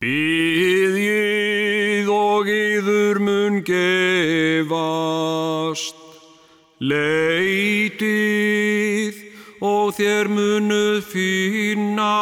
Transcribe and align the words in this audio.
Býðið 0.00 0.96
og 2.08 2.48
yður 2.48 3.18
mun 3.20 3.60
gefast, 3.68 4.72
leitið 6.80 8.08
og 9.60 9.92
þér 9.98 10.32
munuð 10.32 11.04
finna, 11.04 12.16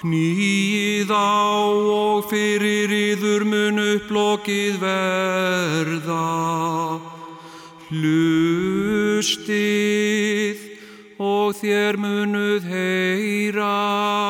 knýið 0.00 1.12
á 1.12 1.68
og 2.00 2.24
fyrir 2.32 2.88
yður 2.96 3.44
mun 3.52 3.76
upplokið 3.90 4.80
verða. 4.80 6.32
Hlustið 7.92 9.36
og 11.20 11.52
þér 11.60 12.00
munuð 12.00 12.64
heyra. 12.72 14.21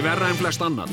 Ekki 0.00 0.08
verra 0.08 0.28
en 0.32 0.38
flest 0.40 0.62
annan. 0.64 0.88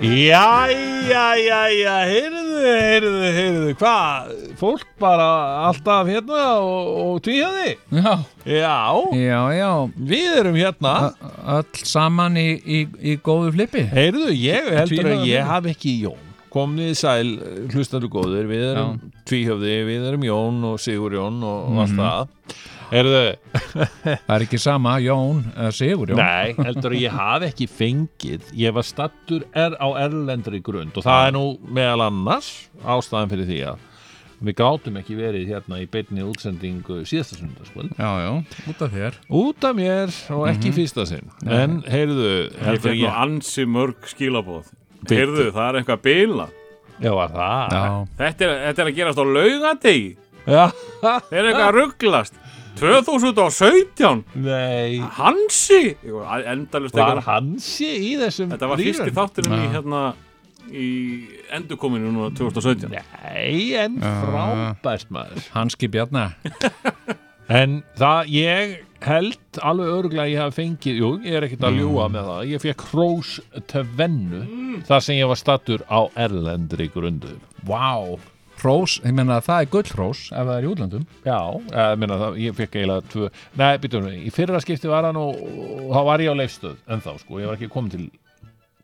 Jæja, 0.00 1.24
jæja, 1.36 1.96
heyrðu, 2.08 2.60
heyrðu, 2.64 3.32
heyrðu, 3.36 3.72
hvað, 3.76 4.30
fólk 4.56 4.86
bara 5.02 5.26
alltaf 5.68 6.08
hérna 6.08 6.38
og, 6.64 6.86
og 7.02 7.18
tvíhjaði? 7.26 7.74
Já, 7.92 8.14
Já, 8.48 8.78
já, 9.12 9.40
já 9.58 9.68
við 10.00 10.38
erum 10.40 10.56
hérna. 10.56 10.94
Öll 11.58 11.84
saman 11.84 12.40
í, 12.40 12.46
í, 12.64 12.80
í 13.12 13.18
góðu 13.20 13.52
flippi 13.58 13.84
Heyrðu, 13.92 14.30
ég 14.32 14.70
heldur 14.72 14.94
Tvíhöfði 14.96 15.18
að 15.18 15.28
ég 15.34 15.52
hafi 15.52 15.74
ekki 15.76 15.94
Jón. 16.06 16.26
Komnið 16.50 16.96
sæl, 16.98 17.36
hlustandu 17.70 18.08
góður, 18.10 18.48
við 18.50 18.64
erum 18.72 18.96
tvíhjöfði, 19.28 19.76
við 19.86 20.08
erum 20.14 20.24
Jón 20.26 20.64
og 20.72 20.80
Sigur 20.82 21.12
Jón 21.20 21.42
og 21.44 21.68
Mhm. 21.68 21.84
allt 21.84 22.00
það. 22.00 22.36
Heyrðu, 22.90 23.20
Það 24.26 24.32
er 24.34 24.44
ekki 24.46 24.58
sama 24.60 24.96
Jón 25.02 25.44
eða 25.54 25.70
Sigur 25.76 26.10
Jón. 26.10 26.18
Nei, 26.20 26.54
heldur 26.58 26.96
að 26.96 27.04
ég 27.04 27.14
hafi 27.14 27.48
ekki 27.50 27.68
fengið, 27.70 28.48
ég 28.58 28.74
var 28.74 28.86
stattur 28.86 29.44
er 29.54 29.76
á 29.78 29.88
erlendri 30.02 30.58
grund 30.64 30.98
og 30.98 31.06
það 31.06 31.28
er 31.28 31.36
nú 31.36 31.44
meðal 31.70 32.08
annars 32.08 32.50
ástæðan 32.82 33.30
fyrir 33.30 33.48
því 33.50 33.60
að 33.70 33.86
við 34.40 34.56
gátum 34.56 34.96
ekki 34.96 35.18
verið 35.18 35.50
hérna 35.52 35.78
í 35.82 35.86
beinni 35.92 36.24
útsendingu 36.24 37.02
síðasta 37.06 37.36
sundarskvöld. 37.38 37.92
Já, 37.94 38.10
já, 38.24 38.30
út 38.72 38.84
af 38.86 38.94
þér. 38.94 39.18
Út 39.42 39.66
af 39.68 39.76
mér 39.76 40.14
og 40.32 40.46
ekki 40.48 40.72
fyrsta 40.74 41.04
sinn. 41.06 41.28
En 41.44 41.82
heyrðu, 41.84 42.30
Ég 42.56 42.86
nú 42.88 42.94
ég, 43.02 43.10
ansi 43.12 43.66
mörg 43.68 44.08
skilabóð 44.08 44.72
Bíddu. 45.04 45.14
Heyrðu, 45.18 45.46
það 45.54 45.68
er 45.68 45.78
eitthvað 45.82 46.02
bila. 46.08 46.48
Já, 47.00 47.12
var 47.16 47.30
það? 47.32 47.76
Já, 47.76 47.84
þetta 48.18 48.46
er, 48.46 48.56
þetta 48.66 48.82
er 48.82 48.90
að 48.90 48.98
gerast 48.98 49.20
á 49.20 49.24
laugadegi 49.24 50.10
Já, 50.50 50.64
Þeir 51.00 51.38
eru 51.40 51.48
eitthvað 51.50 51.66
að 51.66 51.76
rugglast 51.76 52.39
2017 52.78 54.24
nei. 54.40 55.00
Hansi? 55.18 55.96
Endalust 56.52 56.96
Var 56.96 57.22
hansi 57.26 57.90
í 58.10 58.12
þessum 58.20 58.52
Þetta 58.54 58.70
var 58.70 58.82
fyrsti 58.84 59.14
þátturinn 59.16 59.56
í 59.58 59.70
hérna 59.74 60.02
í 60.70 60.90
endurkominu 61.56 62.12
núna 62.14 62.30
2017 62.36 62.92
Nei, 62.92 63.74
en 63.80 63.98
frábært 63.98 65.10
maður. 65.10 65.42
Hanski 65.56 65.90
Bjarna. 65.90 66.30
En 67.50 67.80
það, 67.98 68.28
ég 68.30 68.74
held 69.02 69.58
alveg 69.66 69.88
örgulega 69.90 70.22
að 70.22 70.28
ég 70.30 70.38
hafi 70.44 70.54
fengið 70.60 70.98
Jú, 71.00 71.08
ég 71.26 71.34
er 71.34 71.46
ekkert 71.48 71.64
að 71.66 71.80
ljúga 71.80 72.04
með 72.14 72.28
það. 72.28 72.42
Ég 72.52 72.62
fekk 72.62 72.84
hrós 72.92 73.30
tvennu 73.72 74.42
þar 74.86 75.02
sem 75.02 75.18
ég 75.18 75.30
var 75.32 75.40
stattur 75.40 75.82
á 75.90 76.00
erlendri 76.14 76.86
grundu. 76.94 77.32
Vá 77.66 78.14
Hrós, 78.60 78.96
ég 79.04 79.14
meina 79.16 79.38
að 79.38 79.46
það 79.48 79.62
er 79.64 79.70
gullhrós 79.74 80.24
ef 80.30 80.48
það 80.48 80.54
er 80.56 80.66
í 80.66 80.70
útlöndum. 80.70 81.06
Já, 81.24 81.38
ég 81.74 82.00
meina 82.02 82.18
það, 82.20 82.40
ég 82.44 82.58
fekk 82.58 82.80
eiginlega 82.80 83.06
tvö 83.12 83.30
Nei, 83.60 83.70
býtum 83.82 84.08
við, 84.08 84.18
í 84.26 84.32
fyrra 84.34 84.60
skipti 84.64 84.90
var 84.90 85.08
hann 85.08 85.20
og, 85.20 85.38
þá 85.90 86.00
var 86.10 86.24
ég 86.24 86.34
á 86.34 86.40
leifstöð 86.40 86.76
en 86.90 87.04
þá, 87.04 87.12
sko, 87.22 87.40
ég 87.40 87.50
var 87.50 87.60
ekki 87.60 87.72
komin 87.72 87.94
til 87.94 88.10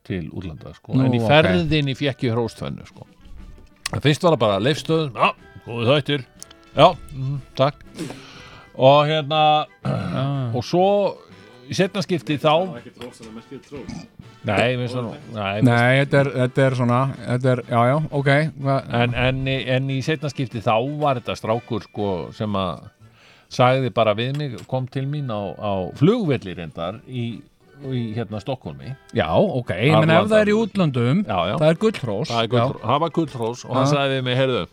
til 0.07 0.29
útlanda, 0.31 0.71
sko, 0.77 0.95
Nú, 0.95 1.09
en 1.09 1.17
í 1.19 1.19
ferðinni 1.19 1.97
fekk 1.99 2.29
ég 2.29 2.37
hrós 2.37 2.55
tvennu, 2.55 2.85
sko. 2.87 3.09
En 3.91 4.03
Fyrst 4.05 4.23
var 4.23 4.37
það 4.37 4.43
bara 4.45 4.63
leifstöð, 4.63 5.09
já, 5.11 5.33
góðu 5.67 5.89
þættir 5.91 6.27
Já, 6.77 6.93
mm, 7.13 7.37
takk. 7.57 7.79
Og 8.77 9.07
hérna 9.09 9.65
ah. 9.89 10.53
og 10.53 10.61
svo 10.65 10.89
í 11.67 11.77
setna 11.77 12.03
skipti 12.05 12.37
þá 12.41 12.53
Nei, 14.47 14.77
það 14.79 15.01
nú 15.03 15.15
Nei, 15.35 15.63
Nei, 15.67 16.05
þetta 16.05 16.21
er, 16.21 16.31
þetta 16.43 16.67
er 16.67 16.77
svona 16.79 17.01
þetta 17.19 17.53
er, 17.53 17.63
Já, 17.71 17.81
já, 17.91 17.97
ok 18.21 18.31
en, 18.37 19.17
en, 19.27 19.41
en 19.49 19.91
í 19.91 19.99
setna 20.07 20.31
skipti 20.33 20.63
þá 20.65 20.77
var 21.01 21.21
þetta 21.21 21.39
strákur 21.41 21.87
sko 21.89 22.13
sem 22.37 22.59
að 22.61 22.87
sagði 23.53 23.93
bara 23.95 24.15
við 24.19 24.39
mig, 24.39 24.57
kom 24.71 24.89
til 24.91 25.05
mín 25.11 25.31
á, 25.31 25.41
á 25.55 25.73
flugvelli 25.99 26.55
reyndar 26.59 26.99
í, 27.07 27.27
í 27.87 28.03
hérna 28.17 28.41
Stokkólmi 28.43 28.95
Já, 29.17 29.29
ok, 29.35 29.71
meina 29.95 30.21
ef 30.23 30.31
það 30.33 30.41
er 30.43 30.51
í 30.51 30.57
útlöndum 30.59 31.23
Já, 31.27 31.39
já, 31.53 31.55
Það 31.61 31.69
er 31.69 31.79
gullhrós. 31.85 32.33
Það, 32.33 32.43
er 32.43 32.51
gull, 32.55 32.75
það 32.83 33.05
var 33.05 33.15
gullhrós 33.21 33.65
og 33.69 33.79
hann 33.79 33.89
sagði 33.91 34.19
við 34.19 34.27
mig, 34.27 34.39
heyrðu, 34.41 34.65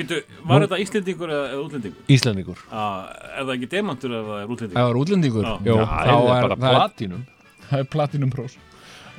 Býtu, 0.00 0.18
var 0.48 0.64
þetta 0.64 0.78
Íslendingur 0.84 1.32
eða, 1.34 1.46
eða 1.52 1.62
útlendingur? 1.66 2.02
Íslendingur 2.16 2.64
Ah, 2.72 3.10
er 3.36 3.44
það 3.44 3.54
ekki 3.58 3.68
demantur 3.76 4.16
eða 4.20 4.40
er 4.40 4.44
Ef 4.48 4.54
útlendingur? 4.56 4.80
það 4.80 4.90
er 4.94 5.00
útlendingur 5.04 5.44
Já. 5.46 5.54
Jó, 5.68 5.76
Já, 5.76 5.86
þá 5.86 6.10
það 6.10 6.30
er 6.30 6.36
er, 6.36 6.48
bara 6.48 6.56
það 6.56 6.70
er, 6.70 6.80
platinum 6.80 7.24
það 7.70 7.78
er 7.84 7.88
platinum 7.96 8.34
hrós 8.38 8.58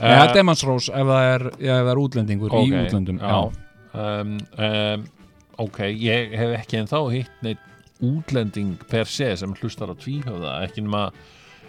Eh, 0.01 0.09
Eða 0.17 0.31
demanshrós 0.33 0.87
ef 0.89 1.09
það 1.11 1.25
er, 1.29 1.43
ef 1.61 1.75
það 1.85 1.89
er 1.91 1.99
útlendingur 2.01 2.53
í 2.57 2.61
ok, 2.61 2.71
útlöndum 2.87 3.17
já. 3.21 3.35
Um, 3.93 4.31
um, 4.65 5.03
ok, 5.61 5.77
ég 6.01 6.31
hef 6.39 6.53
ekki 6.57 6.79
en 6.79 6.87
þá 6.89 6.97
hitt 7.13 7.43
neitt 7.45 7.67
útlending 8.01 8.71
per 8.89 9.05
se 9.05 9.27
sem 9.37 9.53
hlustar 9.59 9.91
á 9.93 9.95
tvíhöfða 9.99 10.55
ekki 10.65 10.81
nema, 10.87 11.03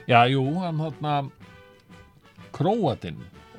já, 0.08 0.22
jú, 0.32 0.46
hann 0.62 0.80
þarna 0.80 1.16
Króatinn 2.56 3.18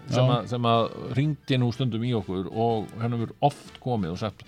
sem, 0.10 0.26
Já. 0.26 0.32
að- 0.40 0.48
sem 0.52 0.66
að 0.68 0.90
ringdi 1.18 1.58
nú 1.62 1.70
stundum 1.74 2.02
í 2.04 2.12
okkur 2.18 2.50
og 2.52 2.90
hann 3.00 3.14
hefur 3.16 3.32
oft 3.42 3.78
komið 3.84 4.12
og 4.16 4.20
sagt 4.20 4.42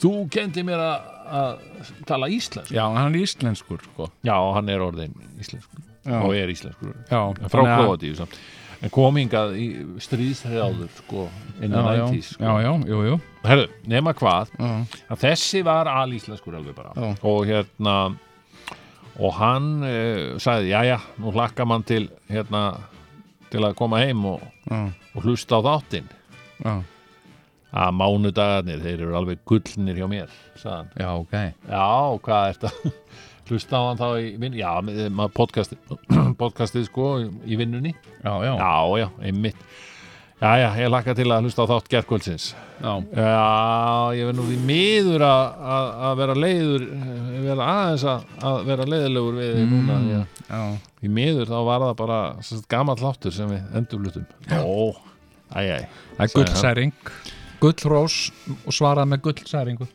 þú 0.00 0.12
kendi 0.32 0.64
mér 0.66 0.80
að, 0.84 1.66
tala 2.08 2.26
íslensk 2.32 2.72
Já, 2.74 2.84
hann 2.90 3.14
er 3.14 3.20
íslenskur 3.22 3.82
sko. 3.84 4.08
já, 4.26 4.34
hann 4.56 4.68
er 4.72 4.82
orðin 4.82 5.12
íslenskur 5.40 5.84
Já. 6.06 6.16
og 6.24 6.32
er 6.34 6.50
íslenskur 6.50 6.94
Já, 7.10 7.20
frá 7.52 7.62
Króatíu 7.68 8.16
samt 8.18 8.38
en 8.80 8.88
komingað 8.88 9.50
í 9.60 9.66
stríðshrjáður 10.00 10.88
sko, 11.02 11.26
Já, 11.28 11.64
innan 11.66 11.84
já, 11.84 12.04
90s 12.08 12.30
sko. 12.32 12.44
já, 12.44 12.52
já, 12.64 12.70
jú, 12.88 13.00
jú 13.10 13.18
Herðu, 13.44 13.66
nema 13.92 14.14
hvað 14.16 14.54
já. 14.56 14.70
þessi 15.20 15.60
var 15.68 15.88
alíslenskur 15.92 16.56
alveg 16.56 16.74
bara 16.78 16.94
Já. 16.96 17.10
og 17.28 17.44
hérna 17.48 17.96
og 19.20 19.34
hann 19.36 19.66
uh, 19.84 20.38
sagði, 20.40 20.70
jæja, 20.72 20.96
nú 21.20 21.32
hlakka 21.36 21.66
mann 21.68 21.84
til 21.84 22.08
hérna 22.30 22.62
til 23.52 23.60
að 23.66 23.76
koma 23.76 24.00
heim 24.00 24.24
og, 24.32 24.40
Já, 24.70 24.80
og 25.14 25.26
hlusta 25.28 25.58
á 25.58 25.66
þáttinn 25.66 26.08
já, 26.64 26.74
að 27.70 27.92
mánudagarnir, 28.00 28.80
þeir 28.82 29.04
eru 29.06 29.16
alveg 29.20 29.42
gullnir 29.46 30.00
hjá 30.00 30.08
mér, 30.10 30.32
sagði 30.58 30.76
hann. 30.76 30.88
Já, 30.98 31.10
ok. 31.20 31.36
Já, 31.70 31.84
hvað 32.24 32.48
er 32.48 32.58
þetta 32.58 32.94
hlusta 33.50 33.78
á 33.78 33.82
hann 33.88 34.00
þá 34.00 34.08
í 34.22 34.26
vinn 34.42 34.58
já, 34.58 34.70
með- 34.86 35.06
maður 35.20 35.36
podcastið 35.38 35.94
podcastið 36.42 36.88
sko 36.90 37.06
í, 37.22 37.54
vinnunni. 37.60 37.94
Já, 38.24 38.32
já, 38.46 38.52
já, 38.58 38.74
já, 39.04 39.08
einmitt. 39.30 39.62
Já, 40.40 40.54
já, 40.56 40.68
ég 40.80 40.88
hlakka 40.88 41.12
til 41.18 41.26
að 41.28 41.44
hlusta 41.44 41.66
á 41.68 41.70
þátt 41.70 41.88
gerkvöldsins 41.92 42.44
já, 42.80 42.92
Já, 43.12 43.40
ég 44.16 44.24
verð 44.24 44.38
nú 44.38 44.44
því 44.48 44.54
miður 44.70 45.24
að- 45.26 45.58
að 45.74 45.88
að 46.08 46.14
vera 46.22 46.36
leiður 46.38 46.84
vera 47.44 47.66
aðeins 47.74 48.04
að, 48.08 48.22
að 48.48 48.62
vera 48.70 48.86
leiðilegur 48.88 49.36
við 49.36 49.58
mm. 49.60 49.74
núna 49.74 49.98
að 49.98 50.06
já. 50.14 50.62
því 51.02 51.10
miður 51.18 51.52
þá 51.52 51.58
var 51.68 51.84
það 51.84 51.92
bara 51.98 52.20
sérst, 52.40 52.64
gamall 52.72 52.96
hláttur 53.02 53.36
sem 53.36 53.52
við 53.52 53.76
endurlutum 53.82 54.24
Ó, 54.56 54.96
æj, 55.60 55.68
æj 55.76 55.84
Það 56.16 56.24
er 56.24 56.32
gullsæring 56.38 56.96
Gullrós 57.60 58.18
og 58.64 58.72
svarað 58.74 59.10
með 59.12 59.24
gullsæringu. 59.28 59.88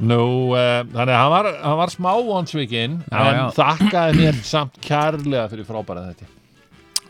Nú, 0.00 0.20
uh, 0.54 0.80
þannig 0.94 1.12
að 1.12 1.18
hann 1.18 1.32
var, 1.32 1.48
hann 1.60 1.78
var 1.80 1.90
smá 1.92 2.10
vonsvikinn 2.24 3.00
Já, 3.04 3.18
en 3.20 3.36
já. 3.36 3.42
þakkaði 3.58 4.14
mér 4.16 4.38
samt 4.48 4.78
kærlega 4.84 5.48
fyrir 5.50 5.66
frábæra 5.68 6.06
þetta 6.08 6.28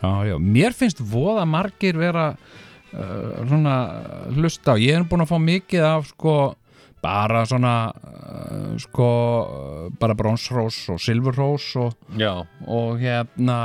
Já, 0.01 0.11
já, 0.27 0.35
mér 0.41 0.75
finnst 0.75 1.03
voða 1.05 1.45
margir 1.47 1.99
vera 2.01 2.33
uh, 2.33 3.45
svona 3.47 3.77
hlusta 4.35 4.75
á, 4.75 4.81
ég 4.81 4.97
er 4.97 5.07
búin 5.07 5.23
að 5.23 5.31
fá 5.31 5.39
mikið 5.45 5.87
af 5.87 6.11
sko 6.11 6.35
bara 7.05 7.45
svona 7.49 7.77
uh, 7.93 8.75
sko 8.81 9.11
bara 10.01 10.17
bronsrós 10.19 10.83
og 10.91 10.99
silfurrós 11.05 11.71
og, 11.85 11.95
Já, 12.19 12.41
og 12.67 12.99
hérna 13.05 13.61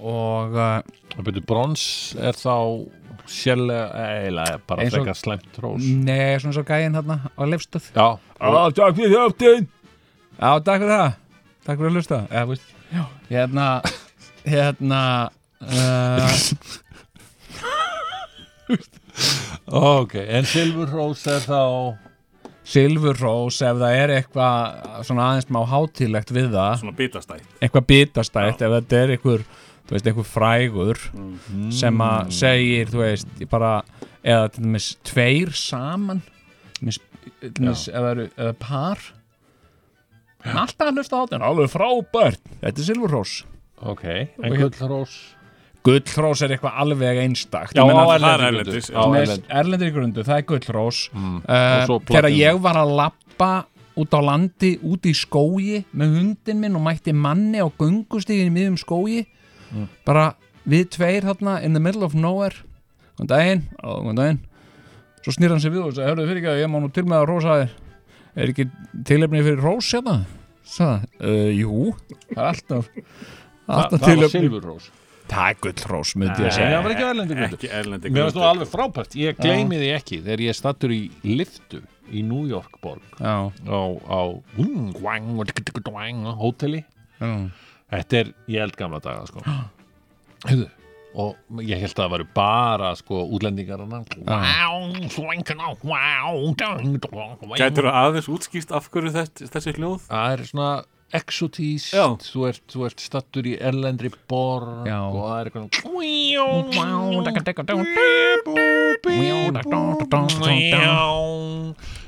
og 0.00 0.56
uh, 0.56 1.42
brons 1.46 1.84
er 2.18 2.38
þá 2.38 2.56
sérlega, 3.30 3.86
eiginlega 4.02 4.60
bara 4.68 4.86
frekar 4.90 5.18
slæmt 5.18 5.58
hrós. 5.60 5.82
Nei, 5.82 6.38
svona 6.42 6.54
svo 6.56 6.64
gæinn 6.68 6.96
hérna 6.98 7.16
á 7.32 7.42
lefstöð 7.48 7.90
Já, 7.94 8.06
Já, 8.40 8.62
takk 8.78 8.96
fyrir 8.98 9.14
þjóttin 9.16 9.66
Já, 10.38 10.50
takk 10.66 10.80
fyrir 10.84 10.94
það. 10.96 11.12
Takk 11.62 11.76
fyrir 11.78 11.90
að 11.90 11.98
hlusta. 11.98 12.22
Já, 12.30 12.44
veist 12.50 12.66
Já. 12.92 13.04
Hérna 13.30 13.66
Hérna 14.42 15.02
uh, 15.62 16.40
ok, 20.00 20.16
en 20.26 20.48
Silfur 20.48 20.90
hrós 20.90 21.26
er 21.30 21.44
þá 21.46 21.60
Silfurrós 22.72 23.58
ef 23.66 23.78
það 23.80 23.96
er 23.98 24.12
eitthvað 24.16 25.04
svona 25.06 25.24
aðeins 25.32 25.48
má 25.50 25.60
hátílegt 25.66 26.30
við 26.34 26.52
það. 26.54 26.76
Svona 26.80 26.94
bitastætt. 26.98 27.48
Eitthvað 27.58 27.86
bitastætt 27.90 28.62
ef 28.62 28.74
þetta 28.76 29.00
er 29.00 29.14
einhver 29.16 29.42
þú 29.86 29.96
veist, 29.96 30.06
einhver 30.10 30.28
frægur 30.28 31.00
sem 31.72 31.98
að 32.06 32.30
segir, 32.38 32.86
þú 32.92 33.02
veist, 33.02 33.32
bara 33.50 33.72
eða 34.22 34.50
til 34.54 34.64
dæmis 34.66 34.90
tveir 35.08 35.50
saman 35.58 36.22
til 36.78 36.80
dæmis, 36.86 37.00
til 37.40 37.52
dæmis 37.58 37.84
ef 37.88 37.94
það 37.98 38.10
eru 38.14 38.28
eða 38.36 38.54
par. 38.62 38.98
Alltaf 40.42 40.88
að 40.90 40.96
hlusta 40.98 41.18
á 41.18 41.22
þetta, 41.22 41.38
alveg 41.46 41.70
frábært. 41.70 42.40
Þetta 42.62 42.82
er 42.82 42.86
Silfurrós 42.88 43.34
Ok, 43.82 44.04
en 44.06 44.52
Og 44.52 44.56
hér- 44.56 44.70
gull 44.70 44.88
hrós 44.88 45.14
Gullrós 45.82 46.40
er 46.46 46.52
eitthvað 46.54 46.76
alveg 46.78 47.18
einstakt. 47.18 47.72
Já, 47.74 47.82
Ég 47.82 47.88
meina, 47.90 48.04
á 48.06 48.14
er 48.14 48.44
erlendis, 48.46 48.90
erlendir 49.50 49.88
í 49.90 49.94
grundu, 49.96 50.22
það 50.22 50.36
er 50.38 50.44
gullrós 50.46 51.08
Mm. 51.10 51.38
uh, 51.42 51.98
þegar 52.06 52.30
ég 52.30 52.60
var 52.62 52.74
að 52.78 52.92
lappa 52.96 53.66
út 53.98 54.14
á 54.14 54.20
landi, 54.22 54.78
út 54.78 55.02
í 55.02 55.10
skógi 55.12 55.84
með 55.92 56.14
hundin 56.16 56.60
minn 56.60 56.76
og 56.78 56.82
mætti 56.86 57.12
manni 57.12 57.58
á 57.58 57.66
göngustígin 57.66 58.46
í 58.46 58.54
miðjum 58.54 58.78
skógi 58.78 59.26
Mm. 59.72 59.88
bara 60.04 60.26
við 60.68 60.88
tveir 60.96 61.24
þarna 61.26 61.58
in 61.64 61.72
the 61.72 61.80
middle 61.82 62.04
of 62.04 62.14
nowhere. 62.14 62.56
Góðan 63.18 63.30
daginn, 63.32 63.62
góðan 63.82 64.18
daginn. 64.20 64.40
Svo 65.22 65.32
snýr 65.36 65.54
hann 65.54 65.62
sér 65.62 65.72
við 65.74 65.86
og 65.86 65.94
sagði, 65.96 66.10
hörðu 66.10 66.28
fyrir 66.28 66.42
ekki 66.42 66.52
að 66.52 66.60
ég 66.62 66.70
má 66.72 66.78
nú 66.82 66.90
til 66.92 67.04
með 67.06 67.20
að 67.22 67.28
rósa 67.30 67.58
þér. 67.62 67.74
Er 68.32 68.52
ekki 68.52 68.66
tilefni 69.06 69.42
fyrir 69.44 69.62
rós 69.62 69.90
hérna? 69.94 70.16
Sæða, 70.72 70.98
uh, 71.20 71.48
jú 71.52 71.92
það 72.32 72.42
er 72.42 72.48
alltaf 72.48 72.90
Þa, 72.92 73.76
alltaf 73.76 73.92
Það 73.92 74.02
var 74.02 74.08
tilefni. 74.08 74.40
Silfur 74.40 74.66
hrós 74.68 74.90
það 75.32 75.48
er 75.48 75.58
gullrós, 75.64 76.12
myndi 76.18 76.42
ég 76.42 76.48
Nei, 76.48 76.54
segja. 76.54 76.70
það 76.72 76.82
var 76.84 76.92
ekki 76.94 77.04
erlendi 77.08 77.36
grundu 77.38 77.56
Ekki 77.56 77.70
erlendi 77.72 78.10
Mér 78.12 78.26
finnst 78.26 78.36
grundu. 78.36 78.48
alveg 78.48 78.70
frábært, 78.72 79.14
ég 79.16 79.38
gleymi 79.40 79.78
því 79.80 79.90
ekki. 79.96 80.18
Þegar 80.26 80.42
ég 80.44 80.56
stattur 80.58 80.92
í 80.92 81.00
liftu 81.24 81.80
í 82.12 82.24
New 82.26 82.44
York 82.50 82.76
borg 82.84 83.20
á, 83.22 83.48
á 83.48 84.20
gwang, 84.98 86.34
hóteli 86.36 86.82
já 87.20 87.32
Þetta 87.92 88.22
er 88.22 88.30
í 88.48 88.60
eldgamla 88.66 89.02
daga 89.04 89.26
sko. 89.28 89.44
Hefðu 90.48 90.70
og 91.12 91.60
ég 91.60 91.76
held 91.76 91.92
að 91.92 91.98
það 91.98 92.12
væri 92.14 92.26
bara 92.32 92.92
sko 92.96 93.18
útlendingar 93.36 93.82
hana 93.82 93.98
Gætur 97.60 97.88
það 97.88 97.98
aðeins 98.00 98.30
útskýst 98.32 98.72
af 98.72 98.88
hverju 98.92 99.12
þetta, 99.18 99.48
þessi 99.52 99.74
hljóð? 99.76 100.06
Það 100.08 100.32
er 100.32 100.44
svona 100.48 100.70
exotíst 101.12 101.92
þú 101.92 102.46
ert, 102.48 102.62
þú 102.72 102.86
ert 102.88 103.04
stattur 103.04 103.48
í 103.50 103.52
erlendri 103.60 104.08
borg 104.30 104.88
Já. 104.88 104.96
og 105.04 105.18
það 105.18 105.36
er 105.36 105.50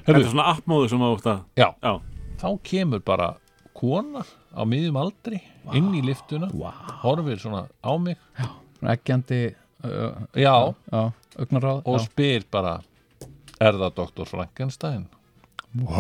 Þetta 0.05 0.15
eitthvað 0.15 0.23
er 0.23 0.31
svona 0.33 0.49
appmóðu 0.55 0.89
sem 0.95 1.05
átt 1.11 1.29
að 1.35 1.45
Já, 1.61 1.69
Já, 1.85 1.93
þá 2.41 2.49
kemur 2.71 3.05
bara 3.05 3.29
kona 3.77 4.25
á 4.55 4.63
miðjum 4.69 4.97
aldri 5.01 5.41
inn 5.75 5.91
í 5.97 6.03
liftuna 6.05 6.49
horfir 7.03 7.41
svona 7.43 7.67
á 7.83 7.93
mig. 8.01 8.19
Ekkjandi 8.95 9.43
uh, 9.51 10.25
já, 10.37 10.75
já, 10.93 11.03
augnaráð 11.39 11.83
og 11.89 12.01
spyr 12.05 12.47
bara 12.53 12.79
er 13.61 13.77
það 13.79 13.95
doktor 13.97 14.29
Frankenstein? 14.29 15.07
Nú. 15.75 15.91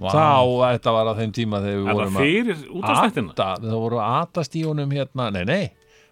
Þá, 0.00 0.38
þetta 0.62 0.92
var 0.94 1.10
á 1.10 1.14
þeim 1.18 1.32
tíma 1.36 1.60
þegar 1.60 1.76
við 1.76 1.82
er 1.82 1.90
það 1.90 1.98
vorum 1.98 2.16
að 2.16 2.22
fyrir 2.24 2.62
útastættina? 2.78 3.34
ata, 3.34 3.48
við 3.60 3.76
vorum 3.76 4.00
að 4.00 4.14
atast 4.20 4.56
í 4.56 4.62
honum 4.64 4.94
hérna, 4.96 5.26
nei 5.34 5.44
nei 5.44 5.64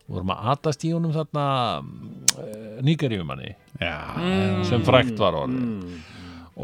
við 0.09 0.17
vorum 0.17 0.33
að 0.35 0.51
atast 0.53 0.85
í 0.85 0.91
honum 0.93 1.15
þarna 1.15 1.45
uh, 1.79 2.77
nýgarífumanni 2.85 3.55
Já, 3.79 3.97
sem 4.67 4.85
frækt 4.85 5.17
var 5.21 5.39
orðið. 5.39 5.97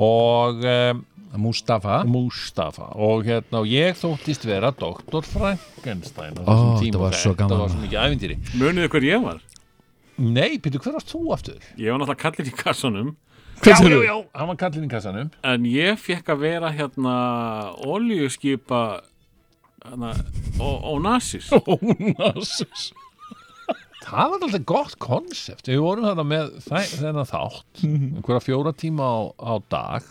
Og 0.04 0.64
um, 0.66 1.02
Mustafa. 1.40 2.02
Mustafa. 2.08 2.90
Og 2.96 3.24
hérna 3.26 3.60
og 3.62 3.66
ég 3.70 3.96
þóttist 3.98 4.44
vera 4.46 4.70
doktor 4.74 5.22
Frankenstein 5.26 6.36
á 6.38 6.42
Ó, 6.42 6.46
þessum 6.46 6.78
tíma 6.80 6.86
þetta 6.86 7.02
var 7.04 7.12
og 7.14 7.20
svo 7.22 7.34
gaman. 7.40 7.58
var 7.64 7.72
svo 7.74 7.82
mikið 7.84 8.00
ævintýri. 8.04 8.36
Muniðu 8.60 8.88
hver 8.94 9.08
ég 9.10 9.22
var? 9.26 9.42
nei, 10.16 10.58
Pítur, 10.62 10.78
hver 10.84 10.94
varst 10.94 11.10
þú 11.10 11.24
aftur? 11.34 11.58
Ég 11.74 11.90
var 11.90 11.98
náttúrulega 11.98 12.22
kallir 12.22 12.46
í 12.46 12.54
kassanum. 12.54 13.08
Já, 13.64 13.74
já, 13.82 13.98
já, 14.04 14.14
hann 14.34 14.48
var 14.50 14.56
kallinn 14.60 14.84
í 14.86 14.90
kassanum. 14.92 15.30
En 15.46 15.64
ég 15.66 15.98
fekk 15.98 16.28
að 16.34 16.42
vera 16.44 16.70
hérna 16.74 17.14
oljuskipa 17.86 18.82
hérna, 19.84 20.12
Onassis. 20.94 21.48
Það 24.04 24.30
var 24.30 24.42
alltaf 24.44 24.64
gott 24.68 24.96
konsept. 25.00 25.66
Við 25.70 25.80
vorum 25.80 26.04
þarna 26.06 26.24
með 26.28 26.50
þennan 26.68 27.28
þátt. 27.30 27.82
Einhverja 27.86 28.42
fjóra 28.44 28.72
tíma 28.76 29.06
á, 29.08 29.18
á 29.40 29.52
dag 29.72 30.10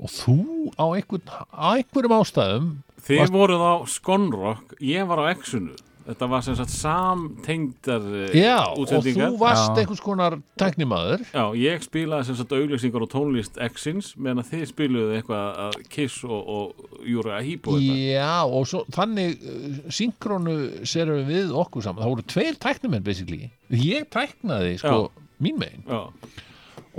og 0.00 0.14
þú 0.14 0.36
á, 0.80 0.84
einhvern, 0.96 1.28
á 1.52 1.68
einhverjum 1.76 2.16
ástæðum 2.20 2.70
Þið 3.00 3.22
Varst- 3.22 3.32
voruð 3.32 3.62
á 3.64 3.74
Skonrock, 3.88 4.74
ég 4.80 5.06
var 5.08 5.22
á 5.24 5.32
Exunu 5.32 5.76
Þetta 6.10 6.26
var 6.26 6.42
sem 6.42 6.56
sagt 6.58 6.72
samtengdar 6.74 8.06
eh, 8.32 8.32
já, 8.40 8.56
og 8.72 8.80
útsendingar 8.82 9.30
þú 9.30 9.38
varst 9.38 9.68
Já. 9.68 9.82
einhvers 9.82 10.00
konar 10.02 10.36
tæknimaður. 10.58 11.22
Já, 11.30 11.44
ég 11.60 11.84
spilaði 11.84 12.26
sem 12.26 12.38
sagt 12.38 12.54
auglýsingar 12.56 13.04
og 13.04 13.10
tónlist 13.12 13.60
Exins 13.62 14.08
meðan 14.16 14.42
að 14.42 14.48
þið 14.54 14.64
spiluðu 14.72 15.18
eitthvað 15.18 15.60
að 15.66 15.76
Kiss 15.92 16.24
og, 16.26 16.50
og 16.56 17.04
Júra 17.06 17.38
Híbo 17.46 17.76
Já, 17.84 18.42
og 18.48 18.66
svo, 18.70 18.82
þannig 18.96 19.36
uh, 19.44 19.80
synkrónu 20.00 20.56
serum 20.88 21.22
við 21.30 21.52
okkur 21.62 21.84
saman. 21.86 22.02
Það 22.02 22.14
voru 22.16 22.26
tveir 22.34 22.58
tæknumenn 22.64 23.06
basically. 23.06 23.50
Ég 23.70 24.08
tæknaði 24.10 24.78
sko 24.82 24.96
mín 25.44 25.60
megin. 25.62 25.84
Já, 25.86 26.08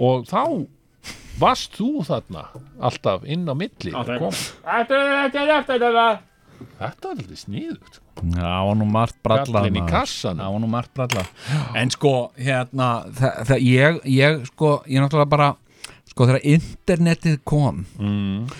og 0.07 0.29
þá 0.29 0.43
varst 1.41 1.77
þú 1.79 1.89
þarna 2.07 2.45
alltaf 2.79 3.25
inn 3.25 3.47
á 3.49 3.55
milli 3.57 3.93
Já, 3.93 4.03
það- 4.07 4.21
Kom. 4.21 4.37
Þetta 6.81 7.09
var 7.09 7.17
alltaf 7.17 7.39
sniðugt 7.41 7.99
Já, 8.21 8.43
það 8.43 8.67
var 8.67 8.75
nú 8.77 8.85
margt 8.91 9.17
kassanum. 9.89 10.41
Það 10.43 10.53
var 10.53 10.61
nú 10.61 10.67
margt 10.69 10.91
brallað 10.93 11.77
En 11.81 11.93
sko, 11.93 12.13
hérna 12.37 12.89
það, 13.17 13.39
það, 13.49 13.63
ég, 13.65 13.99
ég, 14.05 14.43
sko, 14.51 14.73
ég 14.85 15.01
náttúrulega 15.01 15.31
bara 15.31 15.49
sko, 16.11 16.27
þegar 16.27 16.45
internetið 16.53 17.39
kom 17.47 17.85
mm. 17.97 18.51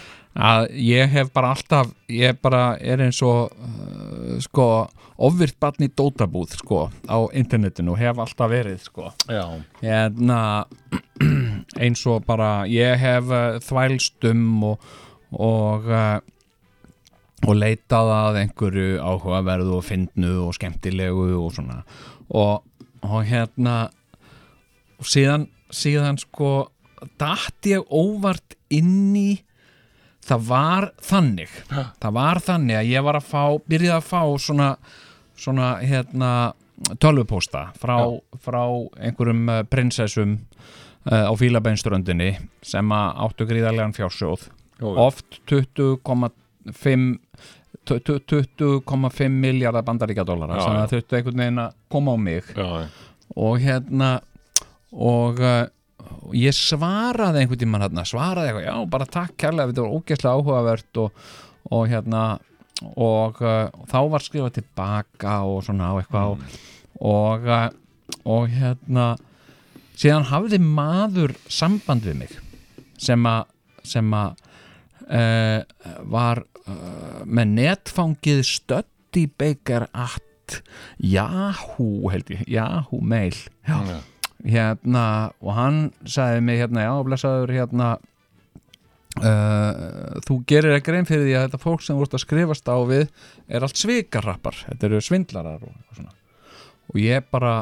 að 0.50 0.70
ég 0.82 1.14
hef 1.14 1.32
bara 1.36 1.54
alltaf 1.56 1.92
ég 2.10 2.40
bara 2.42 2.64
er 2.80 3.04
eins 3.06 3.22
og 3.28 3.52
uh, 3.52 4.40
sko, 4.42 4.68
ofvirt 5.22 5.58
barn 5.62 5.86
í 5.86 5.92
dótabúð 5.94 6.58
sko, 6.58 6.88
á 7.06 7.18
internetinu 7.38 7.94
og 7.94 8.02
hef 8.02 8.20
alltaf 8.24 8.52
verið, 8.52 8.82
sko. 8.88 9.12
Hérna 9.84 10.42
eins 11.84 12.04
og 12.10 12.26
bara 12.28 12.66
ég 12.70 12.98
hef 13.02 13.30
uh, 13.30 13.62
þvælst 13.64 14.30
um 14.32 14.72
og 14.74 14.92
og, 15.32 15.88
uh, 15.88 16.20
og 17.48 17.58
leitað 17.58 18.12
að 18.14 18.40
einhverju 18.44 19.00
áhugaverðu 19.00 19.78
og 19.80 19.86
fyndnu 19.88 20.34
og 20.46 20.56
skemmtilegu 20.58 21.32
og 21.40 21.54
svona. 21.56 21.82
Og, 22.30 22.66
og 23.08 23.24
hérna 23.28 23.78
og 25.02 25.08
síðan, 25.10 25.48
síðan 25.74 26.20
sko 26.22 26.72
datt 27.20 27.66
ég 27.70 27.88
óvart 27.90 28.58
inn 28.74 29.16
í 29.18 29.30
það 30.22 30.44
var 30.52 30.92
þannig. 31.02 31.54
Það 31.72 32.18
var 32.20 32.42
þannig 32.46 32.78
að 32.78 32.92
ég 32.92 33.08
var 33.08 33.18
að 33.18 33.30
fá 33.32 33.44
byrjaði 33.66 33.98
að 33.98 34.10
fá 34.12 34.22
svona 34.44 34.68
svona 35.42 35.74
hérna 35.82 36.54
tölvupósta 37.02 37.68
frá, 37.80 37.98
frá 38.42 38.64
einhverjum 39.02 39.50
uh, 39.50 39.62
prinsessum 39.70 40.38
uh, 40.38 41.30
á 41.30 41.34
fílabeinströndinni 41.38 42.36
sem 42.66 42.94
áttu 42.96 43.48
gríðarlegan 43.50 43.96
fjársjóð 43.98 44.48
jú. 44.82 44.94
oft 44.96 45.42
20,5 45.50 47.20
20,5 47.82 49.30
miljardar 49.30 49.86
bandaríkjadólara 49.86 50.58
Já, 50.58 50.64
þannig 50.66 50.80
já. 50.80 50.84
að 50.84 50.96
þurftu 50.96 51.18
einhvern 51.18 51.44
veginn 51.44 51.62
að 51.64 51.78
koma 51.90 52.14
á 52.14 52.18
mig 52.22 52.52
já, 52.56 52.68
og 53.36 53.62
hérna 53.64 54.12
og 54.92 55.42
uh, 55.42 55.66
ég 56.36 56.56
svaraði 56.56 57.44
einhvern 57.44 57.62
tímann 57.62 57.86
hérna, 57.86 58.06
svaraði 58.08 58.52
eitthvað, 58.52 58.68
já 58.70 58.76
bara 58.94 59.10
takk 59.10 59.38
kærlega 59.40 59.72
þetta 59.72 59.86
var 59.86 59.98
ógeðslega 59.98 60.38
áhugavert 60.38 61.02
og, 61.02 61.26
og 61.72 61.92
hérna 61.92 62.24
og 62.96 63.42
uh, 63.46 63.70
þá 63.90 64.00
var 64.12 64.26
skrifað 64.26 64.56
tilbaka 64.60 65.42
og 65.48 65.62
svona 65.66 65.92
á 65.92 65.96
eitthvað 66.00 66.34
og, 66.34 66.46
og, 67.00 67.46
uh, 67.46 67.68
og 68.26 68.48
hérna 68.54 69.12
síðan 69.98 70.30
hafði 70.32 70.62
maður 70.64 71.36
samband 71.52 72.08
við 72.08 72.24
mig 72.24 72.38
sem 73.02 73.26
að 73.30 73.50
sem 73.88 74.14
að 74.14 74.42
uh, 75.10 75.62
var 76.14 76.44
uh, 76.66 77.22
með 77.26 77.56
netfangið 77.58 78.44
Study 78.48 79.28
Baker 79.30 79.88
at 79.92 80.60
Yahoo 80.98 82.12
held 82.12 82.32
ég, 82.34 82.44
Yahoo 82.50 83.02
mail 83.02 83.38
já. 83.68 84.02
hérna 84.44 85.06
og 85.40 85.54
hann 85.56 85.82
sagði 86.04 86.42
mig 86.46 86.60
hérna, 86.62 86.86
já, 86.90 86.94
blessaður 87.08 87.54
hérna 87.56 87.92
uh, 89.20 90.22
þú 90.28 90.40
gerir 90.50 90.78
ekki 90.78 90.92
grein 90.92 91.10
fyrir 91.10 91.28
því 91.28 91.36
að 91.36 91.46
þetta 91.48 91.62
fólk 91.66 91.86
sem 91.86 92.00
ert 92.02 92.16
að 92.16 92.26
skrifast 92.26 92.72
á 92.72 92.78
við 92.88 93.06
er 93.52 93.68
allt 93.68 93.82
svikarrappar, 93.82 94.64
þetta 94.70 94.90
eru 94.90 95.04
svindlarar 95.04 95.68
og, 95.68 95.76
og 95.76 96.00
svona. 96.00 96.18
Og 96.92 97.00
ég 97.00 97.28
bara 97.32 97.62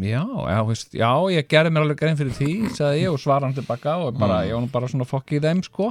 já, 0.00 0.22
já, 0.48 0.58
veist, 0.66 0.94
já, 0.94 1.10
ég 1.32 1.48
gerði 1.48 1.72
mér 1.72 1.86
alveg 1.86 2.00
grein 2.00 2.18
fyrir 2.18 2.34
því, 2.36 2.50
sagði 2.76 3.04
ég 3.04 3.14
og 3.14 3.20
svara 3.20 3.48
hann 3.48 3.56
tilbaka 3.56 3.96
og 4.04 4.18
bara, 4.18 4.42
ég 4.46 4.56
var 4.56 4.64
nú 4.64 4.70
bara 4.72 4.90
svona 4.90 5.06
fokk 5.08 5.36
í 5.36 5.40
þeim 5.42 5.62
sko, 5.64 5.90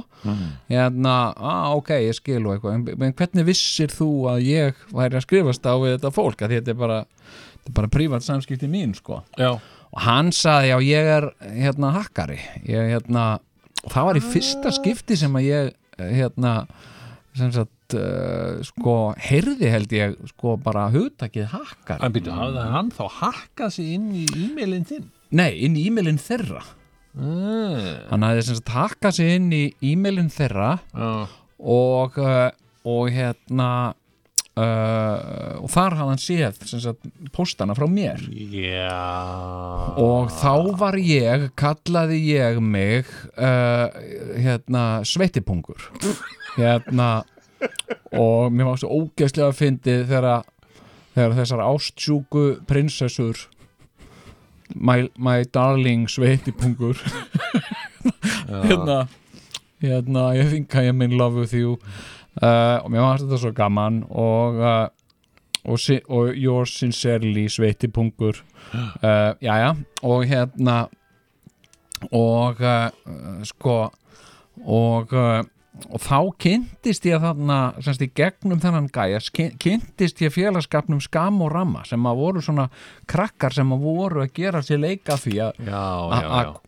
hérna 0.70 1.14
ah, 1.34 1.72
ok, 1.76 1.94
ég 2.04 2.18
skil 2.18 2.42
og 2.44 2.54
eitthvað, 2.54 2.76
en, 2.76 3.08
en 3.08 3.16
hvernig 3.18 3.48
vissir 3.48 3.92
þú 3.94 4.10
að 4.32 4.44
ég 4.46 4.84
væri 4.92 5.18
að 5.18 5.26
skrifast 5.26 5.66
á 5.66 5.74
við 5.82 5.96
þetta 5.96 6.14
fólk, 6.14 6.44
að 6.44 6.56
þetta 6.58 6.74
er 6.74 6.80
bara 6.82 7.00
þetta 7.08 7.72
er 7.72 7.78
bara 7.80 7.92
prívat 7.96 8.26
samskipti 8.26 8.70
mín 8.70 8.94
sko. 8.96 9.22
Já, 9.40 9.56
og 9.56 10.04
hann 10.06 10.32
sagði, 10.34 10.70
já, 10.70 10.78
ég 10.86 11.12
er 11.16 11.28
hérna 11.56 11.92
hakkari, 11.96 12.38
ég 12.68 12.94
hérna 12.94 13.26
og 13.86 13.92
það 13.94 14.08
var 14.10 14.20
í 14.20 14.24
fyrsta 14.26 14.74
skipti 14.74 15.16
sem 15.18 15.38
að 15.38 15.46
ég 15.48 15.74
hérna 15.96 16.54
sem 17.36 17.50
sagt, 17.52 17.94
uh, 17.96 18.62
sko 18.64 18.94
heyrði 19.20 19.68
held 19.72 19.92
ég, 19.92 20.16
sko 20.32 20.56
bara 20.60 20.88
hugtakið 20.92 21.50
hakkari 21.52 22.04
en 22.04 22.14
býttu, 22.14 22.32
hafði 22.34 22.64
hann 22.72 22.90
þá 22.96 23.04
hakkað 23.20 23.76
sig 23.76 23.92
inn 23.96 24.08
í 24.16 24.24
e-mailin 24.32 24.86
þinn? 24.88 25.06
Nei, 25.36 25.52
inn 25.66 25.76
í 25.78 25.86
e-mailin 25.90 26.20
þeirra 26.22 26.64
Mm. 27.16 27.84
Hann 28.10 28.24
hafði 28.26 28.42
sem 28.44 28.56
sagt 28.58 28.74
hakkað 28.74 29.14
sig 29.16 29.30
inn 29.38 29.46
í 29.56 29.62
e-mailin 29.88 30.26
þeirra 30.28 30.74
Já, 30.92 31.12
og, 31.64 32.18
uh, 32.20 32.50
og 32.84 33.06
hérna 33.14 33.68
uh, 34.56 35.60
og 35.60 35.68
þar 35.72 35.96
hafði 35.98 36.12
hann 36.12 36.22
séð 36.22 37.30
postana 37.34 37.76
frá 37.76 37.86
mér. 37.90 38.24
Já. 38.32 38.96
Og 40.00 40.32
þá 40.34 40.54
var 40.80 40.98
ég, 41.00 41.48
kallaði 41.58 42.20
ég 42.32 42.60
mig 42.64 43.08
uh, 43.36 43.88
hérna 44.40 44.86
sveitipungur. 45.06 45.90
Hérna 46.56 47.10
og 48.16 48.52
mér 48.52 48.70
var 48.70 48.80
svo 48.80 49.02
ógeðslega 49.02 49.52
fyndið 49.56 50.06
þegar, 50.10 50.48
þegar 51.16 51.36
þessar 51.40 51.62
ástsjúku 51.66 52.46
prinsessur 52.68 53.46
my, 54.74 55.06
my 55.16 55.44
darling 55.52 56.08
sveitipungur 56.10 57.00
hérna 58.68 59.06
hérna, 59.82 60.30
ég 60.36 60.74
I 60.74 60.88
am 60.88 61.02
in 61.02 61.16
love 61.18 61.34
with 61.34 61.54
you 61.54 61.78
uh, 62.42 62.84
og 62.84 62.90
mér 62.92 63.04
var 63.04 63.22
þetta 63.22 63.40
svo 63.42 63.52
gaman 63.56 64.02
og 64.10 64.60
uh, 64.60 64.86
og, 65.66 65.80
si 65.82 65.98
og 66.08 66.36
yours 66.38 66.76
sincerely 66.78 67.48
sveitipungur 67.50 68.38
uh, 68.74 69.32
jæja, 69.46 69.74
og 70.02 70.24
hérna 70.30 70.86
og 72.12 72.60
sko 73.48 73.76
og 74.66 75.12
og 75.92 76.00
þá 76.00 76.18
kynntist 76.40 77.04
ég 77.04 77.20
þarna 77.20 77.56
semst 77.84 78.00
í 78.00 78.08
gegnum 78.16 78.60
þennan 78.62 78.86
gæja 78.94 79.18
kyn- 79.36 79.56
kynntist 79.60 80.22
ég 80.24 80.32
félagskapnum 80.32 81.02
skam 81.04 81.42
og 81.44 81.50
ramma 81.52 81.82
sem 81.84 82.00
að 82.08 82.16
voru 82.22 82.42
svona 82.44 82.68
krakkar 83.10 83.52
sem 83.52 83.74
að 83.76 83.84
voru 83.84 84.22
að 84.24 84.32
gera 84.38 84.62
sér 84.64 84.80
leika 84.86 85.18
því 85.20 85.34
að 85.44 85.60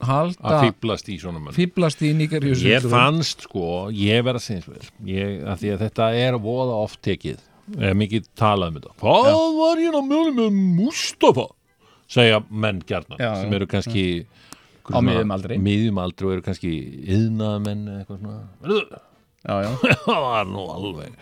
halda 0.05 0.53
Að 0.53 0.65
fýblast 0.69 1.09
í 1.09 1.19
svona 1.23 1.55
fýblast 1.57 2.03
í 2.05 2.13
Nígeríu 2.19 2.57
Ég 2.69 2.89
fannst 2.93 3.47
sko, 3.49 3.89
ég 3.95 4.25
verð 4.27 4.41
að 4.43 4.47
segja 4.47 4.61
eins 4.61 4.69
og 4.69 4.75
vel 4.77 5.15
ég, 5.15 5.37
að 5.49 5.63
því 5.63 5.73
að 5.75 5.85
þetta 5.87 6.11
er 6.27 6.39
voða 6.43 6.77
oft 6.85 7.01
tekið. 7.05 7.39
Er 7.79 7.97
mikið 7.99 8.29
talað 8.39 8.71
um 8.71 8.77
þetta. 8.79 8.95
Hvað 9.03 9.57
var 9.59 9.81
ég 9.83 9.97
að 9.99 10.07
mjölu 10.09 10.35
með 10.37 10.61
Mustafa? 10.79 11.49
Segja 12.09 12.39
menn 12.49 12.79
Já, 12.89 13.35
sem 13.43 13.53
eru 13.53 13.67
kannski 13.69 14.05
Á 14.95 14.99
miðjum 15.05 15.33
aldri. 15.37 15.59
miðjum 15.63 16.01
aldri 16.03 16.27
og 16.29 16.33
eru 16.37 16.45
kannski 16.47 16.73
yðnaðamenn 17.17 17.85
eða 17.89 18.01
eitthvað 18.03 18.21
svona. 18.23 19.01
Já, 19.49 19.55
já, 19.65 19.71
það 20.07 20.21
var 20.27 20.49
nú 20.51 20.65
alveg 20.75 21.17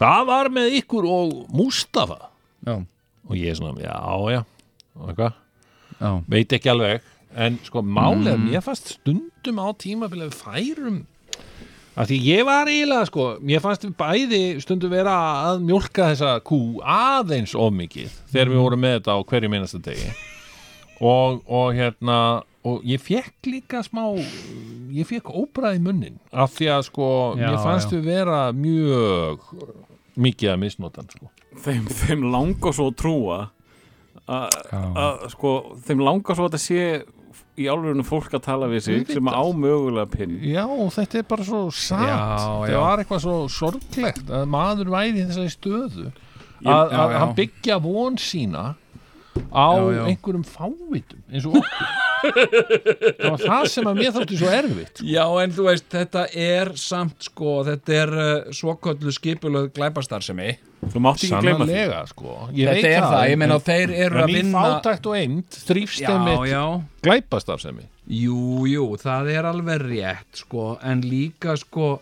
Hvað 0.00 0.24
var 0.26 0.48
með 0.50 0.72
ykkur 0.80 1.06
og 1.06 1.34
Mustafa 1.54 2.16
já, 2.66 2.74
og 3.28 3.34
ég 3.38 3.52
er 3.52 3.58
svona, 3.60 3.78
já, 3.78 3.94
já 4.34 4.40
eitthvað, 5.08 5.36
já. 6.00 6.10
veit 6.28 6.52
ekki 6.58 6.70
alveg. 6.72 7.10
En 7.34 7.56
sko 7.66 7.82
málið, 7.82 8.36
Mm. 8.38 8.48
mér 8.52 8.62
fannst 8.62 8.92
stundum 8.94 9.56
á 9.58 9.66
tímabilið 9.74 10.30
við 10.30 10.36
færum 10.42 10.98
að 11.94 12.10
því 12.10 12.16
ég 12.26 12.44
var 12.46 12.66
eiginlega 12.70 13.06
sko 13.06 13.24
mér 13.42 13.60
fannst 13.62 13.84
við 13.86 13.94
bæði 13.98 14.40
stundum 14.62 14.90
vera 14.90 15.14
að 15.50 15.60
mjólka 15.66 16.08
þessa 16.12 16.32
kú 16.46 16.58
aðeins 16.82 17.54
of 17.54 17.70
mikið 17.74 18.10
þegar 18.32 18.50
við 18.50 18.62
vorum 18.64 18.82
með 18.82 18.96
þetta 18.98 19.14
á 19.14 19.18
hverju 19.30 19.50
minnasta 19.52 19.78
degi 19.82 20.10
og, 21.00 21.40
og 21.48 21.72
hérna 21.74 22.18
og 22.64 22.84
ég 22.88 23.00
fekk 23.02 23.48
líka 23.50 23.82
smá 23.84 24.06
ég 24.94 25.04
fekk 25.08 25.28
óbræði 25.34 25.82
munnin 25.84 26.20
af 26.32 26.54
því 26.56 26.68
að 26.76 26.84
sko, 26.90 27.08
Já, 27.38 27.48
mér 27.50 27.58
fannst 27.64 27.90
já. 27.92 27.96
við 27.98 28.06
vera 28.12 28.38
mjög 28.56 29.42
mikið 30.14 30.52
að 30.52 30.60
misnotan 30.62 31.08
sko. 31.10 31.28
Þeim, 31.64 31.88
þeim 31.90 32.22
langar 32.30 32.74
svo 32.76 32.86
að 32.92 32.96
trúa 33.02 33.38
að 34.30 34.54
að, 34.72 35.24
sko, 35.34 35.52
þeim 35.84 36.00
langar 36.06 36.38
svo 36.38 36.46
að 36.46 36.54
þetta 36.54 36.62
sé 36.64 36.84
í 37.54 37.66
álverðinu 37.70 38.02
fólk 38.06 38.32
að 38.34 38.42
tala 38.48 38.66
við 38.70 38.80
sig 38.86 39.10
sem 39.14 39.28
á 39.30 39.42
mögulega 39.54 40.08
pinn 40.10 40.38
Já, 40.42 40.64
þetta 40.96 41.20
er 41.20 41.26
bara 41.30 41.44
svo 41.46 41.60
satt. 41.70 42.06
Það 42.64 42.78
var 42.80 43.02
eitthvað 43.02 43.22
svo 43.26 43.34
sorglegt 43.52 44.30
að 44.30 44.46
maður 44.50 44.90
væri 44.94 45.20
í 45.20 45.26
þessari 45.28 45.52
stöðu. 45.52 46.06
Ég- 46.64 46.70
að, 46.72 46.94
að 46.96 47.12
já. 47.14 47.18
hann 47.20 47.34
byggja 47.38 47.76
von 47.84 48.16
sína 48.18 48.64
á 49.54 49.68
Já, 49.74 49.92
já. 49.94 50.02
einhverjum 50.10 50.44
fávitum 50.46 51.22
eins 51.30 51.46
og 51.48 51.58
okkur. 51.60 51.92
Það 52.24 53.26
var 53.28 53.42
það 53.42 53.66
sem 53.68 53.88
að 53.90 53.98
mér 53.98 54.12
þótti 54.14 54.36
svo 54.40 54.52
erfitt 54.56 55.00
Já, 55.04 55.24
en 55.42 55.52
þú 55.52 55.66
veist, 55.66 55.88
þetta 55.92 56.22
er 56.40 56.70
samt 56.80 57.26
sko, 57.26 57.56
þetta 57.66 57.96
er 57.98 58.12
uh, 58.14 58.54
svoköllu 58.56 59.12
skipulöð 59.12 59.66
glæpastarsemi 59.76 60.54
þú 60.92 61.02
mátt 61.04 61.20
ekki 61.24 61.40
gleyma 61.44 61.66
því. 61.68 61.82
Sko. 62.10 62.32
Ég 62.52 62.68
Þetta 62.68 62.74
veit 62.76 62.88
er 62.88 63.04
það, 63.04 63.26
ég 63.30 63.38
meina 63.40 63.58
þeir 63.64 63.92
eru 64.06 64.22
að 64.24 64.32
vinna 64.34 64.64
fátækt 64.64 65.10
og 65.10 65.18
eind 65.20 65.58
þrýfst 65.68 66.02
Já, 66.04 66.08
þeim 66.10 66.48
já, 66.48 66.62
glæpastarfsemi. 67.06 67.86
Jú, 68.20 68.40
jú, 68.68 68.88
það 69.00 69.30
er 69.32 69.48
alveg 69.48 69.84
rétt 69.86 70.42
sko, 70.44 70.66
en 70.84 71.04
líka 71.08 71.54
sko 71.60 71.94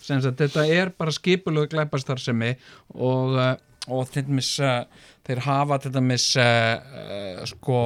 sem 0.00 0.22
sagt, 0.24 0.40
þetta 0.40 0.64
er 0.72 0.92
bara 0.96 1.12
skipulöð 1.14 1.68
glæpastarsemi 1.74 2.54
og, 2.96 3.36
uh, 3.36 3.52
og 3.92 4.08
þetta 4.12 4.36
mis, 4.38 4.54
uh, 4.64 4.82
þeir 5.28 5.42
hafa 5.46 5.80
þetta 5.84 6.04
mis 6.04 6.28
uh, 6.40 7.42
sko 7.50 7.82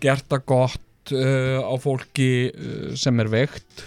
gert 0.00 0.28
það 0.30 0.46
gott 0.48 1.14
uh, 1.16 1.58
á 1.66 1.74
fólki 1.82 2.30
uh, 2.50 2.92
sem 2.98 3.20
er 3.20 3.30
veikt 3.32 3.84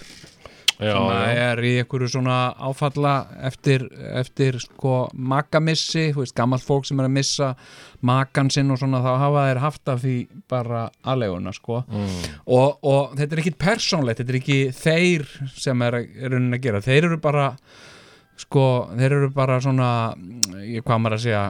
já, 0.78 0.90
sem 0.90 1.08
já. 1.08 1.18
er 1.46 1.62
í 1.64 1.72
einhverju 1.80 2.08
svona 2.16 2.38
áfalla 2.66 3.14
eftir, 3.46 3.86
eftir 4.18 4.58
sko 4.62 5.04
makamissi, 5.14 6.08
gammalt 6.36 6.64
fólk 6.66 6.86
sem 6.88 6.98
er 7.00 7.08
að 7.08 7.14
missa 7.14 7.50
makan 8.04 8.50
sinn 8.52 8.72
og 8.74 8.80
svona 8.82 9.00
þá 9.04 9.10
hafa 9.22 9.46
þeir 9.48 9.62
haft 9.62 9.92
af 9.94 10.02
því 10.02 10.16
bara 10.50 10.84
aðleguna 11.02 11.54
sko 11.56 11.82
Mm. 11.84 12.20
og, 12.46 12.78
og 12.82 13.14
þetta 13.18 13.34
er 13.36 13.40
ekki 13.42 13.54
persónlegt, 13.60 14.20
þetta 14.20 14.32
er 14.34 14.38
ekki 14.40 14.58
þeir 14.76 15.24
sem 15.54 15.82
er, 15.86 15.96
raunin 16.28 16.56
að 16.56 16.62
gera, 16.66 16.82
þeir 16.84 17.08
eru 17.08 17.18
bara 17.22 17.48
sko, 18.40 18.64
þeir 18.98 19.12
eru 19.20 19.30
bara 19.34 19.60
svona 19.62 19.88
ég 20.66 20.82
hvað 20.84 21.02
maður 21.02 21.18
að 21.18 21.24
segja 21.26 21.44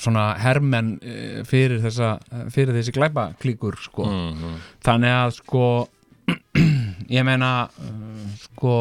svona 0.00 0.26
hermenn 0.40 0.94
uh, 1.02 1.42
fyrir 1.48 1.80
þessa, 1.84 2.14
fyrir 2.54 2.74
þessi 2.78 2.94
glæpaklíkur 2.96 3.76
sko 3.84 4.06
Mhm. 4.08 4.54
þannig 4.84 5.16
að 5.18 5.30
sko 5.40 5.66
ég 7.16 7.24
meina 7.26 7.68
sko 8.44 8.76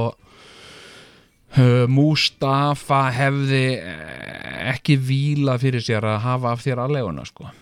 uh, 1.58 1.88
Mustafa 1.92 3.02
hefði 3.16 3.64
eh, 3.80 4.70
ekki 4.76 4.96
víla 4.98 5.58
fyrir 5.62 5.84
sér 5.84 6.06
að 6.14 6.22
hafa 6.28 6.54
af 6.56 6.62
þér 6.66 6.86
aðleguna 6.88 7.26
sko 7.28 7.48
uh, 7.48 7.58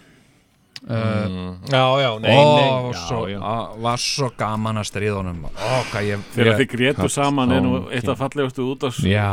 Mm. 0.90 1.58
já, 1.68 1.84
já, 2.00 2.10
nei, 2.24 2.32
ó, 2.32 2.44
nei 2.56 2.94
svo, 2.96 3.18
já. 3.28 3.40
var 3.84 3.98
svo 4.00 4.30
gaman 4.40 4.78
að 4.80 4.86
stríðunum 4.88 5.42
ó, 5.50 5.82
hvað 5.92 6.06
ég, 6.08 6.22
þegar 6.38 6.56
þið 6.62 6.70
grétu 6.72 7.10
saman 7.12 7.52
er 7.52 7.60
nú 7.66 7.74
Kallstónki. 7.74 7.98
eitt 7.98 8.08
af 8.14 8.22
fallegustu 8.22 8.64
út 8.72 8.86
af 8.88 8.96
já, 9.04 9.28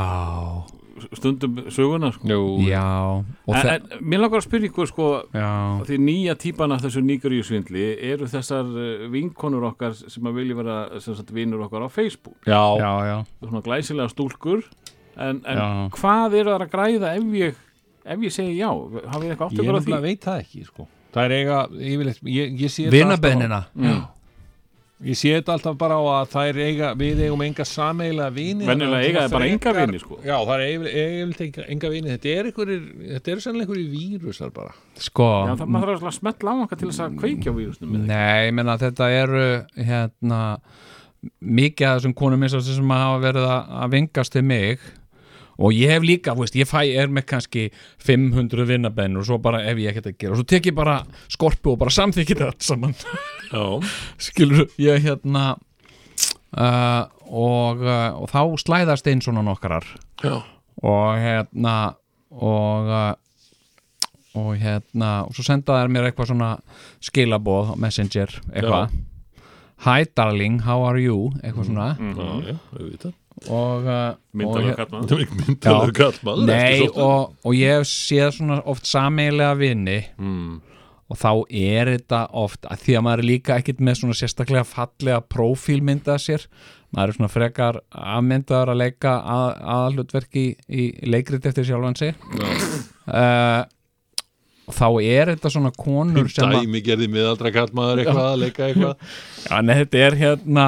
stundum 1.17 1.59
söguna 1.71 2.11
sko. 2.15 2.39
Já 2.65 2.85
en, 3.49 3.69
en 3.69 4.01
mér 4.01 4.23
langar 4.25 4.41
að 4.41 4.47
spyrja 4.49 4.71
ykkur 4.71 4.89
sko 4.91 5.09
já, 5.35 5.51
því 5.89 5.99
nýja 6.07 6.35
típan 6.41 6.73
af 6.77 6.83
þessu 6.87 7.03
nýgaríusvindli 7.07 7.87
eru 8.13 8.29
þessar 8.31 8.73
eh, 8.81 9.07
vinkonur 9.13 9.69
okkar 9.73 9.95
sem 9.99 10.27
að 10.31 10.41
vilja 10.41 10.59
vera 10.59 10.79
sem 11.01 11.15
sagt, 11.19 11.33
vinur 11.37 11.67
okkar 11.69 11.87
á 11.87 11.89
Facebook. 11.93 12.39
Já, 12.49 12.61
já, 12.81 12.91
já, 13.11 13.17
svona 13.45 13.63
glæsilega 13.67 14.09
stúlkur. 14.13 14.65
En, 15.17 15.39
en 15.49 15.57
Já. 15.57 15.69
hvað 15.97 16.35
eru 16.43 16.51
það 16.53 16.65
að 16.67 16.73
græða 16.75 17.15
ef 17.17 17.31
ég 17.41 17.55
ef 18.07 18.21
ég 18.27 18.33
segi 18.35 18.59
já, 18.59 18.69
hafið 18.69 19.31
eitthvað 19.33 19.47
átt 19.47 19.57
ég 19.57 19.63
ykkur 19.65 19.73
á 19.73 19.81
því? 19.81 19.81
nefnilega 19.81 20.05
veit 20.05 20.27
það 20.27 20.43
ekki 20.43 20.65
sko. 20.67 20.85
það 21.17 21.25
er 21.25 21.33
eiga, 21.39 21.61
yfirleitt 21.73 22.21
ég, 22.29 22.53
ég 22.61 22.71
sé 22.75 22.85
þetta 22.85 22.97
vinabeðnina 22.99 23.61
Mm. 23.73 24.03
Ég 25.05 25.19
sé 25.21 25.35
þetta 25.35 25.53
alltaf 25.53 25.75
bara 25.77 25.99
á 26.01 26.05
að 26.23 26.31
þær 26.33 26.59
eiga, 26.65 26.91
við 26.97 27.19
eigum 27.27 27.43
enga 27.45 27.67
sameiglega 27.69 28.33
vini 28.33 28.65
Venjulega 28.65 29.05
eiga 29.05 29.25
þær 29.27 29.35
bara 29.35 29.49
enga 29.53 29.75
vini, 29.77 29.99
sko. 30.01 30.17
Já, 30.25 30.37
það 30.39 30.53
er 30.55 30.63
eiginlega 30.65 31.45
enga, 31.47 31.65
enga 31.75 31.91
vini. 31.93 32.13
Þetta 32.15 32.31
er 32.33 32.49
einhverjir, 32.49 32.87
þetta 33.11 33.33
eru 33.35 33.45
sannlega 33.45 33.67
einhverjir 33.67 33.91
vírusar 33.93 34.55
bara. 34.57 34.73
Sko, 34.97 35.29
Já, 35.51 35.53
það 35.61 35.73
maður 35.77 35.93
þarf 35.93 36.09
að 36.09 36.17
smetla 36.17 36.55
á 36.57 36.57
okkar 36.65 36.81
til 36.81 36.89
þess 36.89 37.05
að 37.05 37.19
kveikja 37.21 37.55
vírusnum 37.59 37.93
með 37.93 38.07
nei, 38.09 38.47
ég 38.47 38.57
menna 38.57 38.79
þetta 38.81 39.11
eru 39.19 39.45
hérna 39.77 40.41
mikið 41.45 41.91
af 41.91 41.99
þessum 41.99 42.17
konum 42.17 42.47
eins 42.47 42.57
og 42.57 42.65
þessum 42.65 42.87
sem 42.87 42.97
hafa 42.97 43.21
verið 43.27 43.49
að, 43.51 43.75
að 43.83 43.95
vingast 43.99 44.33
til 44.33 44.45
mig 44.49 44.89
og 45.57 45.73
ég 45.73 45.93
hef 45.93 46.05
líka, 46.05 46.35
veist, 46.37 46.57
ég 46.59 46.69
fæ 46.69 46.85
er 47.01 47.13
með 47.13 47.27
kannski 47.33 47.67
500 48.05 48.67
vinnabenn 48.69 49.17
og 49.17 49.27
svo 49.29 49.39
bara 49.43 49.63
ef 49.69 49.81
ég 49.81 49.93
ekkert 49.93 50.11
að 50.13 50.19
gera. 50.21 50.35
Og 50.35 50.43
svo 50.43 50.49
tek 50.53 50.71
ég 50.71 50.77
bara 50.77 50.99
skorpu 51.33 51.75
og 51.75 51.81
bara 51.81 51.95
samþykir 51.97 52.43
þetta 52.43 52.69
saman. 52.71 52.97
Skilur, 54.27 54.67
ég 54.83 55.05
hérna 55.07 55.47
uh, 55.57 57.05
og, 57.27 57.85
uh, 57.85 58.11
og 58.21 58.31
þá 58.33 58.41
slæðast 58.63 59.09
einn 59.11 59.25
svona 59.25 59.45
nokkarar. 59.47 59.87
Já, 60.25 60.41
og 60.85 61.21
hérna 61.23 61.77
og 62.37 62.91
uh, 62.93 63.13
og 64.37 64.57
hérna 64.61 65.23
og 65.25 65.37
svo 65.37 65.45
senda 65.47 65.79
þær 65.79 65.93
mér 65.93 66.11
eitthvað 66.11 66.33
svona 66.33 66.51
skilaboð 67.05 67.73
á 67.73 67.75
messenger 67.81 68.41
eitthvað. 68.53 68.97
Hi 69.85 70.09
darling, 70.17 70.63
how 70.65 70.85
are 70.89 71.01
you? 71.01 71.31
Eitthvað 71.43 71.71
svona. 71.71 71.89
já, 72.01 72.53
já, 72.53 72.59
auðvitað. 72.77 73.13
og, 73.13 73.26
uh, 73.45 73.51
og 73.53 73.89
Myndalega 74.37 74.73
hér- 74.73 75.93
kallmann 75.97 76.47
nei 76.49 76.87
og, 76.89 77.35
og 77.45 77.53
ég 77.57 77.77
hef 77.79 77.91
séð 77.91 78.31
svona 78.39 78.63
oft 78.65 78.89
sameiginlega 78.89 79.59
vini. 79.61 79.99
Mm. 80.17 80.63
og 81.07 81.19
þá 81.21 81.31
er 81.55 81.93
þetta 81.93 82.23
oft 82.35 82.67
að 82.67 82.81
því 82.83 82.97
að 82.99 83.05
maður 83.07 83.21
er 83.23 83.29
líka 83.29 83.59
ekkit 83.61 83.79
með 83.87 84.01
svona 84.01 84.17
sérstaklega 84.19 84.65
fallega 84.67 85.21
prófílmyndað 85.31 86.19
sér. 86.25 86.49
Maður 86.97 87.13
er 87.13 87.17
svona 87.19 87.31
frekar 87.31 87.79
afmyndaður 87.93 88.73
að 88.73 88.81
leika 88.81 89.13
að, 89.21 89.47
aðalhlutverki 89.77 90.45
í, 90.67 90.87
í 90.91 91.13
leikrit 91.13 91.47
eftir 91.47 91.67
sjálfan 91.69 91.99
sig. 91.99 92.17
Uh, 93.07 93.63
og 94.67 94.75
þá 94.75 94.87
er 95.05 95.31
þetta 95.35 95.53
svona 95.55 95.71
konur 95.79 96.27
sem 96.33 96.49
að 96.49 96.65
Dæmi 96.65 96.83
gerði 96.83 97.07
miðaldra 97.13 97.53
kallmaður 97.55 98.03
eitthvað 98.03 98.31
að 98.33 98.41
leika 98.43 98.67
eitthvað. 98.67 99.15
Já, 99.47 99.57
nei, 99.63 99.75
þetta 99.85 100.03
er 100.09 100.19
hérna 100.25 100.65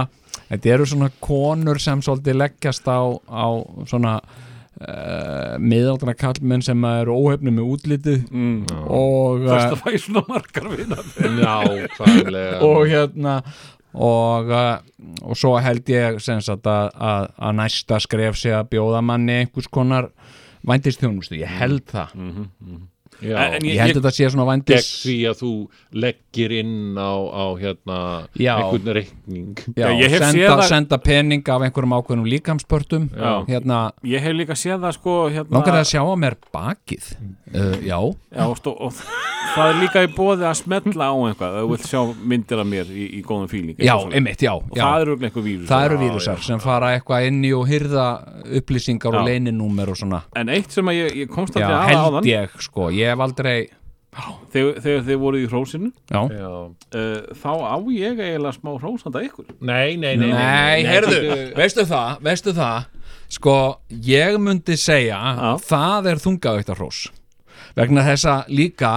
þetta 0.50 0.74
eru 0.74 0.88
svona 0.88 1.10
konur 1.22 1.80
sem 1.82 2.02
svolítið 2.04 2.38
leggjast 2.42 2.88
á, 2.88 3.00
á 3.28 3.46
svona 3.88 4.18
uh, 4.20 5.56
miðaldra 5.60 6.14
kallmenn 6.18 6.64
sem 6.64 6.84
eru 6.90 7.16
óhefni 7.16 7.54
með 7.54 7.72
útlitið 7.74 8.28
mm. 8.28 8.60
og, 8.84 9.44
uh, 9.44 9.50
Fyrst 9.52 9.74
að 9.74 9.82
fæ 9.82 10.04
svona 10.04 10.24
margar 10.28 10.70
vina 10.74 11.00
Nákvæmlega. 11.38 12.60
Og 12.66 12.84
hérna 12.90 13.40
og, 13.94 14.52
uh, 14.52 14.76
og 15.24 15.38
svo 15.38 15.56
held 15.64 15.88
ég 15.92 16.20
sem 16.22 16.42
sagt 16.44 16.68
að, 16.68 16.92
að, 16.94 17.30
að 17.40 17.56
næsta 17.62 18.00
skref 18.04 18.38
sé 18.40 18.52
að 18.56 18.70
bjóða 18.76 19.02
manni 19.04 19.42
einhvers 19.42 19.70
konar 19.72 20.12
vændistjónustu, 20.68 21.38
ég 21.40 21.58
held 21.60 21.86
það 21.88 22.14
Já, 23.22 23.34
En 23.58 23.64
ég 23.66 23.80
held 23.82 23.96
þetta 23.98 24.12
sé 24.14 24.28
svona 24.30 24.44
gegn 24.46 24.50
vændis 24.52 24.88
því 25.02 25.16
að 25.30 25.40
þú 25.40 25.52
leggir 26.04 26.52
inn 26.60 26.94
á, 26.94 27.12
á 27.18 27.44
hérna 27.58 27.98
Já. 28.38 28.52
einhvern 28.62 28.92
reikning. 28.98 29.54
Já, 29.74 29.88
Já, 29.88 29.96
ég 29.98 30.10
hef 30.12 30.22
séð 30.22 30.30
senda, 30.30 30.54
það- 30.54 30.68
senda 30.68 30.98
pening 30.98 31.48
af 31.48 31.62
einhverjum 31.66 31.96
ákveðnum 31.98 32.28
líkamspörtum. 32.30 33.08
Já. 33.10 33.44
hérna, 33.48 33.92
Ég 34.04 34.20
hef 34.22 34.36
líka 34.38 34.54
séð 34.54 34.78
það 34.86 34.92
sko 35.00 35.16
hérna, 35.30 35.50
langar 35.50 35.74
það 35.74 35.82
að 35.82 35.90
sjá 35.92 36.02
á 36.06 36.14
mér 36.14 36.36
bakið? 36.54 37.12
Uh, 37.48 37.80
já, 37.80 37.96
Já, 38.28 38.44
og, 38.44 38.58
stó, 38.60 38.74
og 38.76 38.92
það 38.92 39.70
er 39.70 39.76
líka 39.80 40.02
í 40.04 40.08
bóði 40.12 40.44
að 40.44 40.56
smetla 40.60 41.06
á 41.08 41.16
eitthvað 41.16 41.54
ef 41.56 41.62
þú 41.64 41.70
vilt 41.72 41.86
sjá 41.88 42.00
myndir 42.28 42.60
af 42.60 42.66
mér 42.68 42.90
í, 42.92 43.06
í 43.16 43.22
góðum 43.24 43.48
fíling 43.48 43.78
já, 43.80 43.94
einmitt, 44.12 44.42
já, 44.44 44.52
og 44.52 44.76
já. 44.76 44.82
það 44.84 45.00
eru 45.06 45.14
eitthvað 45.16 45.46
vírus 45.46 45.70
það 45.70 45.86
eru 45.88 45.98
vírusar 46.02 46.42
sem 46.44 46.60
fara 46.60 46.90
eitthvað 46.92 47.26
inn 47.30 47.38
í 47.48 47.54
og 47.56 47.64
hyrða 47.70 48.04
upplýsingar 48.60 49.16
og 49.16 49.22
Já. 49.22 49.28
leyninúmer 49.30 49.88
og 49.88 49.96
svona. 49.96 50.20
En 50.36 50.52
eitt 50.52 50.76
sem 50.76 50.84
að 50.92 50.98
ég, 51.00 51.16
ég 51.22 51.32
komst 51.32 51.56
já, 51.56 51.64
aldrei 51.64 51.96
að 51.96 52.12
held 52.18 52.28
ég, 52.28 52.58
sko, 52.68 52.90
ég 52.92 53.07
hef 53.12 53.24
aldrei 53.26 53.58
þegar, 54.52 55.02
þið 55.06 55.18
voruð 55.20 55.44
í 55.44 55.48
hrósinu? 55.52 55.90
Já, 56.10 56.20
Já. 56.32 56.52
uh, 57.00 57.34
þá 57.38 57.50
á 57.68 57.76
ég 57.92 58.22
eiginlega 58.22 58.54
smá 58.56 58.70
hrósanda 58.78 59.22
ykkur. 59.26 59.50
Nei, 59.60 59.96
nei, 60.00 60.14
nei 60.20 60.30
Nei, 60.32 60.86
heyrðu, 60.88 61.18
veistu 61.58 61.84
það, 61.88 62.22
veistu 62.24 62.54
það? 62.56 62.88
Sko, 63.28 63.56
ég 64.08 64.38
myndi 64.40 64.78
segja 64.80 65.18
Já. 65.36 65.50
Það 65.68 66.10
er 66.12 66.22
þungavægt 66.24 66.72
hrós. 66.78 67.02
Vegna 67.76 68.04
þess 68.06 68.28
að 68.32 68.54
líka 68.56 68.94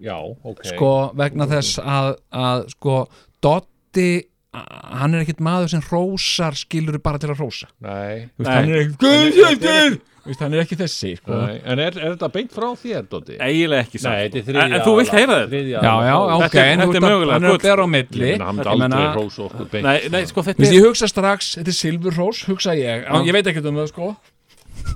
Já, 0.00 0.16
ok. 0.22 0.62
Sko, 0.70 0.92
vegna 1.18 1.48
þess 1.50 1.80
að, 1.82 2.14
að 2.32 2.64
Sko, 2.76 3.00
Dotti 3.44 4.08
Hann 4.54 5.16
er 5.16 5.24
ekkit 5.24 5.40
maður 5.42 5.72
sem 5.72 5.82
hrósar 5.82 6.54
Skilur 6.54 7.00
bara 7.02 7.18
til 7.18 7.32
að 7.32 7.40
hrósa. 7.40 7.66
Nei. 7.82 8.28
Hann 8.46 8.70
er 8.70 8.84
ekkit 8.84 10.04
Hann 10.24 10.54
er 10.56 10.62
ekki 10.62 10.76
þessi 10.80 11.10
sko. 11.18 11.36
En 11.36 11.80
er, 11.82 11.96
er 12.00 12.14
þetta 12.14 12.28
beint 12.32 12.52
frá 12.54 12.66
þér, 12.80 13.02
Dóti? 13.12 13.34
eiginlega 13.36 13.84
ekki 13.84 13.98
Nei, 14.00 14.14
þetta 14.22 14.38
er 14.38 14.40
en, 14.40 14.46
þriðja 14.46 14.64
en 14.78 14.84
þú 14.86 14.94
vilt 14.98 15.12
heyra 15.12 15.36
þetta? 15.42 15.60
Já, 15.74 15.92
já, 16.08 16.14
ok 16.16 16.44
Þetta 16.44 16.62
er- 16.62 16.70
en 16.72 16.82
þetta 16.84 16.96
er 17.00 17.04
mögulega 17.04 17.34
Hann 17.34 17.44
er 17.44 17.54
að 17.58 17.62
bera 17.66 17.84
á 17.84 17.88
milli. 17.94 18.30
Ég 18.30 18.44
hann 18.44 18.62
Ég 18.62 18.70
aldrei 18.72 19.04
hrós 19.18 19.38
okkur 19.44 19.68
beint 19.74 19.84
nei, 19.84 19.98
nei, 20.14 20.22
sko 20.30 20.44
veist, 20.46 20.60
er 20.64 20.76
ég 20.78 20.86
hugsa 20.88 21.10
strax, 21.12 21.50
þetta 21.58 21.74
er 21.74 21.78
silfurhrós, 21.80 22.40
hugsa 22.48 22.76
ég. 22.78 23.04
Já, 23.04 23.20
Ég 23.28 23.36
veit 23.36 23.52
ekkert 23.52 23.68
um 23.68 23.82
það, 23.82 23.92
sko. 23.92 24.10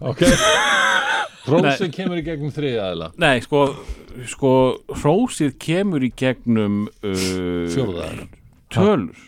Ok. 0.01 0.25
Hrósin 1.49 1.93
kemur 1.95 2.19
í 2.21 2.25
gegnum 2.27 2.51
þriðja 2.53 2.83
aðila. 2.89 3.09
Nei, 3.21 3.39
sko, 3.45 3.63
sko 4.29 4.51
hrósið 5.01 5.55
kemur 5.63 6.05
í 6.05 6.11
gegnum 6.19 6.83
uh, 6.89 7.69
Fjórðaðila 7.73 8.29
tölur. 8.75 9.25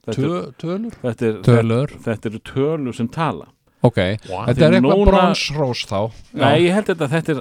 Þetta, 0.00 0.16
Tö, 0.16 0.28
er, 0.40 0.52
Tölur? 0.58 0.94
þetta, 1.04 1.26
er, 1.28 1.34
Tölur. 1.46 1.92
þetta 2.06 2.30
eru 2.30 2.40
tölur 2.50 2.96
sem 2.96 3.08
tala 3.12 3.46
Ok, 3.82 3.96
What? 4.28 4.50
þetta 4.50 4.66
er 4.66 4.74
eitthvað 4.76 4.98
Núna- 4.98 5.06
bronsrós 5.08 5.84
þá. 5.88 6.00
Já. 6.34 6.40
Nei, 6.42 6.56
ég 6.66 6.74
held 6.76 6.88
þetta, 6.90 7.06
þetta 7.14 7.32
er 7.32 7.38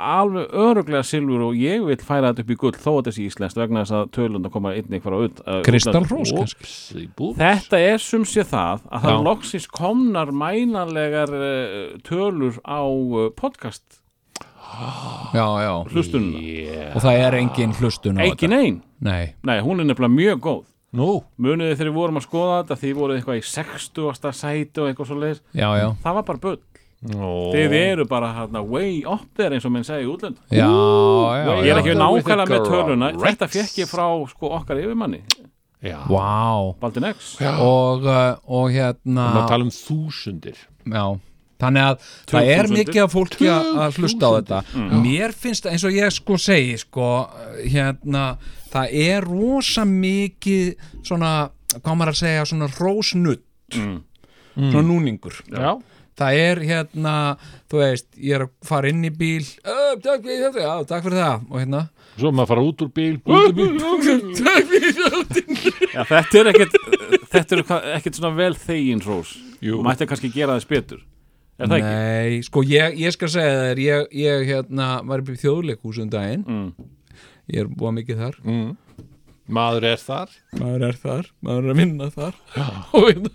alveg 0.00 0.54
öruglega 0.64 1.02
silfur 1.04 1.42
og 1.50 1.58
ég 1.60 1.82
vil 1.84 1.96
færa 2.00 2.30
þetta 2.32 2.40
upp 2.46 2.52
í 2.54 2.56
gull 2.62 2.72
þó 2.72 2.88
að 2.94 3.00
þetta 3.02 3.12
sé 3.18 3.26
íslenskt 3.28 3.60
vegna 3.60 3.82
þess 3.84 3.96
að 3.98 4.06
tölunda 4.16 4.52
koma 4.54 4.72
einnig 4.72 5.02
frá 5.04 5.18
ut, 5.26 5.42
uh, 5.44 5.58
Kristalrós 5.66 6.32
kannski. 6.32 7.04
Þetta 7.36 7.82
er 7.90 7.98
sum 8.00 8.24
sé 8.24 8.46
það 8.48 8.80
að 8.88 9.04
það 9.04 9.20
loksins 9.28 9.68
komnar 9.68 10.32
mænanlegar 10.32 11.28
uh, 11.36 11.98
tölur 12.08 12.56
á 12.64 12.80
uh, 12.88 13.28
podcast 13.36 14.00
Já, 15.34 15.46
já, 15.62 15.74
hlustununa 15.92 16.40
yeah. 16.40 16.96
og 16.96 17.02
það 17.04 17.20
er 17.28 17.36
engin 17.38 17.74
hlustun 17.78 18.16
þetta. 18.18 18.48
neinn, 18.50 18.80
Nei, 19.04 19.34
nei, 19.46 19.60
hún 19.62 19.78
er 19.84 19.86
nefnilega 19.86 20.16
mjög 20.16 20.40
góð 20.42 20.64
Nú, 20.94 21.08
Muniði 21.42 21.74
þegar 21.74 21.90
við 21.90 21.96
vorum 21.98 22.20
að 22.20 22.26
skoða 22.28 22.58
þetta 22.62 22.78
því 22.82 22.92
voruð 23.00 23.18
eitthvað 23.18 23.40
í 23.40 23.44
60. 23.50 24.30
sæti 24.38 24.82
og 24.82 24.88
eitthvað 24.90 25.10
svo 25.10 25.18
leiðis 25.18 25.42
já, 25.50 25.68
já 25.80 25.88
Það 26.04 26.18
var 26.18 26.26
bara 26.30 26.42
bull, 26.44 26.60
Nú. 27.04 27.30
þið 27.52 27.74
eru 27.80 28.06
bara 28.08 28.30
hérna, 28.38 28.62
way 28.64 29.00
up 29.04 29.26
there 29.36 29.56
eins 29.58 29.66
og 29.66 29.74
minn 29.74 29.84
segi 29.86 30.06
í 30.06 30.10
útlönd 30.12 30.38
Já, 30.54 30.68
já, 30.68 31.50
Ég 31.50 31.66
er 31.66 31.72
já 31.72 31.80
ekki 31.82 31.96
nákvæmlega 31.98 32.46
með 32.54 32.70
töluna. 32.70 33.10
Þetta 33.24 33.50
fekk 33.58 33.82
ég 33.82 33.90
frá 33.90 34.06
sko, 34.30 34.52
okkar 34.60 34.80
yfirmanni. 34.84 35.20
Já. 35.84 35.98
Vá. 36.08 36.72
Baldin 36.80 37.04
X. 37.10 37.34
Og, 37.60 38.06
uh, 38.08 38.38
og 38.48 38.70
hérna 38.72 39.26
Við 39.34 39.48
tala 39.50 39.66
um 39.66 39.72
þúsundir. 39.74 40.56
Já, 40.88 41.04
þannig 41.60 41.82
að 41.88 42.08
það 42.30 42.50
er 42.56 42.68
mikið 42.72 43.02
af 43.04 43.12
fólki 43.14 43.48
að 43.50 43.70
að 43.84 43.98
hlusta 44.00 44.26
á 44.26 44.30
þetta 44.38 44.58
Mm. 44.74 45.02
Mér 45.04 45.32
finnst 45.32 45.64
það 45.64 45.72
eins 45.72 45.84
og 45.84 45.92
ég 45.92 46.12
sko 46.12 46.36
segi 46.38 46.76
sko, 46.82 47.08
hérna 47.70 48.24
það 48.72 48.94
er 49.06 49.20
rosa 49.28 49.84
mikið 49.84 50.74
svona, 51.06 51.50
hvað 51.78 51.96
maður 51.96 52.14
að 52.14 52.22
segja 52.24 52.44
svona 52.50 52.68
rósnutt 52.78 53.44
Mm. 53.74 54.00
svona 54.54 54.86
núningur 54.88 55.40
Já 55.50 55.78
það 56.14 56.36
er 56.38 56.58
hérna, 56.62 57.12
þú 57.70 57.78
veist 57.80 58.06
ég 58.22 58.36
er 58.36 58.42
að 58.44 58.50
fara 58.62 58.88
inn 58.88 59.02
í 59.02 59.10
bíl 59.10 59.42
"Ö, 59.66 59.96
takk 59.98 60.22
já, 60.22 60.84
takk 60.86 61.02
fyrir 61.02 61.18
það 61.18 61.40
og 61.50 61.58
hérna 61.58 61.88
Svo 62.16 62.30
maður 62.30 62.46
fara 62.46 62.62
út 62.62 62.82
úr 62.84 62.92
bíl 62.94 63.16
Út 63.26 63.50
úr 63.50 63.54
bíl 63.58 63.74
takk 64.38 64.68
fyrir 64.70 64.94
Já, 65.94 66.04
þetta 66.06 66.38
er 66.38 66.50
ekkert 66.52 66.76
Þetta 67.34 67.56
er 67.56 67.96
ekkert 67.98 68.14
svona 68.20 68.36
vel 68.36 68.54
þegin 68.54 69.02
rós 69.02 69.34
Jú. 69.60 69.82
Mætti 69.82 70.06
kannski 70.06 70.30
gera 70.30 70.54
þess 70.54 70.68
betur 70.70 71.00
Er 71.54 71.70
það 71.70 71.76
ekki? 71.78 71.90
Nei, 71.94 72.38
sko 72.48 72.62
ég, 72.66 72.96
ég 72.98 73.14
skal 73.14 73.30
segja 73.30 73.58
þér 73.60 73.82
ég, 73.84 74.08
ég 74.24 74.46
hérna 74.48 74.88
var 75.06 75.22
upp 75.22 75.30
í 75.30 75.38
þjóðleikhús 75.38 76.00
um 76.02 76.10
daginn. 76.10 76.42
Mm. 76.48 76.90
ég 77.52 77.60
er 77.62 77.70
búið 77.70 77.96
mikið 78.00 78.22
þar. 78.24 78.40
Mm. 78.42 78.72
Maður 79.54 79.86
er 79.92 80.00
þar. 80.00 80.34
Maður 80.58 80.86
er 80.88 80.98
þar, 81.02 81.30
maður 81.44 81.64
er 81.68 81.74
að 81.74 81.80
vinna 81.82 82.10
þar. 82.14 82.38
Og 82.96 83.08
hérna 83.10 83.32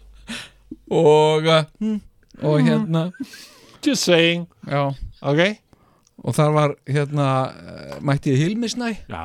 og, 0.89 1.45
uh, 1.45 1.63
hm, 1.79 1.97
og 2.41 2.61
hérna. 2.65 3.03
Just 3.85 4.03
saying. 4.09 4.47
Já, 4.67 4.89
Ok. 5.21 5.41
Og 6.19 6.35
þar 6.35 6.51
var 6.51 6.73
hérna 6.89 7.25
uh, 7.47 7.93
mætti 8.03 8.33
ég 8.33 8.41
Hilmisnæ. 8.43 8.89
Já. 9.07 9.23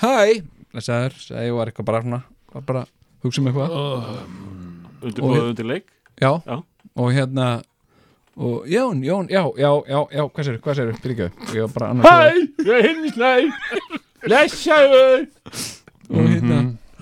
Hæ, 0.00 0.40
sagði 0.80 1.48
ég 1.50 1.56
var 1.56 1.68
eitthvað 1.68 1.88
bara 1.90 2.02
svona, 2.04 2.20
var 2.54 2.64
bara 2.68 2.84
að 2.86 3.26
hugsa 3.26 3.42
um 3.42 3.50
eitthvað. 3.50 3.74
Undir 5.00 5.24
Og- 5.24 5.34
bóðu 5.34 5.50
undir 5.50 5.68
leik? 5.68 5.90
Já, 6.20 6.32
Já. 6.46 6.56
og 6.96 7.12
hérna 7.12 7.48
og 8.40 8.66
Jón, 8.72 9.02
Jón, 9.04 9.26
já, 9.28 9.42
já, 9.60 9.70
já, 9.90 9.98
já 10.16 10.22
hvað 10.32 10.46
sér, 10.48 10.58
hvað 10.64 10.78
sér, 10.78 10.92
fyrir 11.04 11.24
ekki 11.28 11.56
ég 11.58 11.66
var 11.66 11.72
bara 11.76 11.90
annars 11.92 12.08
Hæ, 12.08 12.14
ég 12.64 12.72
er 12.78 12.86
hinnislega 12.88 13.48
Blessaður 14.24 15.26
og 16.10 16.24
hérna 16.30 16.60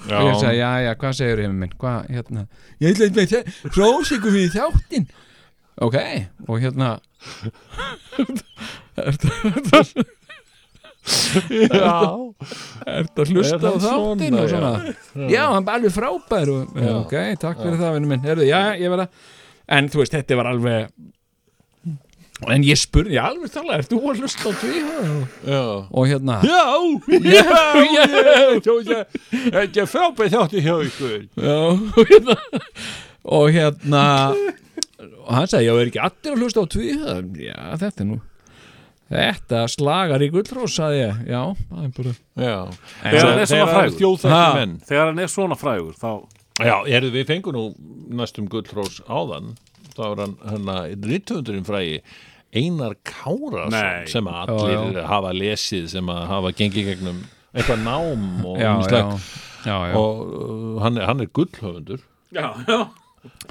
og 0.09 0.24
ég 0.24 0.37
sagði, 0.40 0.59
já, 0.62 0.70
já, 0.87 0.92
hvað 0.98 1.16
segir 1.18 1.40
heimur 1.44 1.59
minn? 1.62 1.72
Hvað, 1.79 2.11
hérna, 2.16 2.44
ég 2.83 2.94
ætla 2.94 3.09
eitthvað 3.22 3.38
að 3.38 3.72
hrós 3.77 4.12
ykkur 4.16 4.35
fyrir 4.37 4.55
þáttin 4.55 5.09
ok, 5.88 5.96
og 6.48 6.62
hérna 6.62 6.92
ertu 8.98 9.33
ertu- 9.55 10.07
Já, 11.09 11.94
ertu 12.85 13.22
að 13.24 13.31
hlusta 13.33 13.57
Er 13.57 13.62
á 13.64 13.72
það 13.72 13.85
þáttin 13.85 14.35
svona, 14.35 14.42
og 14.42 14.48
svona? 14.53 14.72
Já, 15.33 15.42
hann 15.55 15.64
er 15.64 15.74
alveg 15.79 15.94
frábær 15.94 16.51
og, 16.53 16.74
ok, 17.05 17.14
takk 17.40 17.62
fyrir 17.62 17.79
það, 17.81 17.94
vinnur 17.96 18.11
minn. 18.12 18.24
Herðu, 18.27 18.44
já, 18.48 18.61
ég 18.77 18.92
verða, 18.92 19.07
en 19.79 19.88
þú 19.92 20.03
veist, 20.03 20.16
þetta 20.18 20.37
var 20.42 20.51
alveg 20.53 20.90
en 22.46 22.62
ég 22.62 22.79
spurði, 22.79 23.18
alveg 23.18 23.51
tala, 23.51 23.79
ert 23.81 23.90
þú 23.90 23.98
að 24.12 24.20
hlusta 24.22 24.46
á 24.46 24.53
já. 25.48 25.62
Og 25.90 26.07
hérna 26.07 26.37
Já, 26.46 26.62
já, 27.18 28.05
já, 28.87 29.03
Þetta 29.51 29.83
er 29.83 29.90
frábæð 29.90 30.33
þáttu 30.37 30.62
hjá 30.62 30.74
ykkur. 30.87 31.20
Já, 31.35 31.59
og 31.98 32.12
hérna 32.12 32.37
og 33.29 33.51
hérna 33.53 34.05
og 35.29 35.35
hann 35.35 35.51
sagði, 35.51 35.66
já, 35.68 35.74
er 35.83 35.90
ekki 35.90 36.01
allir 36.07 36.33
að 36.35 36.42
hlusta 36.44 36.62
á 36.62 36.66
tvíhöðum 36.72 37.35
já, 37.42 37.59
þetta 37.83 38.05
er 38.05 38.09
nú 38.09 38.18
þetta 39.09 39.61
slagar 39.72 40.20
í 40.24 40.29
gullrós, 40.33 40.74
sagði 40.77 40.98
ég. 41.01 41.20
Já, 41.33 41.42
það 41.68 41.85
er 41.85 41.92
bara 41.96 42.11
Já. 42.38 42.59
Þegar 43.03 43.29
hann 43.29 43.38
er 43.42 43.48
svona 43.48 43.68
frægur. 43.72 43.98
þjóðþætti 44.03 44.35
Ha. 44.35 44.48
menn. 44.59 44.74
Þegar 44.88 45.07
hann 45.11 45.22
er 45.24 45.31
svona 45.33 45.57
frægur 45.59 45.94
þá 45.98 46.11
Já, 46.59 46.74
erðu 46.98 47.11
við 47.14 47.29
fengum 47.31 47.55
nú 47.55 47.62
næstum 48.18 48.48
gullrós 48.51 48.98
áðan 49.07 49.53
þá 49.99 50.05
er 50.09 50.23
hann, 50.25 50.37
hann 50.49 50.71
rittöfundurinn 51.11 51.67
frægi 51.69 51.99
Einar 52.57 52.95
Kárason 53.05 53.75
Nei. 53.75 54.07
sem 54.09 54.25
að 54.31 54.55
allir 54.55 54.97
Já, 55.03 55.03
hafa 55.11 55.35
lesið 55.37 55.91
sem 55.93 56.09
að 56.15 56.23
hafa 56.31 56.55
gengið 56.57 56.87
gegnum 56.95 57.19
eitthvað 57.53 57.83
nám 57.85 58.23
og 58.49 58.57
já, 58.63 58.71
já, 58.89 59.03
já, 59.67 59.77
já. 59.91 59.99
og 59.99 60.23
uh, 60.23 60.79
hann, 60.85 60.97
er- 61.03 61.07
hann 61.11 61.21
er 61.27 61.29
gullhöfundur 61.37 62.01
Já, 62.33 62.49
já 62.69 62.81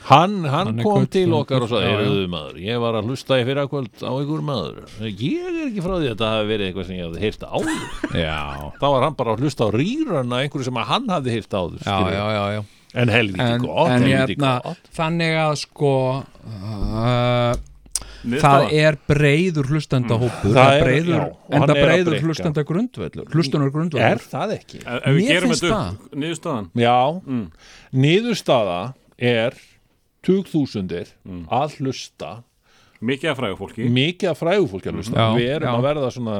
Hann, 0.08 0.46
hann, 0.48 0.70
Hann 0.70 0.78
kom 0.80 1.02
gull- 1.04 1.10
til 1.12 1.34
okkar 1.36 1.66
og 1.66 1.70
sagði, 1.70 1.90
Já, 1.90 1.92
já. 1.92 1.98
heyrðu 2.00 2.28
maður, 2.32 2.60
ég 2.64 2.78
var 2.82 2.96
að 2.98 3.10
hlusta 3.10 3.38
í 3.42 3.44
fyrrakvöld 3.46 4.00
á 4.00 4.12
ykkur 4.24 4.44
maður. 4.48 4.78
Ég 5.04 5.44
er 5.50 5.58
ekki 5.68 5.84
frá 5.84 5.92
því 5.98 6.06
að 6.08 6.14
þetta 6.14 6.30
hafi 6.32 6.48
verið 6.54 6.70
eitthvað 6.70 6.88
sem 6.88 6.96
ég 6.98 7.04
hafði 7.10 7.24
heyrt 7.26 7.44
áður. 7.44 7.82
já, 8.22 8.38
Þá 8.80 8.86
var 8.94 9.04
hann 9.06 9.18
bara 9.20 9.34
að 9.36 9.44
hlusta 9.44 9.68
á 9.68 9.70
rýrana 9.76 10.40
einhverju 10.46 10.68
sem 10.70 10.80
að 10.80 10.88
hann 10.94 11.12
hafði 11.12 11.36
heyrt 11.36 11.58
áður. 11.60 11.84
já, 11.84 11.98
já, 12.16 12.24
já, 12.38 12.46
já. 12.56 12.62
En 12.98 13.10
helviti 13.14 13.42
En, 13.46 13.62
gott, 13.62 13.90
en 13.94 14.02
helviti 14.08 14.36
hérna, 14.40 14.54
gott. 14.66 14.88
þannig 14.98 15.36
að 15.44 15.56
sko 15.62 15.92
uh, 16.18 17.54
það 18.28 18.72
er 18.76 18.98
breiður 19.08 19.70
hlustandahópur 19.72 20.52
Það 20.52 20.58
það 20.58 20.72
er- 20.72 20.78
er 20.82 20.84
breiður, 20.88 21.14
já, 21.14 21.28
og 21.28 21.54
enda 21.54 21.60
hann 21.60 21.70
er 21.70 21.76
að 21.78 21.86
breiður 21.86 22.12
breikka. 22.12 22.28
hlustanda 22.28 22.64
grundvöllur 22.72 23.30
hlustunar 23.36 23.68
Er 23.70 23.74
grundvöllur 23.78 24.24
það 24.32 24.54
ekki? 24.58 24.80
Ef 24.82 24.88
ef 24.98 25.08
við 25.08 25.22
Mér 25.22 25.34
gerum 25.36 25.54
finnst 25.54 25.64
þetta 25.64 25.82
upp 25.92 26.16
Niðurstaðan 26.24 26.70
Já, 26.76 26.98
Mm. 27.28 27.46
niðurstaða 27.94 28.80
er 29.18 29.54
20.000 30.28 31.14
Mm. 31.28 31.46
að 31.52 31.78
hlusta 31.80 32.32
Mikið 33.02 33.30
af 33.30 33.38
frægur 33.38 33.58
fólki 33.60 33.88
mikið 33.94 34.30
af 34.32 34.40
frægufólki 34.40 34.90
að 34.90 34.96
hlusta 34.98 35.20
Já, 35.20 35.28
við 35.38 35.50
erum 35.56 35.68
já. 35.70 35.74
að 35.78 35.86
verða 35.86 36.08
svona 36.16 36.38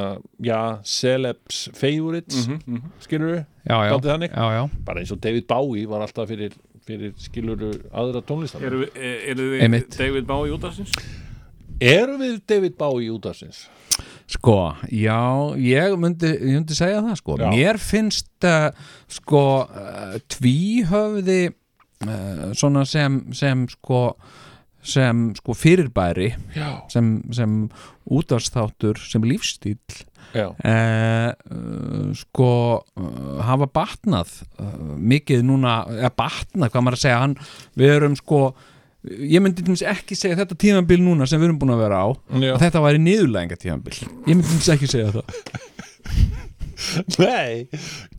já, 0.48 0.62
celebs 0.84 1.60
favorites 1.78 2.48
mm 2.48 2.58
Mhm, 2.68 2.82
skilur 3.06 3.32
við, 3.36 3.44
já, 3.70 3.78
já, 3.86 4.18
já, 4.32 4.48
já, 4.58 4.64
bara 4.88 5.00
eins 5.04 5.12
og 5.14 5.22
David 5.22 5.46
Bowie 5.48 5.86
var 5.88 6.02
alltaf 6.02 6.28
fyrir, 6.32 6.56
fyrir 6.88 7.14
skilur 7.22 7.62
aðra 7.94 8.22
tónlistar 8.26 8.64
Eru 8.66 8.82
við, 8.86 8.98
eru 9.34 9.50
við 9.54 9.62
Einmitt. 9.68 9.98
David 9.98 10.26
Bowie 10.26 10.54
útafsins? 10.58 10.92
Erum 11.80 12.22
við 12.24 12.40
David 12.50 12.74
Bowie 12.78 13.12
út 13.14 13.26
af 13.30 13.36
sinns? 13.38 13.68
Sko, 14.28 14.74
já, 14.92 15.56
ég 15.62 15.94
myndi, 16.02 16.28
ég 16.28 16.58
myndi 16.58 16.76
segja 16.76 17.00
það, 17.06 17.14
sko. 17.22 17.36
Já. 17.40 17.48
Mér 17.54 17.78
finnst, 17.80 18.28
uh, 18.44 18.72
sko, 19.08 19.44
uh, 19.70 20.18
tvíhöfði 20.34 21.38
uh, 22.04 22.50
svona 22.58 22.84
sem, 22.90 23.22
sem, 23.38 23.64
sko, 23.72 24.02
sem, 24.88 25.24
sko, 25.38 25.56
fyrirbæri, 25.58 26.32
Já, 26.56 26.70
sem, 26.94 27.18
sem 27.36 27.58
útvarstáttur, 28.08 29.00
sem 29.04 29.26
lífstíl, 29.28 29.80
uh, 30.38 30.54
uh, 30.54 32.16
sko, 32.18 32.54
uh, 32.80 33.36
hafa 33.48 33.70
batnað 33.74 34.34
uh, 34.62 34.72
mikið 34.98 35.46
núna, 35.48 35.82
eða 36.00 36.16
batnað, 36.24 36.72
hvað 36.74 36.88
maður 36.88 37.00
að 37.00 37.06
segja, 37.06 37.22
hann, 37.26 37.38
við 37.80 37.96
erum, 37.98 38.18
sko, 38.20 38.42
ég 39.08 39.44
myndi 39.44 39.62
til 39.62 39.70
dæmis 39.70 39.86
ekki 39.88 40.18
segja 40.18 40.40
þetta 40.42 40.58
tímabil 40.60 41.00
núna 41.04 41.28
sem 41.30 41.40
við 41.40 41.52
erum 41.52 41.60
búin 41.62 41.76
að 41.76 41.84
vera 41.86 42.02
á 42.04 42.08
já. 42.42 42.52
að 42.56 42.64
þetta 42.66 42.82
væri 42.84 43.00
niðurlæginga 43.06 43.60
tímabil 43.62 44.00
ég 44.02 44.34
myndi 44.34 44.50
til 44.50 44.58
dæmis 44.58 44.72
ekki 44.74 44.90
segja 44.92 45.14
það. 45.16 45.38
Nei, 47.18 47.68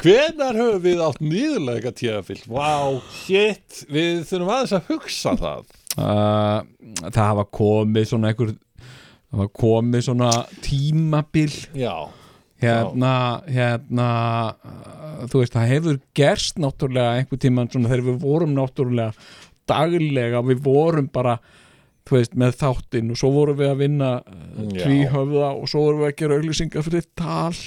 hvenar 0.02 0.56
höfum 0.58 0.82
við 0.82 1.02
átt 1.04 1.20
nýðurlega 1.22 1.92
tíðafill? 1.94 2.40
Vá, 2.50 2.98
shit, 3.20 3.84
við 3.86 4.24
þurfum 4.26 4.50
aðeins 4.54 4.74
að 4.78 4.88
hugsa 4.90 5.34
það 5.38 5.68
uh, 5.98 6.62
það 7.08 7.20
hafa 7.24 7.44
komið 7.58 8.08
svona 8.12 8.32
einhver 8.32 8.54
það 8.54 9.42
hafa 9.42 9.50
komið 9.60 10.06
svona 10.06 10.30
tímabil. 10.64 11.50
Já, 11.76 11.94
hérna, 12.62 13.12
hérna 13.50 14.08
uh, 14.56 15.26
þú 15.28 15.42
veist, 15.42 15.54
það 15.56 15.74
hefur 15.74 16.00
gerst 16.18 16.62
náttúrulega 16.62 17.20
einhver 17.20 17.42
tíman 17.44 17.70
svona 17.72 17.92
þegar 17.92 18.08
við 18.08 18.20
vorum 18.24 18.56
náttúrulega 18.56 19.12
daglega, 19.68 20.42
við 20.48 20.62
vorum 20.64 21.10
bara 21.12 21.38
þú 22.08 22.16
veist, 22.16 22.34
með 22.40 22.54
þáttinn 22.62 23.12
og 23.12 23.18
svo 23.20 23.30
vorum 23.34 23.58
við 23.58 23.70
að 23.72 23.82
vinna 23.82 24.10
Já. 24.24 24.80
tvíhöfða 24.84 25.50
og 25.58 25.68
svo 25.70 25.82
vorum 25.84 26.02
við 26.02 26.08
að 26.10 26.16
gera 26.22 26.38
auglýsingar 26.38 26.86
fyrir 26.88 27.08
tal. 27.18 27.58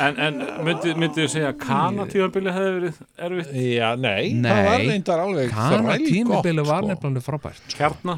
En, 0.00 0.16
en 0.18 0.38
myndið 0.66 0.96
myndi 0.98 1.20
þið 1.22 1.28
segja 1.30 1.50
að 1.52 1.60
Kana 1.62 2.06
tímabili 2.10 2.50
hefði 2.54 2.72
verið 2.74 2.96
erfitt? 3.26 3.52
Já, 3.70 3.88
nei, 3.94 4.32
Nei. 4.34 4.48
það 4.50 4.66
var 4.66 4.82
reyndar 4.88 5.22
alveg 5.22 5.52
Kana 5.54 5.76
þrælgott, 5.76 6.08
tímabili 6.10 6.64
var 6.66 6.82
sko. 6.82 6.88
nefnilega 6.90 7.24
frábært 7.28 7.76
Kjarna? 7.76 8.16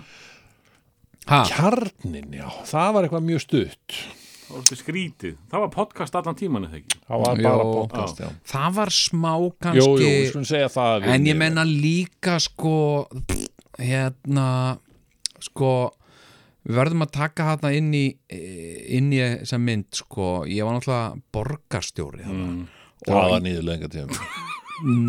Ha, 1.28 1.42
Kjarnin, 1.50 2.32
já, 2.34 2.48
það 2.72 2.96
var 2.96 3.06
eitthvað 3.06 3.28
mjög 3.28 3.44
stutt. 3.44 3.98
Skrítið. 4.52 5.36
Það 5.48 5.62
var 5.62 5.70
podcast 5.72 6.16
allan 6.18 6.36
tíman 6.36 6.66
eða 6.66 6.80
ekki? 6.80 6.98
Það 7.06 7.22
var 7.22 7.38
bara 7.46 7.52
Jó. 7.62 7.70
podcast, 7.76 8.20
já. 8.20 8.28
það 8.52 8.74
var 8.78 8.92
smá 8.96 9.30
Jú, 9.32 9.52
kannski 9.64 9.84
jú, 9.86 10.42
við 10.42 11.12
en 11.14 11.28
ég 11.30 11.38
menna 11.40 11.64
líka 11.68 12.36
sko 12.42 12.74
hérna 13.78 14.46
sko 15.42 15.72
við 16.62 16.76
verðum 16.78 17.04
að 17.06 17.12
taka 17.16 17.48
þarna 17.50 17.72
inn 17.74 17.90
í 17.98 18.04
inn 18.98 19.12
í 19.14 19.20
þessa 19.22 19.58
mynd 19.58 19.88
sko 19.98 20.30
ég 20.46 20.64
var 20.66 20.76
náttúrulega 20.78 21.20
borgarstjóri 21.34 22.26
mm. 22.28 22.58
Það 23.02 23.30
var 23.32 23.42
nýðurlega 23.42 23.88
tíma 23.90 24.26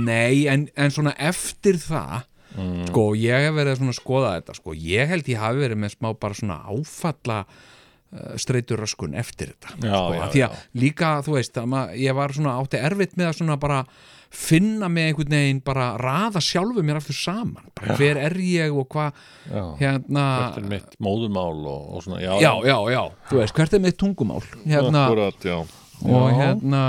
nei 0.07 0.45
en, 0.49 0.67
en 0.75 0.93
svona 0.93 1.15
eftir 1.17 1.77
það 1.81 2.29
Mm. 2.53 2.83
sko 2.85 3.15
ég 3.17 3.47
hef 3.47 3.55
verið 3.57 3.79
svona 3.79 3.89
að 3.89 3.97
skoða 3.97 4.31
þetta 4.35 4.53
sko 4.59 4.73
ég 4.77 5.07
held 5.09 5.29
ég 5.31 5.39
hafi 5.41 5.57
verið 5.63 5.79
með 5.81 5.93
smá 5.95 6.09
bara 6.21 6.35
svona 6.37 6.57
áfalla 6.69 7.37
uh, 7.47 8.35
streitur 8.37 8.77
röskun 8.83 9.15
eftir 9.17 9.55
þetta 9.55 9.71
Já, 9.87 9.95
sko, 9.95 10.11
já, 10.13 10.19
af 10.21 10.35
því 10.35 10.41
já. 10.43 10.45
að 10.45 10.83
líka 10.83 11.09
þú 11.25 11.33
veist 11.33 11.57
að 11.57 11.71
maður, 11.71 11.95
ég 12.03 12.13
var 12.19 12.35
svona 12.37 12.53
átti 12.61 12.81
erfitt 12.85 13.17
með 13.17 13.31
að 13.31 13.39
svona 13.39 13.57
bara 13.63 13.79
finna 14.33 14.89
mig 14.89 15.11
einhvern 15.11 15.33
veginn 15.35 15.61
bara 15.65 15.91
raða 16.01 16.41
sjálfu 16.43 16.83
mér 16.85 16.99
aftur 16.99 17.17
saman. 17.17 17.67
Bara 17.77 17.97
hver 17.99 18.19
er 18.25 18.37
ég 18.41 18.73
og 18.73 18.87
hvað 18.93 19.19
hérna 19.79 20.23
hvert 20.39 20.61
er 20.63 20.69
mitt 20.71 20.95
móðumál 21.03 21.59
og, 21.61 21.89
og 21.93 22.05
svona 22.05 22.21
Já, 22.23 22.33
já, 22.41 22.53
já, 22.65 22.77
já, 22.95 23.03
þú 23.29 23.41
veist, 23.41 23.57
hvert 23.57 23.75
er 23.77 23.83
mitt 23.83 23.99
tungumál? 24.01 24.41
Hérna, 24.65 25.05
Akkurat, 25.07 25.45
já. 25.45 25.59
Og 26.03 26.31
hérna 26.39 26.81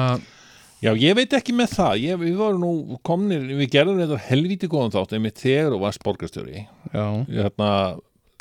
Já, 0.84 0.90
ég 1.00 1.14
veit 1.16 1.32
ekki 1.32 1.54
með 1.56 1.78
það, 1.78 1.94
ég, 2.02 2.18
við 2.20 2.34
vorum 2.36 2.60
nú 2.60 2.98
komnir, 3.08 3.44
við 3.56 3.70
gerðum 3.72 4.02
þetta 4.02 4.18
helvíti 4.26 4.68
góðan 4.68 4.92
þátt 4.92 5.14
einmitt 5.16 5.40
þegar 5.40 5.72
þú 5.72 5.78
varst 5.80 6.02
borgarstjóri. 6.04 6.64
Hérna, 6.92 7.68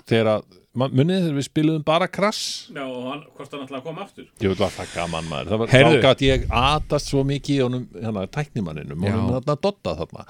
þegar 0.10 0.30
að 0.34 0.42
munið 0.74 1.20
þegar 1.22 1.36
við 1.38 1.46
spiluðum 1.46 1.84
bara 1.86 2.08
krass 2.10 2.40
Já, 2.74 2.82
og 2.82 3.04
hann, 3.12 3.20
hvort 3.38 3.52
hann 3.54 3.62
ætlaði 3.68 3.78
að 3.78 3.86
koma 3.86 4.06
aftur 4.08 4.26
ég 4.42 4.48
vil 4.54 4.58
var 4.58 4.72
það 4.74 4.96
gaman 4.96 5.28
maður 5.30 5.52
það 5.52 5.62
var, 5.62 5.74
Heyrðu. 5.76 6.00
þá 6.00 6.08
gæti 6.08 6.30
ég 6.32 6.48
atast 6.64 7.12
svo 7.12 7.22
mikið 7.30 7.54
í 7.54 7.62
honum, 7.62 7.86
hérna, 7.94 8.24
tæknimanninum 8.34 9.06
Já. 9.06 9.12
honum 9.14 9.30
þarna 9.38 9.58
dotta 9.68 9.94
þarna 10.02 10.26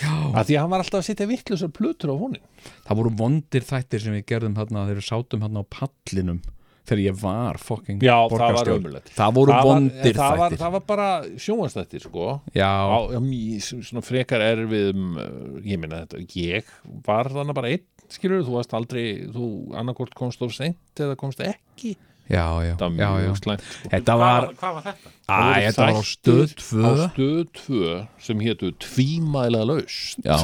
já. 0.00 0.14
að 0.32 0.48
því 0.48 0.56
að 0.56 0.62
hann 0.64 0.72
var 0.72 0.86
alltaf 0.86 1.02
að 1.02 1.06
setja 1.10 1.28
vittlusar 1.34 1.74
plötur 1.76 2.14
á 2.14 2.16
honin 2.16 2.42
það 2.88 2.98
voru 3.02 3.14
vondir 3.20 3.68
þættir 3.68 4.04
sem 4.06 4.16
við 4.16 4.26
gerðum 4.32 4.56
hérna 4.62 4.86
þegar 4.88 5.02
við 5.02 5.08
sátum 5.12 5.44
hérna 5.44 5.60
á 5.60 5.72
pallinum 5.76 6.40
þegar 6.82 6.98
ég 7.04 7.18
var 7.20 7.60
fucking 7.62 8.00
Já, 8.02 8.16
það 8.16 8.32
var 8.32 8.32
borgarstjóri. 8.32 8.80
ömurlegt. 8.80 9.12
það 9.14 9.34
voru 9.36 9.52
það 9.52 9.60
var, 9.60 9.68
vondir 9.68 10.16
það, 10.16 10.32
var, 10.32 10.40
þættir 10.48 10.62
það 10.64 10.72
var 10.74 10.82
bara 10.88 11.10
sjónvastættir 11.44 12.02
sko 12.08 12.24
já, 12.58 12.70
á, 12.74 12.96
á, 13.06 13.18
mý- 13.22 13.60
svona 13.62 14.02
frekar 14.02 14.42
erfiðum 14.48 15.04
uh, 15.14 15.60
ég 15.62 15.78
meina 15.78 16.00
þetta, 16.02 16.24
ég 16.40 16.72
var 17.06 17.30
þannig 17.30 17.54
bara 17.60 17.70
einn 17.76 17.84
skilur, 18.12 18.44
þú 18.46 18.56
varst 18.58 18.74
aldrei 18.76 19.04
þú 19.32 19.50
annarkort 19.78 20.16
komst 20.18 20.42
of 20.44 20.54
seint 20.56 21.02
eða 21.02 21.18
komst 21.20 21.42
ekki 21.44 21.96
já, 22.30 22.46
já, 22.64 22.74
það 22.78 22.84
var 22.86 23.00
já, 23.02 23.08
já. 23.08 23.24
mjög 23.26 23.38
slæmt 23.40 23.64
sko. 23.66 23.90
þetta 23.92 24.16
var, 24.20 24.46
hvað 24.60 24.76
var 24.76 24.86
þetta? 24.86 25.12
æ, 25.26 25.40
þetta 25.66 25.82
var 25.82 25.92
á 25.92 26.02
stöð 26.12 26.54
2 26.62 26.82
á 26.82 26.92
stöð 27.02 27.40
2 27.58 27.96
sem 28.28 28.44
hétu 28.46 28.70
tvímæla 28.86 29.64
laust 29.68 30.22
já, 30.24 30.38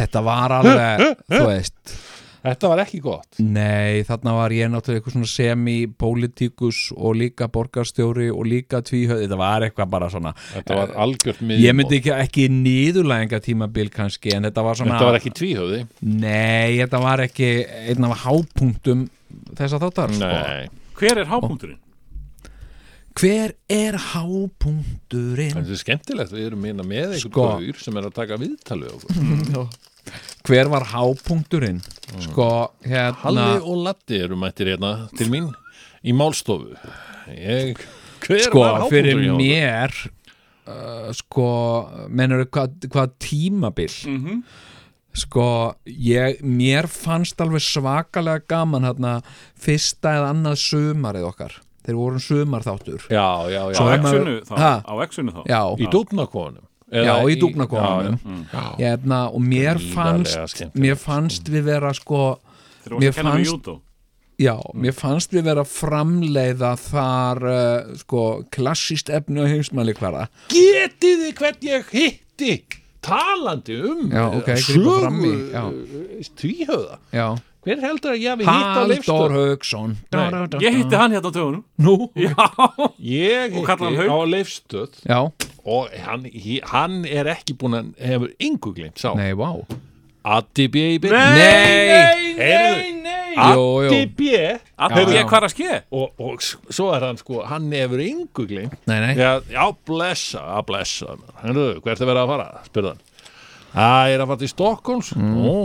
þetta 0.00 0.24
var 0.26 0.56
alveg 0.58 1.06
þú 1.32 1.44
veist 1.48 1.94
Þetta 2.44 2.68
var 2.68 2.80
ekki 2.82 2.98
gott 3.00 3.38
Nei, 3.40 4.02
þarna 4.04 4.34
var 4.36 4.52
ég 4.52 4.68
náttúrulega 4.68 5.00
eitthvað 5.00 5.14
svona 5.16 5.28
semi-pólitíkus 5.32 6.80
og 6.96 7.14
líka 7.16 7.48
borgarstjóri 7.52 8.26
og 8.34 8.44
líka 8.50 8.82
tvíhöð, 8.84 9.22
þetta 9.24 9.38
var 9.40 9.64
eitthvað 9.64 9.92
bara 9.94 10.10
svona 10.12 10.34
Þetta 10.52 10.76
var 10.78 10.92
algjört 11.06 11.40
miðjum 11.40 11.64
Ég 11.64 11.78
myndi 11.78 12.00
ekki, 12.02 12.12
ekki 12.18 12.44
nýðulæðinga 12.52 13.40
tímabil 13.46 13.88
kannski, 13.94 14.34
en 14.36 14.44
þetta 14.48 14.64
var 14.66 14.76
svona 14.80 14.96
Þetta 14.98 15.08
var 15.08 15.18
ekki 15.20 15.32
tvíhöfði 15.40 15.80
Nei, 16.04 16.76
þetta 16.82 17.00
var 17.06 17.24
ekki 17.24 17.48
einn 17.94 18.08
af 18.10 18.26
hápunktum 18.26 19.06
þess 19.56 19.78
að 19.78 19.86
þáttar 19.88 20.14
sko. 20.18 20.28
Nei, 20.28 20.68
Hver 21.00 21.22
er 21.24 21.32
hápunkturinn? 21.32 21.80
Hver 23.14 23.52
er 23.70 23.96
hápunkturinn? 24.10 25.56
þetta 25.56 25.70
er 25.78 25.80
skemmtilegt 25.80 26.32
Við 26.34 26.48
erum 26.50 26.62
minna 26.66 26.84
með 26.86 27.14
einhvern 27.16 27.24
Sko. 27.30 27.48
gaur 27.56 27.82
sem 27.88 27.98
er 28.00 28.08
að 28.10 28.16
taka 28.20 28.38
viðtalið 28.42 28.94
okkur 28.98 29.66
Hver 30.44 30.68
var 30.72 30.84
hápunkturinn? 30.92 31.80
Sko, 32.26 32.48
hérna 32.84 33.16
Halli 33.22 33.60
og 33.62 33.78
Latti 33.86 34.18
eru 34.20 34.36
mættir 34.36 34.74
hérna 34.74 34.94
til 35.16 35.30
mín 35.32 35.48
í 36.04 36.12
málstofu. 36.16 36.74
Ég, 37.32 37.80
Hver 38.24 38.44
sko, 38.50 38.60
var 38.60 38.84
fyrir 38.92 39.22
mér 39.38 39.94
uh, 40.68 41.08
sko, 41.16 41.48
mennur 42.12 42.44
hvað, 42.46 42.76
hvað 42.92 43.16
tímabil? 43.24 43.92
Mhm. 44.10 44.42
sko, 45.14 45.46
ég 45.86 46.40
mér 46.42 46.88
fannst 46.90 47.40
alveg 47.40 47.62
svakalega 47.62 48.42
gaman 48.50 48.84
hérna, 48.88 49.20
fyrsta 49.56 50.16
eða 50.18 50.32
annað 50.34 50.58
sumarið 50.64 51.28
okkar. 51.30 51.60
Þeir 51.84 51.98
voru 52.00 52.20
sumar 52.22 52.62
þáttur 52.64 53.02
Já, 53.12 53.44
já, 53.52 53.60
já. 53.74 53.76
Á 53.76 53.84
exunu 53.92 54.36
þá? 54.48 54.54
Á 54.88 54.94
exunu 55.04 55.34
þá? 55.34 55.40
já, 55.50 55.60
Í 55.76 55.88
dúfnakonum 55.92 56.64
já, 56.92 57.14
í 57.30 57.36
dúfnakofanum. 57.40 58.18
Já, 58.52 58.64
hérna, 58.78 59.22
og 59.32 59.40
mér 59.40 59.80
fannst 59.94 60.36
skemmtilegt. 60.52 60.76
mér 60.84 60.96
fannst 61.00 61.48
við 61.48 61.64
vera 61.70 61.92
sko 61.96 62.38
Mér 63.00 63.12
fannst- 63.16 63.70
Já, 64.36 64.58
mér 64.74 64.92
fannst 64.92 65.30
við 65.32 65.44
vera 65.46 65.62
framleiða 65.64 66.72
þar 66.76 67.38
uh, 67.46 67.94
sko 67.96 68.44
klassíst 68.50 69.08
efni 69.08 69.40
á 69.40 69.46
heimsmæli 69.46 69.94
hverða 69.94 70.26
Getið 70.50 71.22
þið 71.22 71.34
hvern 71.38 71.68
ég 71.70 71.92
hitti? 71.94 72.52
Talandi 73.04 73.76
um 73.84 74.10
Já, 74.10 74.26
ok, 74.34 74.48
grípa 74.58 75.00
fram 75.04 75.18
í, 75.22 75.32
sögu, 75.32 75.52
já. 75.54 76.28
tvíhöfða 76.40 76.98
Já, 77.14 77.26
Hver 77.64 77.80
heldur 77.80 78.12
að 78.12 78.20
ég 78.20 78.28
hafi 78.34 78.44
hitt 78.44 78.50
á 78.50 78.58
Halldór 78.74 78.90
leifstöð? 78.90 79.34
Hauksson 79.38 79.96
Nei, 80.12 80.24
Ég 80.66 80.78
hitti 80.82 80.96
hann 81.00 81.14
hérna 81.16 81.30
á 81.30 81.32
tögunum 81.32 81.64
Nú, 81.78 81.94
Já, 82.18 82.34
Ég 82.98 83.54
Og 83.56 83.68
hitti 83.70 84.08
á 84.10 84.18
leifstöð 84.34 84.98
já, 85.08 85.20
og 85.64 85.92
hann, 86.04 86.28
hann 86.70 87.02
er 87.08 87.30
ekki 87.32 87.56
búin 87.58 87.78
að 87.78 87.90
hefur 88.04 88.32
yngu 88.42 88.74
glimt 88.76 89.00
sá. 89.00 89.12
Nei, 89.16 89.32
vá. 89.38 89.50
Addi 90.24 90.68
B. 90.72 90.82
í 90.94 91.00
byrjun. 91.02 91.34
Nei, 91.36 92.94
Jú, 93.34 93.64
jú. 93.82 93.90
Addi 93.90 94.06
B. 94.14 94.28
Já. 94.30 95.00
ég 95.10 95.26
hvað 95.28 95.46
að 95.48 95.52
ske? 95.52 95.80
Og, 95.90 96.12
og 96.22 96.44
svo 96.44 96.90
er 96.94 97.06
hann 97.08 97.18
sko 97.18 97.42
hann 97.48 97.66
hefur 97.74 98.02
yngu 98.04 98.46
glimt 98.46 98.76
Nei, 98.86 99.00
nei, 99.02 99.12
já, 99.18 99.40
já 99.50 99.64
blessa, 99.86 100.44
já 100.54 100.62
blessa 100.66 101.16
Hennu, 101.42 101.66
hvert 101.82 102.00
er 102.00 102.10
verið 102.10 102.22
að 102.22 102.30
fara, 102.30 102.48
spyrða 102.68 102.94
hann. 102.94 103.02
Það 103.74 104.14
er 104.14 104.22
að 104.22 104.30
fara 104.30 104.42
til 104.44 104.52
Stokkóls 104.52 105.12
mm. 105.18 105.34
Nú, 105.34 105.56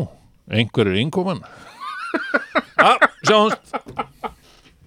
einhver 0.50 0.90
er 0.90 1.02
innkoman. 1.04 1.44
Já, 2.80 2.96
sjáumst 3.28 3.76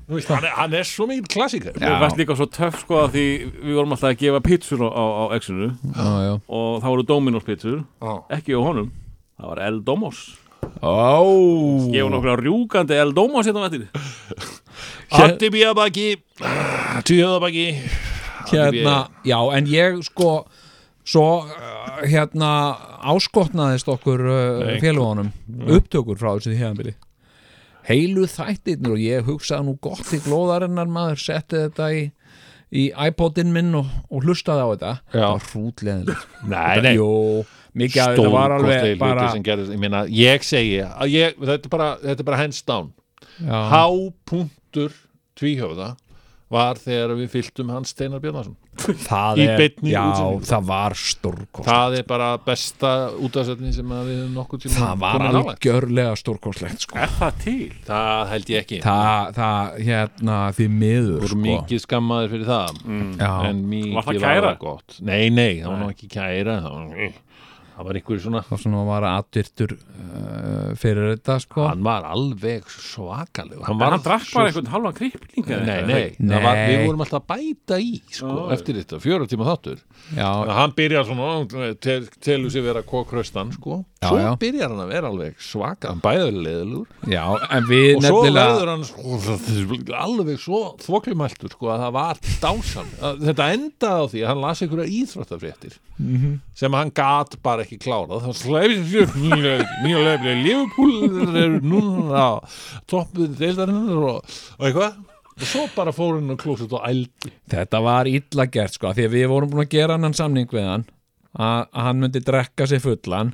hann, 0.08 0.44
er, 0.44 0.52
hann 0.56 0.74
er 0.76 0.86
svo 0.88 1.06
mikið 1.10 1.28
klassíkar 1.32 1.78
Mér 1.78 1.98
fannst 2.02 2.20
líka 2.20 2.36
svo 2.38 2.46
töff 2.50 2.80
sko 2.82 3.02
að 3.04 3.16
því 3.16 3.24
við 3.62 3.74
vorum 3.78 3.94
alltaf 3.96 4.10
að 4.10 4.20
gefa 4.22 4.42
pizzur 4.46 4.84
á, 4.84 4.90
á, 4.90 5.04
á 5.30 5.36
já 5.36 6.32
og 6.48 6.82
það 6.82 6.88
voru 6.92 7.06
Dominos 7.08 7.46
pizzur 7.46 7.82
Já. 8.02 8.12
ekki 8.38 8.56
á 8.56 8.60
honum, 8.62 8.88
það 9.38 9.52
var 9.52 9.62
El 9.68 9.82
Domos. 9.86 10.22
Ó, 10.82 11.26
gefa 11.92 12.10
nokkra 12.12 12.36
rjúkandi 12.40 12.98
El 12.98 13.14
Domos 13.16 13.46
hérna 13.46 13.66
vettir 13.68 13.88
Addi 15.22 15.50
B. 15.52 15.60
að 15.68 15.76
baki. 15.76 16.06
Tvíhöða 17.04 17.40
baki. 17.42 17.66
Hérna, 18.52 18.94
já, 19.28 19.36
en 19.56 19.68
ég 19.68 20.00
sko 20.06 20.30
svo 21.08 21.26
uh, 21.44 22.02
hérna 22.06 22.50
áskotnaðist 23.12 23.88
okkur 23.90 24.22
uh, 24.28 24.74
félagunum 24.82 25.32
upptökur 25.66 26.18
frá 26.20 26.34
þessu 26.36 26.54
hérnbili 26.58 26.94
heilu 27.88 28.26
þættirnir 28.30 28.94
og 28.94 29.02
ég 29.02 29.26
hugsaði 29.26 29.66
nú 29.68 29.76
gott 29.82 30.12
í 30.14 30.20
glóðarinnar 30.24 30.90
maður 30.92 31.22
setti 31.22 31.62
þetta 31.64 31.88
í, 31.96 32.02
í 32.70 32.84
iPodin 33.08 33.52
minn 33.54 33.74
og, 33.78 33.90
og 34.10 34.26
hlustaði 34.26 34.64
á 34.64 34.68
þetta. 34.72 34.92
Já. 35.12 35.26
það 36.52 36.78
var 36.78 36.82
nei 36.86 36.94
Jú, 36.96 37.10
mikið 37.82 38.04
að 38.04 38.16
þetta 38.16 38.34
var 38.36 38.56
alveg 38.58 38.98
bara 39.00 39.28
gerist 39.44 39.74
ég, 39.74 39.82
meina, 39.82 40.04
ég 40.08 40.46
segi, 40.46 40.80
ég, 41.10 41.38
þetta, 41.40 41.58
er 41.58 41.74
bara, 41.74 41.90
þetta 42.04 42.18
er 42.18 42.30
bara 42.30 42.42
hands 42.42 42.62
down. 42.68 42.92
Já, 43.42 43.58
hápunktur 43.72 44.96
tvíhöfða 45.38 45.94
var 46.52 46.80
þegar 46.80 47.16
við 47.16 47.30
fylgtum 47.32 47.70
hans 47.72 47.94
Steinar 47.94 48.20
Bjarnason 48.22 48.56
það 48.80 49.38
í 49.38 49.44
er, 49.44 49.58
beinni 49.60 49.92
já, 49.92 50.00
útsendingu. 50.02 50.46
það 50.48 50.68
var 50.70 50.94
stórkost 50.98 51.68
það 51.68 51.96
er 51.98 52.06
bara 52.08 52.28
besta 52.46 52.92
útafsetning 53.22 53.74
sem 53.76 53.92
að 53.92 54.08
við 54.08 54.20
höfum 54.22 54.38
nokkuð 54.38 54.62
tíma 54.64 54.78
það 54.80 55.02
var 55.02 55.24
algjörlega 55.28 56.14
stórkostlegt 56.22 56.86
sko. 56.86 56.98
Er 57.02 57.12
það 57.18 57.40
til? 57.44 57.68
það 57.86 58.22
held 58.32 58.52
ég 58.54 58.64
ekki. 58.64 58.80
Það, 58.86 59.32
það, 59.38 59.76
hérna, 59.88 60.38
því 60.56 60.68
miður 60.82 61.18
voru 61.18 61.32
sko. 61.34 61.42
mikið 61.46 61.84
skammaðir 61.86 62.32
fyrir 62.32 62.48
það. 62.48 62.80
Já, 63.20 63.32
en 63.50 63.62
mikið 63.74 63.98
Var 63.98 64.08
það 64.08 64.40
var 64.46 64.58
gott. 64.62 64.96
Nei, 65.02 65.28
nei, 65.30 65.60
það 65.60 65.68
var 65.68 65.82
nú 65.82 65.92
ekki 65.92 66.10
kæra 66.16 66.56
það 66.64 66.78
var, 66.78 67.20
það 67.82 67.88
var 67.90 67.98
ykkur 67.98 68.20
svona 68.22 68.40
þá 68.46 68.52
svona 68.62 68.82
var 68.86 69.06
aðdyrtur 69.10 69.72
uh, 69.74 70.72
fyrir 70.78 71.08
þetta 71.16 71.36
sko 71.42 71.66
hann 71.66 71.82
var 71.86 72.06
alveg 72.06 72.68
svakaleg 72.70 73.62
hann, 73.66 73.82
hann 73.82 74.04
drakk 74.04 74.24
svo- 74.28 74.38
bara 74.40 74.52
einhvern 74.52 74.70
halvan 74.72 74.96
kripling 74.98 75.48
Nei, 75.52 75.80
nei, 75.88 76.04
það 76.20 76.42
Var, 76.46 76.60
við 76.62 76.76
Nei. 76.78 76.86
vorum 76.86 77.04
alltaf 77.04 77.22
að 77.22 77.28
bæta 77.32 77.78
í 77.82 77.92
sko, 78.08 78.30
Já. 78.32 78.52
eftir 78.56 78.78
þetta, 78.80 79.00
fjóra 79.02 79.28
tíma 79.30 79.48
þáttur 79.50 79.80
já, 80.16 80.28
hann 80.58 80.74
byrjar 80.78 81.08
svona 81.10 81.72
tel, 81.82 82.06
telur 82.22 82.50
sér 82.54 82.64
vera 82.66 82.82
kókraustan 82.86 83.52
sko. 83.54 83.82
Já, 84.02 84.08
svo 84.10 84.18
já. 84.18 84.30
byrjar 84.42 84.72
hann 84.72 84.82
að 84.82 84.90
vera 84.94 85.10
alveg 85.12 85.36
svaka 85.42 85.92
hann 85.92 86.00
bæður 86.02 86.38
leðilur 86.46 87.12
já, 87.12 87.22
en 87.58 87.68
við 87.70 87.88
og 87.98 88.02
svo 88.06 88.22
nefnilega 88.22 88.56
verður 88.56 88.72
hann 88.72 88.86
sko, 88.88 89.18
alveg 90.06 90.40
svo 90.42 90.62
þvoklumæltur 90.82 91.54
sko, 91.54 91.70
að 91.74 91.84
það 91.86 91.94
var 91.98 92.22
dásan 92.42 92.92
að 93.02 93.22
þetta 93.28 93.48
endaði 93.56 94.02
á 94.02 94.06
því 94.12 94.22
að 94.24 94.30
hann 94.32 94.42
las 94.46 94.62
einhverja 94.66 94.94
íþróttafréttir 95.02 95.80
Mhm. 96.02 96.40
sem 96.56 96.72
hann 96.74 96.88
gat 96.90 97.36
bara 97.44 97.62
ekki 97.62 97.71
klárað 97.80 98.26
þá 98.26 98.32
slæfis 98.40 99.14
mjög 99.16 100.02
lefni 100.06 100.34
Liverpool 100.42 101.36
er 101.40 101.56
núna 101.62 102.12
á 102.12 102.30
toppuð 102.90 103.36
deildarinnar 103.38 104.04
og, 104.12 104.36
og 104.58 104.68
eitthvað. 104.68 105.00
Og 105.32 105.48
svo 105.48 105.64
bara 105.74 105.94
fór 105.96 106.18
hann 106.18 106.34
og 106.34 106.40
klósut 106.42 106.74
og 106.76 106.84
ældi. 106.86 107.32
Þetta 107.50 107.80
var 107.82 108.10
illa 108.10 108.46
gert 108.52 108.76
sko 108.76 108.92
því 108.92 109.06
að 109.08 109.14
við 109.16 109.30
vorum 109.32 109.52
búin 109.52 109.64
að 109.64 109.72
gera 109.72 109.96
hann 109.96 110.16
samning 110.16 110.50
við 110.52 110.68
hann 110.68 110.84
að, 111.32 111.64
að 111.72 111.86
hann 111.88 112.02
myndi 112.02 112.22
drekka 112.24 112.68
sig 112.68 112.82
fullan 112.84 113.32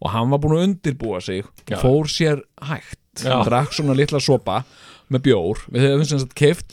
og 0.00 0.10
hann 0.14 0.32
var 0.32 0.40
búin 0.42 0.56
að 0.56 0.66
undirbúa 0.68 1.20
sig 1.24 1.44
Já. 1.68 1.78
fór 1.82 2.08
sér 2.10 2.42
hægt. 2.64 3.00
Já. 3.22 3.44
drakk 3.46 3.70
svona 3.76 3.94
litla 3.94 4.18
sopa 4.18 4.64
með 5.12 5.26
bjór. 5.28 5.60
Við 5.70 5.84
höfum 5.86 6.08
sem 6.08 6.22
sagt 6.24 6.34
keift 6.34 6.72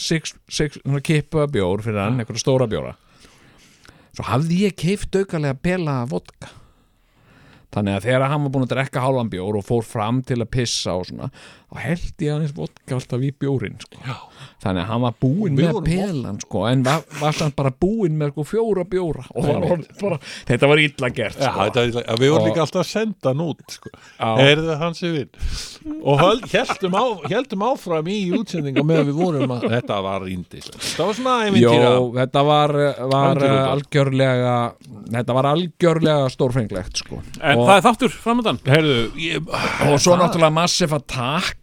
kippa 1.06 1.46
bjór 1.52 1.84
fyrir 1.86 2.02
hann, 2.02 2.18
einhverja 2.18 2.42
stóra 2.42 2.66
bjóra. 2.72 2.96
Svo 4.16 4.26
hafði 4.28 4.64
ég 4.66 4.80
keift 4.80 5.16
aukalega 5.16 5.60
bela 5.62 6.02
vodka 6.10 6.50
þannig 7.72 7.98
að 7.98 8.08
þegar 8.08 8.28
hann 8.32 8.46
var 8.46 8.54
búin 8.54 8.68
að 8.68 8.74
drekka 8.76 9.04
hálfan 9.06 9.32
bjór 9.32 9.60
og 9.62 9.68
fór 9.68 9.86
fram 9.88 10.22
til 10.28 10.42
að 10.42 10.52
pissa 10.52 10.96
og 11.00 11.08
svona 11.10 11.32
þá 11.72 11.80
held 11.86 12.24
ég 12.26 12.34
hann 12.36 12.48
vodka 12.56 12.96
alltaf 12.98 13.22
í 13.24 13.30
bjórin 13.40 13.78
sko. 13.80 14.02
þannig 14.62 14.82
að 14.84 14.90
hann 14.92 15.04
var 15.06 15.14
búinn 15.24 15.56
með 15.56 15.78
pelan 15.86 16.40
sko, 16.44 16.66
en 16.68 16.84
var, 16.84 17.06
var 17.22 17.38
samt 17.38 17.56
bara 17.56 17.72
búinn 17.72 18.18
með 18.20 18.34
sko, 18.34 18.44
fjóra 18.50 18.84
bjóra. 18.92 19.24
Og 19.32 19.48
var 19.48 19.68
orðið 19.78 20.02
bara, 20.02 20.18
þetta 20.50 20.70
var 20.72 20.82
illa 20.84 21.10
gert 21.16 21.40
Já, 21.40 21.48
sko. 21.48 21.68
þetta, 21.70 22.18
við 22.20 22.34
vorum 22.34 22.42
Og- 22.42 22.50
líka 22.50 22.66
alltaf 22.66 22.84
að 22.84 22.90
senda 22.92 23.32
hann 23.32 23.46
út 23.46 23.78
sko. 23.78 23.94
Heyrðu 24.20 24.76
hans 24.82 25.02
við 25.02 25.30
og 26.02 26.20
höld, 26.22 26.46
heldum, 26.52 26.98
á, 26.98 27.06
heldum 27.32 27.64
áfram 27.66 28.10
í 28.12 28.18
útsendinga 28.38 28.84
með 28.86 29.08
við 29.10 29.18
vorum 29.22 29.54
að 29.56 29.66
þetta 29.72 29.98
var 30.06 30.28
índislegt 30.30 30.84
það 30.98 31.08
var 31.08 31.18
svona 31.18 31.38
Jó, 31.42 31.48
ævintýra 31.52 31.94
þetta 32.20 32.44
var, 32.46 32.76
var 33.16 33.42
algjörlega 33.72 34.54
þetta 35.16 35.38
var 35.40 35.50
algjörlega 35.54 36.30
stórfenglegt 36.36 37.02
sko. 37.02 37.22
En 37.40 37.58
og, 37.58 37.66
það 37.70 37.76
er 37.78 37.88
þáttur 37.88 38.16
framöndan 38.28 38.62
Heyrðu, 38.68 39.00
ég, 39.22 39.50
og 39.88 39.98
svo 40.04 40.20
náttúrulega 40.20 40.54
Massive 40.62 41.00
Attack 41.02 41.61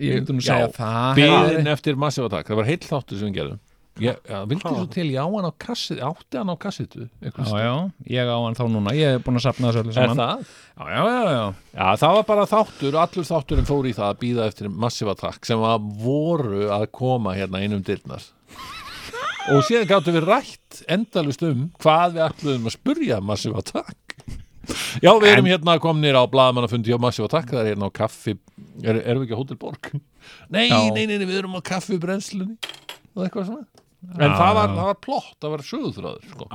ég 0.00 0.20
myndi 0.20 0.36
nú 0.38 0.44
segja 0.44 0.68
það 0.74 1.18
hefði- 1.20 1.66
eftir 1.74 1.98
Massive 2.00 2.30
Attack, 2.30 2.48
það 2.50 2.56
var 2.62 2.70
heill 2.70 2.84
þáttur 2.86 3.18
sem 3.20 3.28
við 3.30 3.36
gerðum. 3.40 3.58
Ég, 4.00 4.16
já, 4.30 4.38
vildi 4.48 4.62
svo 4.64 4.84
til, 4.88 5.04
ég 5.12 5.18
á 5.20 5.26
hann 5.28 5.44
á 5.44 5.52
kassitu 5.60 6.00
átti 6.06 6.38
hann 6.38 6.48
á 6.48 6.56
kassitu 6.56 7.02
Já, 7.20 7.32
já, 7.60 7.72
ég 8.08 8.30
á 8.32 8.36
hann 8.40 8.54
þá 8.56 8.62
núna. 8.70 8.94
Ég 8.96 9.16
hef 9.18 9.24
búin 9.26 9.36
að 9.36 9.42
sapna 9.44 9.68
þessu 9.68 9.82
öllu 9.82 9.90
Er 9.90 9.96
saman. 9.98 10.16
það? 10.16 10.52
Já, 10.78 10.86
já, 10.94 11.02
já, 11.10 11.32
já. 11.34 11.54
Já, 11.74 11.88
það 12.00 12.14
var 12.16 12.24
bara 12.30 12.46
þáttur, 12.48 12.96
allur 13.02 13.28
þátturinn 13.28 13.68
fór 13.68 13.88
í 13.90 13.92
það 13.98 14.08
að 14.14 14.20
býða 14.22 14.46
eftir 14.48 14.70
Massive 14.86 15.10
Attack 15.12 15.44
sem 15.50 15.58
að 15.68 15.90
voru 16.06 16.62
að 16.78 16.86
koma 16.96 17.34
hérna 17.36 17.60
einum 17.60 17.82
dyrnar. 17.84 18.24
Og 19.50 19.64
síðan 19.66 19.88
gáttum 19.90 20.16
við 20.16 20.26
rætt 20.30 20.80
endalust 20.88 21.42
um 21.44 21.66
hvað 21.82 22.14
við 22.16 22.24
ætluðum 22.30 22.70
að 22.70 22.76
spurja 22.78 23.20
Massive 23.20 23.58
Attack 23.60 24.09
Já, 25.02 25.10
við 25.22 25.28
erum 25.32 25.50
hérna 25.50 25.76
komnir 25.82 26.18
á 26.18 26.22
blaðmannafundi 26.30 26.94
á 26.94 26.98
Massífa 27.02 27.30
Takk, 27.32 27.52
það 27.54 27.62
er 27.62 27.72
hérna 27.74 27.90
á 27.90 27.92
kaffi 28.00 28.36
er, 28.82 29.00
Erum 29.02 29.22
við 29.22 29.28
ekki 29.28 29.36
á 29.36 29.40
Hotel 29.42 29.58
Borg? 29.60 29.90
Nei, 30.54 30.68
nei, 30.68 31.06
nei, 31.06 31.16
nei, 31.16 31.26
við 31.26 31.42
erum 31.42 31.58
á 31.58 31.62
kaffi 31.64 31.98
brennslunni 32.00 32.56
og 33.16 33.24
eitthvað 33.24 33.50
svona. 33.50 33.66
En 34.16 34.32
það 34.32 34.52
var, 34.56 34.70
það 34.72 34.86
var 34.86 34.98
plott, 35.04 35.32
það 35.42 35.50
var 35.52 35.62
sögðþráður 35.68 36.30
sko. 36.30 36.46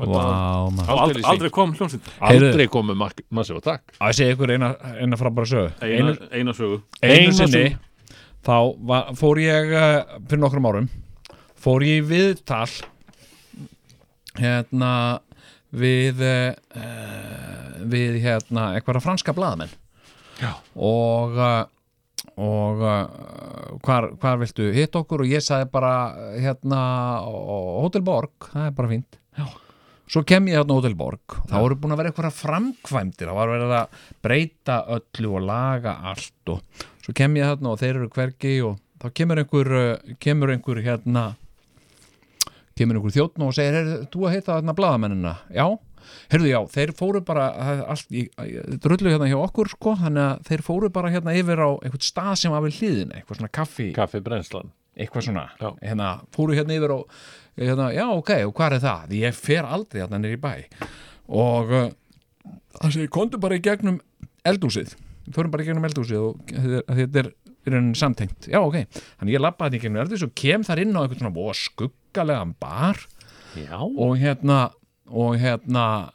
Maður. 0.00 0.92
Aldrei, 0.94 1.24
Aldrei, 1.32 1.50
kom 1.52 1.74
hljómsveit. 1.76 2.08
Aldrei 2.30 2.64
komið 2.72 3.02
Massífa 3.28 3.64
Takk. 3.64 3.96
Að 3.98 4.12
ég 4.14 4.20
segi 4.20 4.36
ykkur 4.36 4.54
eina, 4.54 4.70
eina 4.96 5.18
frábæra 5.20 5.50
sögu. 5.50 5.74
Eina, 5.84 6.16
eina 6.32 6.56
sögu. 6.56 6.80
einu 7.04 7.36
sinni 7.36 7.66
þá 8.46 8.58
var, 8.86 9.12
fór 9.18 9.40
ég 9.42 9.72
uh, 9.74 10.18
fyrir 10.26 10.42
nokkrum 10.42 10.68
árum 10.70 10.88
fór 11.62 11.84
ég 11.86 12.02
í 12.02 12.06
viðtal 12.06 12.68
hérna 14.38 14.92
við 15.74 16.22
uh, 16.22 16.52
við 17.86 18.20
hérna 18.24 18.72
einhverja 18.76 19.04
franska 19.04 19.34
blaðamenn. 19.36 19.72
Já. 20.36 20.52
og 20.74 21.38
uh, 21.40 21.64
og 22.36 22.82
hvar, 23.86 24.10
hvar 24.20 24.40
viltu 24.40 24.66
hitta 24.74 25.00
okkur? 25.00 25.22
Og 25.24 25.30
ég 25.30 25.44
sagði 25.44 25.70
bara 25.72 25.92
hérna 26.36 26.80
Hotel 27.24 28.04
Borg, 28.04 28.50
það 28.50 28.66
er 28.66 28.74
bara 28.76 28.90
fínt. 28.90 29.16
Já. 29.36 29.46
svo 30.06 30.22
kem 30.28 30.48
ég 30.50 30.58
hérna 30.58 30.76
Hotel 30.76 30.96
Borg. 30.98 31.38
Þá 31.48 31.56
voru 31.56 31.78
búin 31.80 31.94
að 31.94 32.02
vera 32.02 32.12
einhverja 32.12 32.36
framkvæmdir. 32.36 33.30
Það 33.30 33.38
var 33.40 33.52
verið 33.54 33.74
að 33.78 34.02
breyta 34.26 34.76
öllu 34.98 35.32
og 35.38 35.46
laga 35.48 35.96
allt 36.12 36.52
og 36.52 36.84
svo 37.04 37.16
kem 37.16 37.38
ég 37.40 37.48
hérna 37.48 37.72
og 37.72 37.80
þeir 37.80 37.94
eru 37.94 38.12
hvergi 38.12 38.54
og 38.66 38.76
þá 39.00 39.08
kemur 39.20 39.42
einhver 39.42 39.72
kemur 40.22 40.52
einhver 40.52 40.82
hérna 40.84 41.26
kemur 42.76 42.98
einhver 42.98 43.14
þjóttn 43.16 43.44
og 43.46 43.54
segir, 43.56 43.76
er 43.80 44.06
þú 44.12 44.26
að 44.28 44.34
heita 44.36 44.56
þarna 44.56 44.74
blaðamennina? 44.76 45.34
Já, 45.54 45.66
heyrðu 46.32 46.50
já, 46.52 46.58
þeir 46.76 46.94
fóru 46.98 47.22
bara 47.26 47.46
er 47.74 48.78
drullu 48.84 49.12
hérna 49.12 49.30
hjá 49.30 49.38
okkur 49.40 49.72
sko, 49.72 49.96
þannig 50.02 50.26
að 50.26 50.50
þeir 50.50 50.66
fóru 50.66 50.90
bara 50.94 51.12
hérna 51.14 51.36
yfir 51.38 51.62
á 51.62 51.70
einhvern 51.80 52.04
stað 52.04 52.34
sem 52.42 52.54
var 52.54 52.64
við 52.66 52.80
hliðin, 52.80 53.14
eitthvað 53.16 53.40
svona 53.40 53.54
kaffi 53.58 53.88
Kaffi 53.96 54.22
brennslan 54.24 54.74
eitthvað 54.96 55.26
svona, 55.26 55.48
Já. 55.60 55.70
hérna, 55.84 56.10
fóru 56.32 56.56
hérna 56.56 56.76
yfir 56.76 56.94
og 56.94 57.16
hérna, 57.60 57.90
já 57.92 58.06
ok, 58.12 58.30
og 58.48 58.54
hvað 58.56 58.76
er 58.78 58.84
það? 58.84 59.02
Því 59.10 59.18
ég 59.22 59.36
fer 59.36 59.68
aldrei 59.68 60.02
hérna 60.02 60.20
nýr 60.22 60.36
í 60.36 60.40
bæ. 60.40 60.52
Og 61.36 61.72
uh, 61.76 61.90
það 62.78 62.94
segir, 62.94 63.10
kontu 63.12 63.40
bara 63.42 63.58
í 63.58 63.64
gegnum 63.64 63.98
eldhúsið, 64.46 64.94
förum 65.34 65.52
bara 65.52 65.66
í 65.66 65.68
gegnum 65.68 65.84
eldhúsið 65.88 66.22
og 66.22 66.40
þetta 66.54 67.22
er, 67.24 67.30
er 67.66 67.76
rauninni 67.76 67.98
samtengt, 67.98 68.48
já 68.52 68.60
ok, 68.62 68.80
þannig 69.20 69.36
ég 69.36 69.44
labbaði 69.44 69.74
þetta 69.74 69.80
í 69.80 69.84
gegnum 69.84 70.02
eldhúsið 70.04 70.30
og 70.30 70.36
kem 70.40 70.64
þar 70.64 70.82
inn 70.84 70.96
á 70.96 71.00
einhvern 71.02 71.22
svona 71.24 71.34
ó, 72.16 72.24
skuggalegan 72.24 72.56
bar 72.60 72.96
Já, 73.56 73.80
og 73.80 74.16
hérna 74.20 74.70
og 75.06 75.36
hérna, 75.38 76.10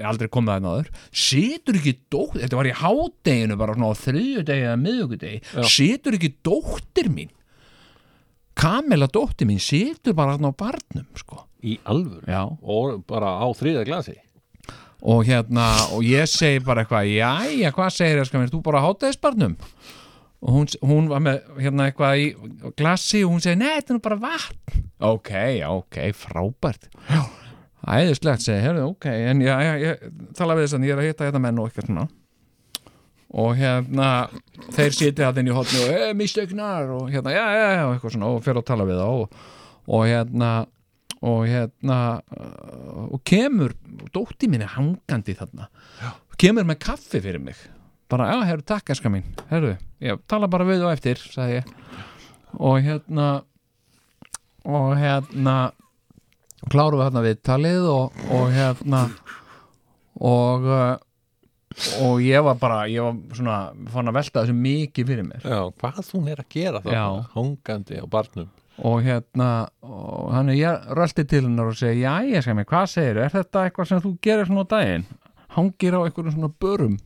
ég 0.00 0.06
aldrei 0.08 0.28
komið 0.32 0.56
að 0.56 0.64
náður 0.64 0.88
situr 1.14 1.78
ekki 1.78 1.92
dóttir 2.10 2.42
þetta 2.42 2.58
var 2.58 2.68
í 2.68 2.74
hádeginu 2.80 3.58
bara 3.60 3.76
svona 3.76 3.92
á 3.94 4.00
þriðjudegi 4.02 4.66
eða 4.66 4.80
miðugudegi, 4.82 5.38
Já. 5.46 5.62
situr 5.70 6.16
ekki 6.18 6.32
dóttir 6.42 7.10
mín? 7.12 7.30
Kamila 8.58 9.06
dóttir 9.06 9.46
mín 9.48 9.62
situr 9.62 10.16
bara 10.18 10.34
á 10.34 10.50
barnum 10.50 11.06
sko. 11.14 11.46
í 11.62 11.78
alvöru? 11.86 12.26
Já. 12.26 12.42
Og 12.62 13.04
bara 13.06 13.38
á 13.38 13.46
þriða 13.54 13.86
glasi? 13.86 14.18
Og 15.02 15.24
hérna, 15.26 15.94
og 15.94 16.02
ég 16.02 16.26
segi 16.26 16.58
bara 16.62 16.82
eitthvað 16.82 17.14
jæja, 17.14 17.70
hvað 17.74 17.94
segir 17.94 18.18
ég, 18.18 18.26
sko, 18.26 18.42
þú 18.50 18.62
bara 18.62 18.82
á 18.82 18.86
hádegisbarnum 18.90 19.56
og 20.42 20.56
hún, 20.56 20.66
hún 20.82 21.10
var 21.10 21.22
með 21.22 21.44
hérna 21.62 21.86
eitthvað 21.88 22.18
í 22.18 22.26
glassi 22.78 23.22
og 23.22 23.36
hún 23.36 23.44
segi, 23.44 23.60
nei, 23.60 23.76
þetta 23.76 23.94
er 23.94 23.98
nú 23.98 24.02
bara 24.02 24.18
vatn. 24.24 24.82
Ok, 25.12 25.30
ok, 25.68 26.00
frábært. 26.18 26.88
Já, 27.06 27.22
æðislegt, 27.98 28.44
segi, 28.46 28.64
herrðu, 28.64 28.88
ok 28.96 29.06
en 29.12 29.44
já, 29.44 29.54
já, 29.62 29.72
ég 29.82 30.02
tala 30.38 30.58
við 30.58 30.66
þess 30.66 30.78
að 30.78 30.88
ég 30.88 30.96
er 30.96 31.02
að 31.02 31.08
hitta 31.10 31.28
hérna 31.28 31.42
menn 31.46 31.62
og 31.62 31.70
eitthvað 31.70 31.88
svona. 31.88 32.08
Og 33.42 33.54
hérna, 33.56 34.08
þeir 34.76 34.92
sitja 34.98 35.30
það 35.30 35.40
inn 35.40 35.48
í 35.48 35.56
hotni 35.56 35.80
og, 35.80 35.94
eh, 35.96 36.12
mistöknar 36.18 36.90
og 36.98 37.06
hérna, 37.14 37.32
já, 37.32 37.44
já, 37.56 37.68
já, 37.78 37.84
eitthvað 37.86 38.16
svona 38.16 38.32
og 38.34 38.42
fer 38.44 38.60
að 38.60 38.68
tala 38.68 38.88
við 38.90 39.00
þá 39.00 39.08
og, 39.08 39.42
og 39.88 40.06
hérna 40.10 40.52
og 41.22 41.44
hérna 41.46 41.98
og 43.12 43.20
kemur, 43.28 43.76
dótti 44.14 44.48
minni 44.50 44.66
hangandi 44.66 45.36
þarna, 45.38 45.68
kemur 46.40 46.66
með 46.66 46.80
kaffi 46.82 47.22
fyrir 47.22 47.42
mig, 47.42 47.60
bara, 48.12 48.28
já, 48.32 48.42
herru, 48.50 48.64
takk 48.68 48.92
eska 48.94 49.12
mín, 49.12 49.24
herru, 49.50 49.76
já, 50.02 50.16
tala 50.30 50.50
bara 50.52 50.68
við 50.68 50.84
og 50.86 50.92
eftir, 50.92 51.20
sagði 51.32 51.60
ég. 51.60 51.70
Og 52.60 52.82
hérna 52.84 53.30
og 54.68 54.92
hérna 55.00 55.56
klárum 56.70 57.00
við 57.00 57.08
hérna 57.08 57.24
við 57.24 57.40
talið 57.42 57.88
og, 57.90 58.20
og 58.30 58.52
hérna 58.54 59.06
og 60.22 60.68
uh, 60.68 60.92
og 62.04 62.20
ég 62.20 62.42
var 62.44 62.58
bara, 62.60 62.82
ég 62.90 63.04
var 63.04 63.36
svona 63.36 63.56
fann 63.92 64.10
að 64.10 64.18
velta 64.18 64.42
þessu 64.42 64.56
mikið 64.56 65.08
fyrir 65.08 65.28
mér. 65.28 65.46
Já, 65.46 65.60
hvað 65.80 66.10
hún 66.12 66.28
er 66.28 66.42
að 66.42 66.50
gera 66.52 66.82
þá 66.84 66.90
Já. 66.92 67.06
Hangandi 67.32 68.02
á 68.02 68.06
barnum? 68.12 68.50
Og 68.82 69.02
hérna 69.04 69.48
og 69.84 70.30
þannig 70.32 70.60
ég 70.60 70.86
rölti 70.96 71.24
til 71.28 71.44
hennar 71.46 71.72
og 71.72 71.78
segi 71.78 72.04
já, 72.04 72.14
ég 72.28 72.44
skæmi, 72.44 72.66
hvað 72.68 72.86
segir, 72.92 73.20
er 73.24 73.32
þetta 73.32 73.66
eitthvað 73.66 73.90
sem 73.90 74.04
þú 74.04 74.14
gerir 74.24 74.48
svona 74.48 74.64
á 74.68 74.72
daginn? 74.72 75.08
Hangir 75.52 75.96
á 75.96 76.00
einhverjum 76.04 76.36
svona 76.36 76.52
börum 76.60 76.96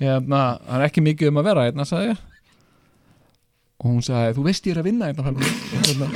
hérna, 0.00 0.40
það 0.66 0.78
er 0.78 0.86
ekki 0.88 1.04
mikið 1.04 1.30
um 1.30 1.40
að 1.40 1.48
vera 1.50 1.66
hérna, 1.68 1.84
sagði 1.88 2.12
ég. 2.12 2.22
Og 3.82 3.86
hún 3.90 4.02
sagði, 4.06 4.34
þú 4.36 4.42
veist 4.48 4.66
ég 4.68 4.74
er 4.74 4.80
að 4.80 4.88
vinna 4.88 5.10
hérna, 5.10 5.22
hérna. 5.84 6.06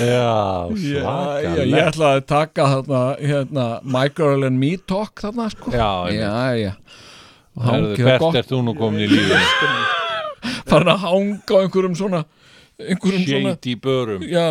Já, 0.00 0.68
já, 0.74 1.12
já, 1.44 1.50
ég 1.60 1.76
ætla 1.84 2.08
að 2.16 2.24
taka 2.30 2.66
þarna, 2.72 3.02
hérna, 3.20 3.66
My 3.84 4.08
Girl 4.16 4.46
and 4.48 4.58
Me 4.58 4.74
Talk 4.88 5.20
þarna, 5.22 5.50
sko. 5.52 5.72
Já, 5.74 6.08
já, 6.14 6.32
já. 6.58 6.72
Og 7.56 7.64
Herðu, 7.66 7.88
hangir 7.90 8.04
Hvert 8.08 8.38
er 8.40 8.46
þú 8.48 8.60
nú 8.64 8.74
komin 8.78 9.04
í 9.04 9.10
lífinu? 9.10 9.40
farin 10.70 10.92
að 10.92 11.02
hanga 11.04 11.56
á 11.56 11.60
einhverjum 11.60 11.96
svona 11.98 12.20
einhverjum 12.80 13.24
svona, 13.26 13.54
Shade 13.54 13.72
í 13.72 13.76
börum. 13.80 14.24
Já 14.24 14.46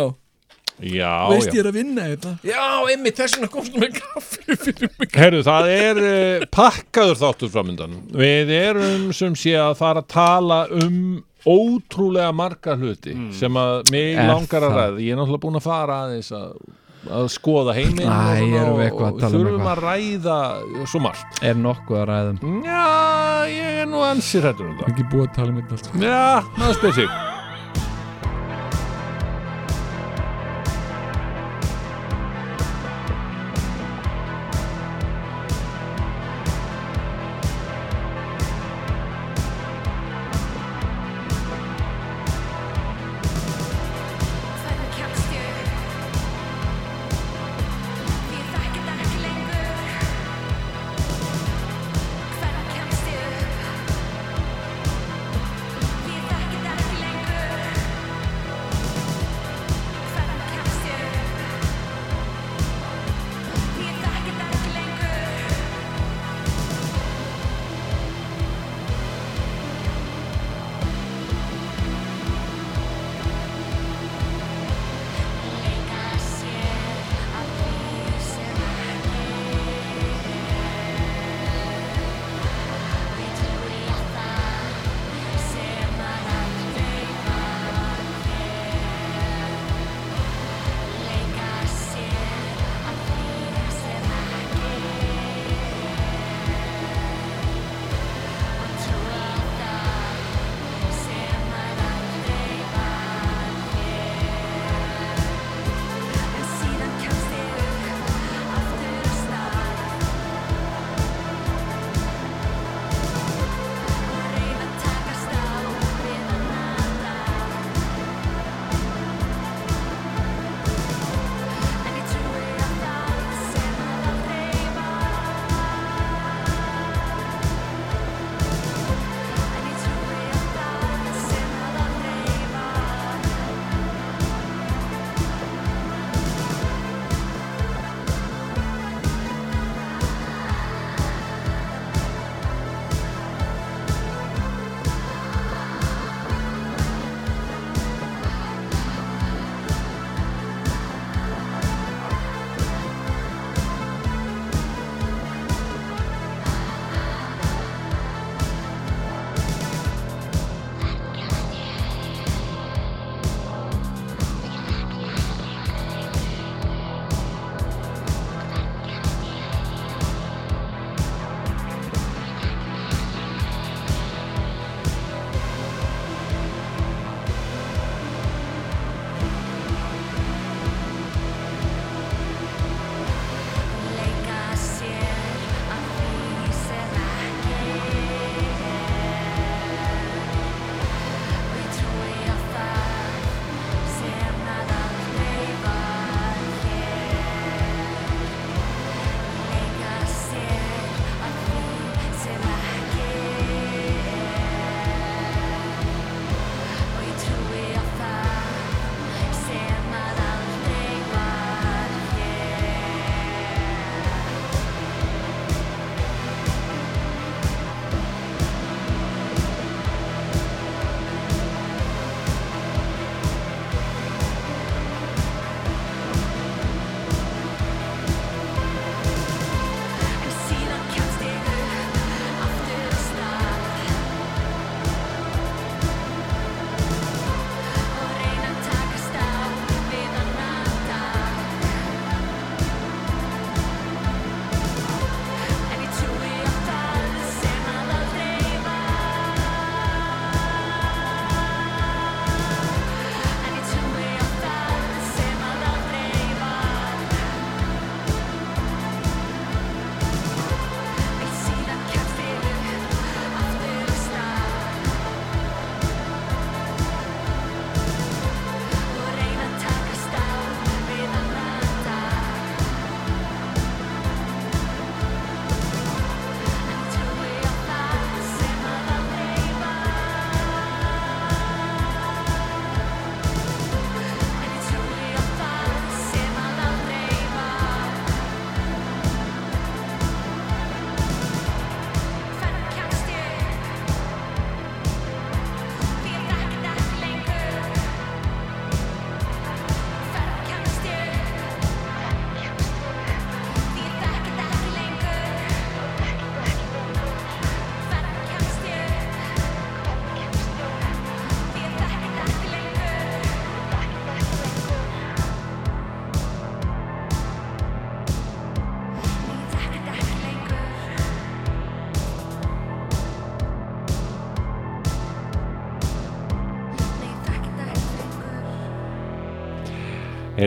Já, 0.80 1.28
veist 1.28 1.50
já. 1.50 1.54
ég 1.54 1.60
er 1.60 1.68
að 1.70 1.76
vinna 1.76 2.04
þetta 2.08 2.30
já, 2.46 2.60
einmitt, 2.88 3.16
þess 3.18 3.36
vegna 3.36 3.48
komstu 3.52 3.80
með 3.82 3.96
kaffi 3.98 4.56
fyrir 4.64 4.92
mig. 4.96 5.10
Herru, 5.20 5.40
það 5.44 5.68
er 5.74 6.00
uh, 6.00 6.46
pakkaður 6.56 7.18
þáttur 7.20 7.50
framöndan 7.52 7.98
Við 8.16 8.52
erum 8.56 9.10
sem 9.16 9.36
sé 9.36 9.56
að 9.60 9.74
fara 9.80 10.00
að 10.04 10.08
tala 10.14 10.60
um 10.80 10.96
ótrúlega 11.48 12.32
marga 12.36 12.74
hluti 12.76 13.14
sem 13.36 13.56
að 13.60 13.90
mig 13.92 14.12
Er 14.16 14.28
langar 14.28 14.66
að 14.66 14.74
það? 14.74 14.82
ræða. 14.82 15.00
Ég 15.04 15.14
er 15.14 15.20
náttúrulega 15.20 15.44
búin 15.46 15.56
að 15.60 15.64
fara 15.64 15.98
aðeins 16.04 16.30
að, 16.36 16.52
að 17.16 17.28
skoða 17.32 17.76
heiminn 17.78 18.04
Æ, 18.04 18.12
og, 18.12 18.36
svona 18.36 18.60
erum 18.60 18.60
við 18.60 18.70
og, 18.76 18.84
eitthvað 18.86 19.08
að 19.08 19.12
og 19.12 19.24
tala 19.24 19.32
um 19.32 19.48
þurfum 19.48 19.72
að 19.72 19.82
ræða 19.86 20.38
svo 20.92 21.02
margt. 21.08 21.42
Er 21.48 21.60
nokkuð 21.64 22.00
að 22.02 22.08
ræðum 22.12 22.62
Já, 22.68 22.86
ég 23.56 23.82
er 23.86 23.92
nú 23.92 24.04
ansið 24.04 24.48
hættur 24.50 24.68
um 24.68 24.80
það. 24.80 24.92
Ekki 24.92 25.10
búið 25.12 25.28
að 25.28 25.36
tala 25.40 25.54
um 25.54 25.60
þetta 25.62 25.78
allt. 25.80 25.92
Já, 26.04 26.56
maður 26.60 26.80
spyr 26.82 27.38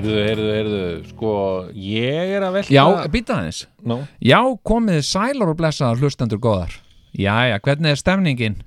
Heyrðu, 0.03 0.23
heyrðu, 0.27 0.47
heyrðu, 0.51 0.79
sko, 1.13 1.33
ég 1.79 2.33
er 2.35 2.43
að 2.43 2.57
velta 2.57 2.73
Já, 2.75 2.83
býta 3.13 3.37
aðeins. 3.37 3.61
Nú, 3.87 4.01
Já, 4.19 4.39
komið 4.67 4.99
sælar 5.07 5.53
og 5.53 5.59
blessaðar 5.61 6.01
hlustendur 6.01 6.41
góðar. 6.43 6.75
Jæja, 7.15 7.61
hvernig 7.63 7.93
er 7.93 8.01
stemningin? 8.01 8.57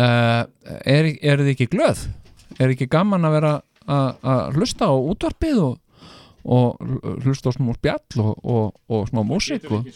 Uh, 0.00 0.48
er, 0.88 1.10
er 1.20 1.42
þið 1.42 1.50
ekki 1.52 1.68
glöð? 1.74 2.06
Er 2.56 2.72
ekki 2.72 2.88
gaman 2.88 3.28
að 3.28 3.36
vera 3.36 3.52
að 3.52 3.62
að 3.90 4.56
hlusta 4.56 4.88
á 4.88 4.94
útvarpið 4.94 5.60
og, 5.60 5.74
og 6.44 7.18
hlusta 7.24 7.52
á 7.52 7.56
smá 7.56 7.74
spjall 7.76 8.22
og, 8.22 8.38
og, 8.40 8.78
og 8.88 9.10
smá 9.10 9.20
músík 9.26 9.68
og... 9.68 9.90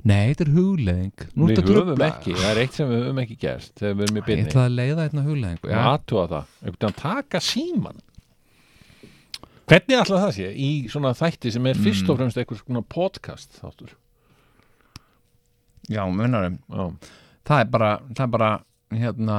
Nei, 0.00 0.32
þetta 0.32 0.46
er 0.46 0.52
hugleðing 0.54 1.24
Nú 1.36 1.48
við 1.50 1.58
höfum 1.76 2.04
ekki, 2.06 2.32
það 2.32 2.50
er 2.50 2.60
eitt 2.62 2.76
sem 2.76 2.88
við 2.88 3.02
höfum 3.04 3.18
ekki 3.20 3.34
gerst 3.42 3.82
í 3.82 3.90
Ég 3.90 3.98
byrni 4.16 4.44
ætla 4.46 4.62
að 4.64 4.78
leiða 4.78 5.04
hérna 5.04 5.24
Já, 5.68 5.80
aðtúa 5.90 6.22
það, 6.30 6.54
einhvern 6.62 6.86
veginn 6.86 6.96
taka 7.02 7.42
síman 7.44 7.98
Hvernig 9.70 10.00
ætla 10.02 10.20
það 10.24 10.32
sé 10.34 10.48
í 10.58 10.70
svona 10.90 11.12
þætti 11.14 11.52
sem 11.54 11.66
er 11.70 11.78
fyrst 11.78 12.02
Mm. 12.06 12.10
og 12.10 12.18
fremst 12.18 12.38
eitthvað 12.40 12.62
svona 12.64 12.82
podcast 12.90 13.60
þáttur 13.60 13.92
já 15.90 16.02
munnarum 16.10 16.58
Já, 16.70 16.86
það 17.46 17.60
er 17.64 17.68
bara, 17.74 17.90
það 18.14 18.24
er 18.26 18.32
bara 18.34 18.50
hérna, 18.90 19.36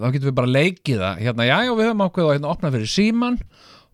þá 0.00 0.06
getum 0.14 0.28
við 0.30 0.38
bara 0.40 0.50
leikið 0.54 1.02
það 1.04 1.20
hérna, 1.26 1.44
já, 1.48 1.56
já, 1.68 1.72
við 1.76 1.86
höfum 1.90 2.06
ákveð 2.06 2.24
að 2.26 2.32
hérna, 2.38 2.54
opna 2.54 2.70
fyrir 2.74 2.88
síman 2.90 3.36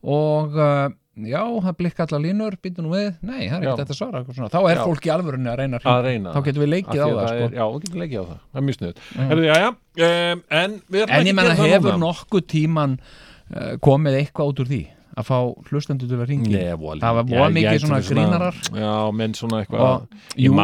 og 0.07 0.55
uh, 0.55 0.87
já, 1.27 1.43
það 1.65 1.77
blikka 1.81 2.07
allar 2.07 2.23
línur, 2.23 2.57
býtu 2.63 2.85
nú 2.85 2.93
við 2.95 3.09
nei, 3.27 3.49
það 3.51 3.57
er 3.57 3.67
ekkert 3.67 3.83
þetta 3.83 3.97
svara 3.99 4.23
svona. 4.29 4.51
þá 4.53 4.59
er 4.71 4.77
Já. 4.79 4.83
fólk 4.87 5.07
í 5.09 5.13
alvörunni 5.17 5.51
að 5.51 5.59
reyna 5.63 5.81
að 5.83 6.03
reyna 6.07 6.35
þá 6.37 6.41
getum 6.47 6.63
við 6.67 6.73
leikið 6.77 7.01
á 7.03 7.07
að 7.07 7.15
það, 7.17 7.31
sko. 7.31 7.47
er, 7.47 7.57
Já, 7.59 7.65
við 7.75 7.87
getum 7.87 8.03
leikið 8.05 8.19
á 8.19 8.25
það, 8.31 8.41
það 8.53 8.61
er 8.63 8.67
mjög 8.69 8.79
snuð 8.79 8.93
Já. 8.97 9.23
Herðu, 9.31 9.47
já, 9.47 9.57
já, 9.63 9.71
um, 10.07 10.43
en 10.63 10.77
við 10.95 11.03
en 11.03 11.09
ekki 11.09 11.27
ég 11.27 11.33
að 11.33 11.39
menna 11.41 11.49
gera 11.51 11.59
það 11.63 11.73
hefur 11.75 11.97
núna. 11.97 12.03
nokkuð 12.07 12.47
tíman 12.55 12.99
uh, 13.01 13.73
komið 13.89 14.19
eitthvað 14.23 14.53
út 14.53 14.63
úr 14.67 14.71
því 14.75 14.83
að 15.17 15.25
fá 15.31 15.37
hlustendur 15.71 16.11
til 16.11 16.19
að 16.21 16.29
ringi 16.29 16.51
Það 17.01 17.17
var 17.19 17.31
Já, 17.33 17.45
mikið 17.57 17.69
ég 17.71 17.83
svona 17.85 18.01
grínarar. 18.05 18.59
Já, 18.77 18.91
menn 19.17 19.37
svona 19.39 19.61
eitthvað 19.63 19.87
Ég 20.37 20.45
jú, 20.45 20.57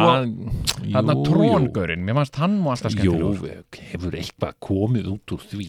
þarna 0.93 1.15
jú, 1.15 1.23
tróngurinn, 1.29 2.03
mér 2.05 2.19
fannst 2.19 2.37
hann 2.41 2.59
nú 2.59 2.69
alltaf 2.73 2.93
Jú, 2.99 3.15
skemmtilegur. 3.15 3.81
Hefur 3.93 4.19
eitthvað 4.19 4.53
komið 4.67 5.09
út 5.15 5.35
úr 5.37 5.47
því? 5.53 5.67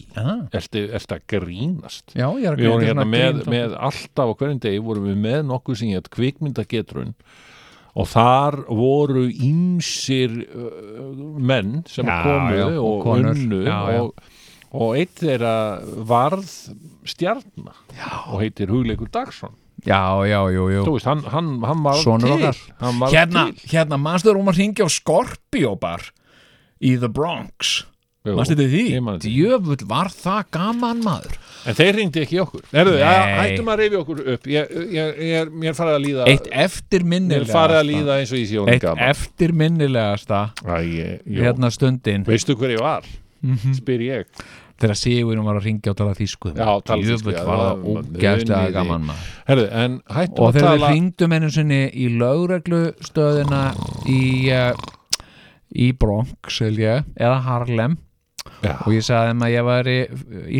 Ertu, 0.59 0.85
að 1.17 1.25
grínast? 1.33 2.13
Já, 2.13 2.27
ég 2.37 2.45
er 2.51 2.59
að 2.59 2.63
er 2.75 2.87
hérna 2.91 3.07
með, 3.09 3.41
með 3.49 3.75
alltaf 3.89 4.31
á 4.31 4.33
hverjum 4.37 4.61
degi 4.67 4.85
vorum 4.85 5.09
við 5.09 5.19
með 5.25 5.41
nokkuð 5.49 5.81
sem 5.81 5.95
hétt 5.95 6.11
kvikmyndagetrun. 6.13 7.15
Og 7.95 8.09
þar 8.11 8.57
voru 8.75 9.21
ímsir 9.31 10.33
menn 11.39 11.77
sem 11.87 12.05
Já, 12.05 12.17
komu 12.25 12.57
já, 12.57 12.65
og 12.75 12.81
og, 12.83 13.03
konur. 13.05 13.29
unnu 13.31 13.61
já. 13.63 13.77
og, 14.01 14.25
og 14.75 14.95
eitt 14.99 15.15
þeirra 15.21 15.53
varð 16.09 16.49
stjarna 17.07 17.73
og 18.31 18.41
heitir 18.43 18.71
Hugleikur 18.73 19.09
Dagsson. 19.13 19.55
Já, 19.85 20.01
já, 20.25 20.39
jú, 20.49 20.67
jú. 20.73 20.83
Þú 20.87 20.93
veist, 20.95 21.05
hann, 21.09 21.19
hann, 21.29 21.49
hann 21.61 21.81
var 21.85 21.99
Sonur 22.01 22.39
til. 22.41 22.53
hann 22.81 23.01
var 23.01 23.11
hérna, 23.13 23.43
til. 23.53 23.67
hérna, 23.75 23.99
mannstu 24.01 24.31
þegar 24.31 24.39
hún 24.39 24.47
var 24.49 24.55
að 24.55 24.61
ringja 24.63 24.87
á 24.87 24.89
Scorpio 24.89 25.75
bar 25.77 26.07
í 26.81 26.95
The 26.97 27.09
Bronx? 27.13 27.75
Jú, 28.25 28.33
mannstu 28.33 28.55
þetta 28.57 28.65
því? 28.71 29.19
Djöfull 29.27 29.83
var 29.91 30.09
það 30.09 30.47
gaman 30.55 31.03
maður. 31.05 31.35
En 31.69 31.77
þeir 31.77 31.99
ringdi 31.99 32.23
ekki 32.23 32.39
í 32.39 32.41
okkur. 32.41 32.63
Erðu, 32.73 32.95
hættum 33.05 33.69
að 33.69 33.77
rifja 33.83 33.99
okkur 34.01 34.23
upp. 34.33 34.49
Ég, 34.49 34.73
ég, 34.95 35.19
ég, 35.29 35.51
mér 35.53 35.77
farið 35.77 35.97
að 35.99 36.01
líða 36.07 36.25
Eitt 36.31 36.49
mér 36.49 36.63
eftirminnilegasta 36.65 37.59
farið 37.59 37.77
að 37.83 37.87
líða 37.91 38.17
eins 38.23 38.33
og 38.33 38.41
ég 38.41 38.49
sé 38.49 38.57
honum 38.57 38.73
Eitt 38.73 38.87
gaman. 38.87 39.13
eftirminnilegasta. 39.13 40.41
Hérna 40.65 41.71
stundin. 41.77 42.25
Veistu 42.25 42.57
hver 42.57 42.73
ég 42.79 42.81
var? 43.41 43.55
Mhm. 43.55 43.73
spyr 43.79 43.99
ég. 44.05 44.25
Þegar 44.75 44.97
Sigurinn 44.99 45.45
var 45.47 45.55
að 45.55 45.63
ringja 45.69 45.91
og 45.93 45.97
tala 45.97 46.13
þýsku. 46.17 46.51
Já, 46.57 46.65
tala 46.83 47.01
þýsku, 47.01 47.31
Djöfull 47.31 47.33
já, 47.33 47.43
var 47.47 47.57
það 47.57 47.83
var 47.85 48.01
ógæðslega 48.03 48.69
í- 48.69 48.73
gaman 48.75 49.05
Herðu, 49.47 49.67
og 50.39 50.53
þegar 50.53 50.55
við 50.55 50.65
tala 50.65 50.89
ringdum 50.91 51.31
einu 51.37 51.49
sinni 51.55 51.79
í 51.95 52.09
lögreglustöðina 52.19 53.61
í 54.11 54.19
uh, 54.51 54.73
í 55.75 55.91
Bronx 55.99 56.59
ég, 56.61 57.05
eða 57.15 57.37
Harlem. 57.45 57.97
Já. 58.61 58.75
og 58.85 58.91
ég 58.93 59.01
sagði 59.05 59.31
þeim 59.31 59.41
að 59.45 59.53
ég 59.55 59.65
væri 59.65 59.95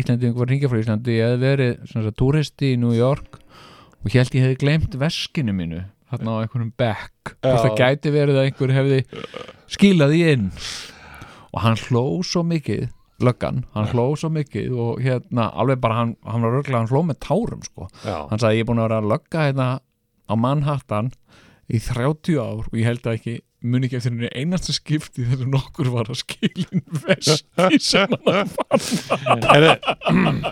Íslandingur 0.00 0.40
var 0.42 0.48
hringja 0.50 0.68
frá 0.70 0.78
Íslandi 0.80 1.14
ég 1.16 1.28
hefði 1.28 1.42
verið 1.44 1.76
svona 1.90 2.10
túristi 2.18 2.72
í 2.74 2.78
New 2.82 2.92
York 2.96 3.38
og 3.38 4.10
ég 4.10 4.16
held 4.20 4.34
ég 4.34 4.42
hefði 4.46 4.58
gleymt 4.64 4.96
veskinu 5.00 5.54
mínu 5.54 5.84
þarna 6.10 6.34
á 6.34 6.40
einhverjum 6.44 6.72
bekk. 6.78 7.32
Og 7.46 7.60
það 7.62 7.76
gæti 7.78 8.12
verið 8.14 8.40
að 8.40 8.48
einhver 8.48 8.74
hefði 8.74 8.98
skilað 9.70 10.12
því 10.16 10.20
inn 10.34 10.50
og 11.52 11.60
hann 11.64 11.76
hló 11.86 12.04
svo 12.26 12.42
mikið 12.46 12.88
löggan, 13.24 13.62
hann 13.72 13.86
hló 13.94 14.10
svo 14.20 14.28
mikið 14.28 14.74
og 14.76 14.98
hérna, 15.00 15.46
alveg 15.56 15.80
bara 15.80 15.94
hann, 16.02 16.16
hann 16.26 16.42
var 16.44 16.52
röglega 16.58 16.82
hann 16.82 16.90
hló 16.92 17.00
með 17.08 17.20
tárum 17.24 17.62
sko. 17.64 17.86
Já, 18.04 18.18
hann 18.28 18.38
sagði 18.42 18.58
ég 18.60 18.66
er 18.66 18.68
búin 18.68 18.82
að 18.82 18.88
vera 18.90 18.98
að 19.00 19.10
lögga 19.14 19.46
hérna 19.48 19.68
á 20.28 20.34
Manhattan 20.36 21.12
í 21.72 21.80
30 21.80 22.36
ár 22.42 22.66
og 22.68 22.74
ég 22.76 22.84
held 22.90 23.06
að 23.08 23.16
ekki 23.20 23.36
muni 23.66 23.88
ekki 23.88 23.96
eftir 23.98 24.12
henni 24.12 24.28
einasta 24.36 24.74
skipti 24.76 25.24
þegar 25.26 25.48
nokkur 25.50 25.88
var 25.90 26.10
að 26.12 26.20
skilin 26.20 26.82
veski 27.06 27.80
sem 27.82 28.12
hann 28.28 28.52
fann 28.52 30.42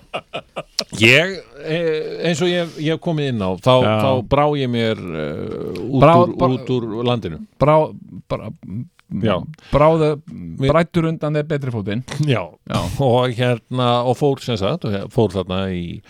Ég, 0.99 1.37
eh, 1.65 2.27
eins 2.29 2.41
og 2.43 2.49
ég, 2.51 2.73
ég 2.83 2.95
hef 2.97 3.01
komið 3.03 3.29
inn 3.33 3.43
á 3.45 3.51
þá, 3.63 3.73
þá 3.83 4.11
brá 4.31 4.45
ég 4.59 4.71
mér 4.71 4.99
uh, 4.99 5.79
út, 5.85 6.01
Brá- 6.03 6.17
úr, 6.23 6.35
brá- 6.39 6.51
út 6.55 6.71
úr 6.75 6.87
landinu. 7.07 7.39
Brá, 7.61 7.77
brá, 9.09 9.25
Já. 9.25 9.35
bráðu 9.73 10.11
brættur 10.61 11.09
undan 11.11 11.39
þeir 11.39 11.49
betri 11.51 11.75
fótinn. 11.75 12.05
Já, 12.25 12.43
Já. 12.71 12.79
og 13.05 13.35
hérna 13.37 13.91
og 14.09 14.17
fór 14.19 14.41
sem 14.45 14.59
sagt, 14.61 14.87
fór 15.13 15.35
þarna 15.35 15.61
í, 15.75 16.01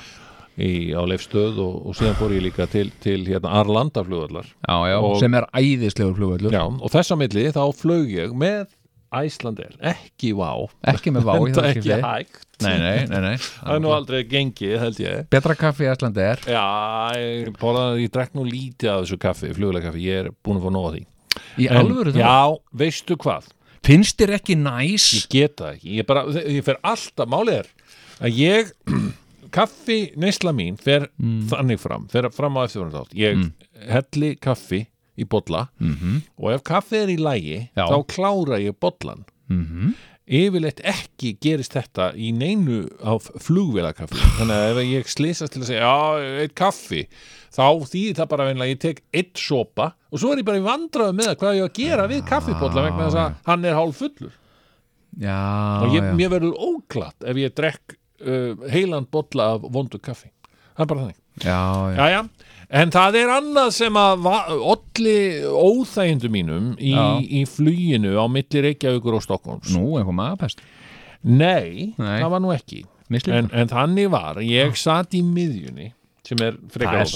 í 0.59 0.71
á 0.95 1.03
leifstöð 1.09 1.59
og, 1.65 1.75
og 1.91 1.99
síðan 1.99 2.17
fór 2.21 2.37
ég 2.37 2.47
líka 2.47 2.69
til, 2.71 2.91
til 3.05 3.25
hérna 3.27 3.57
Arlanda 3.61 4.05
flugvallar 4.07 4.49
sem 5.21 5.35
er 5.41 5.49
æðislegur 5.51 6.17
flugvöllur. 6.21 6.55
Já, 6.55 6.65
og 6.65 6.95
þess 6.95 7.15
að 7.15 7.23
milli 7.25 7.51
þá 7.55 7.63
flög 7.75 8.11
ég 8.15 8.35
með 8.39 8.73
Æslander, 9.15 9.77
ekki 9.79 10.33
vá 10.35 10.65
ekki 10.91 11.13
með 11.15 11.29
vá 11.29 11.35
Enda 11.37 11.63
það 11.63 11.69
ekki 11.71 11.99
hægt. 12.03 12.41
Nei, 12.65 12.73
nei, 12.83 13.05
nei, 13.11 13.21
nei. 13.23 13.37
Það 13.39 13.77
er 13.77 13.83
nú 13.85 13.93
aldrei 13.95 14.21
gengið, 14.27 14.75
held 14.83 14.99
ég. 15.03 15.21
Betra 15.31 15.55
kaffi 15.59 15.87
er 15.87 16.43
Já, 16.51 16.65
ég, 17.19 17.51
ég 18.01 18.11
drekk 18.15 18.35
nú 18.35 18.47
lítið 18.49 18.91
af 18.91 19.05
þessu 19.05 19.19
kaffi, 19.23 19.53
fluglega 19.55 19.91
kaffi, 19.91 20.07
ég 20.09 20.25
er 20.25 20.31
búin 20.43 20.59
að 20.59 20.67
fá 20.67 20.75
nóga 20.75 20.95
því 20.97 21.05
í 21.59 21.69
En- 21.71 21.77
alvöru 21.83 22.13
það, 22.13 22.21
Já, 22.23 22.59
veistu 22.85 23.17
hvað, 23.17 23.49
finnst 23.85 24.17
þér 24.19 24.35
ekki 24.39 24.57
næs? 24.57 25.09
Ég 25.15 25.29
get 25.31 25.57
það 25.57 25.75
ekki. 25.77 25.97
Ég, 25.99 26.07
bara, 26.07 26.25
ég 26.33 26.65
fer 26.65 26.79
alltaf, 26.83 27.29
málið 27.29 27.59
er 27.63 27.69
að 28.21 28.39
ég, 28.39 28.73
kaffi 29.55 29.99
neysla 30.19 30.53
mín 30.57 30.77
fer 30.81 31.09
Mm. 31.21 31.47
þannig 31.51 31.79
fram 31.81 32.09
fer 32.11 32.27
fram 32.35 32.57
á 32.59 32.65
eftirfærandi 32.67 32.99
átt 33.03 33.15
ég 33.15 33.53
helli 33.91 34.35
kaffi 34.37 34.87
í 35.19 35.25
bolla 35.29 35.69
Mhm. 35.81 36.23
og 36.43 36.51
ef 36.57 36.63
kaffi 36.65 36.97
er 37.05 37.09
í 37.13 37.19
lægi 37.19 37.69
þá 37.77 38.05
klára 38.11 38.59
ég 38.59 38.75
bollan 38.81 39.25
Mhm. 39.49 39.95
Yfirleitt 40.25 40.81
ekki 40.89 41.35
gerist 41.43 41.75
þetta 41.77 42.13
í 42.17 42.31
neinu 42.33 42.85
af 43.05 43.27
flugvélakaffi. 43.45 44.21
Þannig 44.39 44.55
að 44.57 44.69
ef 44.71 44.87
ég 44.89 45.11
slýsast 45.13 45.55
til 45.55 45.65
að 45.65 45.69
segja 45.69 45.89
já, 45.89 46.31
eitt 46.45 46.55
kaffi 46.57 47.03
þá 47.55 47.67
þýðir 47.91 48.17
það 48.21 48.31
bara 48.33 48.47
að 48.53 48.71
ég 48.71 48.81
tek 48.83 49.03
eitt 49.15 49.37
sopa 49.39 49.91
og 50.11 50.23
svo 50.23 50.33
er 50.33 50.41
ég 50.41 50.49
bara 50.49 50.63
í 50.63 50.65
vandræðu 50.65 51.19
með 51.19 51.35
hvað 51.41 51.59
ég 51.59 51.67
á 51.67 51.69
að 51.69 51.77
gera 51.79 52.09
við 52.11 52.25
kaffibólla 52.31 52.87
vegna 52.89 53.09
þess 53.09 53.21
að 53.21 53.37
hann 53.51 53.69
er 53.69 53.77
hálf 53.79 54.01
fullur 54.01 54.33
já, 55.21 55.43
og 55.85 55.95
ég, 55.95 56.01
já. 56.01 56.15
mér 56.19 56.33
verður 56.33 56.57
óglatt 56.67 57.29
ef 57.29 57.41
ég 57.45 57.55
drekk 57.55 57.99
uh, 58.25 58.65
heilan 58.73 59.07
bolla 59.11 59.55
af 59.57 59.69
vondu 59.75 60.01
kaffi. 60.03 60.31
Það 60.75 60.85
er 60.85 60.91
bara 60.91 61.05
þannig. 61.05 61.21
Já, 61.43 61.61
já. 61.95 61.99
Jæja, 61.99 62.23
en 62.69 62.93
það 62.95 63.19
er 63.21 63.33
annað 63.35 63.71
sem 63.77 63.99
að 63.99 64.29
olli 64.29 65.17
óþægindu 65.45 66.31
mínum 66.33 66.73
í, 66.79 66.95
í 67.41 67.45
fluginu 67.49 68.17
á 68.17 68.25
milli 68.31 68.65
Reykjavíkur 68.69 69.19
og 69.19 69.25
Stokkons 69.25 69.75
nú, 69.75 69.99
einhver 69.99 70.17
magapest 70.17 70.63
Nei, 71.25 71.95
Nei. 71.97 72.19
það 72.21 72.31
var 72.35 72.43
nú 72.45 72.51
ekki. 72.53 72.83
En, 73.33 73.47
en 73.49 73.71
þannig 73.71 74.11
var, 74.13 74.41
ég 74.45 74.75
satt 74.77 75.15
í 75.17 75.23
miðjunni 75.25 75.87
sem 76.25 76.41
er 76.45 76.59
frekar 76.73 77.09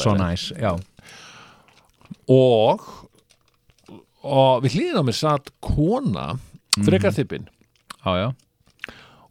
já, 0.56 0.70
og 2.32 2.86
og 4.28 4.64
við 4.64 4.76
hlýðin 4.76 5.00
á 5.00 5.04
mér 5.04 5.16
satt 5.16 5.52
kona 5.64 6.26
frekar 6.84 7.12
þippin. 7.16 7.48
Já, 8.00 8.12
já. 8.16 8.28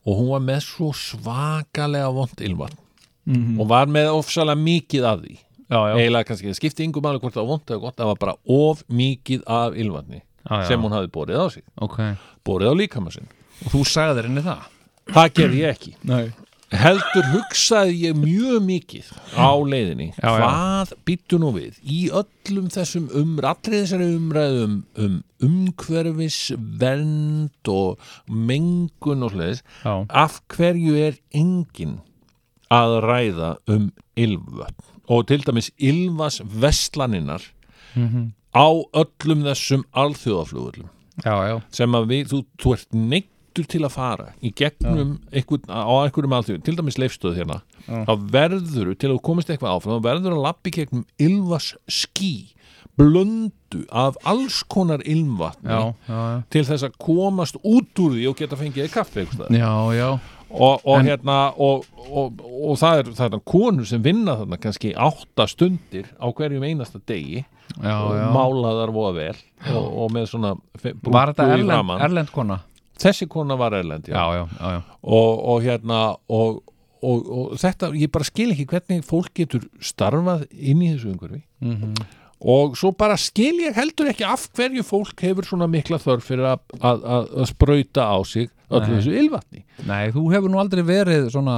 Og 0.07 0.22
hún 0.22 0.30
var 0.36 0.45
með 0.45 0.61
svo 0.65 0.91
svakalega 0.95 2.13
vond 2.13 2.41
ilmvatn. 2.41 2.84
Mhm. 3.28 3.59
og 3.59 3.68
var 3.68 3.89
með 3.91 4.13
ofsalega 4.15 4.55
mikið 4.55 5.05
af 5.09 5.18
því 5.20 5.34
eiginlega 5.68 6.30
kannski, 6.30 6.55
skipti 6.55 6.88
yngur 6.88 7.03
máli 7.03 7.20
hvort 7.22 7.36
það 7.36 7.43
var 7.43 7.51
vond 7.51 7.72
eða 7.74 7.84
gott, 7.84 7.97
það 7.99 8.11
var 8.11 8.20
bara 8.24 8.36
of 8.57 8.84
mikið 8.88 9.45
af 9.51 9.76
ilmvatni 9.76 10.22
já, 10.22 10.61
já. 10.61 10.68
sem 10.72 10.84
hún 10.84 10.95
hafði 10.95 11.13
borið 11.13 11.43
á 11.43 11.45
sig. 11.51 11.68
Ok. 11.84 12.01
Borið 12.47 12.72
á 12.72 12.76
líkama 12.80 13.13
sinn. 13.13 13.30
Og 13.65 13.72
þú 13.74 13.86
sagðir 13.89 14.30
henni 14.30 14.43
það? 14.45 14.68
Það 15.11 15.34
gerði 15.39 15.63
ég 15.63 15.76
ekki. 15.76 15.95
Nei. 16.07 16.28
Heldur 16.68 17.24
hugsaði 17.32 17.93
ég 18.09 18.18
mjög 18.20 18.63
mikið 18.65 19.11
á 19.39 19.55
leiðinni. 19.55 20.09
Já, 20.18 20.28
hvað 20.36 20.89
býttu 21.07 21.39
nú 21.39 21.53
við? 21.55 21.78
Í 21.80 21.99
öllum 22.11 22.68
þessum 22.74 23.05
um, 23.15 23.38
allri 23.39 23.80
þessari 23.86 24.09
umræðum 24.18 24.82
um 24.99 25.15
umhverfis 25.47 26.41
vernd 26.82 27.72
og 27.72 28.11
mengun 28.28 29.24
og 29.24 29.32
sliðis 29.36 29.63
af 29.86 30.41
hverju 30.51 30.97
er 31.07 31.20
enginn 31.32 32.01
að 32.74 32.99
ræða 33.05 33.55
um 33.72 33.89
ylvötn 34.20 34.97
og 35.08 35.26
til 35.28 35.41
dæmis 35.47 35.72
Ylvas 35.80 36.41
Vestlaninnar 36.43 37.41
Mhm. 37.95 38.32
á 38.53 38.68
öllum 38.93 39.41
þessum 39.47 39.84
alþjóðaflugullum 39.95 40.89
já, 41.24 41.34
já, 41.49 41.62
sem 41.72 41.91
að 41.97 42.05
við, 42.12 42.28
þú, 42.32 42.39
þú 42.62 42.74
ert 42.74 42.88
neittur 42.93 43.66
til 43.68 43.82
að 43.88 43.91
fara 43.95 44.28
í 44.43 44.51
gegnum 44.53 45.16
einhvern, 45.34 45.66
á 45.72 45.89
einhverjum 46.05 46.36
alþjóð, 46.38 46.64
til 46.64 46.76
dæmis 46.78 46.97
leifstöð 47.01 47.38
hérna, 47.39 47.62
þá 47.88 48.14
verður 48.32 48.93
til 48.97 49.10
að 49.10 49.16
þú 49.18 49.22
komist 49.26 49.49
eitthvað 49.49 49.74
áfram, 49.80 49.97
þá 49.97 50.03
verður 50.10 50.36
að 50.38 50.43
lappi 50.45 50.72
gegnum 50.78 51.05
Ylvas 51.20 51.72
skí 51.89 52.53
blöndu 52.97 53.84
af 53.91 54.16
alls 54.26 54.64
konar 54.70 55.01
ylvatni 55.05 55.70
já, 55.70 55.93
já, 56.08 56.22
til 56.53 56.64
þess 56.66 56.86
að 56.88 56.95
komast 57.01 57.58
út 57.64 58.01
úr 58.01 58.16
því 58.18 58.26
og 58.32 58.38
geta 58.39 58.58
fengið 58.60 58.89
kaffi 58.93 59.22
einhvers 59.24 59.38
staðar. 59.38 59.58
já, 59.58 59.74
já, 59.97 60.10
og, 60.50 60.82
og 60.86 61.00
En- 61.00 61.06
hérna 61.10 61.38
og, 61.58 61.86
og, 62.10 62.39
og 62.41 62.78
það 62.80 63.02
er 63.02 63.12
er 63.28 63.39
konur 63.45 63.86
sem 63.86 64.02
vinna 64.04 64.38
þarna 64.39 64.58
kannski 64.64 64.93
átta 64.95 65.48
stundir 65.48 66.08
á 66.22 66.28
hverjum 66.32 66.64
einasta 66.64 67.00
degi 67.06 67.43
já, 67.84 67.95
og 68.00 68.16
já. 68.16 68.28
málaðar 68.32 68.93
voða 68.95 69.14
vel 69.18 69.36
og, 69.76 69.88
og 70.06 70.12
með 70.16 70.30
svona 70.32 70.56
Var 70.84 71.34
þetta 71.34 71.50
erlend, 71.58 71.91
erlend 72.02 72.32
kona? 72.32 72.62
þessi 72.98 73.28
kona 73.30 73.56
var 73.60 73.74
erlend 73.78 74.08
já. 74.08 74.16
Já, 74.16 74.24
já, 74.39 74.48
já, 74.60 74.72
já. 74.78 74.82
Og, 75.04 75.43
og 75.52 75.62
hérna 75.68 76.00
og, 76.30 76.64
og, 77.04 77.28
og 77.30 77.52
þetta, 77.62 77.91
ég 77.93 78.10
bara 78.12 78.26
skil 78.26 78.52
ekki 78.56 78.66
hvernig 78.72 79.04
fólk 79.06 79.34
getur 79.38 79.68
starfað 79.82 80.48
inn 80.54 80.82
í 80.82 80.93
þessu 80.95 81.12
umhverfi 81.14 81.43
Mhm. 81.62 81.93
Og 82.40 82.76
svo 82.78 82.92
bara 82.94 83.18
skil 83.18 83.64
ég 83.64 83.74
heldur 83.78 84.12
ekki 84.12 84.26
af 84.28 84.44
hverju 84.58 84.84
fólk 84.86 85.24
hefur 85.26 85.48
svona 85.48 85.68
mikla 85.72 85.98
þörf 86.02 86.28
fyrir 86.30 86.46
að, 86.52 86.62
að, 86.78 87.02
að, 87.18 87.28
að 87.42 87.50
sprauta 87.50 88.06
á 88.14 88.18
sig 88.28 88.50
öllu 88.68 88.98
þessu 88.98 89.16
ylvatni 89.24 89.64
Nei, 89.88 90.12
þú 90.14 90.26
hefur 90.36 90.52
nú 90.54 90.60
aldrei 90.62 90.84
verið 90.86 91.30
svona 91.34 91.58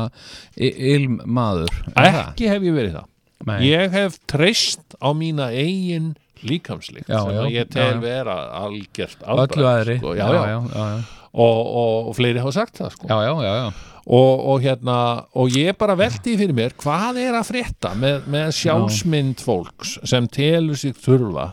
ilmaður 0.55 1.73
er 1.95 2.09
það? 2.13 2.23
ekki 2.29 2.49
hef 2.53 2.67
ég 2.69 2.77
verið 2.79 2.97
það 2.99 3.07
Nei. 3.49 3.59
ég 3.69 3.93
hef 3.95 4.17
treyst 4.29 4.97
á 4.99 5.09
mína 5.15 5.49
eigin 5.55 6.13
líkamslikt 6.43 7.07
sem 7.09 7.31
já, 7.35 7.43
ég 7.51 7.71
tel 7.71 7.97
já. 7.97 8.01
vera 8.03 8.35
algjört 8.61 9.23
Öllu 9.23 9.43
afbragð, 9.43 9.69
aðri 9.73 9.97
sko. 9.99 10.13
já, 10.15 10.25
já. 10.27 10.43
já, 10.43 10.59
já, 10.75 10.85
já. 10.95 11.18
Og, 11.29 11.57
og, 11.61 12.09
og 12.09 12.15
fleiri 12.17 12.41
hafa 12.41 12.55
sagt 12.55 12.79
það 12.81 12.93
sko. 12.95 13.07
já, 13.09 13.17
já, 13.21 13.33
já, 13.45 13.53
já. 13.59 13.67
og, 14.09 14.45
og 14.49 14.63
hérna 14.63 14.97
og 15.37 15.53
ég 15.53 15.77
bara 15.77 15.97
veldi 15.99 16.35
fyrir 16.39 16.55
mér 16.57 16.73
hvað 16.81 17.19
er 17.21 17.37
að 17.37 17.51
frétta 17.51 17.93
með, 17.93 18.23
með 18.33 18.53
sjálfsmynd 18.57 19.43
fólks 19.45 19.99
sem 20.09 20.25
telur 20.33 20.79
sig 20.79 20.97
þurfa 20.97 21.51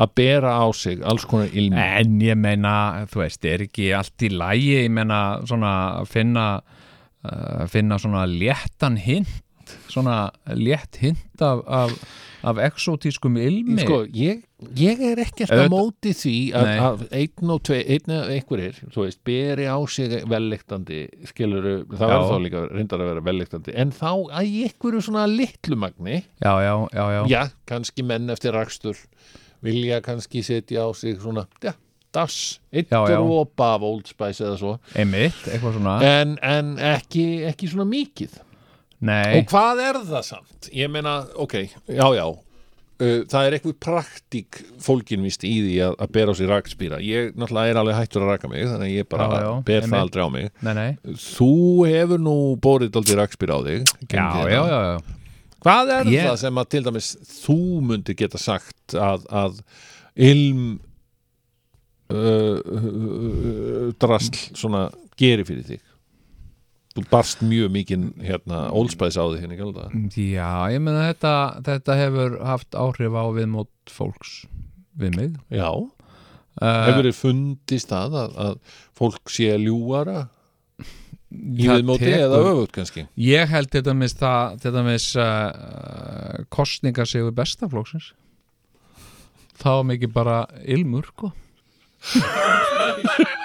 að 0.00 0.14
bera 0.14 0.54
á 0.62 0.66
sig 0.76 1.02
alls 1.02 1.26
konar 1.26 1.50
ilmi 1.50 1.76
En 1.80 2.20
ég 2.22 2.38
meina, 2.38 3.04
þú 3.10 3.24
veist, 3.24 3.44
er 3.44 3.66
ekki 3.66 3.90
allt 3.96 4.22
í 4.22 4.30
lægi, 4.30 4.84
ég 4.84 4.92
meina, 4.94 5.40
svona 5.48 5.72
að 5.98 6.10
finna 6.14 6.46
uh, 7.26 7.66
finna 7.70 7.98
svona 8.00 8.26
léttan 8.30 8.98
hint 9.00 9.74
svona 9.90 10.30
létt 10.56 10.98
hint 11.02 11.42
af, 11.44 11.62
af, 11.66 11.92
af 12.44 12.58
exotískum 12.64 13.36
ilmi. 13.36 13.80
Sko, 13.82 13.98
ég, 14.16 14.42
ég 14.78 15.00
er 15.10 15.20
ekkert 15.24 15.50
að 15.52 15.64
Auðvitað- 15.64 15.74
móti 15.74 16.12
því 16.16 16.34
að, 16.56 16.70
að 16.86 17.02
einn 17.20 17.50
og 17.54 17.60
tvei, 17.68 17.80
einn 17.96 18.14
eða 18.16 18.30
einhverjir, 18.36 18.78
þú 18.94 19.04
veist, 19.04 19.20
beri 19.28 19.66
á 19.68 19.78
sig 19.88 20.14
velleiktandi, 20.30 21.00
skiluru 21.32 21.74
það 21.90 22.06
verður 22.14 22.30
þá 22.32 22.40
líka 22.46 22.62
reyndar 22.70 23.04
að 23.04 23.10
vera 23.12 23.26
velleiktandi 23.28 23.76
en 23.84 23.92
þá 23.92 24.10
að 24.40 24.48
í 24.48 24.64
einhverju 24.68 25.04
svona 25.08 25.26
litlu 25.28 25.76
magni 25.76 26.18
já, 26.40 26.52
já, 26.64 26.74
já, 26.96 27.04
já, 27.16 27.20
já, 27.34 27.42
kannski 27.68 28.02
menn 28.08 28.30
eftir 28.32 28.56
rakstur 28.56 28.96
vilja 29.62 30.00
kannski 30.00 30.40
setja 30.42 30.86
á 30.86 30.88
sig 30.96 31.18
svona, 31.20 31.44
já, 31.62 31.74
dass 32.12 32.58
einn 32.72 32.88
Já, 32.90 33.04
já. 33.06 33.16
dropa 33.20 33.74
af 33.76 33.82
Old 33.86 34.08
Spice 34.10 34.42
eða 34.42 34.56
svo. 34.58 34.72
Einmitt, 34.98 35.36
eitthvað 35.46 35.76
svona. 35.76 35.92
En, 36.02 36.32
en 36.42 36.72
ekki, 36.96 37.44
ekki 37.46 37.68
svona 37.70 37.84
mikið 37.86 38.40
Nei, 39.00 39.38
og 39.40 39.46
hvað 39.48 39.80
er 39.86 39.98
það 40.10 40.24
samt? 40.28 40.70
ég 40.76 40.90
meina, 40.92 41.18
ok, 41.40 41.54
já, 41.88 42.06
já. 42.18 42.24
Uh, 43.00 43.22
það 43.32 43.46
er 43.48 43.54
eitthvað 43.56 43.76
praktík 43.80 44.58
fólkinvist 44.84 45.46
í 45.48 45.54
því 45.64 45.76
að, 45.86 45.94
að 46.04 46.10
bera 46.12 46.32
á 46.32 46.34
sig 46.36 46.50
rakspýra 46.50 46.98
ég 47.00 47.30
náttúrulega 47.32 47.72
er 47.72 47.78
alveg 47.80 47.96
hættur 47.96 48.26
að 48.26 48.32
raka 48.34 48.50
mig 48.52 48.66
þannig 48.68 48.90
að 48.90 48.92
ég 48.98 49.08
bara 49.08 49.28
Já, 49.30 49.38
já, 49.46 49.52
ber 49.70 49.86
það 49.86 50.02
aldrei 50.04 50.20
á 50.20 50.28
mig. 50.34 50.50
Nei, 50.66 50.72
nei. 50.76 51.14
Þú 51.22 51.48
hefur 51.88 52.20
nú 52.20 52.34
bórið 52.60 52.98
aldrei 53.00 53.16
rakspýra 53.22 53.56
á 53.56 53.60
þig 53.64 53.86
Já, 53.88 54.04
gegnum 54.12 54.52
já, 54.52 54.60
já, 54.68 55.16
Hvað 55.64 55.94
er 55.96 56.12
Ég- 56.12 56.28
það 56.28 56.36
sem 56.44 56.60
að 56.60 56.68
til 56.76 56.84
dæmis 56.90 57.08
þú 57.40 57.56
myndir 57.88 58.18
geta 58.20 58.38
sagt 58.40 58.94
að, 59.00 59.24
að 59.32 59.58
ilm 60.28 60.62
uh, 62.12 62.60
uh, 62.60 63.90
drasl 64.00 64.40
svona 64.56 64.90
geri 65.20 65.44
fyrir 65.48 65.64
þig? 65.72 65.82
Þú 67.00 67.06
barst 67.10 67.40
mjög 67.46 67.70
mikinn 67.72 68.08
hérna 68.20 68.66
Old 68.76 68.92
Spice 68.92 69.16
á 69.16 69.24
þig 69.32 69.40
hérna 69.44 69.56
galda. 69.58 69.86
Já, 70.12 70.50
ég 70.74 70.82
meina 70.84 71.06
þetta, 71.10 71.32
þetta 71.64 71.96
hefur 72.00 72.36
haft 72.44 72.76
áhrif 72.76 73.16
á 73.16 73.24
viðmót 73.36 73.70
fólks 73.90 74.34
við 75.00 75.16
mig. 75.16 75.38
Já, 75.54 75.70
uh, 75.72 76.84
hefur 76.90 77.08
þið 77.08 77.16
fundist 77.22 77.88
það 77.94 78.18
að, 78.24 78.36
að 78.44 78.78
fólk 79.00 79.32
sé 79.32 79.48
ljúara 79.62 80.26
í 81.30 81.66
viðmóti 81.70 82.04
tekur- 82.04 82.24
eða 82.26 82.40
öfugt 82.50 82.72
kannski? 82.76 83.06
Ég 83.22 83.48
held 83.54 83.70
þetta 83.72 83.94
mis, 83.96 84.14
það, 84.18 84.56
þetta 84.64 84.82
mis 84.90 85.08
uh, 85.16 86.40
kostningarsigur 86.52 87.32
bestaflóksins 87.38 88.10
þá 89.60 89.72
mikið 89.86 90.12
bara 90.16 90.40
ilmur 90.64 91.06
sko 91.12 91.30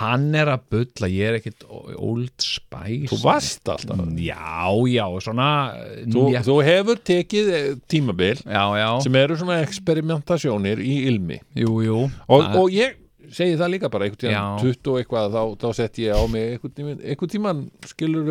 Hann 0.00 0.26
er 0.36 0.50
að 0.54 0.66
bulla 0.74 1.10
ég 1.12 1.30
er 1.30 1.38
ekkit 1.38 1.64
Old 1.70 2.34
Spice 2.44 3.10
Þú 3.12 3.20
varst 3.24 3.70
alltaf. 3.72 4.02
Já, 4.20 4.72
já, 4.90 5.06
svona 5.24 5.48
Þú, 6.04 6.26
já, 6.34 6.40
þú 6.46 6.58
hefur 6.68 7.00
tekið 7.12 7.54
eh, 7.54 7.70
tímabil 7.90 8.36
já, 8.42 8.64
já, 8.80 8.88
sem 9.06 9.22
eru 9.22 9.38
svona 9.40 9.62
eksperimentasjónir 9.64 10.82
í 10.84 10.98
ilmi. 11.08 11.40
jú, 11.56 11.80
jú 11.84 12.04
og, 12.28 12.44
og 12.60 12.70
ég 12.74 13.00
segi 13.32 13.56
það 13.58 13.72
líka 13.74 13.90
bara 13.92 14.06
einhvern 14.06 14.20
tímann 14.20 14.36
Já. 14.36 14.62
20 14.62 14.90
og 14.92 14.98
eitthvað 15.00 15.34
þá, 15.34 15.42
þá 15.62 15.68
sett 15.78 16.00
ég 16.02 16.14
á 16.14 16.22
mig 16.30 16.46
einhvern 16.54 16.74
tímann, 16.76 17.00
einhvern 17.02 17.32
tímann 17.32 17.62
skilur 17.88 18.30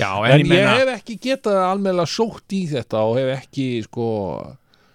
já 0.00 0.10
en, 0.24 0.34
en, 0.40 0.54
ég 0.56 0.70
hef 0.80 0.92
ekki 0.96 1.18
getað 1.28 1.60
almennilega 1.68 2.10
sótt 2.10 2.56
í 2.56 2.64
þetta 2.72 3.04
og 3.04 3.18
hef 3.20 3.32
ekki 3.38 3.68
sko 3.86 4.08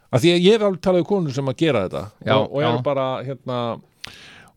að 0.09 0.23
því 0.23 0.33
að 0.33 0.47
ég 0.47 0.57
hef 0.57 0.65
alveg 0.67 0.81
talað 0.87 1.03
um 1.03 1.09
konur 1.11 1.35
sem 1.37 1.51
að 1.51 1.59
gera 1.61 1.85
þetta 1.85 2.03
Já, 2.25 2.35
og, 2.39 2.47
og 2.49 2.63
eru 2.63 2.79
já. 2.79 2.83
bara 2.89 3.07
hérna 3.27 3.59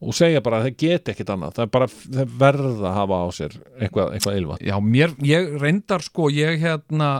og 0.02 0.16
segja 0.18 0.42
bara 0.44 0.60
að 0.60 0.68
það 0.68 0.76
get 0.82 1.10
ekkit 1.12 1.32
annað. 1.32 1.56
Það 1.56 1.64
er 1.64 1.72
bara 1.76 1.88
það 1.92 2.36
verða 2.42 2.90
að 2.90 2.98
hafa 2.98 3.22
á 3.22 3.26
sér 3.36 3.56
eitthvað, 3.78 4.12
eitthvað 4.16 4.38
ylvat 4.40 4.66
Já, 4.66 4.76
mér, 4.82 5.16
ég 5.26 5.56
reyndar 5.62 6.04
sko, 6.04 6.28
ég 6.34 6.60
hérna 6.62 7.10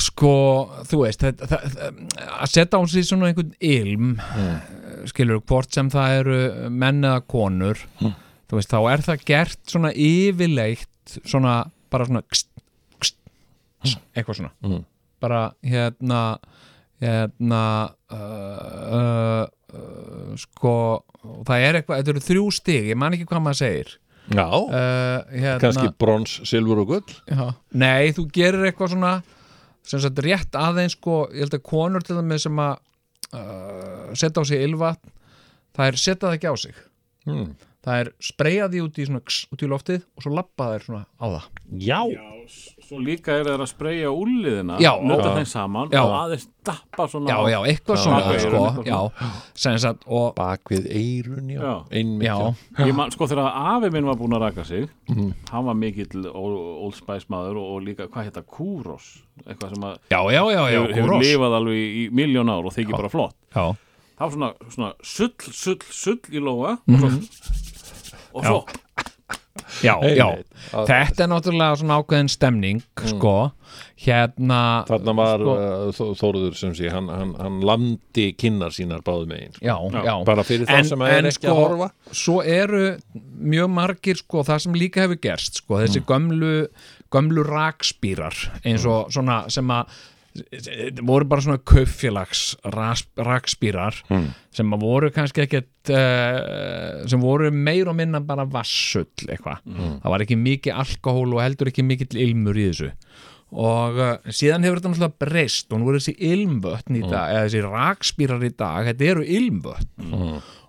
sko, 0.00 0.34
þú 0.88 1.02
veist 1.02 1.22
það, 1.22 1.42
það, 1.50 1.96
að 2.38 2.52
setja 2.52 2.80
á 2.80 2.82
sig 2.88 3.06
svona 3.06 3.28
einhvern 3.28 3.52
ilm 3.60 4.14
skilur, 5.10 5.42
hvort 5.44 5.74
sem 5.74 5.90
það 5.92 6.18
eru 6.22 6.38
menn 6.72 7.02
eða 7.04 7.24
konur 7.28 7.82
þú 8.00 8.58
veist, 8.58 8.72
þá 8.72 8.78
er 8.92 9.04
það 9.04 9.26
gert 9.28 9.60
svona 9.68 9.92
yfirleitt 9.92 11.18
svona, 11.28 11.58
bara 11.92 12.08
svona 12.08 12.24
kst, 12.24 12.48
kst, 13.02 13.18
kst, 13.84 14.00
eitthvað 14.16 14.40
svona. 14.40 14.54
Mm. 14.64 14.82
bara 15.22 15.42
hérna 15.66 16.22
hérna 17.02 17.64
uh, 18.12 18.94
uh, 18.98 19.42
uh, 19.74 20.30
sko 20.40 20.76
það 21.46 21.66
er 21.66 21.80
eitthvað, 21.80 22.00
þetta 22.00 22.14
eru 22.14 22.24
þrjú 22.28 22.46
stig 22.54 22.88
ég 22.92 22.98
man 22.98 23.16
ekki 23.16 23.26
hvað 23.30 23.44
maður 23.46 23.60
segir 23.62 23.92
já, 24.32 24.46
uh, 24.46 25.18
hérna, 25.34 25.58
kannski 25.62 25.92
brons, 25.98 26.38
silfur 26.48 26.82
og 26.84 26.92
gull 26.94 27.16
Já. 27.26 27.44
Nei, 27.74 28.12
þú 28.14 28.28
gerir 28.34 28.68
eitthvað 28.68 28.94
svona 28.94 29.16
sem 29.86 30.02
sagt 30.02 30.22
rétt 30.22 30.54
aðeins 30.58 30.94
sko, 30.94 31.24
ég 31.34 31.46
held 31.46 31.58
að 31.58 31.66
konur 31.66 32.06
til 32.06 32.16
það 32.16 32.28
með 32.30 32.44
sem 32.44 32.62
að 32.62 32.74
uh, 33.34 34.06
setja 34.14 34.44
á 34.46 34.48
sig 34.48 34.64
ylvatn 34.68 35.14
það 35.72 35.88
er 35.88 36.00
setja 36.04 36.26
það 36.28 36.38
ekki 36.38 36.52
á 36.52 36.56
sig 36.62 36.80
mm. 37.26 37.48
Það 37.82 38.00
er 38.04 38.10
spreyja 38.22 38.68
því 38.70 38.80
út 38.86 38.98
í, 39.02 39.06
svona, 39.08 39.20
kss, 39.26 39.46
út 39.52 39.62
í 39.66 39.68
loftið 39.72 40.04
og 40.16 40.22
svo 40.26 40.32
lappa 40.36 40.68
þær 40.74 40.84
svona 40.86 41.04
á 41.18 41.26
það. 41.26 41.48
Já, 41.82 42.00
Svo 42.82 42.98
líka 42.98 43.36
er 43.38 43.46
það 43.46 43.60
að 43.62 43.68
spreyja 43.70 44.08
úliðina 44.10 44.74
Já. 44.82 44.90
nota 45.00 45.28
Já. 45.30 45.34
þeim 45.38 45.46
saman 45.46 45.92
Já. 45.94 46.00
og 46.02 46.14
aðeins 46.18 46.46
dappa 46.66 47.04
svona 47.08 47.30
Já, 47.30 47.36
já, 47.52 47.58
eitthvað 47.70 47.96
Já, 47.96 48.02
svona 48.02 48.40
sko, 48.42 48.82
já, 49.62 49.78
sagt 49.78 50.02
og 50.10 50.34
bak 50.34 50.72
við 50.72 50.88
eirun 50.90 51.52
já, 51.54 51.60
Já. 51.62 51.72
einmitt 51.94 52.26
já, 52.26 52.34
já. 52.34 52.86
Ég 52.90 52.96
man, 52.98 53.14
sko 53.14 53.28
þegar 53.30 53.46
afi 53.76 53.92
minn 53.94 54.08
var 54.10 54.18
búinn 54.18 54.34
að 54.36 54.42
raka 54.48 54.64
sig 54.66 54.88
Mhm. 55.08 55.30
hann 55.52 55.64
var 55.70 55.74
mikill 55.78 56.26
Old 56.34 56.58
Old 56.82 56.94
Spice 56.98 57.30
maður 57.30 57.56
og, 57.62 57.70
og 57.76 57.82
líka, 57.86 58.08
hvað 58.10 58.26
hérna, 58.28 58.42
Kúros? 58.42 59.22
Eitthvað 59.46 59.74
sem 59.76 59.82
að 59.86 59.96
já, 60.10 60.20
já, 60.34 60.42
já, 60.42 60.62
já, 60.74 60.80
hefur, 60.82 60.94
hefur 60.98 61.22
lifað 61.22 61.56
alveg 61.62 61.78
í, 61.78 62.10
miljón 62.12 62.50
ár 62.50 62.66
og 62.66 62.74
þykir 62.74 62.98
bara 62.98 63.08
flott. 63.08 63.36
Já, 63.54 63.70
það 64.18 64.26
var 64.26 64.34
svona, 64.36 64.52
svona 64.74 64.92
sull, 65.02 65.32
sull, 65.38 65.78
sull 65.88 66.20
í 66.34 66.42
lóa 66.42 66.74
og 66.82 66.98
svo, 66.98 67.14
og 68.34 68.44
svo 68.44 68.64
já, 69.82 69.94
já. 70.14 70.26
Einmitt. 70.28 70.46
Að- 70.72 70.86
þetta 70.88 71.24
er 71.24 71.28
náttúrulega 71.32 71.76
svona 71.80 71.96
ákveðin 72.02 72.28
stemning 72.30 72.82
sko, 73.08 73.32
hérna 74.04 74.60
Þarna 74.88 75.14
var 75.16 75.42
sko, 75.42 75.54
uh, 75.56 75.92
Þó- 75.96 76.14
Þóruður 76.20 76.54
sem 76.56 76.74
sé, 76.78 76.90
hann, 76.92 77.08
hann, 77.08 77.34
hann 77.40 77.60
landi 77.66 78.26
kinnar 78.38 78.70
sínar 78.74 79.02
báðu 79.02 79.26
megin. 79.32 79.52
Já, 79.60 79.76
já, 80.04 80.14
bara 80.24 80.44
fyrir 80.46 80.66
það 80.66 80.78
En- 80.78 80.84
sem 80.92 81.02
er 81.02 81.18
en 81.18 81.24
ekki 81.30 81.40
sko, 81.40 81.48
að 81.48 81.60
horfa. 81.62 81.90
svo 82.12 82.38
eru 82.44 82.98
mjög 83.42 83.70
margir 83.70 84.16
sko, 84.22 84.44
það 84.44 84.60
sem 84.66 84.72
líka 84.74 85.02
hefur 85.06 85.20
gerst 85.20 85.54
sko, 85.62 85.80
þessi 85.82 86.04
gömlu 86.06 86.54
gömlu 87.12 87.44
rakspýrar 87.44 88.34
eins 88.64 88.86
og 88.86 89.10
svona 89.12 89.50
sem 89.50 89.66
að 89.68 89.86
voru 91.04 91.26
bara 91.28 91.42
svona 91.44 91.58
kauffélags 91.60 92.42
ras- 92.72 93.08
rakspýrar 93.20 93.98
sem 94.54 94.72
að 94.72 94.80
voru 94.86 95.10
kannski 95.12 95.42
ekkert 95.44 95.90
uh, 95.92 97.02
sem 97.10 97.20
voru 97.20 97.50
meir 97.52 97.88
og 97.90 97.96
minna 97.98 98.20
bara 98.20 98.44
vassull 98.48 99.08
eitthvað. 99.28 99.60
Það 100.02 100.14
var 100.14 100.24
ekki 100.24 100.38
mikið 100.40 100.78
alkohól 100.84 101.34
og 101.36 101.42
heldur 101.44 101.68
ekki 101.72 101.84
mikill 101.84 102.16
ilmur 102.26 102.56
í 102.56 102.68
þessu. 102.70 102.90
Og 103.52 103.98
uh, 104.00 104.14
síðan 104.32 104.64
hefur 104.64 104.80
þetta 104.80 104.92
náttúrulega 104.94 105.20
breyst 105.26 105.72
og 105.76 105.82
nú 105.82 105.90
er 105.92 105.98
þessi 106.00 106.14
ilmvötn 106.32 106.96
í 106.96 107.02
dag 107.04 107.34
eða 107.34 107.44
þessi 107.48 107.64
rakspýrar 107.66 108.46
í 108.48 108.52
dag, 108.56 108.86
þetta 108.88 109.10
eru 109.12 109.26
ilmvötn. 109.28 110.12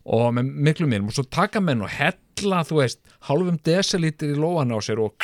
Og 0.03 0.25
með 0.35 0.49
miklu 0.67 0.89
mér 0.91 1.05
og 1.07 1.13
svo 1.15 1.23
taka 1.31 1.61
menn 1.63 1.85
og 1.85 1.93
hella 1.95 2.59
þú 2.67 2.81
veist, 2.81 2.99
hálfum 3.29 3.55
desilítir 3.63 4.33
í 4.35 4.39
lóan 4.39 4.73
á 4.75 4.79
sér 4.83 4.99
og, 4.99 5.15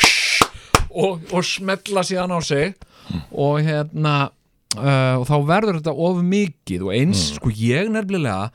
og, 0.95 1.19
og 1.35 1.43
smetla 1.43 2.05
síðan 2.07 2.31
á 2.31 2.39
sig 2.39 2.77
og 3.32 3.62
hérna 3.66 4.16
uh, 4.78 5.16
og 5.20 5.26
þá 5.30 5.36
verður 5.47 5.80
þetta 5.80 5.95
of 6.10 6.22
mikið 6.26 6.88
og 6.88 6.95
eins, 6.95 7.26
sko 7.38 7.53
ég 7.53 7.91
nefnilega 7.93 8.49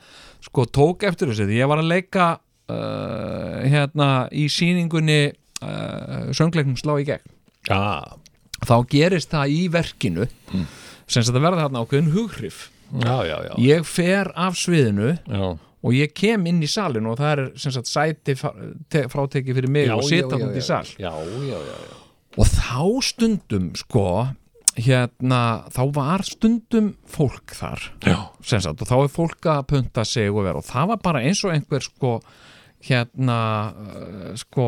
sko 0.45 0.67
tók 0.69 1.05
eftir 1.07 1.31
þessu 1.31 1.47
því 1.49 1.61
ég 1.61 1.71
var 1.71 1.81
að 1.81 1.91
leika 1.91 2.27
uh, 2.35 3.65
hérna 3.65 4.09
í 4.31 4.47
sýningunni 4.51 5.19
uh, 5.31 6.31
söngleiknum 6.35 6.77
slá 6.79 6.95
í 7.01 7.07
gegn. 7.07 7.33
Já, 7.65 8.13
þá 8.61 8.75
gerist 8.91 9.33
það 9.33 9.55
í 9.55 9.61
verkinu 9.73 10.27
sem 11.05 11.21
sagt 11.21 11.35
að 11.35 11.43
verða 11.43 11.65
þarna 11.65 11.83
ákveðin 11.83 12.13
hughrif 12.13 12.67
já, 13.01 13.15
já, 13.25 13.37
já. 13.47 13.53
ég 13.61 13.85
fer 13.89 14.29
af 14.37 14.57
sviðinu 14.59 15.15
já. 15.17 15.45
og 15.57 15.93
ég 15.97 16.13
kem 16.17 16.45
inn 16.49 16.61
í 16.63 16.69
salin 16.69 17.09
og 17.09 17.17
það 17.19 17.33
er 17.33 17.43
sem 17.61 17.73
sagt 17.73 17.89
sæti 17.89 18.37
frátekið 18.37 19.59
fyrir 19.59 19.73
mig 19.73 19.91
og 19.93 20.05
sita 20.05 20.37
út 20.37 20.55
í 20.57 20.63
sal. 20.65 20.85
Já, 21.01 21.11
já, 21.11 21.57
já, 21.57 21.77
já. 21.89 21.99
og 22.37 22.51
þá 22.53 22.79
stundum 23.09 23.71
sko 23.79 24.07
hérna, 24.75 25.41
þá 25.71 25.81
var 25.95 26.23
stundum 26.27 26.89
fólk 27.07 27.53
þar 27.55 27.85
Já. 28.03 28.17
sagt, 28.43 28.81
og 28.83 28.89
þá 28.89 28.95
er 28.97 29.13
fólk 29.13 29.47
að 29.51 29.61
punta 29.71 30.03
sig 30.07 30.27
og 30.31 30.49
og 30.51 30.65
það 30.67 30.89
var 30.91 30.99
bara 31.03 31.21
eins 31.23 31.43
og 31.47 31.53
einhver 31.55 31.85
sko 31.85 32.17
hérna 32.85 33.37
uh, 33.71 34.33
sko 34.37 34.65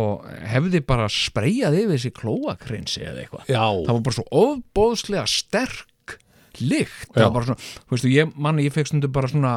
hefði 0.48 0.82
bara 0.88 1.10
spreyjað 1.12 1.76
yfir 1.82 1.94
þessi 1.96 2.14
klóakrinsi 2.16 3.04
eða 3.04 3.26
eitthvað 3.26 3.52
Já, 3.52 3.66
það 3.68 3.92
var 3.92 4.06
bara 4.08 4.18
svo 4.18 4.26
ofbóðslega 4.44 5.26
sterk 5.30 6.16
lykt, 6.64 7.12
það 7.12 7.22
Já. 7.22 7.26
var 7.28 7.36
bara 7.36 7.50
svona 7.50 7.66
þú 7.68 7.92
veistu, 7.94 8.14
ég, 8.16 8.32
manni, 8.48 8.66
ég 8.66 8.74
fekk 8.74 8.90
stundum 8.90 9.14
bara 9.14 9.30
svona 9.30 9.52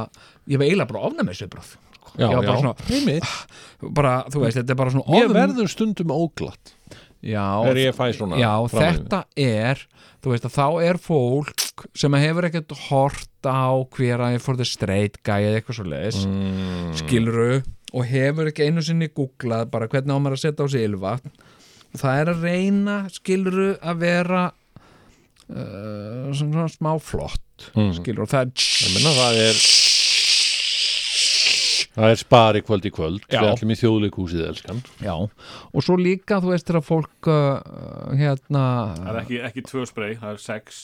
ég 0.50 0.60
var 0.60 0.66
eiginlega 0.66 0.90
bara 0.92 1.06
ofnæmisviðbröð 1.08 1.70
já, 1.70 2.26
ég 2.26 2.34
var 2.34 2.42
bara 2.42 2.56
já. 2.58 2.60
svona- 2.64 2.90
Einmitt. 2.98 3.30
bara, 4.00 4.12
þú 4.28 4.44
veist, 4.44 4.58
þetta 4.58 4.74
er 4.74 4.80
bara 4.82 4.94
svona 4.96 5.14
Mér 5.14 5.32
verður 5.38 5.70
stundum 5.72 6.12
óglatt 6.12 6.74
já, 7.22 7.46
er 7.70 7.80
ég 7.86 7.96
fæ 7.96 8.10
svona 8.18 8.40
já 8.40 8.52
þetta 8.74 9.24
er 9.36 9.86
þú 10.20 10.32
veist 10.34 10.46
að 10.48 10.56
þá 10.56 10.66
er 10.90 11.00
fólk 11.00 11.84
sem 11.96 12.16
hefur 12.20 12.48
ekkert 12.48 12.74
hort 12.88 13.48
á 13.48 13.72
hver 13.96 14.24
að 14.24 14.34
ég 14.36 14.44
fór 14.44 14.58
þið 14.60 14.70
straight 14.70 15.20
guy 15.24 15.40
eða 15.48 15.60
eitthvað 15.60 15.78
svo 15.80 15.86
leiðis 15.88 16.20
mm. 16.28 16.90
skiluru 17.00 17.50
og 17.90 18.06
hefur 18.06 18.50
ekki 18.50 18.68
einu 18.68 18.84
sinni 18.84 19.10
googlað 19.10 19.68
bara 19.72 19.88
hvernig 19.90 20.12
á 20.12 20.18
maður 20.20 20.38
að 20.38 20.42
setja 20.44 20.66
á 20.66 20.72
sig 20.72 20.86
ylvatn 20.88 21.32
það 21.98 22.20
er 22.22 22.32
að 22.34 22.44
reyna 22.46 22.96
skiluru 23.10 23.70
að 23.80 24.02
vera 24.04 24.42
uh, 25.50 26.30
svona 26.36 26.68
smá 26.70 26.92
flott 27.02 27.46
Mm. 27.76 27.90
skiluru 27.92 28.24
og 28.24 28.30
það 28.32 28.46
er 28.46 29.02
það 29.04 29.38
er 29.44 29.58
Það 32.00 32.14
er 32.14 32.20
spari 32.22 32.62
kvöld 32.64 32.86
í 32.88 32.92
kvöld. 32.96 33.24
Já. 33.28 33.40
Við 33.42 33.50
ætlum 33.52 33.72
í 33.74 33.76
þjóðleikúsið 33.80 34.44
elskan. 34.48 34.78
Já, 35.04 35.14
og 35.20 35.84
svo 35.84 35.98
líka 36.00 36.38
þú 36.40 36.54
veist 36.54 36.70
þegar 36.70 36.86
fólk 36.86 37.28
uh, 37.28 38.14
hérna 38.16 38.64
Það 38.96 39.10
er 39.12 39.20
ekki, 39.24 39.40
ekki 39.50 39.64
tvö 39.68 39.84
sprey, 39.90 40.16
það 40.20 40.32
er 40.32 40.40
sex 40.50 40.80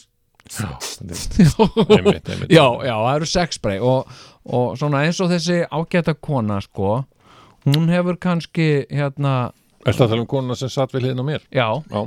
einmitt, 1.01 2.29
einmitt. 2.29 2.51
já, 2.53 2.65
já, 2.87 2.95
það 2.95 3.13
eru 3.17 3.29
sex 3.31 3.59
spray. 3.59 3.81
Og, 3.83 4.11
og 4.47 4.77
svona 4.79 5.05
eins 5.07 5.21
og 5.25 5.31
þessi 5.33 5.63
ágæta 5.75 6.15
kona 6.15 6.61
sko, 6.65 7.01
hún 7.67 7.89
hefur 7.91 8.19
kannski 8.23 8.69
hérna, 8.91 9.53
Ertu 9.87 10.03
að 10.03 10.11
tala 10.13 10.23
um 10.25 10.31
konuna 10.31 10.57
sem 10.59 10.71
satt 10.73 10.95
við 10.95 11.05
hliðin 11.07 11.23
á 11.23 11.27
mér? 11.27 11.43
já. 11.55 11.69
Já, 11.91 12.01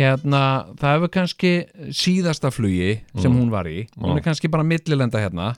hérna, 0.00 0.42
það 0.80 0.94
hefur 0.96 1.10
kannski 1.16 1.50
síðasta 1.92 2.52
flugi 2.52 2.94
sem 3.20 3.34
hún 3.36 3.50
var 3.52 3.68
í. 3.68 3.82
Hún 4.00 4.16
er 4.16 4.24
kannski 4.24 4.48
bara 4.52 4.64
millilenda 4.64 5.20
hérna 5.20 5.50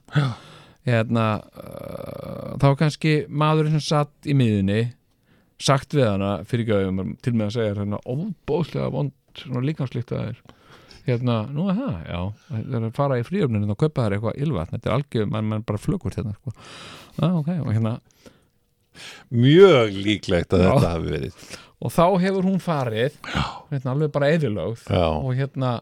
hérna 0.88 1.26
uh, 1.40 2.54
þá 2.62 2.68
kannski 2.80 3.14
maðurinn 3.30 3.76
sem 3.78 3.84
satt 3.86 4.28
í 4.28 4.34
miðunni 4.38 4.80
sagt 5.62 5.94
við 5.94 6.08
hana 6.08 6.32
fyrir 6.48 6.68
gauðum 6.72 7.14
til 7.22 7.34
með 7.36 7.48
að 7.48 7.54
segja 7.56 7.76
hérna 7.76 8.00
óbóðslega 8.02 8.90
vond 8.94 9.14
svona 9.38 9.62
líkamslikt 9.64 10.12
að 10.12 10.18
það 10.18 10.32
er 10.32 10.42
hérna, 11.06 11.36
nú 11.50 11.66
er 11.70 11.78
það, 11.78 11.94
já 12.06 12.20
það 12.48 12.74
er 12.78 12.86
að 12.86 12.96
fara 12.98 13.18
í 13.18 13.26
fríöfninu 13.26 13.74
og 13.74 13.78
kaupa 13.80 14.06
þær 14.06 14.16
eitthvað 14.16 14.42
ylvatn 14.44 14.76
þetta 14.76 14.90
er 14.90 14.96
algjör, 14.96 15.30
mann 15.32 15.48
man 15.50 15.64
bara 15.66 15.82
flögur 15.82 16.14
hérna 16.14 16.34
sko. 16.36 16.54
ah, 17.18 17.38
ok, 17.40 17.50
og 17.58 17.70
hérna 17.72 17.96
mjög 19.32 19.96
líklegt 20.04 20.52
að 20.54 20.66
Já. 20.66 20.68
þetta 20.68 20.92
hafi 20.92 21.14
verið 21.14 21.46
og 21.82 21.94
þá 21.94 22.04
hefur 22.22 22.46
hún 22.46 22.60
farið 22.62 23.16
hérna, 23.24 23.94
alveg 23.94 24.12
bara 24.14 24.30
eðilögð 24.36 24.84
og 24.92 25.32
hérna 25.38 25.72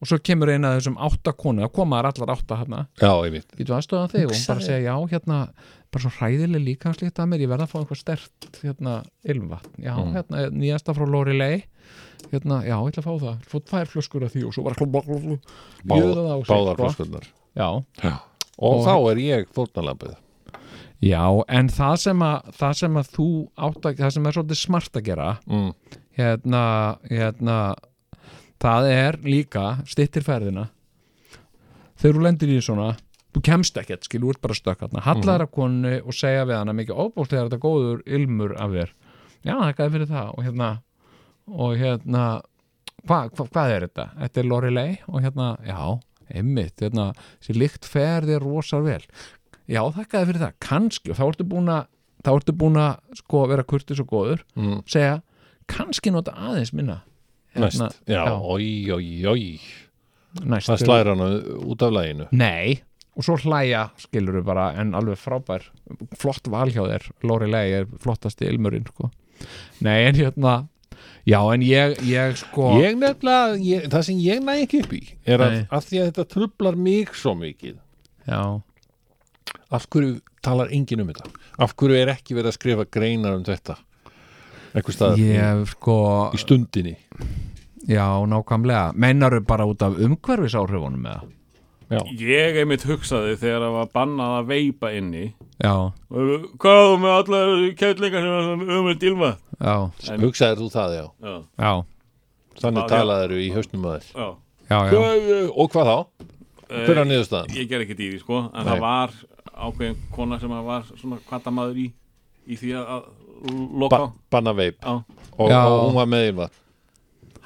og 0.00 0.06
svo 0.10 0.18
kemur 0.22 0.50
eina 0.52 0.70
af 0.74 0.80
þessum 0.80 0.98
átta 1.08 1.32
konu 1.34 1.62
það 1.64 1.72
koma 1.74 1.98
þær 2.02 2.08
allar 2.12 2.32
átta 2.36 2.58
hérna 2.60 2.80
já, 3.00 3.10
einmitt. 3.24 3.48
Getur 3.58 3.76
aðstöðan 3.78 4.12
þig 4.12 4.26
og 4.28 4.34
hún 4.36 4.46
bara 4.48 4.66
segja 4.68 4.84
já 4.86 4.94
hérna 5.12 5.38
bara 5.90 6.02
svo 6.04 6.12
hræðileg 6.18 6.64
líkamslíkt 6.68 7.18
að 7.18 7.28
mér 7.32 7.42
ég 7.46 7.48
verða 7.50 7.66
að 7.66 7.72
fá 7.72 7.78
eitthvað 7.80 8.00
stert 8.02 8.48
hérna 8.62 8.94
ilmvatn. 9.24 9.72
Já 9.82 9.94
Mm. 9.98 10.12
hérna 10.14 10.44
nýjasta 10.52 10.94
frá 10.94 11.06
Lorelei. 11.08 11.64
Hérna 12.32 12.60
já 12.66 12.76
ég 12.76 12.92
ætla 12.92 13.02
að 13.02 13.08
fá 13.08 13.14
það. 13.24 13.42
Fótt 13.48 13.66
tvær 13.70 13.86
flöskur 13.88 14.24
af 14.24 14.32
því 14.34 14.46
og 14.46 14.52
svo 14.54 14.62
bara 14.64 14.74
klub, 14.74 14.92
klub, 14.92 15.22
klub, 15.22 15.40
jöða 15.88 16.22
það 16.22 16.32
á 16.34 16.38
sig, 16.44 16.54
Báðar 16.54 16.74
sko. 16.74 16.88
flöskunnar 16.88 17.26
já. 17.56 17.68
Og, 18.58 18.74
Og- 18.74 18.86
þá 18.86 18.94
er 19.10 19.16
ég 19.16 19.46
fórnalambið 19.54 20.16
já 21.00 21.44
en 21.48 21.68
það 21.68 21.96
sem 21.96 22.18
að 22.26 22.48
það 22.58 22.72
sem 22.74 22.94
að 22.98 23.10
þú 23.14 23.26
átt 23.56 23.84
að 23.86 23.96
það 24.02 24.10
sem 24.12 24.26
er 24.26 24.32
svolítið 24.32 24.58
smart 24.58 24.92
að 24.98 25.04
gera 25.06 25.38
mm. 25.46 25.68
hérna 26.18 26.62
hérna 27.08 27.58
það 28.62 28.90
er 28.92 29.20
líka 29.24 29.66
stittir 29.88 30.26
ferðina. 30.26 30.68
Þegar 31.98 32.16
þú 32.16 32.24
lendir 32.24 32.52
í 32.54 32.58
svona 32.62 32.92
þú 33.34 33.44
kemst 33.44 33.78
ekkert, 33.80 34.06
skil, 34.06 34.22
þú 34.24 34.34
ert 34.34 34.42
bara 34.44 34.56
stökk 34.56 34.84
hallar 35.04 35.44
af 35.44 35.50
konu 35.54 35.94
og 36.00 36.16
segja 36.16 36.46
við 36.48 36.58
hana 36.58 36.74
mikið 36.76 37.00
óbúslega 37.04 37.42
er 37.42 37.48
þetta 37.50 37.62
góður 37.62 38.04
ilmur 38.06 38.54
af 38.58 38.74
þér. 38.74 38.94
Já, 39.46 39.54
það 39.54 39.82
er 39.84 39.92
fyrir 39.94 40.10
það. 40.10 40.30
Og 40.34 40.46
hérna 40.46 40.70
og 41.48 41.74
hérna 41.80 42.24
hva, 43.06 43.20
hva, 43.30 43.46
hvað 43.46 43.74
er 43.74 43.86
þetta? 43.86 44.06
Þetta 44.22 44.40
er 44.40 44.48
Lorelei 44.48 44.88
og 45.08 45.22
hérna, 45.24 45.50
já, 45.64 45.78
einmitt 46.34 46.82
hérna, 46.84 47.10
þessi 47.38 47.56
lykt 47.56 47.88
fer 47.88 48.26
þér 48.28 48.44
rosar 48.44 48.84
vel. 48.84 49.02
Já, 49.68 49.82
þakkaði 49.94 50.30
fyrir 50.30 50.42
það, 50.42 50.58
kannski 50.64 51.12
og 51.12 51.20
þá 51.20 51.24
ertu 51.28 51.48
búin 51.48 51.72
að 51.72 51.86
þá 52.24 52.30
ertu 52.34 52.54
búin 52.58 52.80
að 52.82 53.20
sko 53.20 53.44
vera 53.46 53.64
kurtis 53.68 54.00
og 54.02 54.08
góður. 54.10 54.42
Mm. 54.58 54.80
segja, 54.90 55.20
kannski 55.70 56.10
nota 56.12 56.34
aðeins 56.34 56.74
minna 56.74 57.02
Næst, 57.62 58.00
já, 58.06 58.22
já. 58.24 58.34
oi, 58.38 58.70
oi, 58.94 59.08
oi 59.26 59.44
næst. 60.44 60.68
Það 60.70 60.84
slæra 60.84 61.14
hana 61.14 61.28
út 61.64 61.82
af 61.82 61.92
læginu 61.94 62.28
Nei, 62.36 62.80
og 63.16 63.26
svo 63.26 63.38
hlæja 63.42 63.88
skilur 64.00 64.40
bara, 64.46 64.70
en 64.80 64.94
alveg 64.98 65.18
frábær 65.20 65.66
flott 66.18 66.48
val 66.52 66.70
hjá 66.72 66.84
þér, 66.84 67.08
Lorelei 67.26 67.66
er 67.80 67.88
flottasti 68.02 68.46
ilmurinn, 68.48 68.86
sko. 68.92 69.10
Nei, 69.84 69.98
en 70.06 70.18
hérna, 70.18 70.54
já, 71.26 71.40
en 71.54 71.64
ég 71.66 71.98
ég 72.06 72.38
sko, 72.42 72.70
Ég 72.82 72.96
nefnilega, 72.98 73.58
ég, 73.64 73.90
það 73.90 74.06
sem 74.10 74.22
ég 74.22 74.44
næ 74.44 74.54
ekki 74.62 74.84
upp 74.84 74.94
í 74.94 75.02
er 75.26 75.44
að, 75.44 75.58
að 75.70 75.90
því 75.90 76.00
að 76.02 76.08
þetta 76.12 76.28
trublar 76.36 76.78
mig 76.78 77.12
svo 77.18 77.34
mikið. 77.38 77.76
Já. 78.28 78.42
Af 79.72 79.88
hverju 79.92 80.18
talar 80.44 80.70
enginn 80.72 81.02
um 81.02 81.10
þetta? 81.10 81.28
Af 81.58 81.74
hverju 81.76 81.98
er 81.98 82.12
ekki 82.12 82.36
verið 82.36 82.52
að 82.52 82.58
skrifa 82.58 82.88
greinar 82.92 83.36
um 83.36 83.44
þetta? 83.46 83.78
Einhver 84.76 84.94
staðar 84.94 85.20
ég 85.22 85.62
sko, 85.72 85.98
í 86.36 86.40
stundinni 86.40 86.94
já, 87.88 88.04
nákvæmlega. 88.28 88.92
Mennaru 88.94 89.40
bara 89.46 89.64
út 89.66 89.82
af 89.82 89.96
umhverfis 89.98 90.54
áhrifunum 90.54 91.00
með 91.02 91.18
það 91.18 91.34
Já, 91.88 92.00
Ég 92.20 92.56
einmitt 92.60 92.82
hugsaði 92.84 93.38
þegar 93.40 93.62
það 93.64 93.72
var 93.78 93.86
bannað 93.94 94.32
að 94.38 94.48
veipa 94.50 94.90
inni. 94.92 95.22
Já, 95.64 95.72
Og 96.12 96.42
Hvað 96.60 96.80
þú 96.84 96.98
með 97.00 97.14
allar 97.16 97.52
kætlingar 97.80 98.26
sem 98.28 98.60
er 98.66 98.74
umöld 98.76 99.02
ilma 99.08 99.30
já, 99.56 99.76
En- 100.12 100.20
hugsaðir 100.20 100.60
þú 100.60 100.68
það, 100.74 100.92
já. 100.98 101.06
Já, 101.24 101.36
já, 101.58 101.72
Þannig 102.60 102.88
talaðir 102.92 103.32
í 103.40 103.48
hausnum 103.54 103.86
að 103.88 103.96
þér. 103.96 104.12
Já. 104.12 104.28
Já, 104.68 104.78
já. 104.84 104.90
Hvað- 104.92 105.50
Og 105.56 105.70
hvað 105.72 105.88
þá? 105.88 105.96
Hver 106.68 106.90
er 106.90 106.98
Eh, 107.00 107.04
niðurstaðan? 107.08 107.48
Ég 107.56 107.68
ger 107.68 107.80
ekki 107.80 107.96
dýri 107.96 108.18
sko. 108.20 108.50
En 108.52 108.66
Nei. 108.66 108.74
það 108.74 108.80
var 108.80 109.10
ákveðin 109.56 109.96
kona 110.12 110.38
sem 110.38 110.50
að 110.50 110.64
var 110.64 110.82
svona 111.00 111.18
kvartamaður 111.24 111.76
í 111.76 111.92
Í 112.48 112.56
því 112.58 112.70
að- 112.76 112.88
að 112.88 113.02
loka. 113.80 113.96
Ba 113.96 114.12
banna 114.30 114.52
veip 114.52 114.76
og, 114.84 115.04
Já. 115.48 115.64
og 115.66 115.88
hún 115.88 115.94
var 115.94 116.06
með 116.06 116.28
ylva 116.32 116.50
Það 116.50 116.50
veit 116.50 116.52
ég 116.52 117.30
ekki 117.30 117.37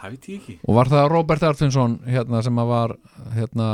Og 0.67 0.75
var 0.79 0.91
það 0.93 1.09
Robert 1.13 1.43
Arfinsson 1.47 1.99
hérna 2.09 2.43
sem 2.43 2.59
að 2.63 2.71
var 2.73 2.95
hérna 3.37 3.69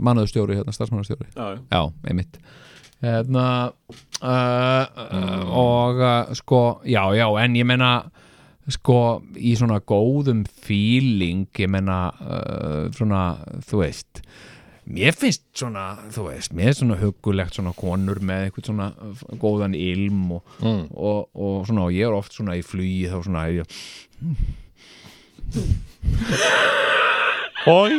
mannaðustjóri, 0.00 0.58
hérna 0.60 0.74
starfsmannastjóri 0.76 1.28
Já, 1.34 1.44
já. 1.54 1.60
Já, 1.72 1.82
einmitt. 2.10 2.40
Hérna 3.00 3.44
uh, 4.20 4.84
uh, 5.00 5.44
og 5.56 6.00
uh, 6.04 6.34
sko, 6.36 6.62
já, 6.84 7.02
já, 7.16 7.26
en 7.44 7.54
ég 7.56 7.64
meina 7.68 7.92
sko 8.70 8.98
í 9.40 9.54
svona 9.58 9.80
góðum 9.82 10.44
feeling 10.62 11.46
ég 11.58 11.70
menna 11.72 12.02
uh, 12.20 12.90
svona, 12.94 13.22
þú 13.66 13.80
veist 13.80 14.20
mér 14.90 15.14
finnst 15.16 15.42
svona, 15.58 15.86
þú 16.12 16.26
veist 16.28 16.52
mér 16.54 16.68
finnst 16.70 16.82
svona 16.84 16.98
hugulegt 17.00 17.56
svona 17.56 17.72
konur 17.78 18.20
með 18.26 18.48
eitthvað 18.50 18.68
svona 18.70 18.90
uh, 19.00 19.24
góðan 19.42 19.74
ilm 19.78 20.36
og, 20.36 20.56
Mm. 20.60 20.84
og, 20.92 21.30
og 21.34 21.64
svona, 21.66 21.88
og 21.88 21.96
ég 21.96 22.04
er 22.10 22.14
oft 22.20 22.36
svona 22.36 22.58
í 22.60 22.62
flugi 22.66 23.08
þá 23.08 23.16
svona 23.24 23.46
ég, 23.54 23.80
Hói 27.66 27.98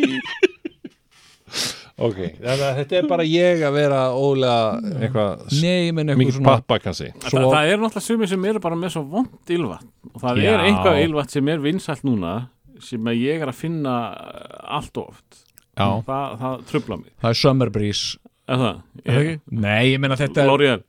Ok, 2.01 2.17
þetta 2.41 2.97
er 2.97 3.07
bara 3.09 3.25
ég 3.27 3.61
að 3.67 3.75
vera 3.77 3.99
ólega 4.17 4.79
eitthvað 5.03 5.43
ég 5.53 5.91
eitthvað 5.91 6.17
mikið 6.17 6.37
svona 6.39 6.55
pappakassi 6.55 7.11
Svo... 7.19 7.35
Það, 7.35 7.45
það 7.51 7.73
er 7.73 7.83
náttúrulega 7.83 8.05
sumir 8.07 8.31
sem 8.31 8.47
eru 8.49 8.61
bara 8.63 8.79
með 8.79 8.95
svo 8.95 9.03
vond 9.11 9.53
ylvatn. 9.53 9.91
Og 10.09 10.23
það 10.23 10.41
Já. 10.41 10.49
er 10.49 10.65
einhvað 10.65 11.01
ylvatn 11.03 11.33
sem 11.35 11.51
er 11.53 11.61
vinsælt 11.61 12.07
núna 12.07 12.33
sem 12.81 13.11
að 13.11 13.21
ég 13.21 13.43
er 13.43 13.51
að 13.51 13.59
finna 13.59 13.95
uh, 14.17 14.77
allt 14.79 14.97
of 14.97 15.11
oft. 15.11 15.43
Það, 15.77 16.39
það 16.41 16.65
trubla 16.71 16.97
mig. 17.03 17.11
Það 17.21 17.35
er 17.35 17.39
Summer 17.43 17.73
Breeze. 17.73 18.17
Er 18.49 18.63
það? 18.63 18.81
ekki? 19.05 19.35
nei, 19.53 19.91
ég 19.91 20.01
menna 20.01 20.17
þetta 20.19 20.41
er 20.41 20.49
L'Oreal 20.49 20.81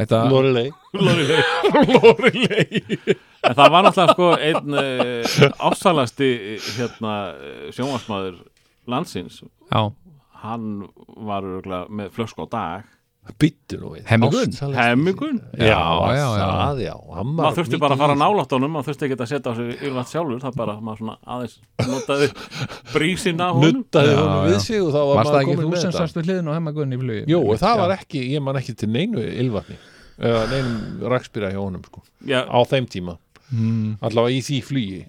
þetta, 0.00 0.22
Lorelei. 1.94 2.82
En 3.46 3.54
það 3.54 3.70
var 3.74 3.86
náttúrulega 3.86 4.14
sko 4.16 4.30
einn 4.48 4.80
uh, 4.80 5.68
ásælasti 5.70 6.30
hérna 6.78 7.14
uh, 7.36 7.68
sjónvarsmaður 7.76 8.40
landsins. 8.90 9.40
Já, 9.70 9.82
hann 10.42 10.68
var 11.06 11.46
örugglega 11.46 11.86
með 12.00 12.12
flösku 12.16 12.44
á 12.44 12.48
dag 12.50 12.92
Byttu 13.38 13.76
nú 13.82 13.88
við. 13.96 14.02
Hemmi 14.06 14.28
Gunn. 14.30 14.52
Ástsælasti- 14.52 14.78
Hemmigun 14.80 15.40
Já, 15.58 15.66
Já, 15.66 16.14
já, 16.16 16.26
já. 16.38 16.46
það 16.56 16.78
já. 16.86 16.94
Maður 17.26 17.56
þurfti 17.58 17.80
bara 17.82 17.94
að 17.96 17.98
fara 18.04 18.14
nálátt 18.20 18.52
honum 18.56 18.70
maður 18.76 18.86
þurfti 18.90 19.06
ekki 19.08 19.16
að 19.18 19.30
setja 19.32 19.50
á 19.50 19.54
sig 19.56 19.82
ylvatn 19.88 20.10
sjálfur 20.12 20.40
það 20.44 20.56
bara 20.56 20.74
maður 20.80 21.00
svona 21.02 21.16
aðeins 21.26 21.56
notaði 21.90 22.28
brísinn 22.94 23.40
af 23.42 23.52
honum. 23.56 23.72
Nuttaði 23.82 24.14
honum 24.16 24.46
við 24.46 24.60
sig 24.66 24.80
og 24.80 24.90
þá 24.94 25.00
var 25.00 25.16
varst 25.16 25.30
það 25.30 25.34
maður 25.34 25.42
ekki 25.42 25.56
komin 25.56 25.66
þú 25.66 25.72
með 25.74 25.82
sem 25.82 25.92
sast 25.98 26.16
við 26.20 26.24
hliðin 26.30 26.48
og 26.48 26.54
hemma 26.58 26.72
gunn 26.78 26.92
í 26.96 27.00
flugi 27.02 27.26
Jú, 27.34 27.40
og 27.50 27.58
það 27.60 27.76
var 27.82 27.94
ekki, 27.98 28.22
ég 28.36 28.42
man 28.46 28.60
ekki 28.62 28.76
til 28.76 28.88
neinu 28.94 29.26
ylvatni 29.44 29.76
eða 30.16 30.46
neinum 30.54 31.10
rakspýra 31.12 31.50
hjá 31.52 31.60
honum 31.60 31.82
sko, 31.84 32.00
Já, 32.24 32.40
á 32.48 32.58
þeim 32.64 32.86
tíma. 32.88 33.18
Mm, 33.52 33.98
allavega 34.00 34.32
í 34.32 34.40
því 34.46 34.62
flugi. 34.64 35.02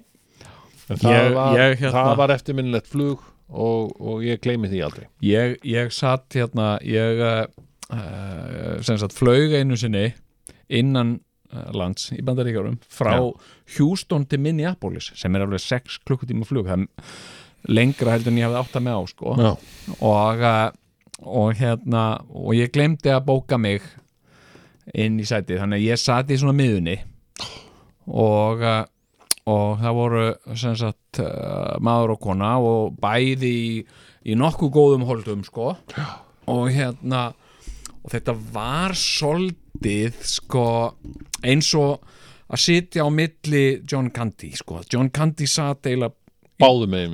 En 0.89 0.97
það, 0.97 1.13
Ég- 1.15 1.34
var, 1.36 1.55
ég 1.57 1.78
hérna- 1.80 1.93
það 1.95 2.18
var 2.18 2.30
eftirminnilegt 2.36 2.88
flug 2.91 3.20
og, 3.49 3.93
og 4.01 4.20
ég 4.24 4.39
gleymi 4.43 4.68
því 4.68 4.82
aldrei. 4.84 5.07
Ég, 5.24 5.55
ég 5.63 5.91
satt 5.95 6.28
hérna 6.36 6.78
ég 6.84 7.22
uh, 7.24 7.47
sem 7.88 8.98
sagt 9.00 9.16
flög 9.16 9.54
einu 9.56 9.78
sinni 9.80 10.10
innan 10.68 11.20
uh, 11.54 11.70
lands 11.76 12.10
í 12.16 12.22
bandaríkjárum 12.26 12.80
frá 12.92 13.16
Já. 13.16 13.28
Houston 13.78 14.26
til 14.28 14.42
Minneapolis 14.44 15.12
sem 15.16 15.36
er 15.36 15.46
alveg 15.46 15.64
6 15.64 16.02
klukkutíma 16.08 16.48
flug. 16.48 16.68
Það 16.68 16.84
er 16.84 17.72
lengra 17.72 18.16
heldur 18.16 18.34
en 18.34 18.42
ég 18.42 18.48
hafði 18.48 18.62
átt 18.64 18.76
að 18.80 18.86
með 18.88 19.00
á 19.00 19.04
sko. 19.12 19.38
Og, 20.12 20.44
uh, 20.44 20.68
og 21.28 21.56
hérna 21.62 22.04
og 22.28 22.52
ég 22.58 22.74
glemdi 22.76 23.14
að 23.14 23.26
bóka 23.30 23.60
mig 23.60 23.86
inn 24.96 25.18
í 25.20 25.26
sætið. 25.28 25.64
Þannig 25.64 25.82
að 25.82 25.88
ég 25.88 26.04
sat 26.04 26.30
í 26.32 26.40
svona 26.40 26.58
miðunni 26.58 27.00
og 28.08 28.62
og 29.48 29.80
það 29.80 29.94
voru 29.96 30.22
sem 30.60 30.74
sagt 30.76 31.20
maður 31.80 32.18
og 32.18 32.20
kona 32.20 32.50
og 32.60 32.98
bæði 33.00 33.52
í, 33.52 33.76
í 34.28 34.36
nokkuð 34.36 34.72
góðum 34.76 35.06
holdum 35.08 35.46
sko. 35.48 35.70
Og 36.52 36.66
hérna 36.76 37.30
og 38.08 38.14
þetta 38.14 38.34
var 38.55 38.93
soldið 38.95 40.22
sko 40.24 40.64
eins 41.43 41.74
og 41.76 42.05
að 42.47 42.62
sitja 42.64 43.03
á 43.03 43.10
milli 43.12 43.66
John 43.84 44.08
Candy 44.16 44.53
sko. 44.55 44.80
John 44.88 45.10
Candy 45.12 45.43
sat 45.51 45.84
eiginlega 45.84 46.16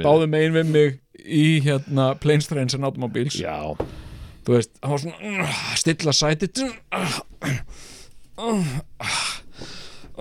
báðum 0.06 0.30
megin 0.36 0.54
við 0.54 0.70
mig. 0.70 1.00
í 1.26 1.46
hérna 1.66 2.12
and 2.78 2.86
Automobiles. 2.86 3.40
Já, 3.42 3.74
þú 4.46 4.54
veist, 4.54 4.76
það 4.78 4.94
var 4.94 5.02
svona 5.02 5.34
uh, 5.48 5.58
stilla 5.82 6.14
sætið. 6.14 6.62
Uh, 6.94 7.18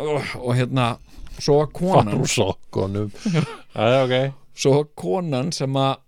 uh, 0.01 0.35
og 0.41 0.55
hérna 0.57 0.95
svo 1.37 1.59
var 1.61 1.69
konan 1.77 2.25
svo 4.57 4.79
var 4.79 4.89
konan 4.97 5.53
sem 5.53 5.77
að 5.77 5.99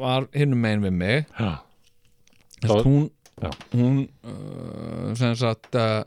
var 0.00 0.30
hinnum 0.36 0.62
megin 0.62 0.86
við 0.86 0.96
mig. 1.02 1.26
Já, 1.34 1.50
Þess, 2.60 2.70
Það- 2.70 2.86
hún, 2.86 3.10
Já. 3.40 3.50
hún 3.72 4.02
uh, 4.24 5.14
sem 5.16 5.34
sagt 5.40 5.74
uh, 5.80 6.02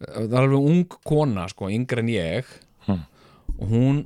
það 0.00 0.32
er 0.32 0.42
alveg 0.44 0.58
ung 0.72 0.84
kona 1.06 1.48
sko, 1.52 1.70
yngre 1.74 2.02
en 2.04 2.12
ég 2.14 2.44
Hmm. 2.88 3.02
og 3.60 3.68
hún 3.68 3.96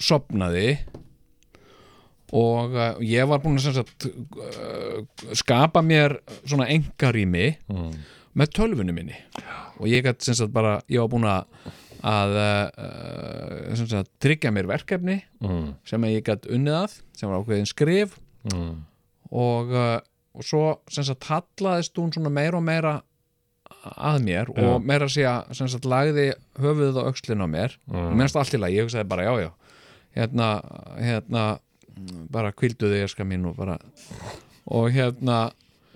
sopnaði 0.00 0.78
og 2.34 2.72
uh, 2.74 2.96
ég 3.04 3.26
var 3.28 3.42
búin 3.44 3.58
að 3.60 3.76
sagt, 3.76 4.06
skapa 5.36 5.82
mér 5.84 6.16
svona 6.48 6.66
engarými 6.72 7.50
mm. 7.68 7.90
með 8.34 8.52
tölvunni 8.56 8.94
minni 8.96 9.18
og 9.76 9.86
ég 9.92 10.02
gætt 10.06 10.24
sem 10.24 10.34
sagt 10.38 10.54
bara, 10.54 10.78
ég 10.88 11.04
var 11.04 11.12
búin 11.12 11.28
að 11.28 11.44
að 12.04 12.34
sagt, 13.84 14.10
tryggja 14.20 14.50
mér 14.52 14.66
verkefni 14.72 15.20
Mm. 15.44 15.74
sem 15.84 16.02
ég 16.08 16.24
gætt 16.24 16.48
unnið 16.48 16.78
að 16.80 16.96
sem 17.12 17.28
var 17.28 17.42
ákveðin 17.42 17.68
skrif 17.68 18.16
Mm. 18.44 18.82
og, 19.32 19.70
uh, 19.72 20.00
og 20.34 20.44
svo 20.46 20.62
sem 20.90 21.04
sagt 21.06 21.24
hallaðist 21.30 21.96
hún 22.00 22.12
svona 22.14 22.30
meira 22.34 22.58
og 22.58 22.64
meira 22.66 22.94
að 23.94 24.22
mér 24.24 24.48
Já. 24.54 24.64
og 24.74 24.84
meira 24.84 25.06
að 25.08 25.12
segja 25.14 25.34
sem 25.56 25.68
sagt 25.68 25.84
lagði 25.88 26.30
höfuðið 26.60 26.98
á 27.00 27.08
öxlin 27.10 27.44
á 27.44 27.48
mér. 27.48 27.74
Og 27.92 28.14
mennst 28.16 28.36
allt 28.36 28.54
í 28.56 28.60
lagi, 28.60 28.78
ég 28.80 28.86
hugsaði 28.88 29.08
bara 29.08 29.26
já 29.28 29.34
já. 29.44 29.50
Hérna, 30.14 30.48
hérna 30.98 31.42
bara 32.32 32.52
kvilduði 32.54 33.02
ég 33.04 33.10
ska 33.12 33.24
mín 33.26 33.44
og 33.50 33.56
bara 33.58 33.78
og 34.66 34.88
hérna 34.94 35.50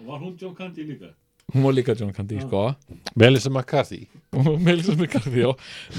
Var 0.08 0.20
hún 0.22 0.36
John 0.40 0.54
Candy 0.54 0.84
líka? 0.86 1.12
hún 1.54 1.62
var 1.64 1.72
líka 1.72 1.94
John 1.98 2.12
Candy 2.12 2.40
sko. 2.40 2.74
Melissa 3.16 3.50
McCarthy. 3.50 4.06
Og 4.36 4.60
Melissa 4.66 4.92
McCarthy 4.94 5.40
já. 5.42 5.52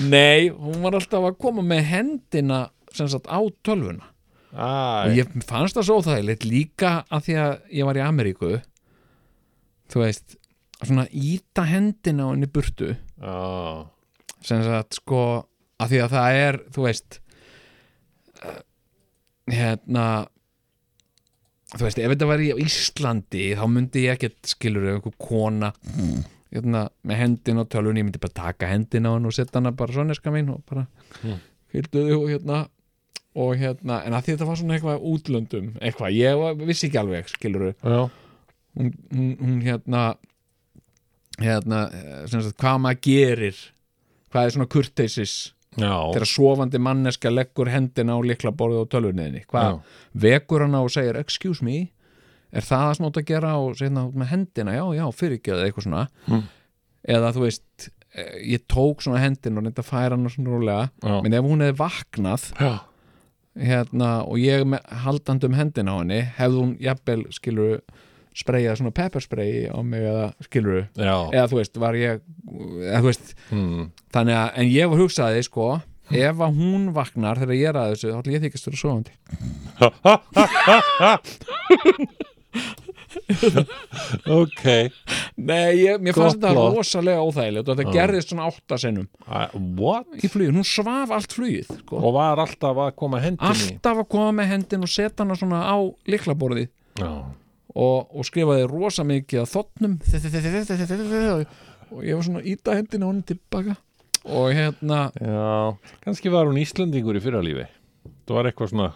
nei, 0.10 0.50
hún 0.50 0.82
var 0.84 0.94
alltaf 1.00 1.26
að 1.32 1.38
koma 1.42 1.62
með 1.66 1.84
hendina 1.90 2.70
sem 2.94 3.10
sagt 3.10 3.28
á 3.30 3.40
tölvuna 3.66 4.06
og 4.54 5.14
ég 5.18 5.30
fannst 5.46 5.78
það 5.78 5.86
svo 5.90 6.00
þægilegt 6.08 6.46
líka 6.50 6.92
að 7.14 7.26
því 7.28 7.36
að 7.44 7.52
ég 7.80 7.86
var 7.90 8.00
í 8.00 8.04
Ameríku 8.06 8.52
þú 9.94 10.02
veist 10.04 10.36
svona 10.80 11.06
íta 11.12 11.66
hendina 11.68 12.26
á 12.26 12.32
henni 12.32 12.48
burtu. 12.50 12.94
Já, 13.20 13.36
sem 14.46 14.62
sagt 14.64 14.96
sko 15.02 15.22
að 15.80 15.92
því 15.94 16.02
að 16.06 16.14
það 16.16 16.38
er, 16.40 16.58
þú 16.76 16.86
veist 16.88 17.20
uh, 18.46 18.60
hérna 19.52 20.06
þú 21.76 21.86
veist, 21.86 22.00
ef 22.02 22.14
þetta 22.16 22.30
var 22.32 22.42
í 22.44 22.50
Íslandi 22.64 23.46
þá 23.60 23.64
myndi 23.70 24.06
ég 24.08 24.18
ekkert 24.18 24.50
skilur 24.56 24.88
einhver 24.96 25.14
kona 25.22 25.70
hérna, 26.50 26.88
með 27.06 27.20
hendina 27.22 27.62
á 27.62 27.70
tölvunni, 27.70 28.02
ég 28.02 28.08
myndi 28.10 28.22
bara 28.24 28.38
taka 28.40 28.72
hendina 28.72 29.12
á 29.12 29.16
hann 29.20 29.30
og 29.30 29.36
setja 29.36 29.60
hana 29.60 29.76
bara 29.78 29.94
svona 29.94 30.16
eska 30.18 30.34
mín 30.34 30.50
og 30.56 30.64
bara 30.70 30.88
Mm. 31.20 31.38
þau 31.92 32.16
og 32.16 32.30
hérna 32.32 32.58
og 33.36 33.54
hérna, 33.60 34.00
en 34.06 34.16
að 34.18 34.24
því 34.26 34.34
þetta 34.36 34.48
var 34.50 34.58
svona 34.60 34.78
eitthvað 34.78 35.04
útlöndum, 35.12 35.68
eitthvað, 35.82 36.16
ég 36.18 36.40
var, 36.40 36.56
vissi 36.66 36.88
ekki 36.90 37.00
alveg 37.02 37.30
skilur 37.30 37.68
já, 37.76 38.00
hún, 38.80 38.90
hún, 39.14 39.30
hún 39.44 39.60
hérna 39.66 40.08
hérna, 41.40 41.84
eh, 41.94 42.26
sem 42.32 42.42
sagt, 42.44 42.58
hvað 42.60 42.82
maður 42.84 43.02
gerir 43.06 43.62
hvað 44.30 44.46
er 44.46 44.56
svona 44.58 44.70
kurteisis? 44.70 45.38
Þegar 45.80 46.26
sofandi 46.28 46.80
manneska 46.82 47.30
leggur 47.32 47.70
hendina 47.72 48.18
á 48.18 48.20
liklaborðið 48.26 48.82
á 48.84 48.92
tölvunniðinni 48.92 49.44
hvað 49.48 49.80
vekur 50.26 50.66
hana 50.66 50.82
og 50.84 50.92
segir 50.92 51.20
excuse 51.22 51.64
me 51.64 51.78
er 52.52 52.66
það 52.66 52.84
það 52.88 52.94
sem 52.98 53.08
átt 53.08 53.20
að 53.22 53.28
gera? 53.30 53.54
Og 53.62 53.78
segir 53.78 53.94
hana 53.94 54.08
með 54.18 54.32
hendina, 54.34 54.74
já, 54.74 54.84
já, 54.98 55.06
fyrirgjöðu 55.22 55.68
eitthvað 55.68 55.86
svona. 55.86 56.04
Mm. 56.28 56.44
eða 57.16 57.32
þú 57.38 57.46
veist 57.46 57.90
eh, 58.18 58.36
ég 58.58 58.66
tók 58.68 59.06
svona 59.06 59.22
hendina 59.24 59.62
og 59.62 59.68
reynda 59.70 59.86
að 59.86 59.92
færa 59.94 60.18
hana 60.18 60.34
svona 60.34 60.56
rólega 60.58 60.90
Já. 61.06 61.16
menn 61.24 61.38
ef 61.38 61.46
hún 61.48 61.64
hefði 61.64 61.78
vaknað 61.80 62.48
já. 62.58 62.72
Hérna, 63.60 64.10
og 64.28 64.38
ég 64.42 64.64
með 64.68 64.80
haldandi 65.04 65.46
um 65.50 65.54
hendina 65.58 65.92
á 65.96 65.98
henni 66.02 66.22
hefði 66.38 66.58
hún 66.64 66.74
jafnvel 66.84 67.24
skilur 67.36 67.80
spreyjað 68.40 68.78
svona 68.80 68.94
pepperspray 68.96 69.52
á 69.68 69.78
mig 69.84 70.02
eða 70.06 70.28
skilur 70.46 70.84
já. 70.96 71.16
eða 71.34 71.48
þú 71.52 71.56
veist, 71.60 71.76
var 71.82 71.94
ég 72.00 72.12
eða 72.88 73.00
þú 73.02 73.08
veist, 73.10 73.28
Mm. 73.52 73.84
þannig 74.14 74.36
að 74.40 74.50
en 74.62 74.68
ég 74.72 74.86
var 74.94 75.00
hugsaði 75.02 75.42
sko, 75.44 75.66
ef 76.10 76.36
að 76.46 76.56
hún 76.62 76.84
vaknar 76.96 77.38
þegar 77.42 77.56
ég 77.60 77.68
er 77.70 77.76
að 77.82 77.90
þessu, 77.96 78.08
þá 78.14 78.20
ætla 78.22 78.36
ég 78.38 78.44
þykist 78.46 78.68
vera 78.70 78.82
sofandi 78.84 79.14
ok. 84.42 84.64
Nei, 85.40 85.80
ég, 85.80 86.00
mér 86.04 86.18
fannst 86.18 86.40
þetta 86.40 86.54
rosalega 86.76 87.24
óþægilegt 87.26 87.72
og 87.72 87.80
þetta 87.80 87.96
gerðist 87.96 88.34
svona 88.34 88.48
átta 88.50 88.80
sinnum. 88.82 89.08
Æ, 89.26 89.40
what? 89.80 90.08
í 90.20 90.30
flugin, 90.32 90.58
hún 90.60 90.68
svaf 90.68 91.14
allt 91.16 91.36
flugið 91.36 91.74
sko. 91.82 92.00
og 92.00 92.16
var 92.18 92.42
alltaf 92.44 92.82
að 92.86 92.94
koma 93.00 93.22
hendinni? 93.24 93.50
Alltaf 93.50 94.04
að 94.04 94.10
koma 94.16 94.32
með 94.40 94.52
hendin 94.54 94.86
og 94.86 94.94
setja 94.94 95.26
hana 95.26 95.38
svona 95.40 95.64
á 95.66 95.78
liklaborðið 96.10 96.70
já, 97.00 97.12
og, 97.74 97.98
og 98.14 98.28
skrifaði 98.28 98.70
rosa 98.70 99.06
mikið 99.08 99.44
að 99.44 99.52
þotnum 99.56 100.00
og 101.90 102.04
ég 102.06 102.14
var 102.18 102.26
svona 102.26 102.42
að 102.44 102.50
íta 102.52 102.76
hendina 102.78 103.08
honum 103.10 103.26
tilbaka. 103.26 103.80
Og 104.30 104.52
hérna 104.54 105.12
Já, 105.16 105.78
kannski 106.04 106.32
var 106.34 106.50
hún 106.50 106.60
Íslandingur 106.60 107.16
í 107.16 107.22
fyrralífi 107.24 107.64
Það 108.28 108.36
var 108.36 108.50
eitthvað 108.50 108.74
svona 108.74 108.90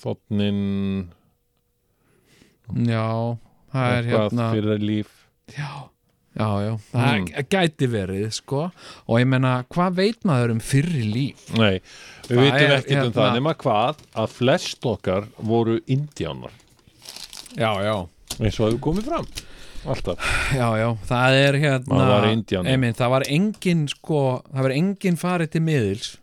Þotnin 0.00 0.60
já, 2.72 3.06
það 3.74 3.90
er 3.98 4.04
Eitthvað 4.04 4.30
hérna 4.30 4.46
fyrralíf 4.54 5.10
já, 5.58 5.70
já, 6.34 6.48
já, 6.64 6.72
það 6.92 7.14
Mm. 7.14 7.48
gæti 7.54 7.86
verið 7.92 8.24
sko, 8.32 8.62
og 9.06 9.20
ég 9.20 9.26
meina, 9.28 9.52
hvað 9.70 9.94
veit 10.00 10.24
maður 10.26 10.50
um 10.56 10.60
fyrri 10.60 11.04
líf? 11.12 11.44
Nei, 11.58 11.80
við 12.26 12.36
Það 12.36 12.44
vitum 12.44 12.60
er, 12.64 12.76
ekkert 12.78 12.90
um 12.90 13.02
hérna- 13.04 13.16
það 13.20 13.34
nema 13.38 13.54
hvað 13.54 13.96
að 14.24 14.28
flest 14.38 14.86
okkar 14.94 15.28
voru 15.38 15.80
indjánar 15.86 16.50
Já, 17.54 17.70
já. 17.84 17.96
Eins 18.40 18.56
og 18.58 18.72
hefur 18.72 18.80
komið 18.82 19.04
fram 19.06 19.26
alltaf. 19.86 20.18
Já, 20.56 20.68
já, 20.80 20.88
það 21.06 21.34
er 21.44 21.56
hérna 21.60 21.98
var 22.08 22.24
einmitt, 22.26 22.96
Það 22.96 23.10
var 23.12 23.22
engin 23.28 23.82
sko, 23.92 24.42
það 24.48 24.62
var 24.62 24.70
engin 24.74 25.16
farið 25.20 25.50
til 25.52 25.60
miðils 25.62 26.16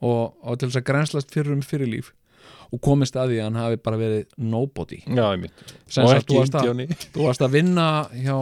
og, 0.00 0.34
og 0.46 0.58
til 0.60 0.68
þess 0.70 0.78
að 0.80 0.86
grænslast 0.86 1.34
fyrir 1.34 1.52
um 1.52 1.60
fyrirlíf 1.66 2.12
og 2.68 2.80
komist 2.84 3.16
að 3.16 3.32
því 3.32 3.38
að 3.40 3.46
hann 3.46 3.58
hafi 3.62 3.78
bara 3.80 3.98
verið 4.00 4.24
nobody. 4.36 4.98
Já, 5.06 5.24
Og 6.04 6.12
ekki 6.12 6.36
indjáni 6.42 6.86
Þú 7.14 7.24
varst 7.24 7.44
að 7.46 7.54
vinna 7.56 7.86
hjá, 8.12 8.36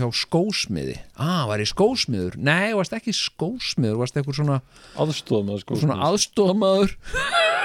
hjá 0.00 0.06
skósmiði. 0.16 0.96
Ah, 1.20 1.44
var 1.50 1.60
ég 1.60 1.68
skósmiður? 1.68 2.38
Nei, 2.40 2.72
varst 2.78 2.96
ekki 2.96 3.12
skósmiður, 3.16 4.00
varst 4.00 4.16
eitthvað 4.16 4.40
svona, 4.40 4.58
aðstofum 4.96 5.52
að 5.52 5.62
sko 5.64 5.80
svona 5.82 5.98
aðstofamaður 6.08 6.96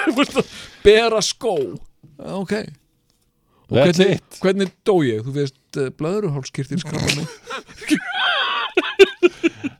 Þú 0.03 0.16
varst 0.20 0.39
að 0.43 0.53
bera 0.84 1.24
skó. 1.26 1.55
Já, 2.20 2.32
Ok. 2.41 2.55
Hvernig, 3.72 4.20
hvernig 4.43 4.72
dó 4.84 4.97
ég? 5.07 5.22
Þú 5.24 5.32
veist, 5.38 5.59
uh, 5.80 5.88
blöðruhálskirtir 5.95 6.82
skrapa 6.84 7.14
mig 7.16 7.30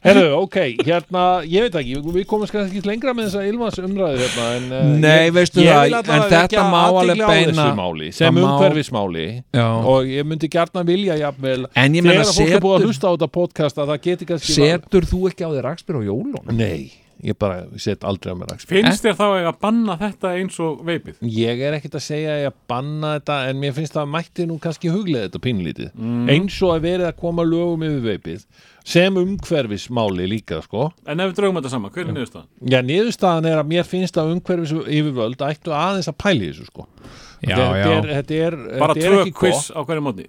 Herru, 0.02 0.24
ok, 0.42 0.56
hérna, 0.82 1.24
ég 1.46 1.62
veit 1.68 1.76
ekki 1.78 2.00
við 2.16 2.24
komum 2.26 2.50
kannski 2.50 2.80
ekki 2.80 2.90
lengra 2.90 3.12
með 3.14 3.28
þessa 3.28 3.44
Ylvas 3.46 3.76
umræðu 3.84 4.18
hérna, 4.24 4.46
en, 4.58 4.64
uh, 4.74 4.88
Nei, 5.04 5.28
ég, 5.28 5.34
veistu 5.36 5.62
ég 5.62 5.70
það, 5.70 5.84
vil 5.86 5.94
allavega 6.00 6.16
en 6.16 6.24
þetta 6.24 6.40
vekja 6.48 6.64
má 6.72 6.80
alveg 6.88 7.22
beina- 7.30 7.68
máli 7.78 8.08
sem 8.18 8.26
það 8.34 8.40
má- 8.40 8.48
umhverfismáli 8.56 9.26
Já. 9.54 9.68
og 9.94 10.10
ég 10.10 10.26
myndi 10.32 10.50
gjarnan 10.56 10.88
vilja 10.90 11.20
jafnvel 11.22 11.68
þegar 11.76 12.34
fólk 12.34 12.56
er 12.58 12.66
búið 12.66 12.80
að 12.80 12.88
hlusta 12.90 13.06
á 13.06 13.12
þetta 13.14 13.30
podcast 13.38 13.78
að 13.78 13.94
það 13.94 14.02
geti 14.10 14.26
kannski 14.32 14.58
Setur 14.58 15.06
þú 15.06 15.22
ekki 15.30 15.46
á 15.46 15.50
þér 15.54 15.68
rakspyr 15.70 16.02
á 16.02 16.04
jólunum? 16.10 16.50
Nei, 16.58 16.90
ég 17.24 17.38
bara 17.38 17.62
set 17.78 18.04
aldrei 18.08 18.34
á 18.34 18.38
mér 18.40 18.50
rakspíl 18.54 18.80
Finnst 18.82 19.04
þér 19.06 19.16
þá 19.20 19.26
eiga 19.38 19.52
að 19.52 19.60
banna 19.62 19.96
þetta 20.02 20.32
eins 20.40 20.60
og 20.64 20.82
veipið? 20.88 21.20
Ég 21.36 21.62
er 21.68 21.78
ekkert 21.78 21.98
að 22.00 22.04
segja 22.08 22.34
að 22.36 22.44
ég 22.48 22.56
banna 22.72 23.14
þetta 23.20 23.38
en 23.52 23.60
mér 23.62 23.76
finnst 23.78 23.94
það 23.98 24.04
að 24.08 24.12
mætti 24.16 24.48
nú 24.50 24.58
kannski 24.64 24.92
huglega 24.94 25.28
þetta 25.30 25.42
pínlítið 25.48 25.90
Mm. 26.02 26.30
eins 26.34 26.58
og 26.66 26.76
að 26.76 26.86
verið 26.88 27.08
að 27.12 27.18
koma 27.22 27.44
lögum 27.46 27.84
yfir 27.86 28.06
veipið 28.12 28.46
sem 28.84 29.18
umhverfismáli 29.22 30.26
líka 30.32 30.62
sko 30.66 30.88
En 31.06 31.20
ef 31.20 31.30
við 31.32 31.36
draugum 31.42 31.60
þetta 31.62 31.70
saman, 31.76 31.92
hver 31.94 32.08
er 32.08 32.14
niðurstaðan? 32.16 32.48
Já, 32.74 32.80
niðurstaðan 32.88 33.50
er 33.52 33.60
að 33.62 33.68
mér 33.76 33.84
finnst 33.86 34.18
að 34.18 34.32
umhverfis 34.36 34.74
yfirvöld 34.88 35.44
ættu 35.46 35.76
aðeins 35.76 36.10
að 36.10 36.18
pæli 36.24 36.50
þessu 36.52 36.66
sko 36.72 36.88
Já, 37.42 37.56
þetta, 37.58 37.68
já. 37.78 37.92
Er, 37.92 38.10
þetta 38.22 38.40
er, 38.48 38.56
Bara 38.80 38.94
þetta 38.94 39.06
er 39.06 39.12
tvö 39.14 39.22
ekki 39.26 39.36
quiz 39.42 39.62
á 39.74 39.80
hverju 39.82 40.04
mótni 40.06 40.26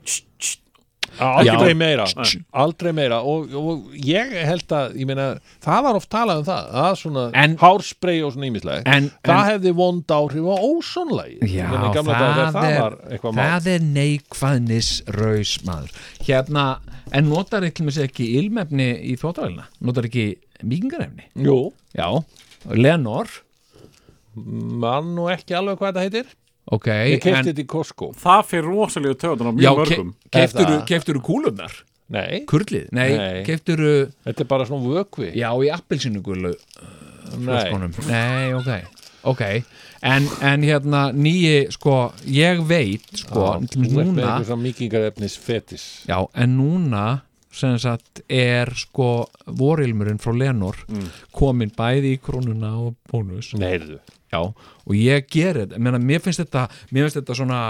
aldrei 1.21 1.75
meira. 1.77 2.07
aldrei 2.53 2.93
meira. 2.97 3.19
Og, 3.29 3.53
og 3.59 3.93
ég 3.99 4.31
held 4.49 4.73
að 4.73 4.95
ég 5.01 5.07
meina, 5.11 5.27
það 5.65 5.83
var 5.87 5.99
oft 6.01 6.11
talað 6.13 6.41
um 6.43 6.47
það 6.49 6.71
að 6.83 6.97
svona 7.03 7.25
En- 7.43 7.57
hárspray 7.61 8.23
og 8.25 8.33
svona 8.35 8.49
ímislega 8.49 8.83
En, 8.97 9.11
það 9.25 9.41
en 9.43 9.51
hefði 9.51 9.75
vond 9.83 10.15
áhrif 10.17 10.49
á 10.49 10.57
ósónlægi 10.69 11.51
Já, 11.53 11.69
það, 11.69 12.01
það, 12.09 12.57
það 12.57 12.71
er, 12.73 12.97
eitthvað 13.13 13.37
mál. 13.37 13.45
það 13.45 13.71
er 13.75 13.87
neikvæðnis 13.99 14.91
raus 15.19 15.55
maður. 15.69 15.95
Hérna, 16.27 16.67
en 17.13 17.29
notar 17.29 17.63
ekki 17.69 18.31
ilmefni 18.41 18.89
í 19.13 19.17
þóttavælina? 19.21 19.69
Notar 19.85 20.09
ekki 20.09 20.27
míkingarefni? 20.65 21.29
Jú, 21.45 21.59
Já, 21.99 22.09
Lenor? 22.73 23.29
Mann 24.35 25.11
nú 25.17 25.27
ekki 25.33 25.53
alveg 25.59 25.77
hvað 25.81 25.93
þetta 25.99 26.05
heitir 26.07 26.31
Ok, 26.73 26.87
ég 26.89 27.21
kefti 27.21 27.51
þetta 27.53 27.65
í 27.65 27.69
Costco 27.69 28.11
Það 28.23 28.43
fyrir 28.49 28.69
rosalega 28.73 29.19
töðan 29.21 29.51
á 29.51 29.53
mjög 29.59 29.81
mörgum 29.83 30.13
Er 30.33 30.49
það? 30.49 30.85
kefturu 30.89 31.21
kúlunar? 31.27 31.75
nei, 32.13 32.43
Kurlið? 32.49 32.89
Nei, 32.93 33.11
Nei. 33.17 33.43
kefturu 33.47 33.93
þetta 34.27 34.45
er 34.45 34.49
bara 34.51 34.67
svona 34.69 34.91
vökvi 34.97 35.31
Já, 35.37 35.49
í 35.65 35.71
appelsinu 35.73 36.23
nei, 37.39 37.71
Nei, 38.09 38.53
ok 38.59 38.99
Ok, 39.23 39.41
en, 40.03 40.25
en 40.43 40.65
hérna 40.67 41.05
nýji, 41.15 41.69
sko, 41.71 41.93
ég 42.27 42.59
veit 42.67 43.05
sko, 43.21 43.45
Já, 43.63 43.69
þú 43.71 43.85
núna 44.09 44.33
Já, 46.11 46.19
en 46.43 46.57
núna 46.59 47.05
sem 47.53 47.77
sagt 47.79 48.23
er 48.33 48.73
sko 48.81 49.29
vorilmurinn 49.47 50.19
frá 50.19 50.33
Lenor 50.35 50.81
Mm. 50.89 51.07
komin 51.37 51.71
bæði 51.77 52.17
í 52.17 52.21
krónuna 52.25 52.73
og 52.83 52.97
bónus 53.13 53.53
nei, 53.55 53.77
heyrðu 53.77 54.01
Já, 54.33 54.41
og 54.41 54.95
ég 54.97 55.27
gerir 55.29 55.67
þetta, 55.67 55.81
Meina, 55.83 55.99
mér 56.01 56.23
finnst 56.25 56.41
þetta 56.41 56.69
mér 56.91 57.05
finnst 57.07 57.21
þetta 57.21 57.37
svona 57.37 57.61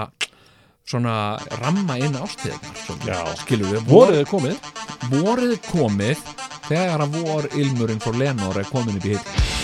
svona 0.87 1.15
ramma 1.61 1.97
inn 1.99 2.15
ástíðar 2.19 3.07
Já. 3.07 3.19
skilur 3.39 3.71
við, 3.71 3.85
voruð 3.87 4.25
komið. 4.27 4.71
vorið 5.11 5.55
er 5.55 5.61
komið 5.67 6.23
þegar 6.67 7.03
að 7.05 7.19
vor 7.19 7.49
ilmurinn 7.59 8.03
frá 8.03 8.15
Lenor 8.19 8.59
er 8.59 8.71
komin 8.71 8.99
upp 8.99 9.07
í 9.07 9.15
hitt 9.15 9.62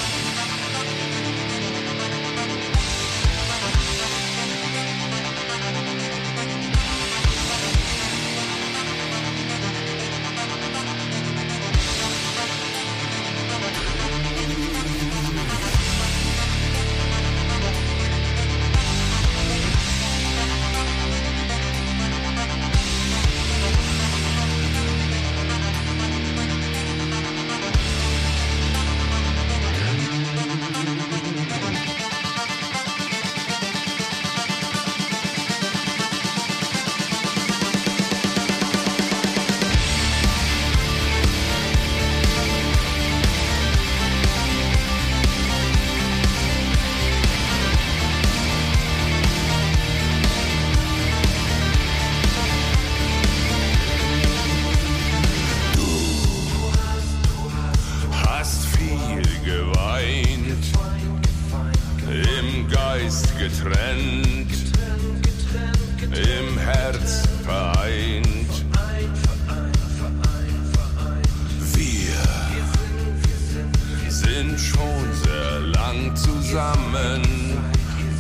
zusammen, 76.50 77.22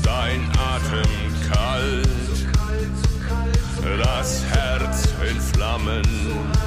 dein 0.03 0.47
Atem 0.51 1.33
kalt, 1.51 2.07
das 4.03 4.45
Herz 4.45 5.07
in 5.27 5.41
Flammen. 5.41 6.58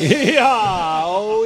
Já, 0.40 0.54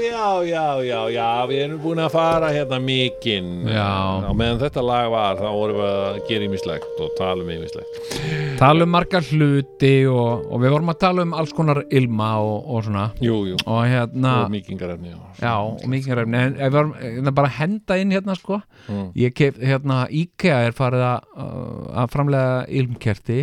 já, 0.04 0.44
já, 0.46 0.66
já, 0.84 1.00
já, 1.10 1.28
við 1.50 1.60
erum 1.64 1.80
búin 1.82 2.02
að 2.04 2.12
fara 2.14 2.52
hérna 2.54 2.78
mikinn. 2.78 3.64
Já. 3.66 4.22
Á 4.22 4.30
meðan 4.30 4.60
þetta 4.62 4.84
lag 4.84 5.08
var, 5.10 5.40
þá 5.42 5.48
vorum 5.50 5.80
við 5.80 5.90
að 5.90 6.20
gera 6.28 6.46
ímislegt 6.46 7.02
og 7.02 7.16
tala 7.18 7.42
um 7.42 7.50
ímislegt 7.50 8.54
tala 8.58 8.86
um 8.86 8.92
margar 8.94 9.24
hluti 9.26 9.92
og, 10.06 10.44
og 10.48 10.62
við 10.62 10.74
vorum 10.74 10.92
að 10.92 11.00
tala 11.02 11.24
um 11.26 11.34
alls 11.36 11.54
konar 11.56 11.82
ilma 11.90 12.30
og, 12.44 12.68
og 12.70 12.84
svona. 12.86 13.08
Jú, 13.24 13.40
jú, 13.50 13.58
og 13.66 13.80
hérna 13.90 14.34
og 14.44 14.54
mikingarefni 14.54 15.10
já. 15.10 15.18
Já, 15.40 15.54
og 15.58 15.82
mikið 15.90 16.18
ræfni 16.20 16.40
en 16.40 16.54
ef 16.54 16.68
við 16.68 16.76
varum 16.78 16.94
hérna, 17.00 17.34
bara 17.34 17.50
að 17.50 17.56
henda 17.58 17.98
inn 18.00 18.14
hérna 18.14 18.36
sko. 18.38 18.60
Mm. 18.86 19.08
ég 19.18 19.34
kef, 19.36 19.58
hérna, 19.58 20.04
IKEA 20.22 20.60
er 20.68 20.76
farið 20.76 21.06
að, 21.08 21.28
uh, 21.34 21.84
að 22.04 22.14
framlega 22.14 22.56
ilmkerti 22.80 23.40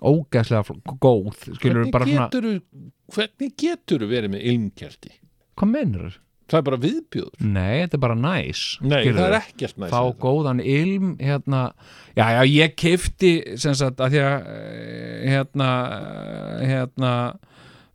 ógæslega 0.00 0.78
góð 1.02 1.46
Hvernig 1.60 1.92
bara 1.94 2.08
svona, 2.08 2.28
getur 2.28 2.50
hvernig 3.10 3.54
getur 3.58 4.06
verið 4.10 4.34
með 4.36 4.50
ilmkerti? 4.52 5.14
hvað 5.60 5.72
mennur? 5.74 6.18
Það 6.50 6.58
er 6.58 6.64
bara 6.66 6.78
viðbjöður 6.82 7.44
Nei, 7.46 7.74
þetta 7.84 7.96
er 7.96 8.02
bara 8.02 8.16
næs 8.18 8.62
Nei, 8.82 8.96
það 9.06 9.20
er 9.26 9.36
ekkert 9.38 9.76
næst 9.78 9.92
fá 9.94 10.00
góðan 10.24 10.62
ilm 10.64 11.12
hérna, 11.20 11.60
já, 12.16 12.24
já, 12.34 12.40
ég 12.50 12.74
kefti 12.80 13.34
sem 13.60 13.76
sagt, 13.78 14.02
að 14.02 14.16
því 14.16 14.24
að 14.24 14.48
eh, 14.56 15.28
hérna 15.30 15.68
eh, 16.00 16.64
hérna 16.72 17.12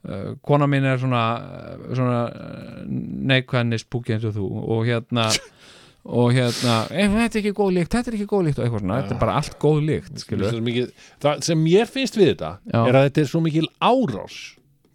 uh, 0.07 0.29
kona 0.45 0.69
mín 0.71 0.87
er 0.87 1.01
svona 1.01 1.25
svona 1.89 2.21
neikvæðni 2.87 3.81
spúki 3.81 4.15
eins 4.15 4.27
og 4.29 4.37
þú 4.37 4.47
og 4.77 4.87
hérna 4.87 5.27
og 6.05 6.35
hérna, 6.35 6.75
eh, 6.93 7.09
þetta 7.09 7.39
er 7.39 7.41
ekki 7.41 7.53
góð 7.57 7.71
líkt 7.79 7.95
þetta 7.95 8.11
er 8.11 8.17
ekki 8.19 8.27
góð 8.29 8.43
líkt 8.45 8.59
og 8.59 8.65
eitthvað 8.67 8.83
svona, 8.83 8.97
þetta 9.01 9.15
er 9.15 9.21
bara 9.23 9.37
allt 9.39 9.55
góð 9.61 9.79
líkt 9.87 10.25
mikið, 10.67 10.91
það 11.25 11.43
sem 11.47 11.63
mér 11.65 11.89
finnst 11.89 12.19
við 12.19 12.31
þetta 12.35 12.51
Já. 12.61 12.79
er 12.83 12.99
að 12.99 13.07
þetta 13.07 13.23
er 13.23 13.31
svo 13.31 13.41
mikil 13.41 13.69
árás. 13.81 14.37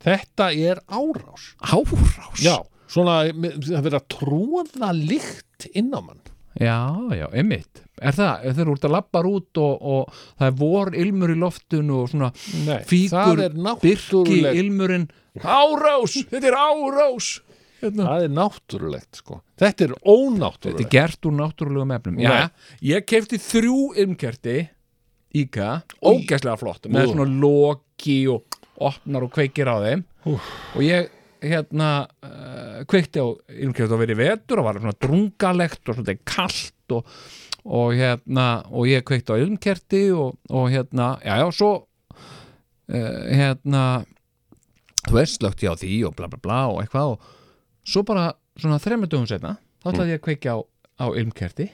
Þetta 0.01 0.47
er 0.55 0.81
árás. 0.89 1.49
Árás? 1.61 2.41
já, 2.41 2.57
svona 2.89 3.19
það 3.35 3.85
verið 3.89 3.99
að 3.99 4.09
tróða 4.15 4.93
lykt 4.97 5.69
inn 5.75 5.91
á 5.93 6.01
mann. 6.01 6.23
Já, 6.61 6.79
já, 7.15 7.27
einmitt. 7.35 7.83
Er 8.01 8.17
það, 8.17 8.47
þeir 8.47 8.63
eru 8.65 8.73
út 8.75 8.87
að 8.87 8.95
lappar 8.95 9.27
út 9.29 9.61
og, 9.61 9.83
og 9.83 10.23
það 10.41 10.47
er 10.47 10.57
vor 10.63 10.95
ilmur 11.03 11.35
í 11.35 11.37
loftun 11.39 11.93
og 11.95 12.09
svona 12.11 12.31
Nei, 12.65 12.81
fíkur, 12.89 13.43
byrki 13.83 14.41
ilmurinn. 14.55 15.11
Árás, 15.43 16.17
þetta 16.31 16.51
er 16.51 16.59
árás 16.59 17.35
hérna. 17.81 18.09
það 18.09 18.27
er 18.27 18.35
náttúrulegt 18.39 19.23
sko 19.23 19.41
þetta 19.61 19.69
er 19.69 19.71
Þetta 19.71 19.87
er 19.87 19.95
ónáttúrulegt 20.15 20.93
gert 20.93 21.27
úr 21.29 21.35
náttúrulegum 21.37 21.95
efnum. 21.97 22.21
Já, 22.23 22.51
ég 22.85 23.07
kefti 23.09 23.41
þrjú 23.41 23.79
ilmkerti 24.01 24.59
Íka, 25.31 25.83
ógæslega 26.03 26.57
flott 26.59 26.89
með 26.91 27.07
Ú. 27.07 27.13
svona 27.13 27.41
loki 27.45 28.19
og 28.33 28.59
opnar 28.81 29.27
og 29.27 29.31
kveikir 29.35 29.69
á 29.71 29.77
þeim 29.85 30.03
og 30.27 30.81
ég 30.83 31.11
hérna 31.41 31.91
uh, 32.25 32.81
kveikti 32.91 33.23
á 33.23 33.27
ilmkerti 33.31 33.95
og 33.95 34.03
verið 34.03 34.21
vetur 34.21 34.61
og 34.61 34.67
var 34.67 34.81
svona 34.81 34.99
drungalegt 35.01 35.89
og 35.89 35.97
svona 36.01 36.17
kallt 36.29 36.97
og, 36.97 37.07
og 37.65 37.95
hérna 37.97 38.49
og 38.69 38.91
ég 38.91 39.05
kveikti 39.07 39.37
á 39.37 39.41
ilmkerti 39.41 40.03
og, 40.17 40.41
og 40.51 40.71
hérna, 40.73 41.15
já 41.25 41.39
já, 41.41 41.47
svo 41.55 41.73
uh, 41.81 43.23
hérna 43.31 43.85
þú 45.07 45.17
veist, 45.17 45.39
slögt 45.39 45.65
ég 45.65 45.73
á 45.73 45.81
því 45.81 45.95
og 46.11 46.17
bla 46.19 46.29
bla 46.29 46.41
bla 46.43 46.63
og 46.75 46.83
eitthvað 46.83 47.15
og 47.15 47.29
svo 47.87 48.03
bara 48.07 48.31
svona 48.61 48.81
þremur 48.83 49.11
dögum 49.11 49.29
setna 49.31 49.57
þá 49.81 49.93
ætlaði 49.93 50.15
ég 50.15 50.21
að 50.21 50.25
kveikja 50.27 50.57
á, 50.57 50.59
á 51.01 51.07
ilmkerti 51.21 51.69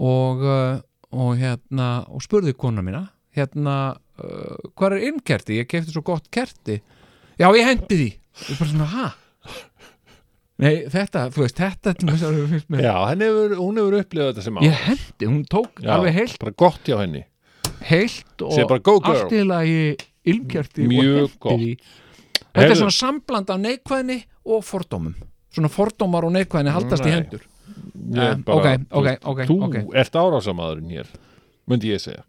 og, 0.00 0.44
uh, 0.44 0.76
og 1.12 1.32
hérna 1.40 1.88
og 2.08 2.22
spurði 2.24 2.54
kona 2.56 2.84
mína 2.84 3.06
hérna, 3.36 3.76
uh, 4.20 4.70
hvað 4.74 4.96
er 4.96 5.08
ilmkerti? 5.10 5.58
Ég 5.60 5.68
kefti 5.70 5.94
svo 5.94 6.04
gott 6.06 6.30
kerti 6.32 6.80
Já, 7.40 7.48
ég 7.56 7.66
hendi 7.66 7.96
því 7.96 8.08
og 8.40 8.60
bara 8.60 8.70
svona, 8.70 8.88
ha? 8.94 9.08
Nei, 10.60 10.74
þetta, 10.92 11.22
þú 11.32 11.44
veist, 11.46 11.56
þetta 11.56 11.94
já, 12.84 12.94
hefur, 13.16 13.54
hún 13.56 13.78
hefur 13.80 13.96
upplifað 14.02 14.32
þetta 14.32 14.44
sem 14.44 14.60
Ég 14.60 14.74
árás 14.74 14.86
hendi, 14.88 15.28
hún 15.30 15.44
tók 15.48 15.80
Já, 15.80 15.94
alveg 15.96 16.18
heilt, 16.18 16.38
bara 16.42 16.56
gott 16.64 16.88
hjá 16.88 16.98
henni 17.00 17.24
heilt 17.88 18.44
og 18.44 18.74
allt 19.08 19.32
í 19.32 19.44
lagi 19.46 19.80
ilmkerti 20.28 20.84
Mjög 20.90 21.22
og 21.22 21.36
gott. 21.38 21.54
hendi 21.54 21.70
því 21.70 21.96
Þetta 22.50 22.60
Heyrðu. 22.60 22.74
er 22.74 22.80
svona 22.80 22.96
sambland 22.96 23.50
af 23.54 23.60
neikvæðni 23.62 24.18
og 24.46 24.64
fordómum 24.66 25.14
Svona 25.50 25.70
fordómar 25.72 26.24
og 26.28 26.34
neikvæðni 26.36 26.70
haldast 26.74 27.06
í 27.06 27.10
Nei. 27.10 27.16
hendur 27.18 27.42
Ég 27.44 27.48
Eh, 28.10 28.36
ok, 28.46 28.66
ok, 28.90 29.08
ok, 29.22 29.40
þú 29.46 29.56
ok. 29.66 29.76
ert 30.00 30.16
árásamadurinn 30.18 30.94
hér 30.94 31.10
myndi 31.70 31.92
ég 31.92 32.02
segja. 32.02 32.24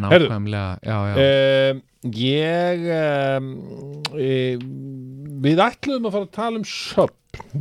Nákvæmlega, 0.00 0.78
já, 0.80 0.96
já 1.10 1.72
um, 1.74 1.80
ég 2.16 2.84
um, 2.96 3.48
e, 4.16 4.56
við 5.44 5.60
ætluðum 5.66 6.08
að 6.08 6.14
fara 6.16 6.28
að 6.28 6.36
tala 6.38 6.60
um 6.62 6.64
söp 6.64 7.16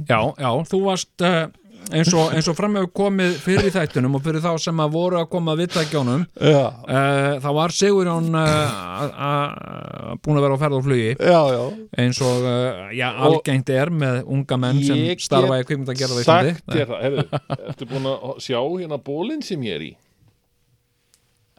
Já, 0.08 0.20
já, 0.40 0.52
þú 0.70 0.80
varst 0.86 1.26
uh, 1.26 1.50
eins 1.96 2.12
og, 2.14 2.34
eins 2.36 2.48
og 2.52 2.56
fram 2.58 2.76
hefur 2.78 2.92
komið 3.00 3.38
fyrir 3.44 3.72
þættunum 3.74 4.18
og 4.18 4.24
fyrir 4.26 4.44
þá 4.44 4.52
sem 4.62 4.82
að 4.84 4.92
voru 4.96 5.20
að 5.22 5.30
koma 5.32 5.54
að 5.56 5.62
viðtækjónum 5.64 6.26
Já, 6.40 6.62
uh, 6.68 7.32
þá 7.44 7.48
var 7.58 7.74
Sigurjón 7.76 8.30
uh, 8.40 10.12
búin 10.24 10.40
að 10.40 10.46
vera 10.46 10.58
á 10.58 10.62
ferð 10.62 10.78
og 10.80 10.86
flugi. 10.88 11.10
Já, 11.16 11.40
já. 11.56 11.64
Eins 12.04 12.22
og 12.26 12.46
uh, 12.46 12.84
já, 12.96 13.08
algengt 13.30 13.74
er 13.74 13.94
með 13.94 14.22
unga 14.36 14.60
menn 14.62 14.84
sem 14.86 15.02
Ég 15.10 15.24
starfa 15.24 15.60
í 15.62 15.66
kvikmynda 15.68 15.96
að 15.96 16.04
gera 16.04 16.28
Sagt 16.30 16.64
þér 16.76 16.94
það, 16.94 17.04
hefur, 17.08 17.42
ertu 17.74 17.90
búin 17.90 18.08
að 18.14 18.30
sjá 18.46 18.60
hérna 18.62 19.02
bólinn 19.10 19.44
sem 19.46 19.66
ég 19.68 19.80
er 19.80 19.88
í? 19.90 19.92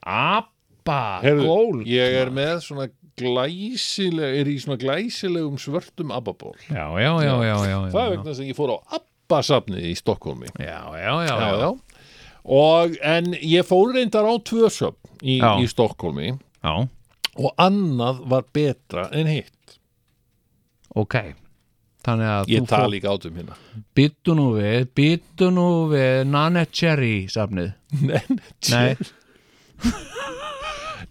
Abba, 0.01 1.03
gól. 1.43 1.83
Ég 1.89 2.17
er 2.23 2.31
með 2.35 2.63
svona 2.65 2.89
glæsileg, 3.21 4.39
er 4.41 4.49
í 4.49 4.57
svona 4.63 4.79
glæsilegum 4.81 5.59
svörtum 5.61 6.13
abbaból. 6.15 6.55
já, 6.71 6.87
já, 6.97 7.13
já, 7.21 7.35
já, 7.45 7.57
já, 7.69 7.79
Það 7.93 8.03
er 8.05 8.13
vegna 8.15 8.33
að 8.33 8.45
ég 8.49 8.57
fór 8.57 8.73
á 8.73 8.79
abbasafnið 9.31 9.87
í 9.91 9.95
Stokkólmi. 9.99 10.51
já, 10.59 10.81
já, 10.99 11.15
já, 11.27 11.37
já, 11.63 11.71
Og, 12.45 12.95
en 13.05 13.35
ég 13.37 13.67
fór 13.69 13.93
reyndar 13.95 14.25
á 14.25 14.35
tvö 14.41 14.71
söfn 14.73 15.21
í, 15.23 15.39
Já. 15.39 15.61
í 15.61 15.67
Stokkólmi 15.69 16.31
já, 16.65 16.89
og 17.37 17.51
annað 17.61 18.23
var 18.33 18.45
betra 18.53 19.09
en 19.13 19.27
hitt. 19.29 19.77
ok 20.97 21.35
þannig 22.01 22.31
að 22.33 22.49
Ég 22.49 22.63
þú 22.65 22.67
tala 22.71 22.87
fór 22.87 22.93
líka 22.95 23.13
átum 23.13 23.37
hérna. 23.37 23.57
byttu 23.95 24.35
nú 24.35 24.47
við, 24.57 24.89
byttu 24.97 25.51
nú 25.53 25.67
við 25.93 26.25
Nanette 26.33 26.73
Cherry 26.73 27.27
safnið 27.29 27.75
Nei, 28.73 28.97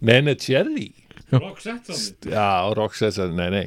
Nene 0.00 0.34
Cherry. 0.34 0.92
Roxette 1.30 1.94
Já, 2.30 2.74
Roxette, 2.74 3.28
nei, 3.30 3.50
nei. 3.54 3.66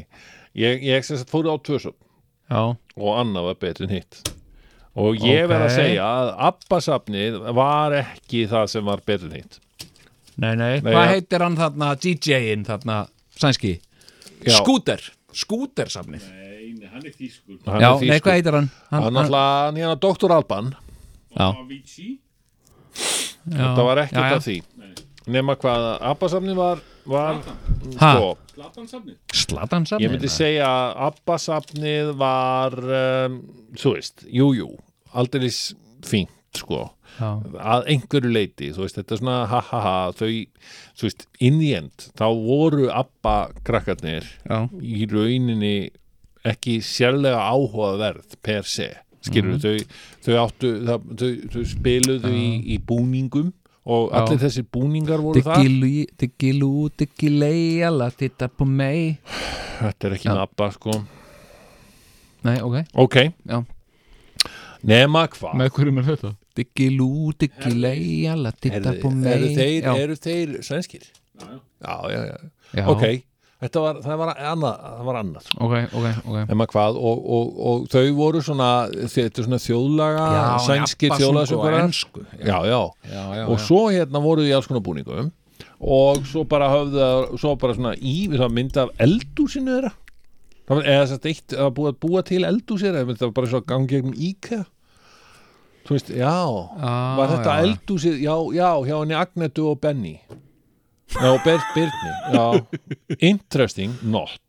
Ég, 0.53 0.83
ég 0.83 1.05
fór 1.29 1.47
á 1.47 1.55
tvö 1.63 1.79
söfn. 1.79 1.99
já, 2.51 2.75
og 2.99 3.11
annað 3.23 3.45
var 3.47 3.55
betur 3.63 3.87
en 3.87 3.95
hitt 3.95 4.33
og 4.95 5.17
ég 5.25 5.47
verð 5.49 5.65
að 5.67 5.75
segja 5.77 6.05
að 6.05 6.31
Abbasafnið 6.49 7.37
var 7.57 7.95
ekki 8.03 8.43
það 8.51 8.67
sem 8.75 8.85
var 8.85 9.01
betur 9.07 9.31
en 9.31 9.37
hitt 9.41 9.59
nei, 10.37 10.53
nei, 10.57 10.79
Nei, 10.81 10.91
hvað 10.91 10.99
ja. 11.05 11.09
heitir 11.15 11.43
hann 11.45 11.57
þarna 11.57 11.91
DJ-in 12.03 12.63
þarna, 12.67 12.99
sænski 13.37 13.73
Já. 14.43 14.57
Skúter, 14.59 15.01
Skúter 15.33 15.89
safnið 15.93 16.25
Nei, 16.29 16.89
hann 16.91 17.05
er 17.05 17.13
þýskur 17.15 17.59
Hann 17.69 17.81
Já, 17.81 17.89
er 17.89 17.97
þýskur. 18.01 18.09
nei, 18.11 18.19
hvað 18.25 18.37
heitir 18.39 18.57
hann? 18.59 18.69
hann 18.91 19.03
hann, 19.07 19.13
náttúrulega, 19.17 19.65
hann 19.65 19.81
hérna 19.81 19.95
Dr. 20.03 20.35
Alban 20.37 20.73
Já. 21.33 21.47
Avicii 21.49 22.11
já, 23.43 23.65
það 23.75 23.83
var 23.89 24.01
ekkert 24.03 24.37
af 24.37 24.43
því 24.45 24.57
nema 25.33 25.55
hvað 25.59 25.85
Abbasafnið 26.11 26.57
var, 26.59 26.81
var 27.09 27.41
Ha? 27.99 28.11
sko, 28.15 28.29
Platansafnið? 28.53 29.15
Slatan 29.33 29.85
safnið 29.89 30.05
ég 30.05 30.11
myndi 30.13 30.29
segja 30.31 30.67
að 30.69 30.99
Abbasafnið 31.09 32.11
var 32.19 32.77
um, 32.83 33.39
þú 33.77 33.95
veist, 33.97 34.23
jú, 34.29 34.51
jú 34.57 34.69
aldeilis 35.13 35.73
fínt 36.05 36.29
sko. 36.57 36.91
Já, 37.19 37.29
að 37.61 37.87
einhverju 37.93 38.29
leiti, 38.33 38.71
þú 38.73 38.85
veist, 38.87 38.95
þetta 38.97 39.13
er 39.13 39.19
svona 39.21 39.35
ha 39.51 39.59
ha 39.69 39.79
ha, 39.83 39.95
þau, 40.17 40.29
þú 40.97 41.05
veist, 41.05 41.27
in 41.45 41.59
the 41.61 41.73
end 41.77 42.07
þá 42.17 42.23
voru 42.33 42.87
Abba 42.93 43.35
krakkarnir 43.65 44.25
já, 44.49 44.63
í 44.81 45.05
rauninni 45.11 45.91
ekki 46.43 46.79
sérlega 46.83 47.37
áhugaverð 47.53 48.37
per 48.43 48.65
se, 48.65 48.89
skilur 49.23 49.55
Mhm. 49.57 49.61
þau, 49.61 49.99
þau 50.25 50.39
áttu, 50.45 50.71
það, 50.89 51.05
þau, 51.21 51.31
þau 51.53 51.65
spiluðu 51.75 52.33
í, 52.33 52.47
í 52.73 52.79
búningum 52.81 53.53
og 53.83 54.11
Já. 54.11 54.19
allir 54.21 54.39
þessir 54.43 54.67
búningar 54.71 55.23
voru 55.23 55.41
það 55.43 55.63
Diggilu, 55.63 56.05
diggilu, 56.19 56.71
diggilei 56.99 57.83
alla 57.83 58.09
titta 58.11 58.47
på 58.47 58.67
mig 58.67 59.17
þetta 59.79 60.07
er 60.07 60.15
ekki 60.17 60.29
Já. 60.29 60.33
með 60.33 60.43
Abba 60.45 60.69
sko. 60.75 60.95
Nei, 62.43 62.57
ok, 62.59 62.79
ok, 62.99 63.17
já. 63.47 63.59
Nema 64.83 65.27
hvað? 65.31 65.53
Með 65.59 65.69
hverju 65.75 65.95
með 65.95 66.09
þetta? 66.11 66.33
Diggilu, 66.59 67.11
diggilei 67.39 68.25
alla 68.29 68.51
titta 68.51 68.81
eru, 68.81 68.97
på 69.01 69.11
mig 69.15 69.31
eru, 69.35 69.51
þeir, 69.57 69.77
já, 69.83 69.93
eru 70.05 70.17
þeir 70.27 70.57
sænskir? 70.67 71.05
Já, 71.39 71.95
já, 72.11 72.19
já, 72.29 72.35
já, 72.77 72.87
ok 72.91 73.05
var, 73.71 73.99
það 74.03 74.19
var 74.19 74.31
annað, 74.51 74.81
það 74.83 75.07
var 75.07 75.19
annað 75.21 75.49
Ok, 75.57 75.73
ok, 75.99 76.07
ok. 76.23 76.37
Nema 76.49 76.67
hvað 76.73 76.99
og, 76.99 77.21
og, 77.37 77.53
og 77.69 77.85
þau 77.93 78.03
voru 78.17 78.41
svona 78.43 78.69
þetta 78.91 79.43
er 79.43 79.47
svona 79.47 79.61
þjóðlaga 79.63 80.27
sænskir 80.65 81.15
þjóðlagasöngurar 81.21 81.85
ensku 81.85 82.25
já, 82.39 82.57
já, 82.67 82.81
já, 83.07 83.23
já, 83.39 83.45
og 83.47 83.63
svo 83.63 83.85
hérna 83.87 84.23
voru 84.23 84.43
þau 84.43 84.51
í 84.51 84.55
alls 84.57 84.69
konar 84.69 84.85
búningum. 84.85 85.31
Og 85.83 86.21
svo 86.27 86.45
bara 86.47 86.69
höfðu 86.71 87.39
svo 87.41 87.57
bara 87.59 87.75
svona 87.75 87.93
í, 87.99 88.29
það 88.31 88.45
var 88.45 88.53
mynd 88.55 88.77
af 88.79 88.93
eldúsinu 89.03 89.73
þeirra. 89.75 89.91
Það 90.63 90.77
var, 90.77 90.85
eða 90.93 91.01
þess 91.03 91.17
að 91.17 91.27
eitt 91.33 91.55
að 91.59 91.73
búa, 91.75 91.91
búa 92.05 92.21
til 92.23 92.43
eldúsir 92.47 92.95
eða 92.95 93.17
það 93.17 93.27
var 93.27 93.35
bara 93.39 93.51
svo 93.51 93.59
að 93.59 93.67
gangi 93.73 93.91
gegnum 93.91 94.15
IKEA 94.15 94.63
þú 95.83 95.97
veist, 95.97 96.13
já. 96.15 96.37
Ah, 96.79 97.17
var 97.19 97.33
þetta 97.33 97.57
já. 97.57 97.65
eldúsið, 97.67 98.19
já, 98.23 98.35
já 98.55 98.69
hjá 98.87 98.95
henni 98.95 99.17
Agnetu 99.19 99.67
og 99.67 99.81
Benny 99.83 100.15
já, 101.21 101.63
Birni 101.75 102.11
interesting, 103.19 103.93
not. 104.01 104.39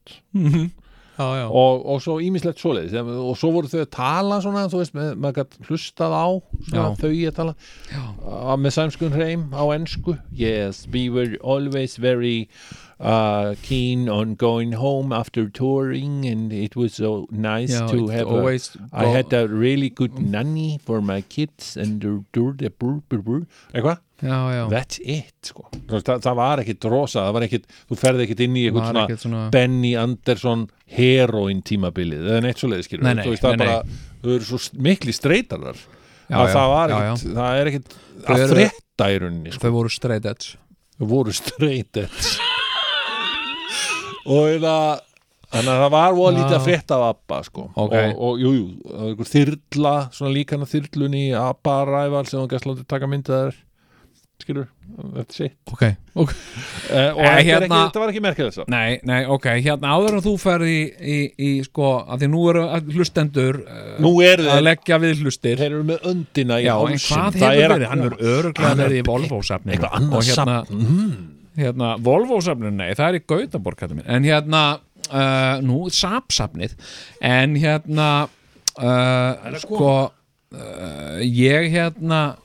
Já, 1.18 1.36
já. 1.38 1.46
og, 1.46 1.86
og 1.86 2.00
svo 2.02 2.16
ímislegt 2.18 2.58
svoleiðis. 2.58 2.94
Og 2.98 3.36
svo 3.38 3.52
voru 3.54 3.70
þau 3.70 3.84
að 3.84 3.90
tala 3.94 4.40
svona 4.42 4.64
þú 4.70 4.80
veist, 4.80 4.94
með, 4.96 5.12
maður 5.22 5.36
gætt 5.38 5.68
hlustað 5.68 6.14
á 6.14 6.26
þau 6.98 7.10
að 7.12 7.36
tala. 7.36 7.54
Á, 7.94 8.54
með 8.58 8.74
sæmskun 8.74 9.14
hreim 9.14 9.44
á 9.54 9.62
ensku. 9.76 10.16
Yes, 10.34 10.88
we 10.90 11.06
were 11.14 11.38
always 11.40 11.94
very 12.02 12.48
uh, 12.98 13.54
keen 13.62 14.08
on 14.08 14.34
going 14.34 14.72
home 14.72 15.12
after 15.12 15.48
touring 15.48 16.26
and 16.26 16.52
it 16.52 16.74
was 16.74 16.94
so 16.94 17.28
nice 17.30 17.70
Já, 17.70 17.86
to 17.90 18.08
have 18.08 18.26
a, 18.26 18.58
I 18.92 19.06
had 19.06 19.32
a 19.32 19.46
really 19.46 19.90
good 19.90 20.18
nanny 20.18 20.80
for 20.84 21.00
my 21.00 21.22
kids 21.22 21.76
and 21.76 22.02
eitthvað 23.74 24.02
já, 24.24 24.38
já. 24.56 24.62
that's 24.72 25.00
it 25.04 25.50
sko. 25.50 25.66
Það, 25.90 26.22
það 26.24 26.38
var 26.40 26.62
ekkit 26.64 26.86
rosa 26.92 27.26
var 27.34 27.46
ekkit, 27.46 27.68
þú 27.90 27.98
ferði 28.00 28.26
ekkit 28.26 28.42
inn 28.46 28.56
í 28.56 28.64
eitthvað 28.68 28.88
svona, 28.90 29.18
svona- 29.24 29.44
Benny 29.54 29.92
Andersson 30.00 30.66
heroin 30.96 31.62
tímabilið 31.66 32.26
eða 32.30 32.42
neitt 32.46 32.62
svo 32.62 32.72
leiðis 32.72 32.90
þau 34.24 34.32
eru 34.32 34.48
svo 34.48 34.60
mikli 34.80 35.12
streytarar 35.12 35.80
að 36.32 36.52
það 36.54 36.68
var 36.72 36.96
ekkit, 36.96 37.24
það 37.36 37.60
er 37.60 37.72
ekkit 37.72 37.96
Þau 38.24 38.34
að 38.34 38.52
frétta 38.54 39.08
í 39.10 39.16
rauninni 39.20 39.52
sko. 39.52 39.60
Þau 39.60 39.74
voru 39.74 39.90
straight 39.92 40.28
edge 40.30 40.54
þau 40.96 41.08
voru 41.10 41.34
streytet 41.36 42.22
og 44.24 44.62
það 44.64 45.02
Þannig 45.54 45.70
að 45.70 45.80
það 45.84 45.92
var 45.94 46.14
voða 46.16 46.32
lítið 46.34 46.56
að 46.56 46.64
frétta 46.66 46.96
af 46.96 47.04
ABBA 47.12 47.36
sko. 47.46 47.64
Ok. 47.78 47.92
og, 47.94 48.14
og 48.26 48.40
jú, 48.42 48.50
jú, 48.56 48.64
það 48.88 48.96
var 48.98 49.10
einhver 49.12 49.28
þyrla 49.30 49.92
svona 50.16 50.32
líkana 50.34 50.66
þyrlunni 50.70 51.20
í 51.28 51.36
ABBA 51.38 51.74
ræval 51.90 52.24
sem 52.26 52.40
hann 52.40 52.50
gæst 52.50 52.66
látið 52.66 52.88
taka 52.90 53.10
myndaðar 53.12 53.60
skilur, 54.42 54.66
þetta 55.14 55.32
sé 55.36 55.46
Ok, 55.72 55.82
ok. 56.20 56.32
Eh, 56.90 57.10
og 57.14 57.20
Eh, 57.24 57.44
hérna- 57.46 57.60
ekki, 57.64 57.76
þetta 57.86 58.00
var 58.02 58.10
ekki 58.12 58.22
merkið 58.24 58.48
þess 58.50 58.68
Nei, 58.68 58.98
nei, 59.06 59.20
ok, 59.30 59.46
hérna 59.64 59.92
áður 59.94 60.16
en 60.18 60.24
þú 60.26 60.32
ferð 60.42 60.66
í, 60.68 60.80
í, 61.14 61.18
í 61.38 61.50
sko, 61.64 61.92
að 62.08 62.24
því 62.24 62.28
nú 62.32 62.42
eru 62.50 62.64
hlustendur 62.96 63.60
uh, 63.62 63.84
Nú 64.04 64.12
eru 64.26 64.48
að 64.50 64.62
leggja 64.66 64.98
við 65.04 65.22
hlustir. 65.24 65.56
þeir 65.62 65.70
eru 65.70 65.84
með 65.92 66.08
öndina 66.10 66.58
í 66.60 66.66
hvað 66.66 67.38
Það 67.38 67.60
er 67.62 67.70
að 67.70 67.76
verið? 67.78 67.86
Hann 67.92 68.04
er 68.08 68.16
öruglega 68.34 68.72
er 68.74 68.82
verið 68.82 68.98
í 68.98 69.06
Volvo-safninu. 69.08 69.72
eitthvað 69.76 69.96
annað 70.00 70.28
hérna, 70.28 70.58
safn. 70.58 70.82
Mm. 70.82 71.14
hérna 71.62 71.92
Volvo-safninu, 72.10 72.74
nei, 72.82 72.90
það 72.98 73.08
er 73.08 73.20
í 73.20 73.24
Gautaborg. 73.30 73.86
En 74.04 74.24
hérna, 74.28 74.62
uh, 75.08 75.60
nú, 75.62 75.84
Saab-safnið. 75.94 76.74
En 77.22 77.54
hérna, 77.56 78.10
uh, 78.78 79.58
sko 79.62 80.10
uh, 80.54 81.20
Ég 81.22 81.70
hérna 81.72 82.36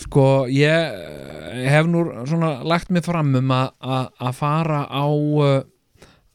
Sko, 0.00 0.46
ég 0.48 0.70
eh, 0.70 1.66
hef 1.68 1.88
nú 1.90 2.04
svona 2.28 2.54
lagt 2.64 2.90
mig 2.90 3.04
fram 3.04 3.34
um 3.36 3.52
að- 3.52 4.32
fara 4.36 4.86
á 4.88 5.04
uh, 5.06 5.62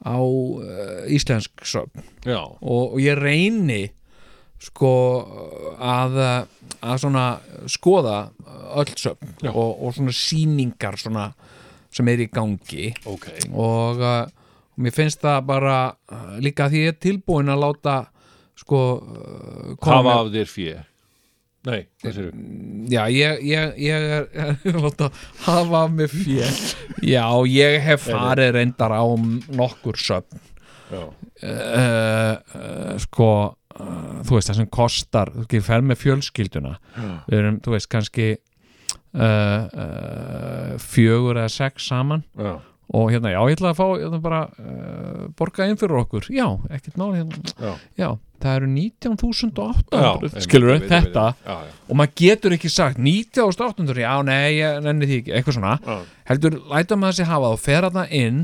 á 0.05 0.17
uh, 0.21 1.05
íslensk 1.09 1.65
söfn. 1.65 2.03
Og, 2.61 2.93
og 2.93 2.99
ég 3.01 3.17
reyni 3.17 3.89
sko 4.61 4.91
að 5.81 6.19
að 6.85 6.97
svona 7.01 7.25
skoða 7.69 8.29
öll 8.77 8.93
söfn 8.95 9.49
og, 9.49 9.81
og 9.81 9.93
svona 9.97 10.13
sýningar 10.13 10.97
svona 11.01 11.33
sem 11.95 12.07
er 12.11 12.21
í 12.25 12.29
gangi. 12.29 12.91
Ok. 13.09 13.29
Og 13.51 14.01
uh, 14.03 14.25
mér 14.77 14.93
finnst 14.93 15.23
það 15.23 15.45
bara 15.47 15.77
líka 16.43 16.69
því 16.69 16.85
ég 16.85 16.93
er 16.93 16.99
tilbúin 17.01 17.49
að 17.49 17.63
láta 17.63 17.95
sko 18.55 18.81
Hafa 19.81 20.19
af 20.21 20.29
þér 20.33 20.51
fjö 20.51 20.75
Nei, 21.65 21.85
hvað 22.03 22.17
sér 22.17 22.31
Já, 22.91 23.01
ég, 23.09 23.39
ég, 23.49 23.77
ég 23.81 24.07
er, 24.17 24.25
láta 24.83 25.09
hafa 25.45 25.85
af 25.85 25.93
mig 25.95 26.11
fjö 26.13 26.45
Já, 27.01 27.25
ég 27.49 27.79
hef 27.85 28.05
farið 28.09 28.51
reyndar 28.59 28.93
á 28.93 29.05
nokkur 29.55 29.97
söfn. 29.99 30.41
Uh, 30.93 31.09
uh, 31.41 32.93
sko 33.01 33.29
uh, 33.49 34.19
þú 34.25 34.37
veist 34.37 34.51
það 34.51 34.59
sem 34.59 34.69
kostar 34.71 35.33
þú 35.35 35.61
fer 35.65 35.85
með 35.85 36.01
fjölskylduna. 36.03 36.75
Við 37.25 37.39
erum, 37.39 37.57
þú 37.65 37.75
veist, 37.75 37.89
kannski 37.91 38.35
fjögur 40.85 41.37
eða 41.39 41.51
sex 41.51 41.85
saman. 41.87 42.25
Já, 42.35 42.57
og 42.93 43.09
hérna, 43.09 43.31
já, 43.33 43.39
ég 43.49 43.55
ætla 43.57 43.71
að 43.73 43.79
fá 43.79 43.85
hérna, 43.97 44.19
bara 44.21 44.39
uh, 44.61 45.25
borga 45.37 45.65
inn 45.65 45.79
fyrir 45.79 45.97
okkur 46.03 46.27
já, 46.29 46.45
ekkert 46.69 46.99
máli 47.01 47.21
hérna. 47.23 47.53
Já. 47.57 47.71
já, 47.97 48.07
það 48.43 48.57
eru 48.59 48.67
19.800 48.75 49.95
Já, 49.95 50.41
skilur 50.45 50.73
við 50.75 50.85
þetta. 50.91 51.23
Já, 51.47 51.55
já. 51.65 51.73
og 51.89 51.97
maður 51.97 52.13
getur 52.21 52.55
ekki 52.57 52.69
sagt 52.69 53.01
19.800, 53.01 54.03
já, 54.05 54.11
nei, 54.27 54.51
ég 54.59 54.77
nenni 54.85 55.09
því 55.09 55.17
ekki 55.23 55.33
eitthvað 55.39 55.57
svona, 55.57 55.73
Já. 55.81 55.97
heldur 56.29 56.59
læta 56.69 56.99
maður 57.01 57.19
sér 57.21 57.31
hafa 57.31 57.47
það 57.49 57.57
og 57.57 57.63
fer 57.65 57.87
þarna 57.89 58.05
inn 58.21 58.43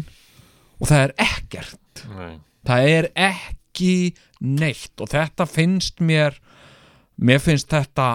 og 0.82 0.90
það 0.90 1.04
er 1.06 1.14
ekkert 1.28 2.04
Nei. 2.18 2.34
það 2.72 2.90
er 2.96 3.10
ekki 3.30 3.94
neitt 4.42 5.02
og 5.06 5.12
þetta 5.14 5.46
finnst 5.50 6.02
mér 6.02 6.40
mér 7.22 7.42
finnst 7.44 7.70
þetta 7.70 8.10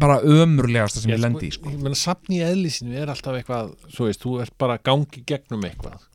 bara 0.00 0.20
ömurlegasta 0.22 1.02
sem 1.02 1.12
ég 1.14 1.22
lendi 1.22 1.48
í 1.48 1.54
sko. 1.54 1.72
Ég 1.72 1.80
meina, 1.82 1.98
safn 1.98 2.36
í 2.36 2.42
eðlisinu 2.44 2.96
er 2.98 3.12
alltaf 3.12 3.38
eitthvað, 3.38 3.74
svo 3.94 4.08
veist, 4.08 4.22
þú 4.24 4.38
ert 4.44 4.54
bara 4.60 4.78
gangi 4.78 5.24
gegnum 5.28 5.66
eitthvað. 5.68 6.06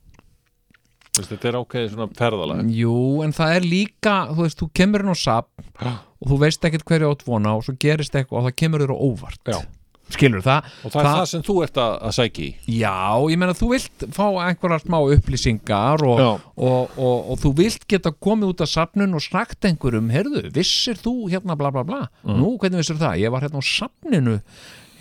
Veist, 1.14 1.30
þetta 1.30 1.50
er 1.52 1.60
ákveðið 1.62 1.92
svona 1.94 2.10
ferðalag. 2.18 2.74
Jú, 2.74 2.96
en 3.26 3.36
það 3.38 3.56
er 3.60 3.68
líka, 3.70 4.16
þú 4.34 4.48
veist, 4.48 4.60
þú 4.64 4.70
kemur 4.80 5.06
inn 5.06 5.14
á 5.14 5.18
sap 5.20 5.50
og 6.24 6.32
þú 6.32 6.40
veist 6.42 6.66
ekkert 6.66 6.88
hverju 6.90 7.12
átt 7.14 7.26
vona 7.28 7.54
og 7.58 7.66
svo 7.68 7.76
gerist 7.80 8.16
eitthvað 8.16 8.40
og 8.40 8.48
það 8.48 8.60
kemur 8.64 8.84
þér 8.86 8.94
á 8.96 8.98
óvart 8.98 9.52
Já. 9.54 9.60
Skilur 10.12 10.44
það? 10.44 10.68
Og 10.84 10.92
það, 10.94 11.00
er 11.00 11.08
það 11.10 11.26
sem 11.32 11.44
þú 11.48 11.56
ert 11.64 11.78
að, 11.82 11.94
að 12.10 12.16
sækja 12.18 12.44
í. 12.44 12.50
Já, 12.80 12.96
ég 13.32 13.40
meina 13.42 13.56
þú 13.58 13.70
vilt 13.72 14.06
fá 14.14 14.26
einhverjar 14.44 14.84
smá 14.84 14.98
upplýsingar 15.16 16.04
og, 16.06 16.22
og, 16.58 16.94
og, 17.00 17.32
og 17.34 17.42
þú 17.42 17.54
vilt 17.64 17.88
geta 17.90 18.12
komið 18.14 18.52
út 18.54 18.64
af 18.68 18.72
safnun 18.74 19.16
og 19.18 19.24
snakt 19.26 19.66
einhverjum, 19.70 20.12
heyrðu, 20.14 20.44
vissir 20.54 21.00
þú 21.02 21.16
hérna 21.32 21.56
bla 21.60 21.72
bla 21.74 21.84
bla, 21.88 22.02
Mm. 22.24 22.38
nú 22.40 22.54
hvernig 22.60 22.84
vissir 22.84 23.00
það 23.02 23.20
ég 23.24 23.32
var 23.34 23.42
hérna 23.48 23.60
á 23.60 23.66
safninu 23.66 24.38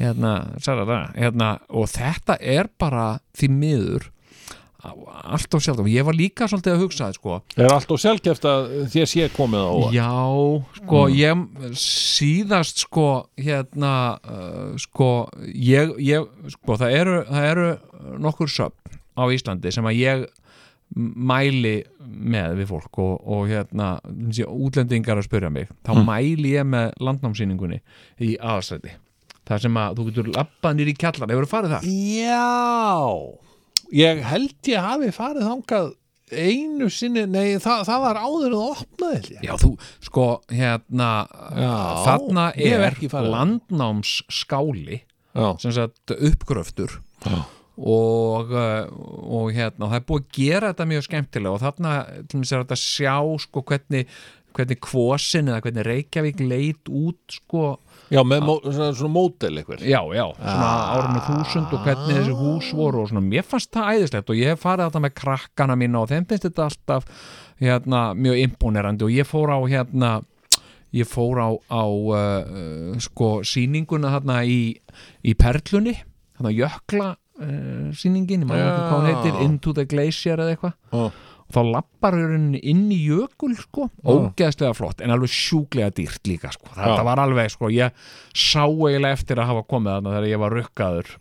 hérna, 0.00 0.32
sarara, 0.62 1.00
hérna, 1.14 1.50
og 1.70 1.86
þetta 1.92 2.38
er 2.40 2.70
bara 2.80 3.18
því 3.38 3.48
miður 3.52 4.08
allt 4.82 5.54
of 5.54 5.62
sjálf 5.62 5.82
og 5.82 5.90
ég 5.90 6.06
var 6.06 6.16
líka 6.16 6.48
svolítið 6.50 6.74
að 6.74 6.82
hugsa 6.82 7.08
sko, 7.14 7.38
Er 7.56 7.70
allt 7.70 7.92
og 7.94 8.00
sjálfgeft 8.02 8.46
að 8.48 8.68
þér 8.92 9.10
sé 9.10 9.28
komið 9.36 9.62
á? 9.62 9.72
Já, 9.94 10.10
sko, 10.80 11.02
ég 11.14 11.44
síðast 11.78 12.82
sko, 12.82 13.06
hérna 13.38 13.94
uh, 14.26 14.72
sko, 14.82 15.10
ég, 15.54 15.94
ég 16.02 16.26
sko, 16.56 16.78
það 16.80 16.96
eru, 16.98 17.18
það 17.30 17.48
eru 17.52 17.68
nokkur 18.22 18.50
söfn 18.50 18.98
á 19.14 19.22
Íslandi 19.30 19.72
sem 19.74 19.86
að 19.86 20.00
ég 20.00 20.26
mæli 20.96 21.76
með 22.02 22.58
við 22.58 22.68
fólk 22.68 22.98
og, 23.00 23.14
og 23.22 23.46
hérna, 23.48 23.94
sé, 24.34 24.44
útlendingar 24.44 25.20
að 25.20 25.28
spyrja 25.28 25.52
mig, 25.52 25.70
þá 25.86 25.94
mæli 26.04 26.56
ég 26.58 26.68
með 26.68 26.92
landnámsýningunni 27.00 27.80
í 28.20 28.34
aðastræti 28.36 28.98
það 29.48 29.64
sem 29.64 29.78
að 29.82 29.96
þú 29.98 30.08
getur 30.08 30.28
labbað 30.36 30.76
nýr 30.78 30.90
í 30.92 30.98
kjallar, 30.98 31.32
hefur 31.32 31.48
farið 31.50 31.74
það? 31.76 31.88
Já, 32.18 33.51
ég 33.92 34.22
held 34.26 34.70
ég 34.72 34.80
hafi 34.82 35.10
farið 35.14 35.48
þangað 35.48 35.90
einu 36.32 36.88
sinni, 36.92 37.26
nei 37.28 37.58
það, 37.60 37.82
það 37.88 38.04
var 38.06 38.20
áður 38.24 38.54
opnaði 38.56 39.16
held 39.18 39.32
ég. 39.34 39.42
Já, 39.44 39.52
þú, 39.60 39.70
sko, 40.06 40.26
hérna 40.52 41.08
Já, 41.60 41.72
þarna 42.06 42.46
er 42.56 43.26
landnámsskáli 43.34 45.02
sem 45.32 45.72
sagt 45.72 46.12
uppgröftur 46.12 46.98
Já. 47.24 47.38
og, 47.76 48.52
uh, 48.52 48.88
og 49.32 49.52
hérna 49.56 49.88
það 49.88 49.98
er 49.98 50.06
búið 50.08 50.24
að 50.24 50.36
gera 50.38 50.72
þetta 50.72 50.88
mjög 50.90 51.06
skemmtilega 51.08 51.54
og 51.56 51.62
þarna 51.62 51.94
til 52.28 52.40
mér 52.40 52.50
sér 52.50 52.64
þetta 52.64 52.78
að 52.78 52.82
sjá 52.82 53.14
sko 53.46 53.64
hvernig, 53.70 54.18
hvernig 54.56 54.82
kvosin 54.88 55.48
eða 55.52 55.62
hvernig 55.64 55.88
Reykjavík 55.88 56.42
leit 56.44 56.92
út 56.92 57.38
sko, 57.40 57.64
já 58.12 58.20
með 58.28 58.44
mó, 58.46 58.54
svona, 58.66 58.90
svona 58.98 59.14
mótel 59.14 59.60
eitthvað. 59.60 59.84
já, 59.88 60.00
já 60.16 60.24
svona 60.38 60.72
árunni 60.96 61.22
þúsund 61.28 61.72
og 61.72 61.86
hvernig 61.86 62.18
þessi 62.18 62.36
hús 62.38 62.72
voru 62.76 63.04
og 63.04 63.12
svona, 63.12 63.24
mér 63.24 63.46
fannst 63.48 63.72
það 63.74 63.96
æðislegt 63.96 64.32
og 64.32 64.42
ég 64.42 64.52
hef 64.52 64.66
farið 64.66 64.90
þetta 64.90 65.02
með 65.06 65.16
krakkana 65.22 65.78
mína 65.80 66.02
og 66.02 66.12
þeim 66.12 66.28
finnst 66.28 66.46
þetta 66.48 66.68
alltaf 66.68 67.08
hérna, 67.62 68.02
mjög 68.18 68.44
imponerandi 68.44 69.06
og 69.06 69.14
ég 69.14 69.28
fór 69.28 69.54
á 69.54 69.58
hérna 69.64 70.12
ég 70.92 71.08
fór 71.08 71.40
á, 71.40 71.50
á 71.72 71.84
uh, 71.88 72.94
sko 73.00 73.40
sýninguna 73.48 74.12
þarna 74.12 74.42
í, 74.44 74.60
í 75.24 75.34
Perlunni 75.38 75.96
þarna 76.36 76.52
jökla 76.52 77.10
uh, 77.16 77.88
sýningin, 77.96 78.44
ég 78.44 78.48
maður 78.48 78.66
ekki 78.68 78.82
hvað 78.82 78.98
hún 78.98 79.08
heitir. 79.10 79.38
Into 79.46 79.72
the 79.76 79.86
Glacier 79.88 80.42
eða 80.42 80.56
eitthvað 80.56 80.74
Já. 80.92 81.06
Þá 81.52 81.60
lappar 81.68 82.16
hún 82.16 82.48
inn 82.56 82.86
í 82.92 82.98
jökul 83.06 83.52
sko, 83.58 83.88
ógeðslega 84.02 84.72
flott 84.76 85.02
en 85.04 85.12
alveg 85.14 85.32
sjúklega 85.32 85.92
dýrt 85.94 86.26
líka 86.30 86.52
sko. 86.54 86.70
þetta 86.72 86.98
Já. 86.98 87.06
var 87.08 87.22
alveg, 87.22 87.52
sko, 87.52 87.70
ég 87.72 87.94
sá 88.32 88.64
eiginlega 88.64 89.18
eftir 89.18 89.42
að 89.42 89.52
hafa 89.52 89.64
komið 89.68 89.96
þarna 89.96 90.16
þegar 90.16 90.28
ég 90.30 90.42
var 90.42 90.56
rukkaður. 90.58 91.14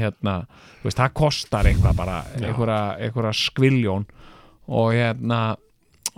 Hérna, 0.00 0.36
þú 0.80 0.88
veist, 0.88 1.00
það 1.00 1.16
kostar 1.22 1.70
eitthvað 1.70 1.98
bara, 2.02 2.20
einhverja, 2.40 2.82
einhverja 3.06 3.34
skviljón 3.40 4.06
og 4.70 4.94
hérna 4.94 5.40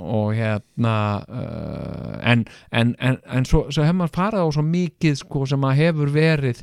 og 0.02 0.32
hérna 0.34 0.96
uh, 1.28 2.14
en, 2.24 2.46
en, 2.72 2.94
en, 2.98 3.18
en 3.28 3.46
svo, 3.46 3.66
svo 3.68 3.84
hefur 3.84 3.98
maður 4.00 4.16
farið 4.16 4.44
á 4.44 4.48
svo 4.56 4.64
mikið 4.66 5.18
sko, 5.20 5.44
sem 5.46 5.66
að 5.68 5.78
hefur 5.82 6.12
verið 6.14 6.62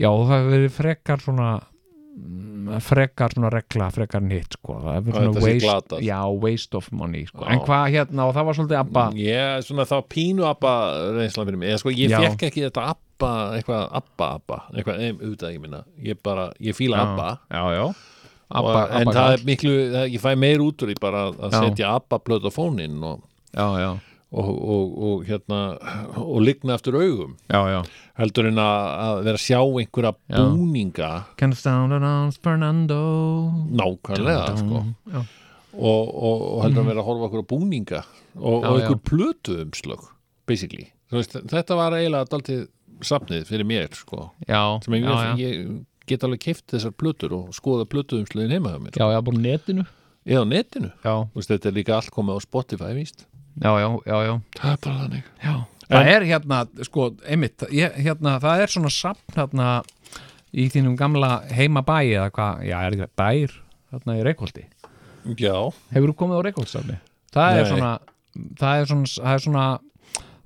já, 0.00 0.08
það 0.08 0.32
hefur 0.32 0.52
verið 0.54 0.72
frekar 0.76 1.22
svona 1.22 1.50
frekar 2.80 3.34
svona 3.34 3.50
regla 3.52 3.90
frekar 3.92 4.22
nýtt 4.24 4.56
sko. 4.56 4.78
waste, 5.42 5.98
já, 6.00 6.20
waste 6.42 6.76
of 6.76 6.88
money 6.92 7.26
sko. 7.28 7.44
Já. 7.44 7.52
en 7.52 7.60
hvað 7.66 7.84
hérna, 7.92 8.26
og 8.26 8.34
það 8.34 8.46
var 8.48 8.54
svolítið 8.58 8.78
abba 8.80 9.04
Ég, 9.20 9.62
svona 9.66 9.84
það 9.84 10.00
var 10.00 10.08
pínu 10.14 10.46
abba 10.48 10.72
reynslan 11.18 11.46
fyrir 11.46 11.60
mig, 11.60 11.68
eða 11.74 11.82
sko 11.84 11.92
ég 11.92 12.10
Já. 12.14 12.18
fekk 12.24 12.46
ekki 12.48 12.64
þetta 12.66 12.86
abba, 12.94 13.32
eitthvað 13.58 13.84
abba 14.00 14.30
abba, 14.40 14.58
eitthvað, 14.74 15.04
auðvitað 15.20 15.48
ekki 15.52 15.62
minna, 15.66 15.82
ég 16.02 16.20
bara, 16.24 16.48
ég 16.60 16.76
fíla 16.78 17.02
abba. 17.04 17.30
já, 17.50 17.62
já 17.76 17.84
og, 17.86 17.94
Abba, 18.48 18.82
en 18.94 19.08
Abba 19.08 19.12
það 19.16 19.32
er 19.36 19.40
miklu, 19.48 19.70
ég 20.06 20.20
fæ 20.22 20.36
meir 20.38 20.60
út 20.62 20.82
úr 20.86 20.92
í 20.92 20.98
bara 21.02 21.24
að 21.34 21.50
Já. 21.50 21.60
setja 21.64 21.94
abba 21.98 22.20
plöt 22.22 22.44
á 22.46 22.50
fóninn 22.54 23.00
og, 23.02 23.24
já, 23.50 23.66
já, 23.82 23.88
og, 24.34 24.50
og, 24.50 24.98
og 25.06 25.24
hérna 25.28 25.60
og 26.18 26.42
ligna 26.42 26.74
eftir 26.74 26.96
augum. 26.98 27.36
Já, 27.46 27.60
já. 27.70 27.80
heldur 28.18 28.48
en 28.50 28.58
að, 28.58 28.86
að 29.06 29.20
vera 29.28 29.38
að 29.38 29.44
sjá 29.44 29.58
einhverja 29.62 30.12
Já. 30.16 30.40
búninga. 30.42 31.10
Can 31.38 31.54
sound 31.54 31.94
around 31.94 32.38
Fernando? 32.42 33.00
Nákvæmlega 33.70 34.56
sko. 34.60 34.84
og, 35.76 36.04
og, 36.10 36.62
heldur 36.64 36.82
en 36.82 36.90
vera 36.90 37.02
að 37.02 37.10
horfa 37.10 37.28
okkur 37.28 37.44
á 37.44 37.50
búninga 37.52 38.02
og, 38.36 38.64
einhver 38.72 39.02
plötu 39.04 39.60
umslög 39.62 40.08
basically, 40.46 40.88
veist, 41.12 41.34
þetta 41.50 41.76
var 41.78 41.96
eiginlega 41.96 42.30
daldið 42.30 42.66
safnið 43.04 43.44
fyrir 43.48 43.68
mér 43.68 43.92
sko. 43.94 44.30
já, 44.48 44.62
sem 44.84 44.96
ég, 44.98 45.38
ég 45.42 46.08
get 46.08 46.24
alveg 46.24 46.42
keift 46.48 46.66
þessar 46.72 46.94
plötur 46.96 47.34
og 47.36 47.54
skoða 47.54 47.86
plötu 47.90 48.20
umslögin 48.22 48.56
heima 48.56 48.74
hjá 48.74 48.82
mér. 48.82 48.98
Já, 48.98 49.06
já, 49.12 49.20
bara 49.22 49.42
netinu. 49.42 49.86
Netinu, 50.26 50.90
já, 51.04 51.14
Þú 51.30 51.38
veist, 51.38 51.50
þetta 51.52 51.68
er 51.70 51.74
líka 51.76 51.94
allt 51.94 52.10
komið 52.14 52.38
á 52.38 52.40
Spotify 52.42 52.94
víst 52.96 53.26
já, 53.62 53.70
já, 53.80 53.88
já, 54.06 54.16
já. 54.26 54.34
það 54.60 54.72
er 54.72 54.80
bara 54.84 54.96
þannig 55.02 55.28
Já, 55.42 55.54
það 55.88 56.10
er 56.14 56.26
hérna, 56.30 56.60
sko, 56.88 57.06
einmitt, 57.26 57.66
ég, 57.72 57.98
hérna, 58.06 58.36
það 58.42 58.64
er 58.64 58.74
svona 58.74 58.92
sapn 58.92 59.36
hérna 59.38 59.68
í 60.56 60.66
þínum 60.72 60.96
gamla 60.98 61.30
heimabæi 61.52 62.14
eða 62.16 62.30
hvað, 62.34 62.64
já, 62.68 62.76
er 62.86 62.96
ekki 62.96 63.08
bær 63.20 63.54
hérna 63.92 64.18
í 64.18 64.24
Reykholti. 64.26 64.66
já, 65.38 65.56
Hefur 65.94 66.12
þú 66.12 66.18
komið 66.22 66.40
á 66.40 66.44
Reykholtsafni? 66.48 66.98
Það 67.36 67.60
er 67.60 67.62
það 67.62 67.62
er 67.62 67.70
svona, 67.70 67.94
það 68.60 68.82
er 69.34 69.42
svona, 69.46 69.64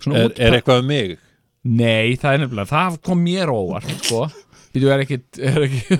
svona 0.00 0.22
er, 0.24 0.32
er 0.38 0.58
eitthvað 0.58 0.84
um 0.84 0.88
mig 0.90 1.18
Nei, 1.60 2.16
það 2.16 2.32
er 2.32 2.38
nefnilega, 2.44 2.70
það 2.70 2.94
kom 3.04 3.18
mér 3.20 3.50
óvart, 3.52 3.90
sko. 4.00 4.22
Býtu, 4.70 4.86
er 4.94 5.02
ekki, 5.02 5.18
er 5.42 5.64
ekki, 5.66 5.98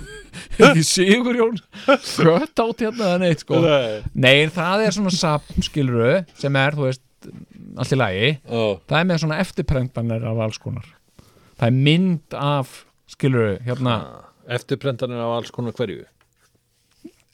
er 0.60 0.68
ekki 0.70 0.84
Sigurjón 0.86 1.58
skött 2.06 2.62
átt 2.62 2.84
hérna 2.86 3.08
eða 3.12 3.18
neitt, 3.24 3.42
sko. 3.42 3.58
Nei. 3.64 3.98
Nei, 4.14 4.36
það 4.54 4.86
er 4.86 4.94
svona 4.94 5.12
sapn, 5.16 5.66
skiluru, 5.66 6.20
sem 6.38 6.58
er, 6.60 6.78
þú 6.78 6.86
veist, 6.86 7.04
allt 7.80 7.92
í 7.96 7.98
lagi. 7.98 8.30
Ó, 8.46 8.78
það 8.86 9.02
er 9.02 9.10
með 9.10 9.22
svona 9.24 9.40
eftirprentanir 9.42 10.26
af 10.30 10.42
alls 10.46 10.60
konar 10.62 10.86
það 11.60 11.66
er 11.68 11.76
mynd 11.76 12.36
af 12.40 12.70
skilur 13.10 13.58
hérna 13.66 13.94
eftirprentanir 14.50 15.20
af 15.20 15.34
alls 15.40 15.52
konar 15.52 15.76
hverju 15.76 16.06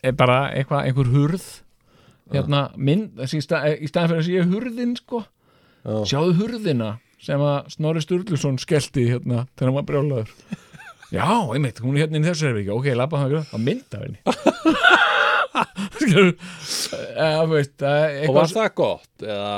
er 0.02 0.14
bara 0.18 0.38
eitthvað, 0.50 0.88
einhver 0.88 1.10
hurð 1.12 1.46
hérna 2.34 2.64
mynd, 2.74 3.12
þessi, 3.20 3.38
í, 3.38 3.44
stað, 3.46 3.68
í 3.78 3.90
staðan 3.90 4.10
fyrir 4.10 4.22
að 4.24 4.26
sé 4.26 4.46
hurðin 4.50 4.96
sko 4.98 5.22
Já. 5.22 5.98
sjáðu 6.10 6.34
hurðina 6.40 6.96
sem 7.22 7.42
að 7.42 7.70
Snorri 7.76 8.02
Sturluson 8.02 8.58
skellti 8.60 9.06
hérna 9.12 9.44
þegar 9.54 9.70
hann 9.70 9.78
var 9.78 9.86
brjálaður 9.88 10.32
já, 11.16 11.28
einmitt, 11.56 11.80
hún 11.84 11.96
er 11.96 12.04
hérna 12.06 12.20
inn 12.20 12.26
í 12.26 12.30
þessu 12.30 12.48
herfíkja 12.50 12.76
ok, 12.76 12.86
labba 12.98 13.20
hann 13.22 13.34
ekki, 13.36 13.50
það 13.52 13.66
mynd 13.70 13.96
af 13.96 14.06
henni. 14.06 14.20
Eða, 17.16 17.44
veist, 17.50 17.74
það 17.80 18.02
er 18.06 18.30
og 18.30 18.36
var 18.36 18.50
það 18.52 18.70
gott 18.78 19.24
eða? 19.26 19.52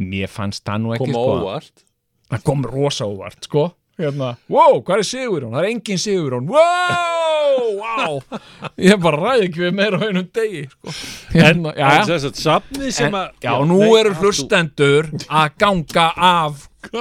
Mér 0.00 0.30
fannst 0.30 0.64
það 0.66 0.82
nú 0.84 0.92
ekki 0.94 1.06
koma 1.10 1.20
sko. 1.20 1.36
óvart. 1.40 1.84
Það 2.30 2.44
kom 2.46 2.66
rosa 2.70 3.08
óvart 3.10 3.48
sko. 3.48 3.64
Hérna, 4.00 4.30
wow, 4.48 4.78
hvað 4.86 5.02
er 5.02 5.08
Sigurjón? 5.08 5.52
Það 5.52 5.64
er 5.64 5.68
engin 5.74 6.00
Sigurjón. 6.00 6.46
Wow, 6.48 7.64
wow. 7.80 8.20
Ég 8.90 9.00
bara 9.02 9.18
ræði 9.20 9.48
ekki 9.48 9.64
við 9.66 9.74
meira 9.76 10.00
á 10.00 10.04
einum 10.06 10.28
degi 10.36 10.62
sko. 10.70 10.94
hérna, 11.34 11.74
en 11.74 11.82
já. 11.82 12.16
að 12.16 12.28
safni 12.40 12.92
sem 12.96 13.10
En, 13.10 13.18
að 13.20 13.44
já, 13.44 13.52
nú 13.68 13.80
eru 13.98 14.14
að 14.14 14.22
hlustendur 14.24 15.10
að 15.26 15.56
ganga 15.60 16.06
af 16.16 16.66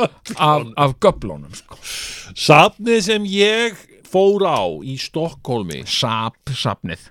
af, 0.49 0.65
af 0.75 0.97
göblónum 0.99 1.53
sko. 1.55 1.77
þú- 1.79 2.35
safnið 2.49 2.99
sem 3.05 3.23
ég 3.31 3.77
fór 4.09 4.45
á 4.45 4.61
í 4.83 4.97
Stokkólmi 4.99 5.83
sap, 5.89 6.39
sapnið. 6.49 7.09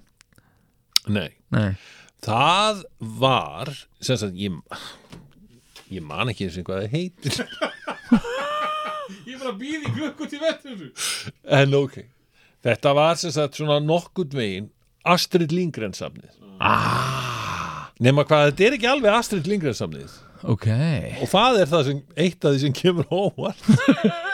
Nei, 1.08 1.30
Nei, 1.54 1.72
það 2.24 2.82
var 2.98 3.72
sem 4.04 4.18
sagt, 4.20 4.36
ég 4.36 4.52
ég 5.88 6.04
man 6.04 6.28
ekki 6.28 6.48
eins 6.48 6.58
og 6.60 6.68
hvað 6.68 6.84
það 6.84 6.96
heitir. 6.96 7.38
Ég 9.28 9.34
er 9.34 9.40
bara 9.40 9.52
að 9.54 9.60
býða 9.60 9.88
í 9.88 9.92
klukku 9.96 10.28
til 10.28 10.40
vettur 10.42 10.86
en 11.58 11.76
ok. 11.78 11.98
Þetta 12.64 12.94
var 12.98 13.18
sem 13.20 13.32
sagt 13.32 13.56
svona 13.56 13.78
nokkurt 13.80 14.34
veginn 14.36 14.70
Astrid 15.08 15.52
Lindgren 15.54 15.94
samnið 15.96 16.34
ah. 16.60 17.88
nema 18.02 18.24
hvað, 18.28 18.50
þetta 18.50 18.66
er 18.66 18.76
ekki 18.76 18.90
alveg 18.90 19.14
Astrid 19.14 19.48
Lindgren 19.48 19.76
samnið 19.78 20.16
ok. 20.42 20.68
Og 21.22 21.30
það 21.30 21.60
er 21.62 21.70
það 21.72 21.86
sem 21.88 22.02
eitt 22.24 22.44
af 22.44 22.56
því 22.56 22.64
sem 22.66 22.76
kemur 22.76 23.08
á 23.08 23.16
óvart 23.16 23.62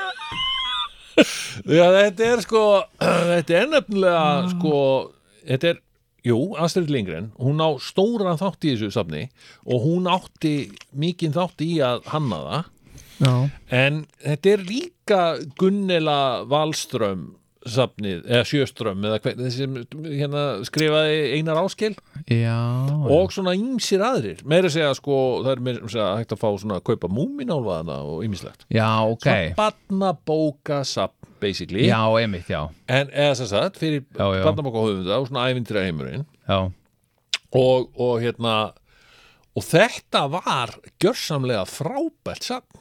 Já, 1.15 1.87
þetta 1.95 2.29
er 2.33 2.45
sko 2.45 2.63
þetta 2.99 3.59
er 3.61 3.73
nefnilega 3.73 4.53
sko, 4.55 4.79
þetta 5.47 5.73
er 5.75 5.81
jú, 6.25 6.39
Astrid 6.61 6.91
Lindgren, 6.93 7.31
hún 7.41 7.61
á 7.61 7.69
stóran 7.85 8.41
þátt 8.41 8.65
í 8.65 8.75
þessu 8.75 8.93
safni 8.95 9.27
og 9.69 9.85
hún 9.85 10.09
átti 10.11 10.55
mikinn 10.97 11.35
þátt 11.37 11.65
í 11.65 11.75
að 11.85 12.07
hanna 12.13 12.41
það. 12.49 12.71
Já, 13.15 13.35
en 13.85 13.99
þetta 14.25 14.55
er 14.57 14.65
líka 14.67 15.23
Gunnela 15.61 16.21
Valström 16.51 17.35
safnið, 17.71 18.23
eða 18.29 18.45
Sjöström 18.49 19.05
eða 19.09 19.19
hver, 19.25 19.37
þessi 19.39 19.65
sem 19.65 19.79
hérna 20.05 20.45
skrifaði 20.69 21.19
Einar 21.39 21.61
Áskil 21.63 21.93
já 22.31 22.59
og 23.15 23.33
svona 23.35 23.55
ýmsir 23.57 24.05
aðrir. 24.05 24.45
Meira 24.49 24.71
að 24.71 24.77
segja 24.77 24.93
sko, 24.99 25.19
það 25.45 25.51
er 25.55 25.65
meira 25.69 25.83
að 25.83 25.95
segja 25.95 26.11
hægt 26.21 26.37
að 26.37 26.43
fá 26.45 26.49
svona 26.63 26.79
að 26.81 26.87
kaupa 26.91 27.11
múminálfaðana 27.13 27.99
og 28.11 28.23
ýmislegt. 28.27 28.67
Já, 28.73 28.89
ok. 29.09 29.27
Svona 29.27 29.59
barnabókasafn 29.61 31.33
basically. 31.45 31.89
Já, 31.89 32.01
einmitt, 32.21 32.49
já. 32.49 32.63
En 32.89 33.11
eða 33.13 33.35
sem 33.41 33.51
sagt 33.51 33.81
fyrir 33.83 34.05
barnabókahöfunda 34.17 35.19
og 35.19 35.29
svona 35.29 35.49
ævindra 35.51 35.85
heimurinn 35.85 36.25
Já, 36.49 36.71
og, 37.55 37.91
og 37.97 38.17
hérna 38.23 38.55
og 39.55 39.63
þetta 39.63 40.25
var 40.33 40.73
gjörsamlega 41.03 41.63
frábært 41.69 42.49
safn 42.49 42.81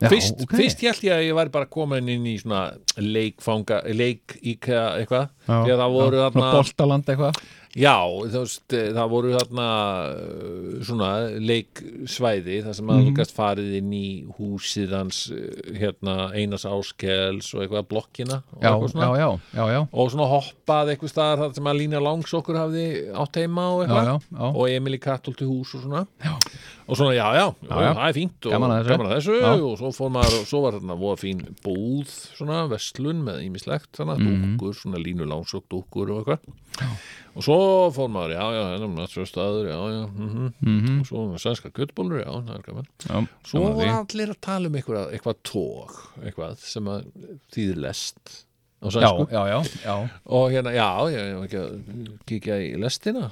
já 0.00 0.08
fyrst, 0.12 0.44
ok. 0.44 0.54
fyrst 0.58 0.84
held 0.86 1.04
ég 1.06 1.16
að 1.16 1.24
ég 1.28 1.36
væri 1.38 1.54
bara 1.54 1.70
komin 1.70 2.08
inn 2.10 2.24
í 2.26 2.36
svona 2.40 2.62
leikfanga 2.96 3.82
leik 3.92 4.38
íkja 4.40 4.84
eitthvað. 5.00 5.28
Já, 5.46 5.56
því 5.64 5.74
að 5.74 5.82
það 5.82 5.98
voru 5.98 6.22
þarna 6.22 6.38
svona 6.38 6.54
Boltaland 6.56 7.12
eitthvað. 7.12 7.42
Já, 7.72 8.04
veist, 8.04 8.66
eh, 8.76 8.90
það 8.92 9.08
voru 9.08 9.30
þarna 9.32 9.66
svona 10.84 11.08
leiksvæði 11.40 12.58
þar 12.66 12.74
sem 12.76 12.88
maður 12.88 13.06
mm 13.06 13.30
farið 13.32 13.76
inn 13.78 13.92
í 13.96 14.08
húsið 14.36 14.92
hans 14.92 15.22
uh, 15.32 15.38
hérna 15.78 16.34
Einars 16.36 16.66
Áskels 16.68 17.48
og 17.54 17.62
eitthvað 17.62 17.86
blokkina 17.88 18.42
og, 18.52 18.60
Já, 18.60 18.72
svona, 18.92 19.08
já, 19.16 19.28
já, 19.56 19.64
já 19.72 19.80
og 19.88 20.10
svona 20.12 20.28
hoppað 20.28 20.92
eitthvað 20.92 21.12
staðar 21.14 21.40
þar 21.42 21.54
sem 21.56 21.70
að 21.72 21.80
Lína 21.80 22.02
Langs 22.04 22.34
okkur 22.36 22.60
hafði 22.60 22.84
átt 23.22 23.40
heima 23.40 23.66
og 23.72 23.84
eitthvað. 23.86 24.10
já, 24.10 24.36
já. 24.36 24.44
Og 24.52 24.62
Emil 24.68 24.98
í 24.98 25.00
Kattolti 25.00 25.48
hús 25.48 25.72
og 25.78 25.86
svona. 25.86 26.04
Já. 26.20 26.36
Og 26.92 26.98
svona 26.98 27.14
já, 27.16 27.24
já, 27.38 27.44
já, 27.64 27.76
já. 27.86 27.92
það 27.96 28.02
er 28.08 28.16
fínt 28.18 28.46
og 28.48 28.52
Gaman 28.52 28.72
að 28.74 28.80
þessu. 28.82 28.92
gaman 28.92 29.06
að 29.08 29.14
þessu. 29.16 29.36
Og 29.68 29.78
svo 29.80 29.90
fór 29.96 30.10
maður, 30.12 30.34
og 30.42 30.48
svo 30.50 30.60
var 30.64 30.76
þarna 30.76 30.96
voða 31.00 31.20
fín 31.22 31.40
búð 31.64 32.12
svona, 32.36 32.58
vestlun 32.68 33.22
með 33.24 33.40
ýmislegt 33.46 33.90
svona, 33.96 34.16
Mhm. 34.18 34.42
dúkkur, 34.58 34.76
svona 34.76 35.00
línu 35.00 35.24
Langs 35.30 35.54
og 35.56 35.64
eitthvað. 35.72 36.38
Og 37.32 37.42
svo 37.42 37.58
fór 37.96 38.10
maður, 38.12 38.36
já, 38.36 38.44
já, 38.52 38.62
hennar 38.84 39.08
svo 39.08 39.24
staður, 39.24 39.66
já, 39.72 39.78
já, 39.96 40.06
mhm. 40.12 40.52
Mhm. 40.60 41.00
og 41.00 41.06
svo 41.08 41.24
sænska 41.40 41.72
kjötbólur, 41.72 42.20
já, 42.20 42.30
það 42.44 42.54
er 42.58 42.62
gaman. 42.68 43.28
Svo 43.42 43.72
því. 43.72 43.88
allir 43.88 44.28
að 44.36 44.40
tala 44.40 44.66
um 44.68 44.74
eitthvað, 44.74 45.12
eitthvað 45.16 45.36
tók, 45.42 45.92
eitthvað 46.22 46.56
sem 46.58 46.84
að 46.84 47.04
þýðir 47.50 47.76
lest 47.88 48.44
Já, 48.82 49.14
já, 49.30 49.42
já, 49.46 49.62
já. 49.86 50.10
Og 50.26 50.50
hérna, 50.50 50.72
já, 50.74 50.88
ég 51.14 51.22
hef 51.22 51.44
ekki 51.46 51.58
að 51.60 52.18
kíkja 52.26 52.56
í 52.58 52.80
lestina. 52.82 53.30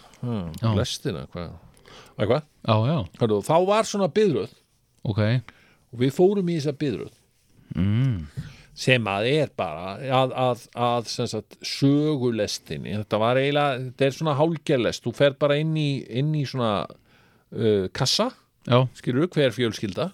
Lestina, 0.76 1.26
hvað 1.34 1.50
eitthvað, 2.20 2.46
Hörðu, 3.20 3.40
þá 3.46 3.56
var 3.68 3.88
svona 3.88 4.10
byðröð 4.12 4.54
ok. 5.08 5.22
Og 5.90 6.02
við 6.04 6.14
fórum 6.14 6.50
í 6.52 6.58
þessa 6.58 6.76
byðröð 6.80 7.14
mm. 7.76 8.44
sem 8.84 9.08
að 9.10 9.30
er 9.30 9.54
bara 9.58 9.96
að, 10.20 10.36
að, 10.44 10.66
að 10.76 11.10
sagt, 11.16 11.58
sögulestinni 11.66 12.98
þetta 12.98 13.22
var 13.22 13.40
eiginlega, 13.40 13.80
þetta 13.88 14.06
er 14.06 14.18
svona 14.18 14.36
hálgerlest 14.38 15.06
þú 15.06 15.14
fer 15.16 15.38
bara 15.40 15.58
inn 15.62 15.72
í, 15.80 15.90
inn 16.20 16.30
í 16.36 16.44
svona 16.48 16.74
uh, 16.84 17.88
kassa 17.96 18.30
Já, 18.68 18.84
skilur 18.94 19.28
hver 19.32 19.54
fjölskylda. 19.54 20.10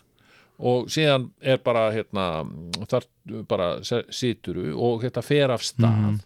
Og 0.56 0.86
síðan 0.88 1.28
er 1.44 1.58
bara 1.60 1.90
hérna, 1.92 2.46
þar 2.88 3.06
bara 3.48 3.68
situru 3.84 4.70
og 4.72 5.02
þetta 5.04 5.24
fer 5.24 5.52
af 5.52 5.64
stað. 5.66 6.22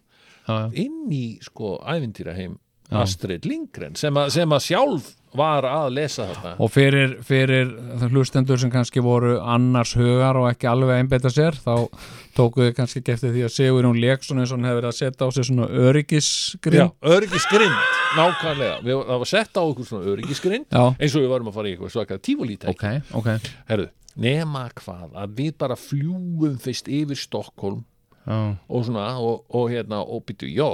Já. 0.46 0.58
Inn 0.78 1.10
í 1.14 1.40
sko 1.42 1.78
ævintýraheim 1.82 2.58
Astrid 2.90 3.46
Lindgren 3.48 3.96
sem, 3.98 4.16
a, 4.16 4.28
sem 4.32 4.50
að 4.50 4.64
sjálf 4.66 5.16
var 5.36 5.62
að 5.68 5.92
lesa 5.94 6.24
þetta. 6.26 6.52
Og 6.58 6.70
fyrir, 6.74 7.12
fyrir 7.22 7.68
hlustendur 8.10 8.58
sem 8.58 8.70
kannski 8.72 9.02
voru 9.04 9.36
annars 9.38 9.92
hugar 9.98 10.40
og 10.40 10.48
ekki 10.50 10.66
alveg 10.66 10.90
að 10.90 11.02
einbeita 11.04 11.30
sér 11.30 11.58
þá 11.60 11.86
tókuðu 12.34 12.72
kannski 12.74 13.02
eftir 13.04 13.30
því 13.36 13.44
að 13.46 13.54
Sigur 13.54 13.86
hún 13.86 14.00
Leksson 14.02 14.42
eins 14.42 14.50
og 14.50 14.58
hann 14.58 14.66
hefur 14.66 14.80
verið 14.80 14.90
að 14.90 14.98
setja 14.98 15.26
á 15.26 15.34
sig 15.36 15.46
svona 15.46 15.68
öryggisgrind. 15.86 16.80
Já, 16.80 17.14
öryggisgrind, 17.14 17.78
nákvæmlega. 18.18 18.82
Við, 18.86 19.04
það 19.12 19.22
var 19.22 19.30
sett 19.30 19.54
á 19.54 19.62
okkur 19.62 19.88
svona 19.92 20.10
öryggisgrind 20.16 20.66
Já, 20.66 20.84
eins 20.98 21.14
og 21.14 21.24
við 21.24 21.32
varum 21.36 21.52
að 21.52 21.58
fara 21.60 21.70
í 21.70 21.74
eitthvað 21.76 21.94
svakað 21.94 22.22
tífólítæk 22.26 22.74
ok, 22.74 22.86
ok. 23.20 23.50
Herðu, 23.70 23.88
nema 24.26 24.66
hvað 24.82 25.14
að 25.22 25.38
við 25.38 25.54
bara 25.62 25.78
fljúum 25.78 26.58
fyrst 26.62 26.90
yfir 26.90 27.22
Stokkólm 27.22 27.84
Já, 28.26 28.36
og 28.68 28.82
svona, 28.84 29.04
og, 29.18 29.46
og 29.56 29.70
hérna 29.72 30.02
og 30.04 30.20
býtu, 30.28 30.44
já, 30.52 30.66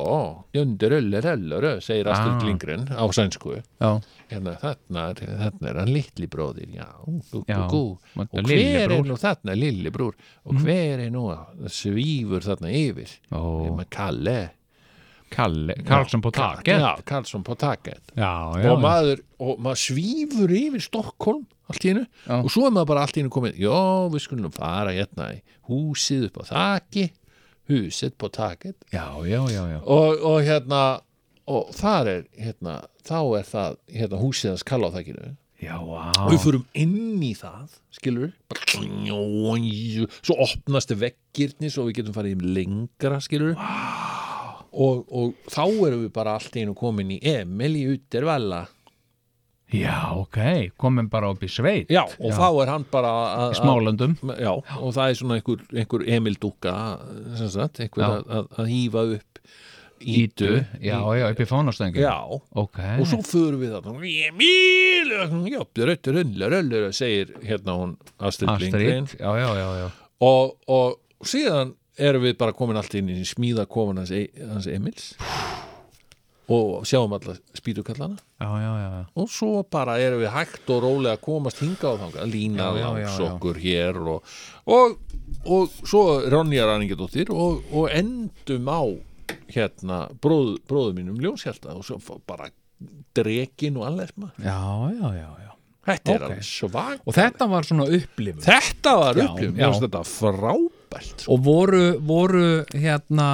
jöndur 0.53 0.97
öllur 0.99 1.25
öllur 1.31 1.67
segir 1.81 2.09
Astrid 2.11 2.41
Ah. 2.41 2.45
Lindgren 2.45 2.83
á 2.91 3.05
sænsku. 3.15 3.55
Já, 3.81 3.91
hérna, 4.33 4.57
þarna, 4.61 5.05
þarna 5.15 5.69
er 5.71 5.79
hann 5.79 5.93
litli 5.95 6.27
bróðir 6.27 6.75
já, 6.75 6.89
gú, 7.07 7.21
gú, 7.31 7.45
Já, 7.47 7.61
gú 7.71 7.83
þetta 8.17 8.27
og 8.43 8.51
er 8.51 8.51
hver 8.51 8.97
er 8.99 9.07
nú 9.07 9.17
þarna 9.23 9.55
lilli 9.57 9.91
brúr? 9.95 10.15
Og 10.45 10.59
hver 10.65 11.05
er 11.07 11.11
nú 11.15 11.29
svífur 11.71 12.43
þarna 12.45 12.73
yfir? 12.75 13.15
Með 13.31 13.89
Kalle. 13.95 14.39
Kalle, 15.31 15.75
Karlsson 15.87 16.21
på 16.23 16.31
taket. 16.35 16.79
já, 16.81 16.93
Karlsson 17.05 17.43
på 17.47 17.55
taket. 17.59 18.03
Já, 18.15 18.53
já, 18.63 18.71
og 18.71 18.79
maður, 18.83 19.23
og 19.43 19.59
maður 19.59 19.81
svífur 19.83 20.51
yfir 20.55 20.83
Stokkólm 20.85 21.47
allt 21.67 21.83
í 21.83 21.91
hennu 21.91 22.05
og 22.45 22.51
svo 22.51 22.67
er 22.69 22.75
maður 22.75 22.87
bara 22.93 23.03
allt 23.07 23.17
í 23.19 23.23
hennu 23.25 23.33
komið 23.35 23.57
já, 23.59 23.75
við 24.13 24.23
skulum 24.23 24.53
fara 24.55 24.93
hérna 24.95 25.33
í 25.35 25.41
húsið 25.67 26.29
upp 26.29 26.43
á 26.43 26.43
þaki 26.53 27.09
húsið 27.71 28.15
på 28.21 28.31
taket. 28.33 28.77
Já, 28.93 29.07
já, 29.27 29.41
já, 29.51 29.65
og, 29.83 30.23
og 30.23 30.39
hérna 30.47 30.85
og 31.47 31.73
þar 31.77 32.11
er 32.11 32.23
hérna 32.43 32.77
þá 33.07 33.19
er 33.39 33.45
það 33.47 33.77
hérna 33.95 34.23
húsið 34.23 34.53
hans 34.53 34.67
kalla 34.67 34.91
á 34.91 34.95
þakkinu 34.99 35.35
Já, 35.57 35.79
og 35.81 36.33
við 36.35 36.43
fyrum 36.43 36.65
inn 36.77 37.23
í 37.25 37.31
það 37.39 37.79
skilur 37.97 38.33
svo 40.21 40.37
opnast 40.45 40.93
veggirni 41.01 41.71
svo 41.73 41.87
við 41.87 42.03
getum 42.03 42.17
farið 42.17 42.45
lengra 42.59 43.23
skilur 43.25 43.55
við 43.55 43.63
og, 44.77 45.07
og 45.09 45.49
þá 45.49 45.63
erum 45.65 46.03
við 46.03 46.11
bara 46.19 46.35
allt 46.37 46.59
einu 46.61 46.75
komin 46.77 47.15
í 47.15 47.21
Emil 47.25 47.73
í 47.79 47.87
Uttervalla 47.95 48.67
Já, 49.75 50.13
ok, 50.15 50.37
komin 50.79 51.09
bara 51.11 51.31
upp 51.35 51.43
í 51.43 51.49
sveit. 51.51 51.89
Já, 51.91 52.05
og 52.07 52.31
þá 52.33 52.63
er 52.63 52.69
hann 52.71 52.85
bara 52.91 53.09
að- 53.11 53.53
Í 53.53 53.59
Smálöndum. 53.59 54.13
að- 54.23 54.39
já, 54.41 54.53
og 54.79 54.93
það 54.95 55.09
er 55.11 55.15
svona 55.19 55.35
einhver, 55.41 55.65
einhver 55.75 56.05
Emil 56.09 56.37
Já. 57.99 58.07
að, 58.07 58.27
að, 58.29 58.47
að 58.59 58.67
hýfa 58.71 59.03
upp 59.17 59.41
Ítu, 59.99 60.51
já, 60.85 60.99
já, 61.17 61.31
upp 61.33 61.39
í 61.41 61.47
fánastöngu. 61.49 61.97
Já, 62.05 62.41
Ok, 62.55 62.79
og 63.01 63.07
svo 63.09 63.23
förum 63.25 63.61
við 63.65 63.73
þarna 63.73 63.95
Emil, 64.29 65.51
já, 65.51 65.65
röttur, 65.75 66.15
röllur, 66.15 66.51
röllur 66.53 66.93
segir 66.93 67.33
hérna 67.43 67.73
hún 67.81 67.97
Astrid 68.21 68.61
Lindgren. 68.61 69.05
Astrid, 69.05 69.21
já, 69.21 69.33
já, 69.41 69.55
já, 69.57 69.69
já. 69.81 69.91
Og, 70.21 70.55
og 70.69 70.99
síðan 71.25 71.75
erum 71.99 72.23
við 72.23 72.37
bara 72.39 72.53
komin 72.53 72.77
allt 72.77 72.95
inn 72.95 73.09
í 73.09 73.25
smíðakofan 73.25 73.97
hans, 73.97 74.11
E- 74.13 74.31
Emils 74.69 75.15
og 76.49 76.85
sjáum 76.87 77.13
alla 77.17 77.35
spýtukallana. 77.59 78.17
Og 79.17 79.29
svo 79.33 79.63
bara 79.71 79.97
erum 79.99 80.21
við 80.23 80.31
hægt 80.35 80.71
og 80.71 80.83
rólega 80.85 81.17
að 81.17 81.25
komast 81.25 81.59
hinga 81.65 81.91
á 81.91 81.95
þanga, 82.05 82.27
lína 82.31 82.69
Já, 82.69 82.69
já, 82.71 82.77
já, 82.77 82.91
langs 82.93 83.17
já. 83.19 83.25
okkur 83.33 83.59
hér 83.65 83.99
og, 84.15 84.37
og, 84.67 84.99
og 85.47 85.75
svo 85.83 86.05
Ronja 86.31 86.67
Ranningadóttir 86.69 87.33
og, 87.35 87.65
og 87.73 87.91
endum 87.91 88.71
á 88.71 88.83
hérna 89.51 90.05
bróð, 90.23 90.57
bróðu 90.69 90.95
mínum 91.01 91.19
ljónshjálta 91.23 91.75
og 91.75 91.83
svo 91.87 91.99
bara 92.27 92.47
drekin 93.17 93.77
og 93.81 93.87
allir 93.89 94.13
maður. 94.21 94.47
Já, 94.47 94.61
já, 94.95 95.09
já, 95.17 95.29
já. 95.43 95.53
Þetta 95.87 96.11
er 96.11 96.17
Ok. 96.23 96.25
alveg 96.27 96.47
svag 96.47 97.03
Og 97.07 97.15
þetta 97.15 97.47
var 97.49 97.63
svona 97.63 97.85
upplifun. 97.95 98.43
Þetta 98.43 98.93
var 98.99 99.21
upplifun, 99.23 99.61
þetta 99.81 100.01
frábært 100.11 100.76
sko. 101.03 101.33
Og 101.35 101.41
voru, 101.45 101.83
voru 102.01 102.65
hérna 102.73 103.29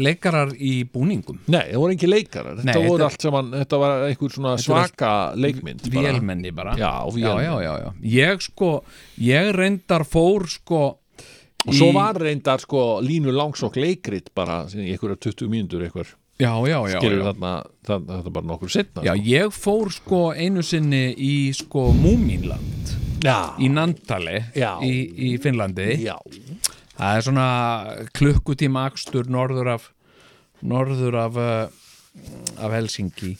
leikarar 0.00 0.52
í 0.56 0.84
búningum 0.90 1.38
Nei, 1.46 1.72
það 1.72 1.80
voru 1.82 1.94
ekki 1.96 2.08
leikarar, 2.10 2.56
þetta 2.60 2.66
Nei, 2.72 2.88
voru 2.88 2.98
þetta- 2.98 3.08
allt 3.10 3.26
saman 3.28 3.50
þetta 3.52 3.78
var 3.82 4.04
einhver 4.08 4.30
svona 4.36 4.54
Þetta 4.56 4.66
svaka 4.66 5.12
leikmynd 5.36 5.86
bara. 5.92 6.02
Vélmenni 6.12 6.52
bara 6.54 6.76
Já, 6.76 6.92
já, 7.04 7.14
vélmenni. 7.14 7.44
já, 7.44 7.62
já, 7.62 7.74
já 7.84 7.92
Ég 8.02 8.40
sko, 8.50 8.70
ég 9.18 9.52
reyndar 9.54 10.04
fór 10.04 10.46
sko 10.48 10.82
og 11.66 11.74
svo 11.74 11.92
var 11.92 12.14
reyndar 12.14 12.60
sko 12.62 13.00
línu 13.02 13.32
langsokk 13.34 13.74
leikrit 13.76 14.28
bara 14.34 14.64
í 14.70 14.92
einhverja 14.92 15.16
20 15.18 15.48
mínútur 15.50 15.82
einhver 15.82 16.06
já, 16.38 16.52
já, 16.68 16.78
já, 16.92 16.98
skilur 17.00 17.24
þarna 17.32 17.52
það 17.88 18.10
er 18.26 18.30
bara 18.30 18.46
nokkur 18.46 18.70
setna 18.70 19.02
Já, 19.02 19.14
ég 19.18 19.50
fór 19.56 19.90
sko 19.90 20.20
einu 20.36 20.62
sinni 20.62 21.14
í 21.16 21.52
sko 21.56 21.88
Múmínland 21.96 22.92
já, 23.24 23.56
í 23.58 23.66
Nantali 23.72 24.36
Já. 24.54 24.76
í, 24.84 24.92
í 25.16 25.30
Finnlandi 25.42 25.88
já. 26.04 26.14
Það 26.96 27.16
er 27.18 27.26
svona 27.26 27.48
klukkutíma 28.16 28.86
akstur 28.90 29.28
norður 29.32 29.72
af 29.76 29.90
norður 30.66 31.18
af 31.26 31.36
uh, 31.36 31.66
af 32.56 32.72
Helsingi 32.72 33.34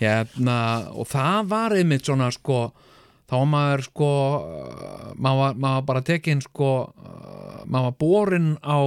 hérna, 0.00 0.56
og 0.96 1.06
það 1.12 1.48
var 1.50 1.74
einmitt 1.76 2.08
svona 2.08 2.30
sko 2.32 2.70
þá 3.28 3.36
maður 3.48 3.84
sko 3.90 4.08
uh, 4.40 5.12
maður 5.16 5.40
var, 5.42 5.58
maður 5.66 5.86
bara 5.90 6.04
tekinn 6.08 6.40
sko 6.44 6.70
uh, 6.88 7.62
maður 7.66 7.90
var 7.90 7.96
borin 8.00 8.48
á 8.64 8.80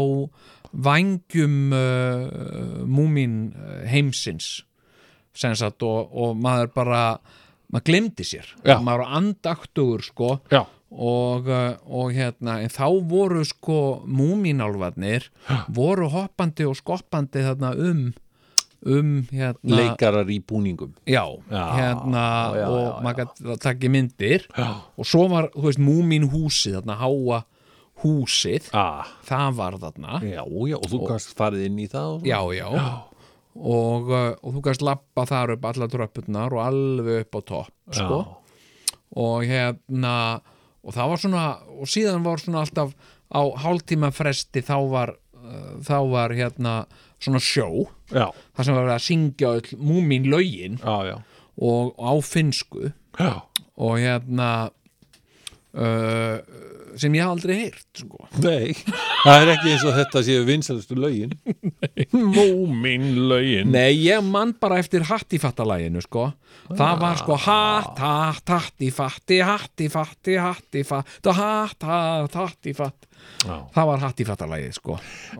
vangjum 0.76 1.72
uh, 1.72 2.84
múmin 2.90 3.53
heimsins 3.88 4.64
sem 5.36 5.53
sagt 5.56 5.84
og, 5.86 6.10
og 6.12 6.36
maður 6.40 6.74
bara 6.76 7.03
maður 7.72 7.86
glemdi 7.91 8.26
sér 8.28 8.49
Já. 8.66 8.80
maður 8.82 9.06
var 9.06 9.14
andaktugur 9.22 10.03
sko 10.06 10.32
já. 10.52 10.64
Og, 10.95 11.47
uh, 11.51 11.76
og 11.91 12.13
hérna 12.15 12.61
en 12.63 12.72
þá 12.72 12.85
voru 13.09 13.41
sko 13.45 13.80
múmínálfarnir 14.07 15.27
voru 15.76 16.07
hoppandi 16.13 16.67
og 16.69 16.77
skoppandi 16.80 17.43
þarna 17.43 17.73
um 17.76 18.05
um 18.85 19.11
hérna 19.34 19.80
leikarar 19.80 20.30
í 20.30 20.38
búningum. 20.45 20.91
Já, 21.09 21.26
Já, 21.49 21.63
hérna 21.73 22.23
já, 22.53 22.67
og 22.69 22.80
já, 22.80 22.85
já. 22.85 23.01
maður 23.01 23.57
takki 23.63 23.89
myndir. 23.89 24.45
Og 24.95 25.07
svo 25.09 25.23
var, 25.31 25.47
þú 25.55 25.63
veist, 25.72 25.81
múmín 25.81 26.27
húsið 26.30 26.77
þarna 26.77 26.97
háa 27.01 27.39
húsið. 28.03 28.69
Ah, 28.77 29.07
það 29.26 29.57
var 29.57 29.77
þarna. 29.81 30.19
Já, 30.22 30.43
já, 30.45 30.77
og 30.77 30.88
þú 30.91 31.01
gæst 31.09 31.34
farið 31.39 31.65
inn 31.69 31.80
í 31.81 31.88
það 31.89 32.13
og 32.19 32.30
já, 32.30 32.39
já, 32.59 32.69
Og, 33.55 34.09
uh, 34.11 34.34
og 34.43 34.57
þú 34.57 34.61
gæst 34.67 34.81
lappa 34.84 35.23
þar 35.26 35.53
upp 35.55 35.65
alla 35.69 35.88
tröppurnar 35.88 36.53
og 36.53 36.59
alveg 36.65 37.22
upp 37.23 37.38
á 37.39 37.41
topp 37.47 37.95
sko. 37.95 38.17
og 39.15 39.45
hérna 39.47 40.41
og 40.86 40.94
það 40.94 41.12
var 41.12 41.22
svona, 41.24 41.45
og 41.82 41.90
síðan 41.90 42.26
var 42.26 42.41
svona 42.41 42.64
alltaf 42.66 42.94
á 43.34 43.41
hálftíma 43.64 44.12
fresti 44.14 44.62
þá 44.66 44.76
var 44.91 45.16
uh, 45.16 45.76
þá 45.86 45.98
var 46.12 46.36
hérna 46.38 46.76
svona 47.22 47.41
sjó, 47.41 47.88
já, 48.14 48.30
það 48.53 48.68
sem 48.68 48.78
var 48.78 48.94
að 48.94 49.06
syngja 49.07 49.53
öll 49.57 49.80
múmín 49.82 50.30
lögin 50.30 50.78
já, 50.84 50.95
já, 51.10 51.18
og 51.57 51.95
á 51.98 52.14
finnsku. 52.22 52.91
Já. 53.16 53.48
og 53.80 53.99
hérna 53.99 54.70
uh, 55.74 56.40
sem 56.99 57.13
ég 57.17 57.23
haf 57.26 57.34
aldrei 57.35 57.55
heyrt 57.63 58.01
sko. 58.01 58.27
Nei, 58.43 58.73
það 59.26 59.41
er 59.41 59.51
ekki 59.55 59.72
eins 59.73 59.85
og 59.89 59.95
þetta 59.97 60.23
séu 60.27 60.45
vinsælustu 60.47 60.95
lögin 60.99 61.34
Mómin 62.35 63.07
lögin 63.30 63.72
Nei, 63.73 63.91
ég 64.05 64.23
mann 64.23 64.53
bara 64.61 64.80
eftir 64.81 65.05
hattifattalæginu 65.09 66.01
sko. 66.05 66.30
það 66.76 66.99
var 67.01 67.17
sko 67.19 67.35
hatt, 67.45 67.99
hatt, 68.01 68.47
hattifatti 68.49 69.39
hattifatti, 69.45 70.38
hattifatt 70.41 71.30
hatt, 71.35 71.84
hatt, 71.85 72.34
hattifatt 72.39 73.05
það 73.45 73.88
var 73.89 74.01
hattifattalægið 74.05 74.73
sko. 74.77 74.95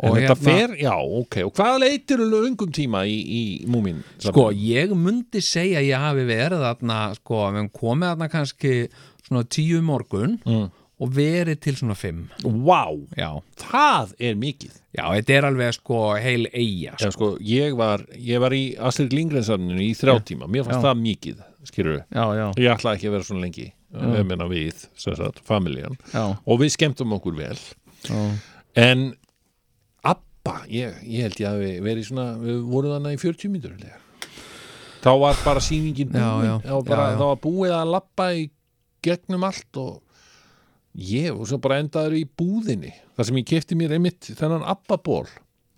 Og 0.06 0.18
fer, 0.42 0.76
já, 0.82 0.94
ok 0.96 1.38
Og 1.46 1.52
hvað 1.58 1.80
leitir 1.84 2.22
þú 2.22 2.28
löngum 2.34 2.72
tíma 2.76 3.04
í, 3.10 3.16
í 3.22 3.44
Múmin? 3.72 4.02
sko, 4.22 4.50
ég 4.54 4.94
mundi 4.98 5.42
segja 5.46 5.80
að 5.82 5.90
ég 5.92 6.04
hafi 6.08 6.26
verið 6.30 6.66
þarna, 6.66 7.00
sko, 7.20 7.44
við 7.56 7.70
komið 7.78 8.12
þarna 8.14 8.30
kannski 8.34 8.74
svona 9.26 9.46
tíu 9.50 9.80
um 9.82 9.88
morgun 9.90 10.40
Mm. 10.46 10.68
Og 11.04 11.10
verið 11.12 11.58
til 11.66 11.76
svona 11.76 11.96
fimm. 12.00 12.22
Vá, 12.64 12.86
já, 13.20 13.30
það 13.60 14.14
er 14.30 14.38
mikið. 14.40 14.78
Já, 14.96 15.04
þetta 15.18 15.34
er 15.36 15.48
alveg 15.50 15.74
sko 15.76 15.98
heil 16.24 16.46
eiga 16.54 16.94
Já, 17.02 17.10
sko, 17.12 17.34
ég 17.44 17.74
var, 17.76 18.06
ég 18.16 18.40
var 18.40 18.56
í 18.56 18.62
Astrid 18.80 19.12
Lindgrensarninu 19.12 19.82
í 19.84 19.90
þrjá 20.00 20.16
tíma. 20.30 20.48
Mér 20.48 20.64
fannst 20.64 20.80
Já. 20.80 20.86
það 20.88 21.02
mikið, 21.04 21.42
skilur 21.68 21.98
við 21.98 22.04
já, 22.16 22.24
já, 22.40 22.46
Ég 22.64 22.72
ætlaði 22.78 22.96
ekki 23.02 23.10
að 23.10 23.16
vera 23.18 23.28
svona 23.28 23.44
lengi. 23.44 23.68
Við 23.96 24.24
meina 24.28 24.48
við, 24.52 24.86
sem 25.00 25.16
sagt, 25.20 25.44
familjan. 25.48 25.98
Já, 26.14 26.24
Og 26.48 26.60
við 26.64 26.72
skemmtum 26.78 27.14
okkur 27.18 27.36
vel. 27.42 27.60
Já. 28.08 28.24
En 28.86 29.06
Abba, 30.06 30.56
ég, 30.72 30.96
ég 31.04 31.28
held 31.28 31.40
ég 31.44 31.48
að 31.50 31.62
við 31.66 31.78
verið 31.86 32.08
svona 32.10 32.26
Við 32.40 32.58
vorum 32.70 32.92
þannig 32.96 33.16
í 33.18 33.22
40 33.24 33.52
mínútur 33.52 33.76
held 33.76 33.88
ég. 33.88 34.02
Þá 35.06 35.12
var 35.22 35.40
bara 35.46 35.62
sýningin 35.62 36.16
Já, 36.16 36.24
búin. 36.32 36.46
já, 36.48 36.56
þá, 36.64 36.72
var 36.80 36.84
bara, 36.88 37.04
já, 37.12 37.14
já. 37.14 37.20
var 37.26 37.40
búið 37.44 37.74
að 37.78 37.92
lappa 37.94 38.28
í 38.34 38.46
gegnum 39.06 39.44
allt 39.46 39.78
og 39.84 39.92
ég, 40.96 41.32
og 41.36 41.48
svo 41.50 41.58
bara 41.64 41.80
endaður 41.84 42.16
í 42.20 42.24
búðinni 42.40 42.94
þar 43.18 43.28
sem 43.30 43.40
ég 43.42 43.48
kefti 43.50 43.76
mér 43.80 43.96
einmitt 43.98 44.32
þennan 44.38 44.64
Abba-ból. 44.64 45.26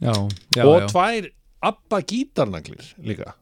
Já, 0.03 0.13
já, 0.53 0.63
og 0.65 0.81
já. 0.83 0.87
tvær 0.93 1.29
Abba 1.67 1.99
gítarnaglir 2.05 2.91
líka. 3.01 3.33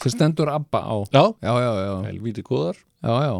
Það 0.00 0.12
stendur 0.14 0.48
abba 0.54 0.80
á? 0.86 0.94
Já, 1.12 1.24
já, 1.42 1.54
já, 1.60 1.72
já, 1.84 1.94
helvíti 2.06 2.42
góðar. 2.46 2.78
Já, 3.02 3.14
já. 3.26 3.34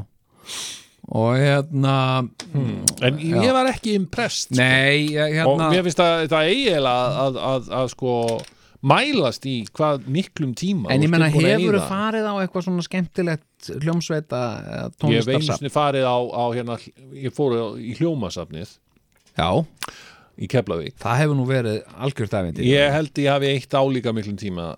og 1.11 1.31
hérna 1.39 1.95
En 3.03 3.17
ég 3.19 3.53
var 3.55 3.67
ekki 3.71 3.95
impressed 3.97 4.53
sko. 4.55 4.61
nei, 4.61 5.09
ég- 5.15 5.47
og 5.47 5.57
hérna 5.59 5.71
mér 5.73 5.83
finnst 5.87 6.03
að 6.05 6.27
það 6.31 6.51
eiginlega 6.51 6.91
að, 6.93 7.17
að, 7.25 7.39
að, 7.51 7.71
að 7.81 7.89
sko 7.95 8.13
mælast 8.83 9.45
í 9.45 9.57
hvað 9.77 10.07
miklum 10.09 10.55
tíma 10.57 10.89
en 10.93 11.03
þú 11.03 11.07
ég 11.07 11.13
menna 11.13 11.29
hefur 11.33 11.77
eyða. 11.77 11.89
farið 11.91 12.29
á 12.29 12.35
eitthvað 12.41 12.65
svona 12.67 12.85
skemmtilegt 12.87 13.71
hljómsveita 13.85 14.41
eða 14.41 14.85
Ég 14.87 14.91
hef 14.91 15.01
einu 15.05 15.21
tónlistarsafn 15.27 15.59
sinni 15.61 15.73
farið 15.75 16.07
á, 16.09 16.17
á 16.17 16.45
hérna, 16.57 16.79
ég 17.13 17.35
fór 17.37 17.57
á, 17.61 17.67
í 17.77 17.93
hljómasafnið 17.99 18.77
já, 19.37 19.49
í 20.41 20.49
Keflavík. 20.49 20.95
það 20.97 21.19
hefur 21.21 21.37
nú 21.37 21.45
verið 21.51 21.83
algjört 22.01 22.39
æfintir 22.41 22.65
Ég 22.71 22.95
held 22.97 23.13
ég 23.21 23.29
hafi 23.35 23.51
eitt 23.53 23.77
álíka 23.77 24.15
miklum 24.17 24.39
tíma 24.41 24.71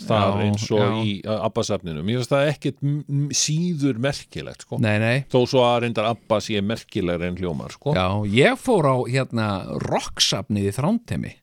þar 0.00 0.30
Já, 0.32 0.40
eins 0.46 0.62
og 0.72 0.80
já. 0.80 0.92
í 1.04 1.10
Abba-safninu. 1.28 2.00
Mér 2.00 2.22
finnst 2.22 2.30
það 2.32 2.70
m- 2.80 3.28
síður 3.36 3.98
merkilegt, 4.00 4.62
sko. 4.64 4.78
nei, 4.80 4.96
nei, 4.98 5.24
Þó 5.28 5.42
svo 5.44 5.60
að 5.60 5.82
reyndar 5.84 6.08
Abba 6.08 6.38
sé 6.40 6.56
merkilegur 6.64 7.26
en 7.28 7.36
hljómar, 7.36 7.74
sko. 7.76 7.92
já, 7.92 8.08
ég 8.32 8.56
fór 8.56 8.88
á 8.88 8.96
hérna 9.04 9.48
rocksafnið 9.84 10.70
í 10.70 10.72
þrántemi 10.72 11.34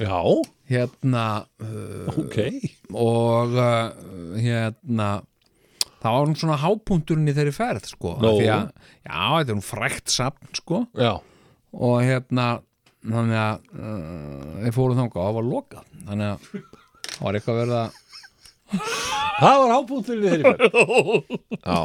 Já, 0.00 0.20
hérna 0.70 1.24
uh, 1.62 2.20
ok. 2.22 2.38
og 2.94 3.56
uh, 3.58 4.38
hérna 4.38 5.10
það 6.00 6.16
var 6.16 6.34
svona 6.40 6.58
hápunkturinn 6.62 7.28
í 7.28 7.36
þeirri 7.36 7.54
ferð 7.54 7.90
sko, 7.90 8.16
af 8.16 8.38
því 8.38 8.50
að 8.54 8.66
já, 8.70 9.20
þetta 9.20 9.52
er 9.52 9.58
nú 9.58 9.66
frækt 9.66 10.12
safn 10.14 10.52
sko 10.56 10.84
Já, 10.96 11.14
og 11.76 11.96
hérna 12.06 12.46
þannig 13.00 13.40
að 13.40 13.64
uh, 13.80 14.60
við 14.66 14.76
fórum 14.76 15.00
þangað 15.00 15.20
og 15.20 15.26
það 15.26 15.36
var 15.38 15.50
lokað 15.50 15.90
þannig 16.06 16.30
að 16.30 16.46
það 17.10 17.26
var 17.26 17.38
eitthvað 17.40 17.60
verið 17.64 17.76
að 17.80 17.98
það 19.40 19.60
var 19.60 19.74
hábúntur 19.74 20.20
við 20.20 20.30
þeirri 20.30 20.44
færð. 20.46 20.64
Já. 21.58 21.78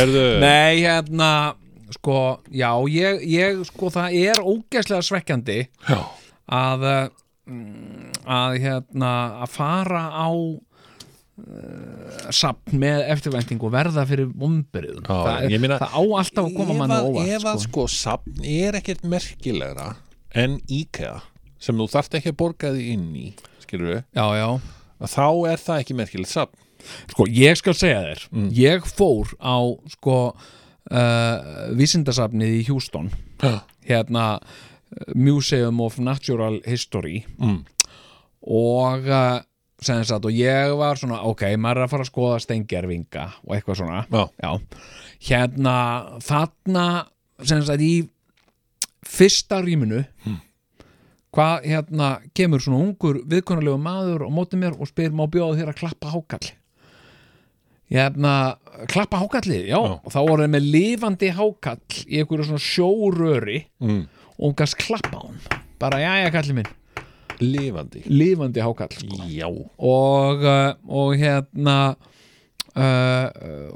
Erðu, 0.00 0.22
Nei, 0.42 0.80
hérna 0.82 1.30
sko, 1.94 2.18
já, 2.50 2.70
ég, 2.90 3.22
ég 3.30 3.62
sko, 3.68 3.90
það 3.94 4.16
er 4.18 4.40
ógeðslega 4.42 5.04
svekkjandi 5.06 5.58
Já. 5.88 6.00
að 6.58 6.86
uh, 6.88 6.98
að 8.28 8.58
hérna 8.62 9.12
að 9.44 9.52
fara 9.54 10.02
á 10.12 10.28
uh, 10.32 12.28
safn 12.34 12.78
með 12.82 13.04
eftirvænting 13.14 13.62
og 13.64 13.72
verða 13.74 14.04
fyrir 14.08 14.30
vombriðum 14.38 15.04
Já, 15.06 15.48
það, 15.48 15.76
það 15.80 15.96
á 15.96 16.02
alltaf 16.20 16.44
að 16.48 16.56
koma 16.58 16.76
manni 16.82 16.98
að- 16.98 17.08
óvart 17.10 17.34
ef 17.38 17.46
að 17.52 17.58
sko. 17.64 17.68
sko 17.68 17.86
safn 17.94 18.44
er 18.44 18.78
ekkert 18.80 19.04
merkilegra 19.08 19.90
en 20.34 20.58
IKEA 20.68 21.18
sem 21.58 21.78
þú 21.78 21.88
þarft 21.90 22.18
ekki 22.20 22.32
að 22.34 22.38
borga 22.42 22.72
því 22.74 22.86
inn 22.94 23.08
í 23.18 23.26
skilur 23.64 23.94
við, 23.94 24.02
já, 24.14 24.26
já, 24.38 24.48
þá 25.08 25.26
er 25.52 25.62
það 25.64 25.82
ekki 25.82 25.96
merkilegt 25.98 26.32
safn 26.32 26.64
sko, 27.10 27.26
ég 27.26 27.58
skal 27.58 27.74
segja 27.74 28.04
þér 28.06 28.26
Mm. 28.32 28.48
ég 28.54 28.84
fór 28.86 29.32
á 29.42 29.56
sko 29.96 30.14
uh, 30.92 31.38
vísindasafnið 31.76 32.60
í 32.60 32.62
Já. 33.38 33.60
hérna 33.88 34.38
Museum 35.14 35.80
of 35.80 35.98
Natural 35.98 36.60
History 36.66 37.24
Mm. 37.38 37.64
og 38.42 39.04
sem 39.80 40.02
sagt, 40.04 40.24
og 40.24 40.32
ég 40.32 40.72
var 40.78 40.96
svona 40.98 41.20
ok, 41.22 41.42
maður 41.56 41.76
er 41.76 41.86
að 41.86 41.90
fara 41.90 42.02
að 42.06 42.10
skoða 42.10 42.38
steingervinga 42.42 43.26
og 43.46 43.54
eitthvað 43.56 43.76
svona 43.76 44.06
Já. 44.42 44.58
hérna, 45.28 45.74
þarna 46.24 46.86
sem 47.44 47.62
sagt, 47.62 47.80
í 47.80 48.08
fyrsta 49.06 49.60
rýminu 49.62 50.04
Hmm. 50.24 50.40
hvað 51.32 51.64
hérna 51.64 52.08
kemur 52.34 52.58
svona 52.60 52.82
ungur 52.88 53.20
viðkonarlegu 53.28 53.78
maður 53.78 54.26
og 54.26 54.32
móti 54.32 54.58
mér 54.58 54.74
og 54.80 54.88
spyr 54.88 55.10
má 55.14 55.28
bjóða 55.30 55.60
þér 55.60 55.68
að 55.74 55.78
klappa 55.78 56.10
hákall 56.10 56.50
hérna, 57.90 58.56
klappa 58.88 59.16
hákalli 59.22 59.62
já, 59.68 59.76
Já. 59.78 60.00
og 60.04 60.12
þá 60.12 60.18
voru 60.28 60.42
þeir 60.44 60.52
með 60.52 60.66
lifandi 60.74 61.30
hákall 61.32 62.02
í 62.08 62.18
einhverju 62.20 62.44
svona 62.50 62.60
sjóröri 62.64 63.62
mm. 63.80 64.02
Og 64.38 64.44
hún 64.50 64.56
gæst 64.58 64.78
klappa 64.80 65.18
á 65.18 65.22
hann 65.26 65.40
bara, 65.78 65.98
jæja, 66.02 66.30
kalli 66.34 66.54
minn, 66.56 66.70
lifandi. 67.38 68.00
Lifandi 68.10 68.60
hákall 68.64 68.94
sko. 68.98 69.66
og, 69.78 70.42
uh, 70.42 70.72
og 70.90 71.12
hérna 71.20 71.76
uh, 72.74 73.26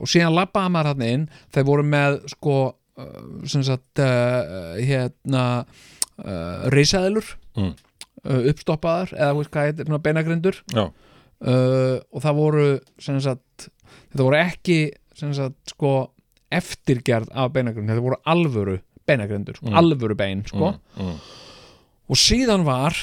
og 0.01 0.09
síðan 0.11 0.35
labbaði 0.37 0.73
maður 0.75 0.91
hann 0.93 1.05
inn. 1.07 1.27
Þeir 1.55 1.67
voru 1.69 1.85
með 1.87 2.19
sko 2.33 2.57
uh, 2.73 3.23
sem 3.47 3.63
sagt 3.67 4.03
uh, 4.03 4.75
hérna 4.83 5.45
uh, 5.63 6.69
risaðilur 6.75 7.37
Mm. 7.53 7.75
uh, 8.25 8.47
uppstoppaðar 8.49 9.11
eða 9.13 9.33
veist 9.37 9.51
hvað 9.53 9.67
heitir, 9.69 9.89
beinagrindur. 10.01 10.57
Uh, 10.73 11.99
og 12.15 12.23
það 12.25 12.39
voru 12.39 12.67
sem 13.03 13.19
sagt, 13.21 13.67
þetta 14.15 14.25
voru 14.25 14.39
ekki 14.39 14.79
sem 15.19 15.35
sagt 15.37 15.75
sko 15.75 15.91
eftirgerð 16.53 17.29
af 17.37 17.51
beinagrind, 17.53 17.91
þetta 17.93 18.05
voru 18.07 18.19
alvöru 18.25 18.79
beinagrindur, 19.07 19.59
Mm. 19.63 19.75
alvöru 19.79 20.17
bein 20.17 20.45
sko. 20.47 20.75
mm. 20.97 21.17
og 22.09 22.17
síðan 22.17 22.65
var 22.65 22.95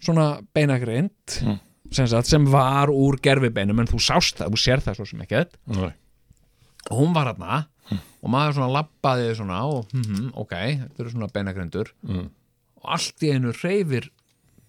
svona 0.00 0.40
beinagrind 0.54 1.10
Mm. 1.42 1.58
sem, 1.90 2.06
sagt, 2.06 2.26
sem 2.26 2.44
var 2.46 2.88
úr 2.88 3.18
gerfibeinum 3.20 3.80
en 3.80 3.86
þú 3.86 3.98
sást 4.00 4.36
það, 4.38 4.50
þú 4.54 4.58
sér 4.62 4.80
það 4.84 4.96
svo 4.96 5.06
sem 5.06 5.20
Nei. 5.66 5.92
og 6.90 6.98
hún 6.98 7.12
var 7.14 7.26
hérna 7.34 7.66
og 8.22 8.30
maður 8.30 8.54
svona 8.54 8.72
labbaði 8.82 9.34
svona 9.36 9.64
og 9.66 9.86
hm, 9.92 10.30
ok, 10.34 10.50
þetta 10.52 11.00
eru 11.00 11.10
svona 11.10 11.28
beinagrindur 11.32 11.92
Mm. 12.06 12.30
og 12.82 12.84
allt 12.94 13.20
í 13.22 13.32
einu 13.34 13.52
reyfir 13.52 14.10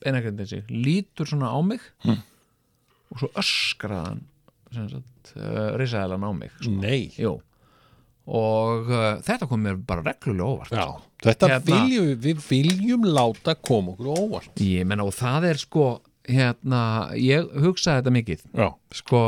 beinagrindin 0.03 0.48
sig, 0.48 0.64
lítur 0.68 1.28
svona 1.30 1.52
á 1.53 1.60
mig 1.64 1.80
og 3.12 3.20
svo 3.20 3.30
sagt, 4.90 5.34
uh, 5.36 5.78
risaðalan 5.78 6.24
á 6.26 6.32
mig 6.34 6.49
sko. 6.62 6.72
Nei. 6.72 7.12
Jú. 7.20 7.41
Og 8.30 8.89
uh, 8.91 9.19
þetta 9.26 9.48
kom 9.49 9.64
mér 9.65 9.80
bara 9.88 10.03
reglulega 10.06 10.45
óvart 10.45 10.76
Já, 10.76 10.85
þetta 11.26 11.49
Hérna- 11.56 11.65
viljum 11.72 12.10
við, 12.22 12.41
viljum 12.49 13.06
láta 13.10 13.56
koma 13.57 13.95
okkur 13.95 14.11
óvart. 14.14 14.52
Ég 14.61 14.85
menna 14.88 15.07
og 15.07 15.15
það 15.18 15.48
er 15.52 15.61
sko 15.61 15.85
hérna, 16.30 16.81
ég 17.18 17.48
hugsaði 17.64 18.02
þetta 18.03 18.14
mikið. 18.15 18.43
Já, 18.53 18.68
sko, 18.93 19.22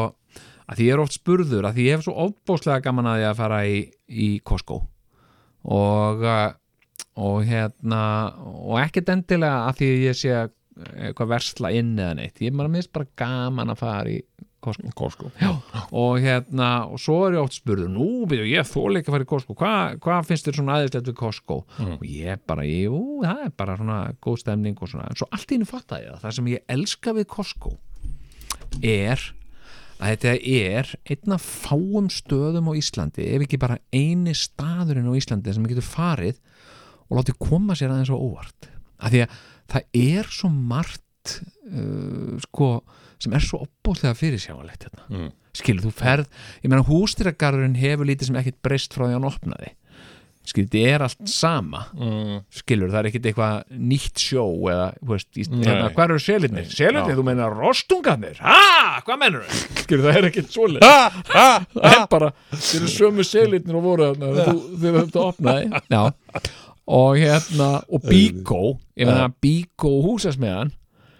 að 0.69 0.77
því 0.77 0.87
ég 0.87 0.93
er 0.93 1.01
oft 1.03 1.17
spurður 1.17 1.65
að 1.67 1.77
því 1.79 1.87
ég 1.87 1.97
hef 1.97 2.05
svo 2.05 2.13
ofbóðslega 2.27 2.83
gaman 2.85 3.09
að 3.09 3.23
ég 3.23 3.31
að 3.31 3.39
fara 3.41 3.61
í, 3.65 3.79
í 4.07 4.29
Costco. 4.45 4.83
Og 5.63 6.21
uh, 6.27 6.51
og 7.13 7.43
hérna 7.45 8.01
og 8.41 8.79
ekkert 8.81 9.11
endilega 9.13 9.67
að 9.67 9.81
því 9.81 9.89
ég 10.07 10.17
sé 10.17 10.31
eitthvað 10.33 11.29
versla 11.35 11.69
inn 11.75 11.91
eða 11.99 12.15
neitt. 12.17 12.39
Ég 12.41 12.49
er 12.53 12.57
bara 12.57 12.71
mist 12.73 12.93
bara 12.93 13.09
gaman 13.19 13.73
að 13.73 13.81
fara 13.83 14.09
í 14.13 14.21
Costco. 14.64 15.30
Og 15.91 16.18
hérna 16.23 16.69
og 16.88 17.02
svo 17.02 17.19
er 17.27 17.38
ég 17.38 17.44
oft 17.44 17.57
spurður, 17.60 17.91
nú 17.91 18.07
byrju 18.30 18.48
ég 18.49 18.68
þóla 18.69 19.02
ekki 19.02 19.11
að 19.11 19.18
fara 19.18 19.27
í 19.27 19.30
Costco, 19.34 19.57
hvað 19.60 19.99
hva 20.06 20.18
finnst 20.27 20.48
þér 20.48 20.60
svona 20.60 20.80
aðeinslegt 20.80 21.11
við 21.11 21.19
Costco? 21.19 21.60
Og 21.99 22.03
ég 22.07 22.44
bara, 22.49 22.65
jú, 22.68 22.99
það 23.23 23.45
er 23.45 23.53
bara 23.64 23.77
svona 23.80 23.99
góð 24.23 24.41
stemning 24.44 24.80
og 24.80 24.91
svona, 24.91 25.07
en 25.11 25.19
svo 25.19 25.30
allt 25.31 25.52
í 25.52 25.57
henni 25.57 25.69
fattaði 25.69 26.10
ég 26.10 26.22
það 26.23 26.35
sem 26.40 26.52
ég 26.53 26.68
elska 26.77 27.15
við 27.19 27.30
Costco 27.35 27.76
er 28.84 29.22
að 30.03 30.10
þetta 30.15 30.31
er 30.49 30.90
einn 31.14 31.35
af 31.35 31.45
fáum 31.64 32.10
stöðum 32.11 32.72
á 32.72 32.73
Íslandi, 32.76 33.27
ef 33.35 33.45
ekki 33.45 33.60
bara 33.61 33.80
eini 33.94 34.34
staðurinn 34.35 35.07
á 35.07 35.14
Íslandi 35.15 35.53
sem 35.56 35.68
getur 35.69 35.85
farið 35.85 36.40
og 37.10 37.19
látið 37.19 37.40
koma 37.40 37.77
sér 37.77 37.94
aðeins 37.94 38.11
á 38.11 38.18
óvart. 38.18 38.69
Af 38.99 39.14
því 39.14 39.23
að 39.23 39.38
það 39.73 39.99
er 40.02 40.30
svo 40.34 40.49
margt 40.52 41.03
uh, 41.31 42.33
sko, 42.43 42.73
sem 43.21 43.35
er 43.37 43.45
svo 43.45 43.63
opbóðlega 43.67 44.17
fyrirsjávalegt 44.19 44.87
hérna. 44.87 45.07
Mm. 45.09 45.31
skilur 45.53 45.87
þú 45.87 45.93
ferð, 45.99 46.43
ég 46.63 46.71
meina 46.71 46.87
hústýragarðurinn 46.87 47.79
hefur 47.79 48.09
lítið 48.09 48.31
sem 48.31 48.41
ekkert 48.41 48.61
breyst 48.65 48.95
frá 48.95 49.05
því 49.07 49.17
hann 49.17 49.29
opnaði 49.29 49.73
skilur, 50.43 50.67
þetta 50.67 50.91
er 50.91 51.03
allt 51.05 51.29
sama 51.31 51.85
mm. 51.95 52.39
skilur, 52.51 52.91
það 52.91 52.99
er 52.99 53.09
ekkert 53.09 53.27
eitthvað 53.29 53.77
nýtt 53.91 54.23
sjó 54.23 54.43
eða, 54.71 54.87
veist, 55.07 55.29
í, 55.39 55.45
hérna, 55.47 55.87
hvað 55.95 56.05
eru? 56.05 56.17
Selirnir, 56.23 56.67
Já. 56.67 57.03
þú 57.07 57.25
meina 57.27 57.47
rostungarnir 57.51 58.41
ha, 58.43 58.99
hvað 59.07 59.21
mennur 59.21 59.47
þau? 59.47 59.63
skilur, 59.85 60.03
það 60.09 60.19
er 60.19 60.29
ekkert 60.31 60.51
ah, 60.83 61.17
það 61.77 61.89
er 61.93 62.05
bara, 62.11 62.31
þeir 62.51 62.81
eru 62.81 62.91
sömu 62.97 63.27
selirnir 63.27 63.79
og 63.79 63.87
voru 63.87 64.09
þarna 64.11 64.33
þegar 64.33 64.51
þú- 64.51 64.83
þegar 64.83 64.99
þetta 64.99 65.25
opnaði 65.29 65.83
já, 65.95 66.03
og 66.99 67.19
hérna 67.23 67.69
og 67.87 68.07
Bíkó, 68.09 68.63
ég 68.99 69.07
meina 69.07 69.31
Bíkó 69.43 69.93
húsasmiðan 70.09 70.73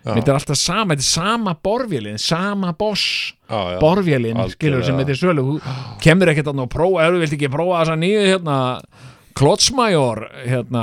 þetta 0.04 0.34
er 0.34 0.38
alltaf 0.38 0.60
sama, 0.60 0.94
þetta 0.94 1.06
er 1.06 1.10
sama 1.10 1.56
borvélin 1.64 2.20
sama 2.20 2.74
boss. 2.78 3.34
Já, 3.48 3.60
já. 3.76 3.80
borvélin, 3.80 4.36
Algjörlega. 4.36 4.58
skilur 4.58 4.86
sem 4.86 5.00
þetta 5.00 5.16
er 5.16 5.22
sölu. 5.22 5.48
Kemur 6.04 6.32
ekkert 6.34 6.52
að 6.52 6.64
prófa, 6.74 7.06
ef 7.06 7.16
þú 7.16 7.24
vilt 7.24 7.36
ekki 7.38 7.52
prófa 7.54 7.82
þessa 7.84 7.98
nýju 8.02 8.24
hérna 8.28 8.60
Klotsmajor, 9.34 10.28
hérna, 10.46 10.82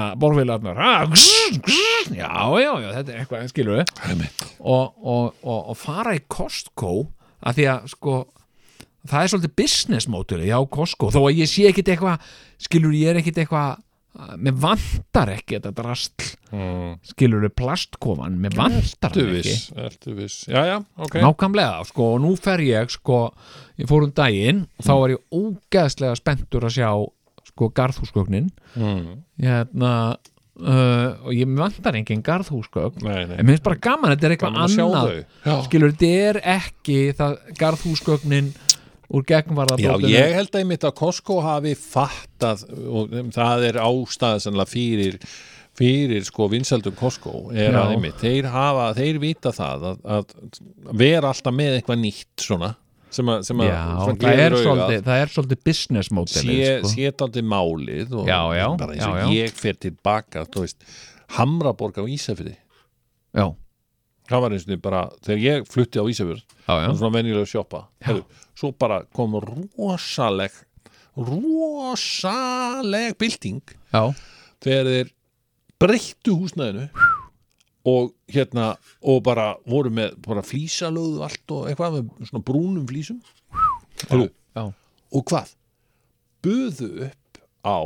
gss, 1.14 2.10
já, 2.10 2.30
já, 2.58 2.72
já, 2.82 2.88
þetta 2.96 3.12
er 3.12 3.20
eitthvað, 3.22 3.44
skilur 3.52 3.78
við 3.78 4.24
og, 4.58 4.96
og, 4.98 5.36
og, 5.44 5.60
og 5.70 5.78
fara 5.78 6.16
í 6.18 6.22
Costco 6.26 6.94
að 7.46 7.60
því 7.60 7.66
að, 7.70 7.86
sko 7.92 8.16
það 9.06 9.22
er 9.22 9.32
svolítið 9.32 9.54
business 9.62 10.08
mótuli, 10.10 10.48
já, 10.50 10.58
Costco. 10.66 11.12
Þó 11.14 11.20
að 11.28 11.38
ég 11.40 11.50
sé 11.52 11.68
ekkit 11.70 11.92
eitthvað, 11.94 12.26
skilur 12.66 12.96
ég 12.98 13.12
er 13.12 13.20
ekkit 13.22 13.38
eitthvað, 13.44 13.78
mér 14.40 14.56
vantar 14.58 15.30
ekki 15.36 15.58
þetta 15.58 15.70
drastl, 15.76 16.26
mm. 16.50 16.88
skilur 17.12 17.44
við 17.46 17.54
plastkofan, 17.60 18.40
mér 18.42 18.56
vantar 18.58 19.14
hann 19.14 19.36
ekki. 19.38 19.54
ertu 19.84 20.16
viss? 20.18 20.42
Já, 20.50 20.64
já, 20.66 20.76
ok. 20.98 21.20
Nákvæmlega, 21.22 21.84
sko, 21.90 22.08
og 22.16 22.24
nú 22.24 22.34
fer 22.40 22.62
ég 22.66 22.90
sko, 22.92 23.22
ég 23.80 23.90
fór 23.90 24.08
um 24.08 24.14
daginn 24.16 24.66
og 24.80 24.88
þá 24.88 24.92
var 25.02 25.14
ég 25.14 25.38
ógeðslega 25.40 26.18
spenntur 26.18 26.66
að 26.66 26.76
sjá 26.80 26.90
sko, 27.52 27.70
garðhúsgögnin. 27.76 28.50
Mm. 28.74 29.22
hérna 29.40 29.94
uh, 30.60 31.08
og 31.24 31.32
ég 31.36 31.54
vantar 31.58 31.98
engin 31.98 32.24
garðhúsgögn. 32.24 33.06
En 33.06 33.44
mér 33.44 33.54
finnst 33.54 33.66
bara 33.66 33.80
gaman, 33.82 34.14
þetta 34.14 34.28
er 34.28 34.34
eitthvað 34.36 34.58
annað. 34.64 35.14
þau. 35.44 35.54
Skilur, 35.68 35.94
þetta 35.94 36.26
er 36.30 36.40
ekki 36.58 36.98
það 37.18 37.38
garðhúsgögnin 37.60 38.52
úr 39.10 39.24
gegnvarða 39.26 39.78
Já, 39.80 39.94
ég 40.06 40.34
held 40.36 40.52
að 40.52 40.60
einmitt 40.62 40.84
að 40.86 40.98
Costco 41.00 41.40
hafi 41.44 41.76
fattað 41.78 42.66
og 42.86 43.16
það 43.34 43.64
er 43.70 43.80
ástæða 43.84 44.44
sannlega 44.44 44.70
fyrir 44.70 45.18
fyrir 45.80 46.26
sko 46.26 46.48
vinsaldum 46.52 46.96
Costco 46.98 47.48
er 47.54 47.72
Já. 47.72 47.80
að 47.84 47.96
einmitt, 47.96 48.20
þeir 48.20 48.50
hafa, 48.52 48.90
þeir 48.98 49.20
vita 49.22 49.52
það 49.54 49.88
að, 49.92 50.04
að 50.16 50.36
vera 51.00 51.30
alltaf 51.32 51.56
með 51.56 51.78
eitthvað 51.78 52.02
nýtt 52.02 52.44
svona 52.44 52.74
sem 53.10 53.30
að, 53.30 53.40
sem 53.46 53.62
að 53.62 53.70
Já, 53.70 53.78
það 54.06 54.42
er, 54.44 54.56
svolítið, 54.64 55.00
það 55.06 55.22
er 55.22 55.32
svolítið 55.34 55.62
business 55.66 56.12
model 56.14 56.44
sé, 56.44 56.68
sko. 56.84 57.46
málið 57.50 58.14
og 58.20 58.28
Já, 58.30 58.38
já, 58.54 58.66
bara 58.78 58.94
eins 58.94 59.08
og 59.08 59.34
ég 59.34 59.56
fer 59.58 59.80
tilbaka 59.82 60.44
Hamraborg 61.30 62.00
á 62.02 62.04
Ísafirði. 62.10 62.56
Já, 63.38 63.44
það 64.30 64.44
var 64.44 64.54
eins 64.54 64.66
og 64.66 64.80
bara, 64.82 65.02
þegar 65.26 65.42
ég 65.44 65.68
flutti 65.70 66.02
á 66.02 66.04
Ísafjörð 66.10 66.56
svona 66.66 67.12
venjulega 67.16 67.50
sjoppa 67.50 67.84
Heru, 68.06 68.24
svo 68.60 68.74
bara 68.76 69.00
kom 69.16 69.38
rosaleg 69.40 70.52
rosaleg 71.16 73.16
bylting 73.18 73.64
já, 73.90 74.12
þegar 74.60 74.92
þeir 74.92 75.14
breyttu 75.80 76.36
húsnæðinu 76.36 76.90
og 77.88 78.12
hérna 78.28 78.74
og 79.00 79.22
bara 79.24 79.54
voru 79.68 79.92
með 79.94 80.18
bara 80.26 80.44
flísalöðu 80.44 81.22
allt 81.24 81.54
og 81.56 81.70
eitthvað 81.70 81.96
með 81.96 82.28
svona 82.28 82.44
brúnum 82.44 82.84
flísum. 82.88 83.22
Heru, 84.10 84.28
já. 84.56 84.64
og 85.12 85.24
hvað? 85.30 85.54
Buðu 86.44 86.90
upp 87.08 87.40
á 87.64 87.80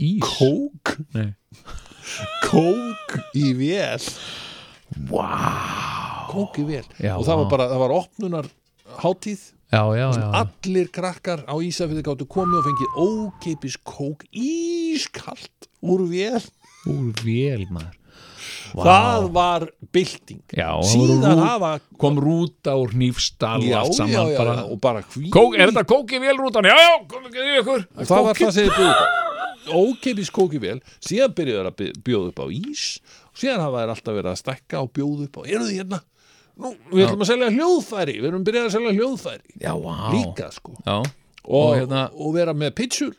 ís? 0.00 0.20
Kók? 0.24 0.96
Nei. 1.16 1.32
kók 2.44 3.16
í 3.36 3.54
vél. 3.56 4.04
Wow. 5.08 6.28
kók 6.28 6.60
í 6.60 6.68
vél. 6.68 6.84
Já, 7.00 7.16
og 7.16 7.24
það 7.24 7.40
var 7.40 7.50
bara, 7.56 7.70
það 7.72 7.84
var 7.84 7.96
opnunar 7.96 8.52
hátíð 9.02 9.40
já, 9.74 9.82
já, 9.98 10.06
já, 10.14 10.26
allir 10.42 10.88
krakkar 10.94 11.42
á 11.50 11.54
Ísafirði 11.58 12.04
gáttu 12.06 12.26
komið 12.30 12.60
og 12.60 12.66
fengið 12.68 12.96
ókeipis 13.04 13.76
kók 13.82 14.22
ískalt 14.32 15.68
úr 15.82 16.06
vél. 16.08 16.40
Úr 16.88 17.12
vél 17.24 17.66
maður. 17.72 17.98
Það 18.74 19.26
var 19.34 19.64
bylting. 19.94 20.40
Síðan 20.84 21.38
rú- 21.38 21.44
hafa 21.46 21.72
kom 21.98 22.16
rúta 22.18 22.74
úr 22.78 22.90
nýfstall 22.98 23.62
og 23.62 23.92
bara, 23.98 24.54
já, 24.56 24.64
og 24.66 24.80
bara 24.82 25.02
hví 25.14 25.30
Kók, 25.30 25.54
er 25.58 25.70
þetta 25.70 25.84
kók 25.86 26.10
í 26.10 26.18
vélrútan? 26.22 26.66
Já, 26.66 26.74
já, 26.74 26.94
kom 27.08 27.28
ekki 27.28 27.44
í 27.44 27.60
ykkur. 27.62 27.84
Það 28.02 28.24
var 28.28 28.34
það 28.40 28.56
sem 28.56 28.68
þið 28.68 28.74
bjóðu 28.78 29.22
ókeipis 29.74 30.30
kók 30.34 30.56
í 30.58 30.60
vél. 30.60 30.80
Síðan 31.00 31.34
byrjuðu 31.38 31.60
þeir 31.62 31.70
að 31.70 32.02
bjóða 32.04 32.32
upp 32.32 32.42
á 32.42 32.46
ís. 32.52 32.82
Síðan 33.34 33.62
hafa 33.64 33.80
þeir 33.84 33.92
alltaf 33.94 34.18
verið 34.18 34.32
að 34.34 34.40
stekka 34.42 34.82
og 34.84 34.90
bjóða 34.92 35.28
upp 35.28 35.38
á 35.40 35.42
eru 35.48 35.64
þið 35.70 35.78
hérna 35.80 36.00
Nú, 36.56 36.70
við 36.92 37.06
ætlum 37.08 37.22
að 37.24 37.30
selja 37.32 37.48
hljóðfæri, 37.50 38.14
við 38.20 38.28
erum 38.30 38.44
byrjað 38.46 38.66
að 38.68 38.74
selja 38.76 38.92
hljóðfæri. 38.94 39.54
Já, 39.64 39.72
vá. 39.74 39.94
Líka 40.14 40.50
sko. 40.54 40.76
Og, 40.86 41.06
Og 41.44 41.76
hérna- 41.76 42.10
og 42.14 42.34
vera 42.34 42.54
með 42.54 42.70
pitsur 42.78 43.14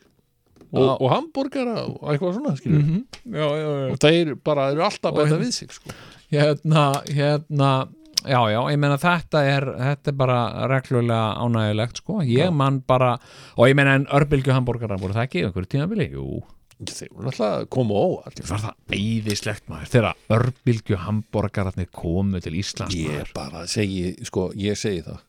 og, 0.72 1.00
og 1.00 1.10
hambúrgara 1.12 1.76
og 1.86 2.08
eitthvað 2.10 2.34
svona 2.38 2.56
skilur 2.58 2.80
Mhm. 2.82 3.04
já, 3.30 3.46
já, 3.46 3.68
já. 3.86 3.92
og 3.92 3.98
þeir 4.02 4.34
bara 4.42 4.70
eru 4.72 4.82
alltaf 4.82 5.14
bæta 5.14 5.26
hérna- 5.28 5.44
við 5.44 5.52
sig 5.52 5.70
sko. 5.72 5.90
Hérna, 6.32 7.02
hérna 7.06 7.88
Já, 8.26 8.40
já, 8.50 8.58
ég 8.72 8.78
meina 8.78 8.96
þetta 8.98 9.38
er 9.46 9.62
þetta 9.78 10.08
er 10.08 10.12
bara 10.18 10.38
reglulega 10.66 11.36
ánægilegt 11.38 11.96
sko, 12.00 12.14
ég 12.26 12.50
man 12.52 12.80
bara 12.80 13.20
og 13.56 13.68
ég 13.68 13.76
meina 13.76 13.94
en 13.94 14.06
örbylgju 14.06 14.50
hambúrgarar 14.50 14.98
voru 14.98 15.12
það 15.14 15.28
ekki 15.28 15.44
einhverju 15.46 15.68
tímabili? 15.70 16.10
Jú, 16.10 16.42
þeir 16.84 17.12
alltaf 17.16 17.46
að 17.46 17.68
koma 17.72 17.94
óvart. 17.96 18.42
Var 18.48 18.62
það 18.64 18.96
æðislegt 18.98 19.70
maður? 19.70 19.92
Þegar 19.94 20.36
örbylgju 20.36 20.98
hambúrgararnir 21.06 21.88
komu 21.94 22.40
til 22.44 22.52
Íslands 22.60 22.96
ég 22.96 23.12
maður. 23.14 23.32
bara 23.38 23.64
segi, 23.70 24.12
sko, 24.28 24.50
ég 24.60 24.76
segi 24.80 25.04
það. 25.06 25.22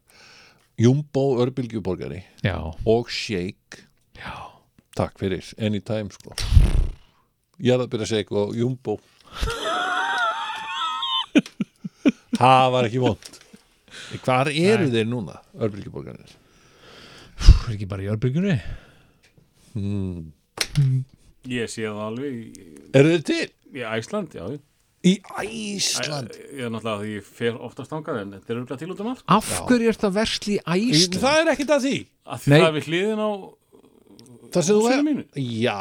Jumbo 0.77 1.23
örbylgjuborgari 1.41 2.19
Já, 2.45 2.57
og 2.85 3.09
Shake. 3.09 3.85
Já, 4.19 4.35
takk 4.97 5.17
fyrir, 5.17 5.45
anytime 5.57 6.11
sko. 6.13 6.35
Ég 7.57 7.73
er 7.73 7.81
að 7.81 7.89
byrja 7.93 8.05
að 8.05 8.11
segja 8.11 8.25
eitthvað 8.25 8.55
Jumbo. 8.59 8.99
Það 12.37 12.71
var 12.75 12.85
ekki 12.89 13.01
vond 13.01 13.33
hvar 14.23 14.47
eru 14.51 14.87
þeir 14.93 15.07
núna, 15.09 15.39
örbylgjuborgarnir 15.57 16.31
er 17.67 17.73
ekki 17.75 17.87
bara 17.89 18.05
í 18.05 18.09
örbyggjunni 18.13 18.55
Ég 21.47 21.69
sé 21.71 21.85
það 21.87 22.01
alveg 22.07 22.33
eru 22.97 23.13
þeir 23.15 23.23
til? 23.31 23.43
í 23.77 23.83
Æsland, 23.87 24.33
já 24.37 24.45
í 25.07 25.13
Æsland? 25.39 26.33
Ég 26.57 26.65
er 26.67 26.71
náttúrulega 26.73 27.03
því 27.03 27.11
ég 27.17 27.27
fer 27.37 27.59
oftast 27.63 27.91
þangað 27.93 28.17
en 28.23 28.31
þetta 28.35 28.51
er 28.53 28.57
auðvitað 28.61 28.79
til 28.81 28.89
út 28.91 29.03
um 29.03 29.11
allt. 29.13 29.21
Af 29.31 29.51
hverju 29.69 29.91
er 29.93 29.99
það 30.01 30.15
versli 30.17 30.57
í 30.57 30.63
Æsland? 30.91 31.19
Það 31.21 31.37
er 31.43 31.51
ekkert 31.53 31.75
að 31.77 31.85
því. 31.85 31.93
Að 32.27 32.41
því 32.43 32.51
Nei. 32.51 32.57
það 32.59 32.67
er 32.67 32.75
við 32.77 32.89
hliðin 32.89 33.21
á 33.23 33.29
það 34.51 34.65
sem 34.67 34.73
þú 34.75 34.81
húsinu 34.81 34.97
er 34.97 35.05
mínu. 35.07 35.23
Já, 35.37 35.77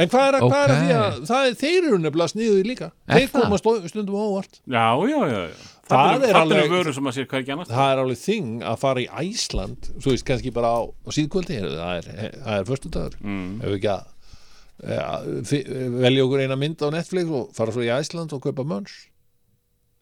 en 0.00 0.08
hvað 0.14 0.28
er 0.30 0.38
að, 0.38 0.46
hvað 0.46 0.62
er 0.64 0.72
að 0.72 0.80
því 0.80 0.94
að 1.00 1.18
það 1.30 1.48
er, 1.50 1.58
þeir 1.60 1.88
eru 1.90 1.98
nefnilega 2.04 2.32
sniðuð 2.32 2.62
líka. 2.70 2.88
Er 3.10 3.18
þeir 3.20 3.28
það? 3.34 3.44
koma 3.44 3.88
stundum 3.90 4.16
á 4.16 4.22
óvart. 4.30 4.60
Já, 4.64 4.86
já, 5.10 5.20
já, 5.34 5.40
já. 5.50 5.68
Það 5.90 5.98
Það 6.00 6.22
er 6.22 6.28
er 6.30 6.36
alveg- 6.38 6.70
það 7.66 7.90
er 7.90 8.00
alveg 8.04 8.18
þing 8.22 8.60
að 8.62 8.76
fara 8.78 9.00
í 9.02 9.08
Æsland 9.10 9.88
þú 9.98 10.12
veist 10.14 10.24
kannski 10.28 10.52
bara 10.54 10.70
á, 10.70 10.80
á 10.86 11.10
síðkvöldi 11.10 11.56
það 11.66 11.96
er, 11.98 12.08
það 12.44 12.54
er 12.60 12.68
föstudagur. 12.68 13.16
Mm. 13.20 13.48
ef 13.58 13.66
við 13.72 13.78
ekki 13.80 13.90
að 13.90 14.04
velja 14.80 16.24
okkur 16.24 16.44
eina 16.44 16.56
mynd 16.58 16.82
á 16.82 16.88
Netflix 16.94 17.30
og 17.30 17.50
fara 17.56 17.74
svo 17.74 17.84
í 17.84 17.90
Æsland 17.92 18.32
og 18.36 18.42
kaupa 18.44 18.64
mönns 18.64 18.94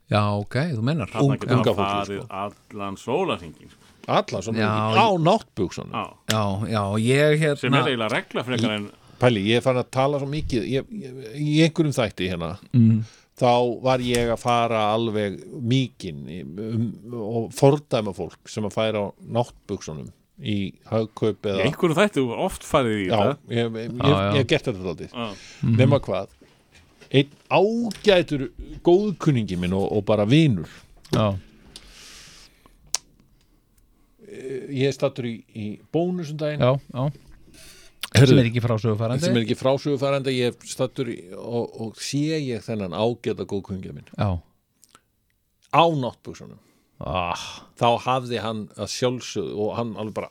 já, 0.09 0.23
ok, 0.39 0.57
þú 0.77 0.85
mennar 0.87 1.13
unga 1.21 1.37
maður 1.43 1.75
fólkið, 1.75 1.83
farið 1.83 2.23
allan 2.45 2.97
sólarhingin 3.01 3.73
sko. 3.73 3.93
allan 4.07 4.49
mikið, 4.49 5.01
á 5.03 5.09
náttbuksunum 5.29 6.09
Já, 6.33 6.43
já, 6.71 6.83
ég 7.03 7.45
sem 7.61 7.69
hérna 7.69 7.83
er 7.83 7.93
eiginlega 7.93 8.15
regla 8.15 8.47
frekar 8.47 8.77
en 8.79 8.91
Pæli, 9.19 9.41
ég 9.51 9.59
er 9.59 9.65
farin 9.65 9.83
að 9.83 9.89
tala 9.97 10.21
svo 10.21 10.29
mikið 10.31 10.69
ég, 10.71 10.91
ég, 10.95 11.23
í 11.35 11.57
einhverjum 11.65 11.97
þætti 11.97 12.29
hérna 12.31 12.53
mm, 12.71 13.01
þá 13.39 13.51
var 13.83 14.03
ég 14.07 14.31
að 14.31 14.43
fara 14.43 14.85
alveg 14.95 15.41
mikinn 15.59 16.23
um, 16.39 16.85
og 17.19 17.49
fordæma 17.57 18.15
fólk 18.15 18.51
sem 18.51 18.67
að 18.69 18.77
færa 18.77 19.03
á 19.03 19.07
náttbuksunum 19.39 20.13
í 20.39 20.57
hagkaup 20.87 21.47
í 21.47 21.53
eða 21.53 21.67
einhverju 21.67 21.99
þættu 21.99 22.23
þú 22.25 22.41
oft 22.47 22.67
farið 22.67 22.99
í 22.99 23.07
Já, 23.09 23.17
þetta. 23.19 23.55
ég, 23.59 23.79
hef 24.39 24.51
gert 24.53 24.69
þetta 24.71 24.93
alltaf 24.93 25.47
nema 25.79 25.99
hvað 26.05 26.35
einn 27.09 27.31
ágætur 27.49 28.49
góðkunningi 28.85 29.57
minn 29.61 29.77
og, 29.77 29.87
og 29.97 30.05
bara 30.09 30.27
vinur. 30.29 30.69
Já, 31.15 31.39
ég 34.69 34.91
er 34.91 34.95
stattur 34.95 35.29
í, 35.29 35.39
í 35.57 35.69
bónusum 35.95 36.39
daginn. 36.41 36.61
Já, 36.61 36.77
já. 36.93 37.25
Sem 38.19 38.39
er 38.41 38.47
ekki 38.49 38.63
frásögufarandi. 38.65 39.25
sem 39.27 39.37
er 39.37 39.45
ekki 39.45 39.57
frásögufærandi 39.59 40.33
ég 40.33 40.53
er 40.53 40.69
stattur 40.69 41.11
í, 41.13 41.17
og, 41.37 41.75
og 41.81 41.99
sé 42.01 42.39
ég 42.41 42.63
þennan 42.65 42.97
ágæta 42.97 43.45
góðkunningi 43.49 43.93
minn. 43.93 44.09
Já, 44.17 44.41
á 45.73 45.85
náttbuksunum 45.93 46.61
ah, 47.05 47.45
þá 47.79 47.87
hafði 48.07 48.43
hann 48.43 48.67
að 48.77 48.91
sjálfsögðu 48.95 49.55
og 49.67 49.77
hann 49.79 49.95
alveg 50.01 50.15
bara 50.19 50.31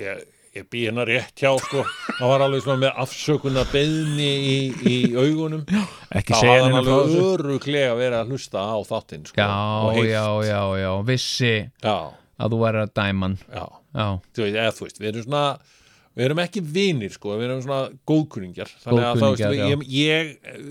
ég, 0.00 0.24
ég 0.56 0.66
bý 0.72 0.84
hérna 0.86 1.04
rétt 1.08 1.36
hjá 1.42 1.52
sko. 1.60 1.84
Hann 2.18 2.30
var 2.32 2.44
alveg 2.46 2.64
svona 2.64 2.82
með 2.86 3.00
afsökunna 3.04 3.64
beðni 3.72 4.28
í, 4.48 4.56
í 4.88 4.96
augunum. 5.16 5.64
Ekki 6.16 6.32
þá 6.32 6.38
hafði 6.40 6.62
hann 6.64 6.78
alveg 6.80 7.16
öruglega 7.26 7.96
verið 7.98 8.18
að 8.22 8.32
hlusta 8.34 8.64
á 8.64 8.76
þáttinn 8.88 9.26
sko, 9.28 9.40
já, 9.40 10.06
já, 10.08 10.24
já, 10.48 10.60
já, 10.80 10.90
vissi 11.10 11.54
já, 11.84 11.96
að 12.36 12.54
þú 12.54 12.62
væri 12.64 12.84
að 12.86 12.94
dæman 13.00 13.38
já. 13.44 13.64
já, 13.96 14.06
Þú 14.36 14.46
veist, 14.46 14.60
eða, 14.60 14.76
þú 14.78 14.86
veist, 14.88 15.02
við 15.02 15.10
erum 15.12 15.26
svona 15.28 15.44
við 16.16 16.24
erum 16.26 16.40
ekki 16.42 16.62
vinir 16.76 17.12
sko, 17.12 17.34
við 17.36 17.46
erum 17.48 17.58
svona 17.64 17.80
góðkunningjar. 18.08 18.70
Þannig 18.84 19.04
að 19.04 19.20
þá 19.20 19.26
veist, 19.26 19.42
Góðkunningjar, 19.42 19.84
ég, 19.92 20.06
ég, 20.06 20.30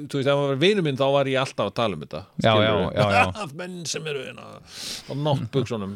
þú 0.09 0.19
veist, 0.19 0.30
ef 0.30 0.39
maður 0.39 0.49
var 0.53 0.61
vinur 0.63 0.88
minn 0.88 0.97
þá 0.99 1.05
var 1.15 1.30
ég 1.31 1.41
alltaf 1.43 1.69
að 1.69 1.76
tala 1.81 1.99
um 1.99 2.05
þetta 2.05 2.22
Já, 2.41 2.51
já, 2.65 2.72
já, 2.97 3.05
já. 3.15 3.45
menn 3.61 3.77
sem 3.89 4.09
eru 4.11 4.23
hérna 4.26 4.49
á 4.57 5.13
náttbuksunum. 5.27 5.93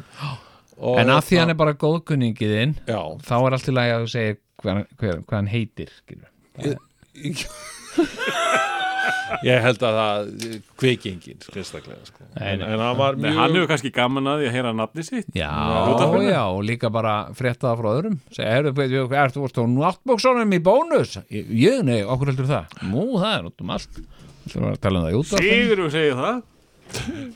Og, 0.80 0.94
en 1.02 1.12
að 1.12 1.24
því 1.28 1.40
hann 1.42 1.52
er 1.52 1.58
bara 1.60 1.76
góðkunningiðinn 1.76 2.78
þá 2.86 3.34
er 3.36 3.56
allt 3.58 3.68
í 3.68 3.74
lagi 3.76 3.96
að 3.96 4.06
þú 4.06 4.12
segir 4.14 4.38
hvað 4.60 5.34
hann 5.36 5.50
heitir 5.50 5.92
skilur. 5.98 6.30
Ég 9.46 9.62
held 9.64 9.84
að 9.86 9.98
það 10.00 10.30
kveikingin, 10.80 11.40
sérstaklega 11.46 12.08
sko. 12.08 12.28
En, 12.36 12.62
en 12.64 12.84
hann 12.84 12.98
var 12.98 13.18
mjög 13.20 13.38
hann 13.40 13.56
hefur 13.56 13.70
kannski 13.72 13.92
gaman 13.94 14.30
að 14.30 14.42
því 14.42 14.50
að 14.50 14.56
heyra 14.58 14.74
nafni 14.76 15.06
sitt 15.06 15.32
já, 15.36 15.50
já, 16.26 16.42
og 16.44 16.62
líka 16.66 16.92
bara 16.92 17.16
frétta 17.36 17.70
það 17.70 17.82
frá 17.82 17.90
öðrum. 17.94 18.20
Segja, 18.30 18.52
heyrðu, 18.56 18.74
betur, 18.78 19.10
hvað 19.10 19.24
ert 19.24 19.58
þú 19.58 19.66
náttbóksonum 19.74 20.56
í 20.56 20.62
bónus? 20.70 21.18
Ég, 21.30 21.82
nei, 21.86 22.00
okkur 22.04 22.32
heldur 22.32 22.50
það. 22.50 22.78
Nú, 22.90 23.08
það 23.18 23.36
er 23.36 23.50
út 23.50 23.66
um 23.66 23.74
allt. 23.76 24.00
Þú 24.50 24.62
var 24.62 24.72
að 24.72 24.80
tala 24.86 25.00
um 25.00 25.06
það 25.06 25.12
í 25.12 25.20
útvarpinu. 25.20 25.60
Sigur 25.60 25.92
segir 25.94 26.16
það. 26.20 26.40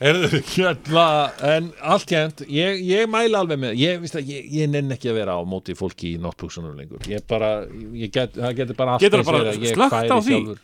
Heyrðu, 0.00 0.40
hérna, 0.50 1.06
en 1.46 1.68
allt 1.86 2.10
hérnt 2.10 2.42
ég, 2.50 2.80
ég 2.88 3.10
mæla 3.10 3.44
alveg 3.44 3.60
með 3.62 3.76
ég, 3.78 4.06
að, 4.10 4.30
ég, 4.32 4.48
ég 4.50 4.70
nenn 4.72 4.90
ekki 4.94 5.12
að 5.12 5.18
vera 5.20 5.36
á 5.38 5.42
móti 5.46 5.76
fólki 5.78 6.14
í 6.16 6.20
náttbuksunum 6.22 6.74
lengur. 6.78 7.02
Ég 7.10 7.22
bara, 7.30 7.52
ég 7.94 8.12
get, 8.14 8.34
það 8.34 8.56
getur 8.60 8.78
bara 8.80 8.96
allt 8.96 9.04
Geturðu 9.04 9.22
eins 9.22 9.30
bara 9.30 9.52
að 9.52 9.68
slökkt 9.70 10.10
á 10.10 10.18
því? 10.18 10.32
sjálfur. 10.32 10.62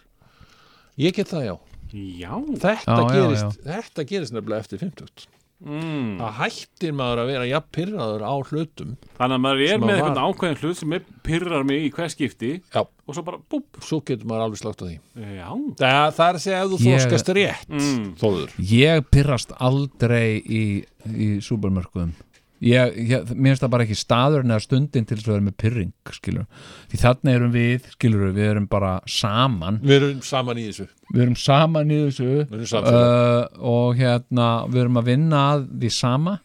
Ég 1.01 1.17
get 1.19 1.33
það 1.35 1.45
já. 1.51 1.57
Já, 1.91 2.33
þetta, 2.63 2.79
Já, 2.87 3.03
já, 3.03 3.13
gerist, 3.17 3.61
þetta 3.67 4.05
gerist 4.07 4.35
nefnilega 4.37 4.63
eftir 4.63 4.79
50 4.79 5.25
mm. 5.67 6.13
það 6.21 6.37
hættir 6.39 6.93
maður 6.97 7.23
að 7.25 7.31
vera 7.33 7.49
jafn 7.51 7.73
pyrraður 7.75 8.23
á 8.23 8.35
hlutum 8.47 8.93
þannig 9.19 9.35
að 9.37 9.43
maður 9.45 9.65
er 9.67 9.83
með 9.83 9.99
að 9.99 10.05
var. 10.07 10.21
ákveðin 10.31 10.61
hlut 10.63 10.79
sem 10.79 10.95
pyrrar 11.27 11.67
mig 11.67 11.83
í 11.89 11.91
hver 11.97 12.13
skipti 12.15 12.53
já, 12.63 12.81
og 12.87 13.17
svo 13.19 13.25
bara 13.27 13.41
búp. 13.51 13.81
Svo 13.83 13.99
getur 14.07 14.31
maður 14.31 14.47
alveg 14.47 14.63
slátt 14.63 14.81
á 14.81 14.87
því. 14.87 14.95
Já, 15.19 15.51
það, 15.83 16.07
það 16.21 16.25
er 16.29 16.39
að 16.39 16.45
segja 16.47 16.63
ef 16.63 16.71
þú 16.71 16.79
Ég- 16.79 16.87
þroskast 16.87 17.33
rétt 17.41 17.69
Mm. 17.75 18.07
þóður 18.23 18.55
ég 18.71 19.05
pyrrast 19.11 19.53
aldrei 19.59 20.39
í, 20.47 20.63
í 21.11 21.29
súpermörkuðum 21.43 22.15
ég, 22.61 22.97
ég, 23.11 23.31
mér 23.35 23.53
finnst 23.55 23.63
það 23.65 23.73
bara 23.75 23.85
ekki 23.87 23.97
staðurinn 23.99 24.53
eða 24.55 24.65
stundin 24.67 25.07
til 25.09 25.17
þess 25.19 25.29
að 25.29 25.35
vera 25.37 25.47
með 25.49 25.57
pyrring 25.63 25.93
skilur, 26.17 26.47
því 26.93 27.01
þannig 27.03 27.35
erum 27.39 27.53
við 27.55 27.89
skilur, 27.95 28.25
við 28.37 28.49
erum 28.51 28.69
bara 28.71 28.93
saman. 29.09 29.81
Við 29.83 29.97
erum 29.99 30.23
saman 30.27 30.61
í 30.61 30.67
þessu. 30.69 30.87
Við 31.11 31.23
erum 31.25 31.37
saman 31.41 31.91
í 31.91 31.99
þessu 32.07 32.29
Við 32.31 32.55
erum 32.61 32.71
samfélag. 32.71 33.11
uh, 33.11 33.67
og 33.73 33.99
hérna 33.99 34.49
við 34.71 34.81
erum 34.85 35.01
að 35.03 35.09
vinna 35.11 35.43
að 35.57 35.67
því 35.83 35.91
sama. 35.97 36.37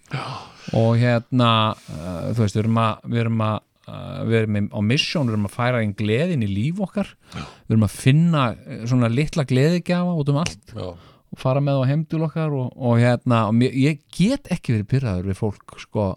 Og 0.73 0.95
hérna 0.97 1.49
uh, 1.75 2.33
þú 2.33 2.41
veist, 2.45 2.55
við 2.57 2.63
erum 2.63 2.79
að 2.81 3.09
við 3.13 3.21
erum 3.25 3.43
að 3.45 3.57
uh, 3.85 4.21
við 4.25 4.37
erum 4.39 4.55
í- 4.57 4.63
á 4.73 4.79
mission, 4.81 5.27
við 5.29 5.35
erum 5.35 5.49
að 5.51 5.57
færa 5.59 5.81
einn 5.83 5.93
gleðin 5.99 6.45
í 6.47 6.49
líf 6.49 6.79
okkar. 6.87 7.11
Við 7.35 7.75
erum 7.75 7.85
að 7.85 7.97
finna 7.99 8.45
eh, 8.55 8.79
svona 8.89 9.11
litla 9.13 9.45
gleðigjafa 9.45 10.15
út 10.23 10.31
um 10.33 10.39
allt. 10.41 10.73
Já, 10.73 10.87
og 11.35 11.41
fara 11.43 11.61
með 11.63 11.83
á 11.83 11.89
heimdul 11.91 12.23
okkar 12.29 12.55
og, 12.55 12.71
og 12.75 13.01
hérna, 13.01 13.45
og 13.49 13.57
mér, 13.59 13.75
ég 13.75 14.01
get 14.15 14.47
ekki 14.53 14.77
verið 14.77 14.89
pyrraður 14.93 15.29
við 15.29 15.39
fólk 15.41 15.77
sko 15.83 16.07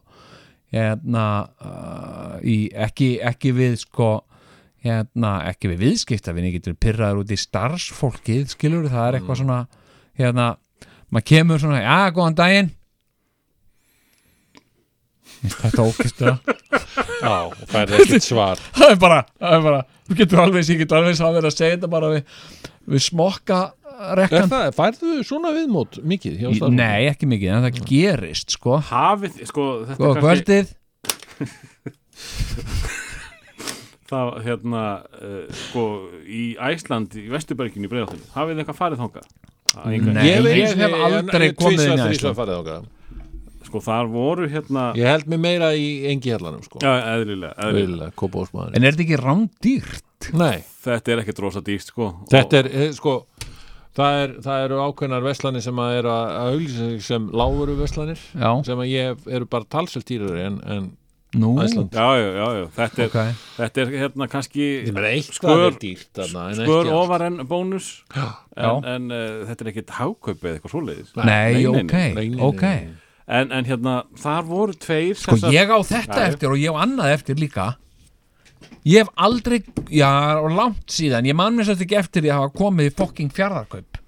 hérna 0.75 1.27
uh, 1.65 2.39
í, 2.45 2.69
ekki, 2.77 3.17
ekki 3.25 3.55
við 3.57 3.79
sko 3.83 4.11
hérna, 4.85 5.41
ekki 5.51 5.73
við 5.73 5.85
viðskiptafinn 5.87 6.49
ég 6.49 6.59
getur 6.59 6.79
pyrraður 6.79 7.25
út 7.25 7.35
í 7.35 7.41
starfsfólkið 7.41 8.53
skilur, 8.55 8.89
það 8.93 9.07
er 9.09 9.19
eitthvað 9.19 9.41
svona 9.43 9.61
hérna, 10.19 10.49
maður 11.11 11.29
kemur 11.33 11.63
svona 11.63 11.83
já, 11.83 11.99
góðan 12.15 12.39
daginn. 12.39 12.75
Þetta 15.39 15.85
ókistra 15.87 16.39
já, 16.43 17.35
og 17.47 17.61
það 17.71 17.81
er 17.81 17.95
ekkert 17.99 18.27
svar. 18.33 18.63
Það 18.75 18.95
er 18.95 19.01
bara, 19.03 19.23
það 19.39 19.57
er 19.59 19.67
bara 19.67 19.83
þú 20.09 20.19
getur 20.23 20.43
alveg, 20.45 20.71
ég 20.73 20.83
getur 20.83 21.01
alveg 21.01 21.21
að 21.23 21.39
vera 21.39 21.51
að 21.51 21.59
segja 21.59 21.77
þetta 21.77 21.91
bara 21.93 22.13
við, 22.15 22.39
við 22.89 23.05
smokka 23.09 23.61
rekkan 24.19 24.49
það, 24.53 24.67
færðu 24.77 25.15
svona 25.27 25.51
viðmót 25.57 25.99
mikið 26.03 26.35
hjá 26.39 26.49
starfsfólki? 26.51 26.79
Nei, 26.79 27.01
ekki 27.11 27.29
mikið, 27.31 27.49
en 27.57 27.65
það 27.67 27.81
gerist 27.91 28.55
sko 28.57 28.79
hafið, 28.91 29.41
sko 29.51 29.67
þetta 29.89 30.01
Góða 30.03 30.11
er 30.11 30.15
kannski 30.19 30.45
kvöldið 30.49 30.67
það, 34.09 34.31
hérna, 34.47 34.85
uh, 35.21 35.41
sko 35.69 35.85
í 36.25 36.45
Æsland, 36.71 37.17
í 37.19 37.27
Vesturberginu 37.33 37.89
í 37.89 37.93
Breiðáttunni 37.93 38.29
hafið 38.35 38.55
þið 38.57 38.63
eitthvað 38.65 38.79
farið 38.83 39.03
þangað? 39.05 39.27
Það 39.69 39.83
er 39.85 39.97
enga- 39.99 40.15
Nei. 40.17 40.23
ég, 40.29 40.47
ég 40.63 40.79
hef 40.81 40.95
aldrei 41.09 41.49
komið 41.59 41.83
inn 41.85 41.99
í 41.99 42.09
Æsland. 42.15 42.39
Æsland 42.39 42.95
Sko 43.69 43.83
þar 43.85 44.07
voru 44.09 44.47
hérna 44.49 44.83
ég 44.97 45.05
held 45.11 45.27
mig 45.29 45.41
meira 45.43 45.67
í 45.77 45.89
engi 46.09 46.31
hellanum 46.33 46.63
sko. 46.65 46.79
Já, 46.81 46.89
eðlilega, 47.19 47.53
eðlilega. 47.67 48.07
Vil, 48.07 48.15
Kópásmaður 48.17 48.79
En 48.79 48.87
er 48.89 48.95
þetta 48.97 49.05
ekki 49.05 49.19
rándýrt? 49.21 50.29
Nei, 50.41 50.63
Þetta 50.87 51.13
er 51.13 51.21
ekkert 51.21 51.43
rosa 51.45 51.61
dýrt, 51.67 51.91
sko 51.93 52.07
þetta 52.33 52.63
er, 52.63 52.69
eh, 52.73 52.93
sko 52.97 53.13
það, 53.99 54.21
er, 54.23 54.33
það 54.47 54.63
eru 54.69 54.79
ákveðnar 54.87 55.27
veslanir 55.27 55.65
sem 55.65 55.83
að 55.83 55.97
eru 55.99 56.13
að 56.15 56.63
sig 56.77 57.03
sem 57.09 57.29
láguru 57.35 57.75
veslanir 57.79 58.23
Já, 58.33 58.51
sem 58.67 58.83
að 58.85 58.91
ég 58.93 59.29
eru 59.39 59.49
bara 59.51 59.69
talsvöld 59.75 60.07
dýrari 60.09 60.45
en, 60.47 60.61
en 60.65 60.87
nú. 61.39 61.55
Æsland 61.63 61.97
Já, 61.97 62.07
já, 62.21 62.29
já, 62.39 62.47
já, 62.59 62.67
þetta 62.79 63.03
er, 63.03 63.11
Ok, 63.11 63.43
þetta 63.59 63.83
er 63.83 63.93
hérna 64.05 64.29
kannski 64.33 64.69
Skör- 65.35 65.67
er 65.67 65.81
dýrt 65.83 66.09
þarna, 66.21 66.47
en 66.53 66.63
skör 66.63 66.93
ofar 66.95 67.27
en 67.29 67.43
bónus. 67.49 67.91
Já. 68.15 68.29
en, 68.57 68.89
en 68.95 69.11
uh, 69.13 69.43
þetta 69.51 69.67
er 69.67 69.73
ekkert 69.75 69.93
hákaup 69.99 70.47
eða 70.47 70.55
eitthvað 70.57 70.75
svoleiðis. 70.77 71.13
Nei, 71.19 71.27
nei, 71.27 71.53
nei, 71.53 71.67
ok, 71.69 71.93
nei, 71.93 72.09
nei, 72.15 72.29
nei. 72.37 72.41
ok. 72.49 72.65
En, 73.29 73.51
en 73.53 73.67
hérna, 73.69 73.99
þar 74.17 74.47
voru 74.49 74.73
tveir 74.81 75.19
Sko 75.21 75.37
ég 75.53 75.69
á 75.69 75.79
þetta 75.85 76.23
eftir 76.31 76.49
og 76.55 76.57
ég 76.57 76.73
á 76.73 76.81
annað 76.81 77.13
eftir 77.19 77.37
líka 77.37 77.75
Ég 78.89 79.03
hef 79.05 79.11
aldrei, 79.21 79.63
já, 79.93 80.11
og 80.41 80.53
langt 80.57 80.93
síðan. 80.93 81.27
Ég 81.29 81.37
man 81.37 81.57
mér 81.59 81.69
sérst 81.69 81.85
ekki 81.85 81.99
eftir 82.01 82.25
því 82.25 82.33
að 82.33 82.39
hafa 82.43 82.53
komið 82.57 82.89
í 82.89 82.95
fokking 82.97 83.33
fjarðarkaup. 83.37 83.99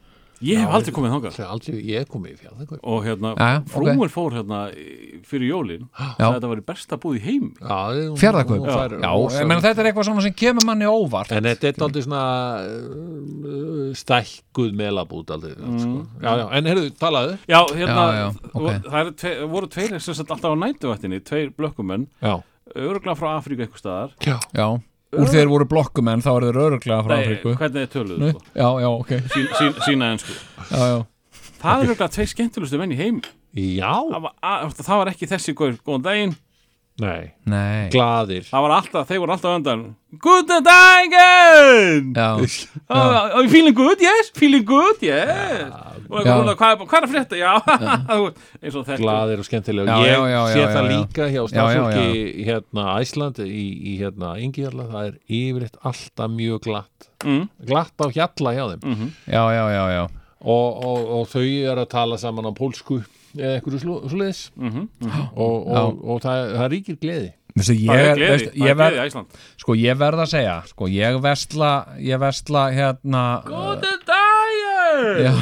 Ég 0.40 0.56
hef 0.56 0.72
aldrei 0.72 0.94
komið 0.96 1.10
þangað. 1.12 1.34
Það 1.36 1.42
er 1.44 1.50
aldrei 1.52 1.80
ég 1.84 2.06
komið 2.08 2.30
í 2.30 2.38
fjallakaup 2.40 2.86
og 2.88 3.02
hérna, 3.04 3.32
Jæja, 3.36 3.58
ok. 3.60 3.66
frúin 3.74 4.12
fór 4.14 4.36
hérna 4.38 4.60
fyrir 5.28 5.50
jólin. 5.50 5.82
Þetta 6.16 6.48
var 6.48 6.62
í 6.62 6.64
besta 6.70 6.96
búð 7.02 7.18
í 7.18 7.20
heim 7.26 7.50
Fjarðarkaup? 8.22 8.64
Já, 8.64 8.78
Já, 9.04 9.10
ég 9.36 9.50
meina 9.50 9.60
þetta 9.66 9.84
er 9.84 9.90
eitthvað 9.90 10.08
svona 10.08 10.24
sem 10.24 10.36
kemur 10.40 10.64
manni 10.70 10.88
óvart. 10.88 11.34
En 11.36 11.44
þetta 11.50 11.68
er 11.68 11.84
aldrei 11.84 12.06
svona 12.06 12.24
uh, 12.64 13.90
stækkuð 14.00 14.72
melabút 14.80 15.34
aldrei, 15.36 15.58
sko. 15.60 16.06
Já, 16.24 16.30
já, 16.40 16.46
en 16.56 16.70
heyrðu, 16.72 16.94
talaðu. 17.04 17.36
Já, 17.44 17.60
hérna, 17.76 17.98
Já, 18.00 18.22
já, 18.22 18.28
ok. 18.54 18.70
það 18.88 19.12
tve, 19.20 19.34
voru 19.52 19.70
tveir 19.76 19.98
alltaf 20.00 20.48
á 20.48 20.56
nætuvættinni, 20.64 21.20
tveir 21.28 21.52
blökkumenn. 21.52 22.08
Já, 22.24 22.38
öruglega 22.76 23.16
frá 23.18 23.30
Afríku 23.36 23.64
eitthvað 23.64 23.82
staðar. 23.82 24.12
Já, 24.26 24.66
úr 25.16 25.30
þeir 25.32 25.50
voru 25.50 25.66
blokkumenn 25.70 26.22
þá 26.24 26.30
eru 26.36 26.50
þeir 26.50 26.60
öruglega 26.66 27.00
frá 27.06 27.14
Nei, 27.16 27.22
Afríku. 27.24 27.54
hvernig 27.58 27.80
þið 27.80 27.90
töluðu 27.94 28.20
Nei, 28.20 28.34
sko. 28.34 28.44
Já, 28.54 28.68
já, 28.84 28.88
ok. 28.90 29.10
Sín, 29.34 29.48
sín, 29.58 29.74
sína 29.86 30.12
ensku. 30.14 30.36
Já, 30.70 30.84
já, 30.92 31.00
Það 31.60 31.72
er 31.72 31.88
öruglega 31.88 32.12
tveir 32.14 32.30
skemmtilegustu 32.30 32.80
menn 32.80 32.94
í 32.94 33.00
heim 33.00 33.18
já, 33.50 33.90
það 33.90 34.22
var, 34.24 34.36
að, 34.46 34.78
það 34.78 35.02
var 35.02 35.10
ekki 35.12 35.28
þessi 35.28 35.56
góður, 35.58 35.80
góðan 35.84 36.06
daginn. 36.06 36.36
Nei. 37.00 37.30
Nei. 37.48 37.88
Gladir 37.92 38.44
það 38.44 38.64
var 38.66 38.74
alltaf, 38.76 39.06
þeir 39.08 39.22
voru 39.22 39.34
alltaf 39.34 39.50
á 39.50 39.56
undan. 39.58 39.84
Guten 40.20 40.64
daginn! 40.66 42.10
Já, 42.14 42.28
oh, 42.36 43.38
oh, 43.40 43.48
Feeling 43.50 43.76
good, 43.76 44.02
yes, 44.04 44.30
feeling 44.36 44.66
good, 44.68 45.00
yes 45.04 45.89
og 46.10 46.26
hvað, 46.26 46.50
er- 46.50 46.86
hvað 46.90 46.96
er 46.98 47.06
að 47.06 47.12
frétta, 47.14 47.38
já. 47.40 47.52
Eins 48.62 48.76
og 48.76 48.84
þetta. 48.88 48.98
Gladir 49.00 49.42
og 49.42 49.46
skemmtilega 49.48 49.96
Já, 49.96 50.04
Ég 50.04 50.10
já, 50.10 50.30
já, 50.30 50.40
sé 50.54 50.60
já, 50.60 50.68
það 50.74 50.88
líka 50.90 51.28
hjá 51.30 51.36
Já, 51.36 51.40
já, 51.40 51.48
starfsfólki 51.54 52.46
hérna 52.48 52.86
Æsland 53.00 53.40
í, 53.46 53.64
í 53.90 53.94
hérna 54.00 54.32
Ingjörla 54.44 54.88
það 54.90 55.08
er 55.10 55.16
yfirleitt 55.40 55.80
alltaf 55.90 56.34
mjög 56.36 56.60
glatt. 56.66 57.08
Mm. 57.24 57.42
glatt 57.70 57.96
á 58.00 58.06
hjalla 58.16 58.54
hjá 58.56 58.64
þeim. 58.74 59.02
Já, 59.30 59.42
já, 59.54 59.64
já, 59.76 59.84
já. 59.96 60.04
og, 60.40 60.84
og, 60.90 61.10
og 61.20 61.26
þau 61.32 61.44
eru 61.46 61.82
að 61.84 61.90
tala 61.96 62.18
saman 62.20 62.48
á 62.48 62.52
pólsku 62.56 63.02
eða 63.36 63.58
einhverju 63.60 63.78
svo, 63.84 63.98
svoleiðis. 64.10 64.38
Mhm, 64.58 64.88
og, 65.36 65.68
og, 65.70 66.00
og 66.14 66.24
það, 66.24 66.48
það 66.58 66.70
ríkir 66.74 66.96
gleði. 67.02 67.28
Veistu, 67.50 67.74
Það 67.74 67.98
ég, 67.98 68.08
er 68.08 68.18
gleði, 68.18 68.30
veist, 68.30 68.44
það 68.54 68.60
ég, 68.62 68.70
er 68.70 68.76
gleði 68.78 68.98
í 69.00 69.06
Æsland 69.10 69.38
sko, 69.58 69.74
ég 69.74 69.96
verð 69.98 70.20
að 70.22 70.28
segja 70.30 70.52
sko, 70.70 70.86
ég 70.94 71.16
vestla 71.24 71.70
ég 71.98 72.20
vestla 72.22 72.60
hérna 72.70 73.22
Guten 73.42 74.04
daginn! 74.06 75.24
Já, 75.26 75.32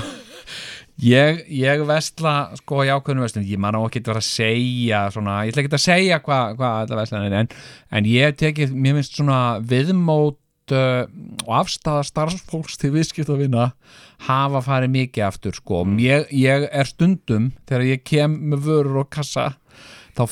ég, 1.02 1.44
ég 1.54 1.84
vestla 1.86 2.34
sko 2.58 2.82
í 2.86 2.90
ákveðinu 2.90 3.24
vestlun 3.24 3.46
ég 3.48 3.60
man 3.62 3.76
á 3.78 3.80
ekki 3.84 4.02
að 4.02 4.10
vera 4.12 4.22
að 4.22 4.28
segja 4.28 5.04
svona, 5.14 5.38
ég 5.46 5.52
ætla 5.54 5.64
ekki 5.64 5.78
að 5.78 5.84
segja 5.84 6.18
hvað 6.24 6.58
hva 6.58 6.72
þetta 6.82 6.98
vestlan 7.00 7.26
er 7.28 7.36
en, 7.42 7.50
en 7.94 8.10
ég 8.10 8.36
tekið, 8.40 8.74
mér 8.74 8.98
finnst 8.98 9.18
svona 9.18 9.40
viðmót 9.62 10.74
uh, 10.74 11.04
og 11.46 11.54
afstæða 11.60 12.02
starfsfólks 12.08 12.80
til 12.80 12.92
viðskiptavinna 12.96 13.70
hafa 14.26 14.62
farið 14.66 14.94
mikið 14.96 15.26
aftur 15.28 15.54
sko. 15.54 15.84
Mm. 15.86 16.00
ég, 16.02 16.26
ég 16.34 16.66
er 16.72 16.90
stundum 16.90 17.52
þegar 17.68 17.86
ég 17.92 18.04
kem 18.08 18.34
með 18.50 18.66
vörur 18.66 19.02
og 19.04 19.10
kassa 19.14 19.52
þá, 20.18 20.26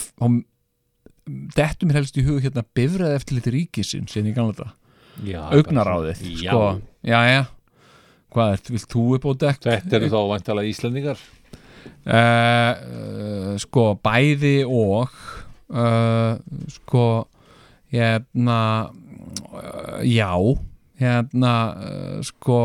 dettum 1.55 1.91
mér 1.91 2.01
helst 2.03 2.19
í 2.19 2.27
hug 2.27 2.43
hérna 2.45 2.67
bifræð 2.77 3.15
eftir 3.17 3.39
litur 3.39 3.55
ríkisinn 3.57 4.11
síðan 4.11 4.33
ég 4.33 4.37
gamla 4.39 4.57
þetta 4.59 4.73
Já, 5.25 5.41
augnaráðið 5.49 6.19
bara- 6.21 6.41
sko, 6.43 6.65
já, 7.07 7.21
já 7.31 7.43
hvað 8.37 8.53
er, 8.57 8.63
vilt 8.77 8.91
þú 8.93 9.05
upp 9.17 9.27
á 9.27 9.33
dekk? 9.47 9.65
Þetta 9.71 9.99
eru 9.99 10.13
þá 10.13 10.19
væntalega 10.35 10.71
Íslendingar. 10.75 11.25
Uh, 12.07 12.13
uh, 12.17 13.51
sko, 13.63 13.85
bæði 14.03 14.57
og 14.67 15.11
uh, 15.71 16.37
sko 16.77 17.05
hérna 17.95 18.61
já 20.07 20.31
hérna 21.01 21.53
sko 22.27 22.59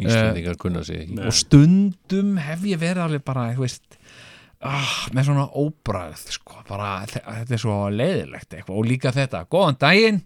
Íslendingar 0.00 0.56
kunna 0.60 0.80
sig 0.84 1.02
ekki. 1.04 1.18
og 1.20 1.34
stundum 1.36 2.36
hef 2.40 2.62
ég 2.64 2.80
verið 2.80 3.02
alveg 3.04 3.24
bara, 3.26 3.50
þú 3.56 3.66
veist 3.66 3.98
ah, 4.64 4.94
með 5.12 5.26
svona 5.28 5.44
óbragð 5.60 6.22
sko, 6.38 6.62
bara, 6.68 7.02
þe- 7.10 7.24
þetta 7.26 7.56
er 7.58 7.60
svo 7.60 7.76
leiðilegt 7.92 8.56
eitthvað. 8.56 8.78
Og 8.80 8.88
líka 8.88 9.12
þetta, 9.12 9.42
góðan 9.52 9.76
daginn! 9.82 10.22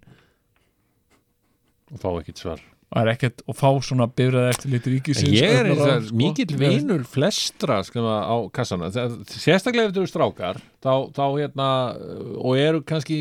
Og 1.91 1.99
fá 2.03 2.09
ekkit 2.21 2.43
svar 2.45 2.63
og, 2.87 2.99
er 3.03 3.09
ekkert, 3.13 3.41
og 3.51 3.57
fá 3.59 3.69
svona 3.83 4.07
bifræð 4.07 4.49
eftir 4.53 4.71
litur 4.73 4.93
ríkisins 4.95 5.35
ég 5.35 5.57
er 5.61 5.69
eins 5.73 5.81
og 6.11 6.11
mikill 6.17 6.55
vinur 6.61 7.03
flestra 7.11 7.81
skrifa, 7.85 8.21
á 8.31 8.37
kassana 8.55 8.91
sérstaklega 8.95 9.89
ef 9.89 9.93
þetta 9.93 10.03
eru 10.05 10.11
strákar 10.13 10.61
þá, 10.87 10.93
þá 11.17 11.25
hérna 11.35 11.69
og 12.39 12.53
eru 12.63 12.83
kannski 12.87 13.19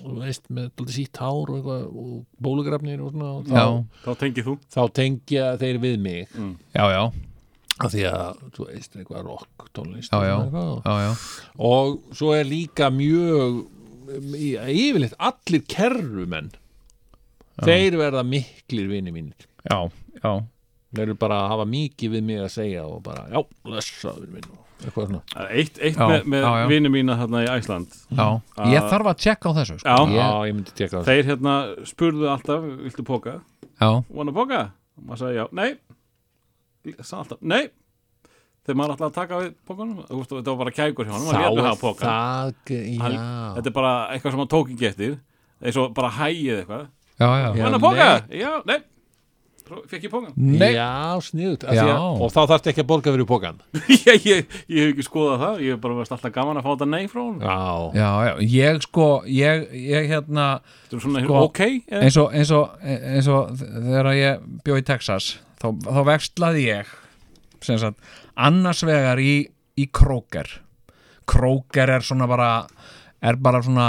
þú 0.00 0.14
veist, 0.22 0.46
með 0.48 0.70
sítt 0.96 1.20
hár 1.20 1.50
og, 1.52 1.66
og 1.68 2.14
bólugrafnir 2.40 3.02
og 3.04 3.12
svona 3.12 3.32
og 3.36 3.50
þá, 3.50 3.64
Þá 4.06 4.10
tengið 4.22 4.46
þú. 4.48 4.54
þá 4.72 4.80
tengja 4.96 5.50
þeir 5.60 5.78
við 5.82 5.98
mig. 6.00 6.30
Já, 6.72 6.84
já, 6.94 7.02
af 7.84 7.92
því 7.92 8.06
að, 8.08 8.40
þú 8.56 8.66
veist, 8.70 8.96
eitthvað 8.96 9.26
rock 9.28 9.68
tónlist 9.76 10.08
Já, 10.14 10.24
já. 10.24 10.38
eitthvað. 10.40 10.72
já, 10.88 10.94
já. 11.04 11.12
og 11.68 12.16
svo 12.16 12.32
er 12.38 12.48
líka 12.48 12.88
mjög 12.96 13.60
í- 14.40 14.56
yfirleitt 14.56 15.14
allir 15.20 15.62
kerrumenn 15.68 16.48
þeir 17.66 17.96
verða 18.00 18.22
miklir 18.26 18.88
vini 18.90 19.12
mínir. 19.14 19.46
Já, 19.68 19.78
já. 20.22 20.32
þeir 20.94 21.04
eru 21.08 21.14
bara 21.20 21.42
að 21.44 21.52
hafa 21.54 21.66
mikið 21.70 22.10
við 22.16 22.24
mig 22.30 22.40
að 22.44 22.50
segja 22.56 22.86
og 22.88 23.02
bara, 23.06 23.26
já, 23.30 23.40
blessaður 23.66 24.28
minn 24.32 24.48
og 24.50 24.66
eitthvað 24.80 25.06
svona. 25.10 25.20
Það 25.34 25.44
er 25.44 25.58
Eitt, 25.60 25.78
eitt 25.84 25.98
Já, 26.00 26.06
með, 26.08 26.24
með 26.32 26.46
vini 26.72 26.90
mína 26.94 27.16
hérna 27.20 27.42
í 27.44 27.48
Æsland 27.52 27.96
já. 28.16 28.26
ég 28.72 28.86
þarf 28.88 29.10
að 29.12 29.18
tjekka 29.26 29.52
á 29.52 29.52
þessu 29.60 29.76
sko. 29.82 29.88
Já. 29.92 29.96
ég, 30.08 30.16
Já, 30.16 30.28
ég 30.48 30.56
myndi 30.56 30.72
tjekka 30.78 30.96
það 31.02 31.10
Þeir 31.10 31.28
hérna 31.30 31.54
spurðu 31.90 32.30
alltaf, 32.32 32.64
viltu 32.86 33.04
póka? 33.04 33.34
já, 33.80 33.90
Wanna 34.08 34.32
póka? 34.32 34.62
Og 34.96 35.04
maður 35.10 35.20
sagði 35.26 35.36
já, 35.36 35.44
nei. 35.60 35.70
Sagði 37.04 37.18
alltaf, 37.20 37.42
nei. 37.44 37.62
Þegar 38.64 38.76
maður 38.80 38.94
alltaf 38.94 39.08
að 39.10 39.14
taka 39.16 39.38
við 39.40 39.52
veist, 40.16 40.32
þetta 40.32 40.52
var 40.54 40.58
bara 40.64 40.72
kækur 40.76 41.06
hjá 41.08 41.12
hann 41.14 41.26
Maður 41.28 41.44
létu 41.44 41.64
hafa 41.66 41.80
póka 41.80 42.08
það, 42.08 42.54
Hann- 43.00 43.14
já. 43.16 43.54
Þetta 43.56 43.70
er 43.70 43.76
bara 43.76 43.92
eitthvað 44.14 44.34
sem 44.34 44.42
hann 44.42 44.50
tók 44.52 44.72
ekki 44.74 44.88
eftir 44.90 45.14
eins 45.60 45.76
og 45.80 45.92
bara 45.96 46.10
hægið 46.16 46.58
eitthvað 46.62 46.88
já, 47.20 47.28
já. 47.28 47.50
Já, 47.54 47.62
Wanna 47.66 47.78
póka? 47.82 48.08
Já, 48.32 48.52
nei. 48.66 48.80
Fekk 49.70 50.02
ég 50.02 50.10
pókan? 50.10 50.32
Nei, 50.34 50.72
Já, 50.74 51.14
sniðut 51.22 51.62
Já. 51.70 51.84
Og 51.94 52.32
þá 52.34 52.40
þarfst 52.50 52.70
ekki 52.72 52.82
að 52.82 52.88
borga 52.90 53.12
fyrir 53.14 53.26
pókan 53.28 53.60
ég, 54.08 54.24
ég, 54.26 54.56
ég 54.66 54.80
hef 54.88 54.94
ekki 54.96 55.04
skoðað 55.06 55.36
það. 55.44 55.60
Ég 55.62 55.76
hef 55.76 55.82
bara 55.84 55.98
verið 56.00 56.14
alltaf 56.16 56.32
gaman 56.34 56.58
að 56.58 56.64
fá 56.66 56.70
þetta 56.72 56.88
nei 56.90 57.04
frá 57.12 57.20
hann 57.22 57.36
Já, 57.44 57.60
já, 57.94 58.08
já, 58.26 58.32
ég 58.50 58.80
sko 58.88 59.06
ég, 59.30 59.68
ég 59.78 60.08
hérna 60.10 60.46
Þetta 60.88 60.98
er 60.98 61.04
svona 61.04 61.22
Sko, 61.22 61.44
ok 61.46 61.60
eða? 61.68 62.00
eins 62.02 62.18
og, 62.18 62.34
eins 62.34 62.50
og, 62.56 62.82
eins 62.82 63.30
og 63.30 63.52
þegar 63.62 64.10
ég 64.18 64.42
bjó 64.66 64.80
í 64.80 64.84
Texas 64.90 65.28
þá, 65.62 65.68
þá 65.86 66.00
vexlaði 66.10 66.66
ég 66.66 66.90
sem 67.62 67.78
sagt, 67.78 68.00
annars 68.40 68.80
vegar 68.88 69.20
í, 69.22 69.34
í 69.78 69.84
Kroger. 69.92 70.48
Kroger 71.30 71.90
er 71.94 72.02
svona 72.02 72.24
bara 72.26 72.50
er 73.20 73.36
bara 73.36 73.60
svona 73.62 73.86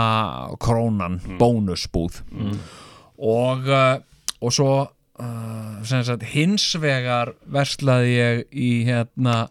krónan, 0.59 1.21
bónusbúð 1.39 2.19
og 3.21 3.69
uh, 3.69 3.99
og 4.41 4.55
svo 4.55 4.71
uh, 5.21 6.23
hins 6.33 6.65
vegar 6.81 7.35
verslaði 7.45 8.15
ég 8.15 8.41
í 8.51 8.71
hérna 8.87 9.45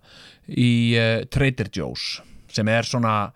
í 0.50 0.72
uh, 0.98 1.22
Trader 1.30 1.70
Joe's 1.70 2.18
sem 2.50 2.68
er 2.68 2.86
svona 2.86 3.30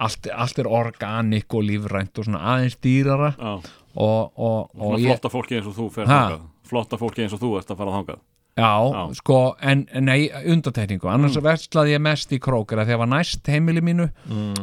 allt, 0.00 0.30
allt 0.30 0.62
er 0.62 0.70
organik 0.70 1.54
og 1.54 1.66
lífrænt 1.66 2.18
og 2.20 2.28
svona 2.28 2.42
aðeins 2.54 2.78
dýrara. 2.78 3.32
Og, 3.40 4.30
og, 4.38 4.70
og 4.78 4.98
ég, 5.00 5.10
flotta 5.10 5.30
fólki 5.32 5.58
eins 5.58 5.66
og 5.66 5.74
þú 5.74 5.86
fer 5.96 6.06
þangað. 6.06 6.44
Flotta 6.70 6.98
fólki 7.00 7.24
eins 7.24 7.34
og 7.34 7.42
þú 7.42 7.56
ert 7.58 7.72
að 7.74 7.80
fara 7.82 7.96
þangað. 7.98 8.20
Já, 8.60 8.70
Já. 8.70 9.02
sko 9.18 9.38
en, 9.62 9.82
nei, 10.04 10.28
undantekningu, 10.52 11.08
annars 11.10 11.38
mm. 11.38 11.44
verslaði 11.46 11.94
ég 11.94 12.02
mest 12.02 12.32
í 12.34 12.38
krókera 12.42 12.84
að 12.84 12.92
það 12.92 13.00
var 13.02 13.10
næst 13.12 13.50
heimili 13.50 13.82
mínu 13.84 14.06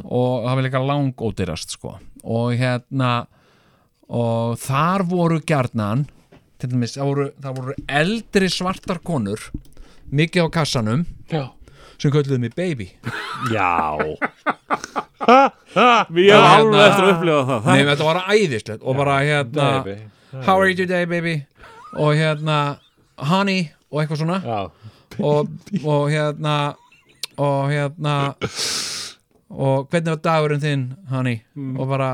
og 0.04 0.46
það 0.46 0.52
var 0.52 0.66
líka 0.66 0.82
langótirast 0.84 1.74
sko, 1.76 1.96
og 2.24 2.52
hérna 2.60 3.12
og 4.10 4.58
þar 4.62 5.04
voru 5.10 5.40
gjarnan 5.44 6.06
til 6.58 6.72
dæmis, 6.72 6.96
það 6.98 7.10
voru, 7.12 7.28
það 7.44 7.60
voru 7.60 7.76
eldri 8.00 8.50
svartar 8.50 9.00
konur 9.06 9.50
mikið 10.10 10.48
á 10.48 10.50
kassanum 10.54 11.06
já. 11.30 11.50
sem 12.00 12.12
kölluðu 12.12 12.40
mig 12.40 12.56
baby. 12.56 12.92
Já. 13.52 13.98
Við 16.08 16.32
erum 16.32 16.48
hérna- 16.48 16.56
alveg 16.56 16.84
eftir 16.88 17.04
að 17.04 17.12
upplifa 17.14 17.42
það, 17.44 17.62
það 17.64 17.74
Nei, 17.74 17.86
þetta 17.92 18.08
var 18.08 18.20
æðislegt 18.32 18.84
og 18.84 18.98
bara 18.98 19.18
hérna 19.26 19.84
Baby. 19.84 19.98
How 20.46 20.60
are 20.60 20.68
you 20.70 20.76
today 20.76 21.06
baby? 21.06 21.36
Og 21.98 22.16
hérna 22.16 22.78
honey 23.18 23.70
og 23.92 24.02
eitthvað 24.02 24.22
svona. 24.24 24.40
Já, 24.44 24.72
og, 25.20 25.50
og 25.84 26.10
hérna 26.12 26.56
og 27.38 27.70
hérna 27.72 28.16
og 29.50 29.88
hvernig 29.92 30.12
var 30.16 30.22
dagurinn 30.26 30.64
þinn 30.64 30.88
honey? 31.12 31.42
Mm. 31.56 31.78
og 31.80 31.88
bara, 31.90 32.10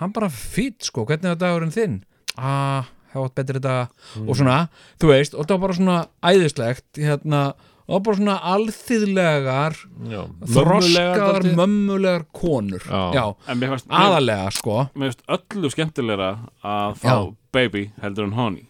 hann 0.00 0.12
bara 0.16 0.28
fýtt 0.32 0.88
sko, 0.88 1.04
hvernig 1.08 1.34
var 1.34 1.40
dagurinn 1.40 1.74
þinn? 1.74 1.98
Ah, 2.38 2.88
það 3.12 3.24
var 3.26 3.32
betri 3.40 3.60
dag. 3.60 3.90
Mm. 4.16 4.28
og 4.28 4.36
svona, 4.38 4.58
þú 5.02 5.10
veist, 5.12 5.34
og 5.34 5.44
það 5.46 5.56
var 5.58 5.64
bara 5.66 5.78
svona 5.80 5.98
æðislegt, 6.30 6.88
hérna 7.00 7.42
og 7.90 8.04
bara 8.06 8.16
svona 8.20 8.36
alþýðlegar 8.52 9.74
já 10.10 10.20
þroskaðar, 10.54 11.40
dálítið. 11.42 11.54
mömmulegar 11.58 12.24
konur. 12.32 12.84
Já. 12.86 13.00
já, 13.14 13.24
En 13.50 13.58
mér 13.58 13.72
fannst 13.74 13.88
mér, 13.88 14.04
aðalega 14.04 14.50
sko. 14.54 14.76
Mér 14.94 15.10
finnst 15.10 15.24
öllu 15.36 15.70
skemmtilegra 15.74 16.28
að 16.62 16.98
fá 17.02 17.08
Já. 17.10 17.34
baby 17.52 17.90
heldur 18.02 18.28
en 18.28 18.32
honey. 18.38 18.66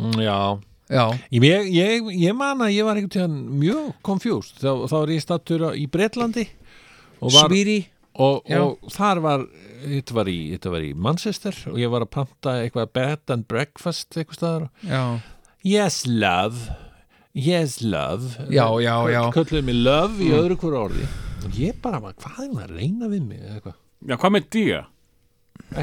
Mm, 0.00 0.18
Já, 0.20 0.58
já, 0.90 1.04
Ég, 1.30 1.70
ég, 1.72 2.10
ég 2.26 2.34
man 2.36 2.58
að 2.66 2.74
ég 2.74 2.84
var 2.84 2.96
einhvern 2.98 3.14
tíðan 3.14 3.38
mjög 3.62 3.94
confused. 4.02 4.58
Þá, 4.60 4.86
þá 4.90 4.96
var 4.98 5.14
ég 5.14 5.22
stattur 5.24 5.66
í 5.74 5.86
Bretlandi 5.86 6.48
og, 7.20 7.30
var, 7.32 7.46
Svíri 7.48 7.78
og, 8.16 8.48
og 8.48 8.90
þar 8.94 9.20
var 9.24 9.44
þetta 9.86 10.14
var, 10.16 10.28
í, 10.32 10.38
þetta 10.54 10.72
var 10.72 10.84
í 10.86 10.90
Manchester 11.06 11.56
og 11.70 11.78
ég 11.80 11.90
var 11.92 12.04
að 12.06 12.12
panta 12.16 12.54
eitthvað 12.62 12.90
bed 12.96 13.32
and 13.34 13.46
breakfast 13.50 14.16
eitthvað 14.16 14.38
staðar 14.40 14.66
Já, 14.88 15.02
Yes 15.66 16.02
love 16.08 16.68
Yes 17.36 17.78
love 17.84 18.46
Já, 18.48 18.64
já, 18.80 18.94
já. 19.12 19.20
Kölluðu 19.34 19.62
mig 19.68 19.76
love 19.84 20.16
í 20.24 20.30
öðru 20.32 20.56
hverju 20.62 20.80
orði 20.86 21.08
og 21.46 21.58
ég 21.60 21.76
bara, 21.84 22.00
var, 22.02 22.16
hvað 22.18 22.38
er 22.46 22.52
maður 22.56 22.72
að 22.72 22.80
reyna 22.80 23.10
við 23.12 23.26
mig 23.28 23.42
eða 23.44 23.58
eitthvað 23.60 23.76
Já, 24.10 24.16
hvað 24.22 24.32
með 24.38 24.48
dear? 24.56 24.86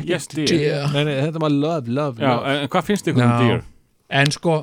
Yes, 0.06 0.28
dear 0.32 0.48
Dear. 0.50 0.84
Nei, 0.94 1.04
nei, 1.08 1.16
þetta 1.28 1.42
var 1.44 1.54
love, 1.54 1.90
love, 1.94 2.22
Já, 2.22 2.30
love. 2.34 2.58
en 2.64 2.70
hvað 2.74 2.88
finnst 2.90 3.08
ykkur 3.12 3.26
um 3.26 3.36
dear? 3.46 3.66
en 4.24 4.34
sko 4.40 4.60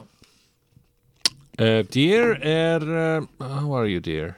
Uh, 1.61 1.83
dear 1.93 2.39
er 2.41 2.81
uh, 2.89 3.25
How 3.45 3.75
are 3.77 3.85
you 3.91 4.01
dear? 4.01 4.31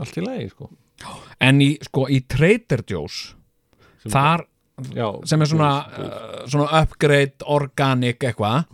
Allt 0.00 0.16
í 0.16 0.22
lagi, 0.24 0.46
sko 0.48 0.70
En 1.40 1.60
í, 1.62 1.76
sko, 1.86 2.06
í 2.10 2.20
Trader 2.26 2.82
Joe's 2.88 3.34
Þar 4.08 4.46
Já, 4.94 5.08
sem 5.26 5.42
er 5.42 5.50
svona, 5.50 5.72
uh, 5.98 6.42
svona 6.46 6.82
upgrade 6.84 7.42
organic 7.50 8.22
eitthvað 8.22 8.68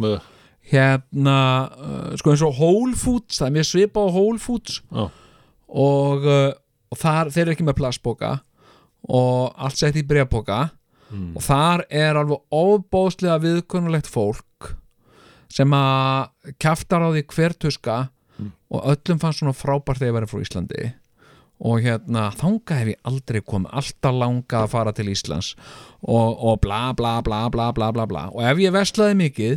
hérna, 0.69 1.37
uh, 1.73 2.11
sko 2.21 2.35
eins 2.35 2.43
og 2.45 2.59
Whole 2.59 2.97
Foods, 2.97 3.39
það 3.41 3.49
er 3.49 3.55
mér 3.57 3.69
svipað 3.69 4.09
á 4.09 4.15
Whole 4.17 4.41
Foods. 4.41 4.83
Já. 4.93 5.07
og, 5.69 6.27
uh, 6.29 6.53
og 6.93 7.01
þar, 7.01 7.31
þeir 7.33 7.43
eru 7.47 7.55
ekki 7.55 7.69
með 7.69 7.79
plastboka 7.81 8.33
og 9.09 9.57
allt 9.57 9.81
sett 9.81 9.97
í 9.97 10.05
breyðboka 10.07 10.59
og 11.15 11.43
þar 11.45 11.85
er 11.93 12.17
alveg 12.19 12.41
óbóðslega 12.51 13.37
viðkunnulegt 13.43 14.09
fólk 14.11 14.75
sem 15.53 15.71
að 15.77 16.55
kjaftar 16.59 17.05
á 17.05 17.09
því 17.15 17.23
hver 17.31 17.55
tuska 17.61 17.97
og 18.75 18.89
öllum 18.91 19.21
fannst 19.23 19.43
svona 19.43 19.55
frábært 19.55 20.01
þegar 20.01 20.11
ég 20.11 20.17
verið 20.19 20.33
frá 20.33 20.41
Íslandi 20.43 20.87
og 21.63 21.85
hérna 21.85 22.27
þanga 22.35 22.81
hef 22.81 22.91
ég 22.95 23.07
aldrei 23.09 23.41
komið 23.47 23.77
alltaf 23.81 24.19
langa 24.19 24.65
að 24.65 24.73
fara 24.73 24.93
til 24.97 25.09
Íslands. 25.13 25.55
Og, 26.03 26.35
og 26.35 26.61
bla 26.65 26.93
bla 26.97 27.21
bla 27.23 27.47
bla 27.53 27.71
bla 27.73 27.93
bla 27.95 28.07
bla. 28.11 28.27
Og 28.35 28.43
ef 28.45 28.61
ég 28.63 28.75
veslaði 28.75 29.19
mikið 29.23 29.57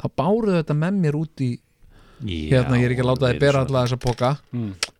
þá 0.00 0.06
báruðu 0.16 0.58
þetta 0.60 0.76
með 0.80 1.00
mér 1.04 1.20
út 1.20 1.44
í 1.44 1.52
hérna, 2.24 2.78
ég 2.80 2.88
er 2.88 2.94
ekki 2.94 3.04
að 3.04 3.10
láta 3.12 3.30
þið 3.30 3.40
bera 3.44 3.62
alla 3.66 3.84
þessa 3.84 4.00
poka. 4.02 4.34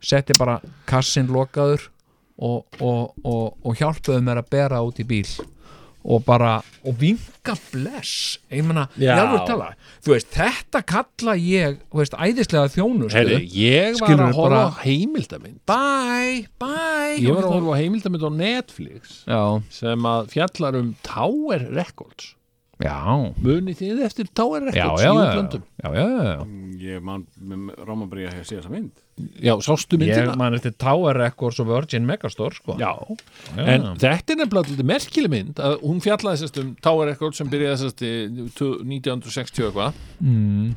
Setti 0.01 0.37
bara 0.39 0.61
kassin 0.89 1.33
lokaður 1.33 1.89
og, 2.37 2.67
og, 2.81 3.15
og, 3.25 3.57
og 3.65 3.77
hjálpuðu 3.81 4.21
mér 4.25 4.43
að 4.43 4.51
bera 4.53 4.83
út 4.85 5.01
í 5.01 5.07
bíl 5.09 5.29
og 6.07 6.23
bara, 6.27 6.61
og 6.87 6.95
vinka 7.01 7.57
bless. 7.73 8.37
Ég 8.53 8.63
meina, 8.63 8.85
ég 9.01 9.11
alveg 9.11 9.43
tala. 9.49 9.73
Þú 10.07 10.13
veist, 10.15 10.29
þetta 10.37 10.83
kalla 10.87 11.35
ég 11.41 11.81
þú 11.91 11.99
veist, 12.03 12.15
æðislega 12.15 12.71
þjónustu. 12.77 13.17
Herri, 13.17 13.41
ég 13.51 13.99
var 13.99 14.15
að 14.15 14.37
horfa 14.39 14.49
bara- 14.55 14.85
heimildamind 14.85 15.59
bye, 15.67 16.47
bye 16.63 17.17
Ég 17.19 17.35
var 17.35 17.43
að 17.49 17.57
horfa 17.57 17.75
á 17.75 17.81
heimildamind 17.83 18.23
á 18.23 18.31
Netflix 18.39 19.25
já, 19.27 19.43
sem 19.71 20.07
að 20.07 20.31
fjallar 20.37 20.79
um 20.79 20.95
Tower 21.03 21.67
Records. 21.75 22.35
Já, 22.79 23.33
Munið 23.41 23.79
þið 23.81 24.05
eftir 24.05 24.29
Tower 24.37 24.61
Records 24.69 25.01
já, 25.03 25.09
í 25.09 25.09
já, 25.09 25.13
útlöndum? 25.17 25.63
Já, 25.81 25.89
já, 25.97 26.07
já. 26.23 26.47
Ég 26.87 27.03
man 27.03 27.27
með 27.41 27.75
Rómabriða 27.89 28.35
að 28.37 28.45
sé 28.45 28.59
þessa 28.61 28.71
mynd 28.75 28.93
Já, 29.17 29.55
sástu 29.65 29.97
ég 29.97 30.03
myndina? 30.03 30.35
man 30.37 30.55
eftir 30.59 30.75
Tower 30.77 31.17
Records 31.17 31.61
og 31.63 31.71
Virgin 31.71 32.05
Megastore 32.05 32.53
sko. 32.55 32.75
Já, 32.77 32.93
Já. 33.57 33.63
en 33.65 33.87
þetta 33.97 34.35
er 34.35 34.41
nefnilega 34.43 34.75
lítið 34.75 34.91
merkileg 34.91 35.33
mynd 35.33 35.63
að 35.65 35.77
hún 35.81 36.03
fjallaði 36.05 36.43
sérst 36.43 36.61
um 36.61 36.75
Tower 36.85 37.09
Records 37.09 37.41
sem 37.41 37.49
byrjaði 37.49 37.79
sérst 37.81 38.05
í 38.05 38.13
1960 38.29 39.71
eitthvað 39.71 39.97
mm. 40.21 40.69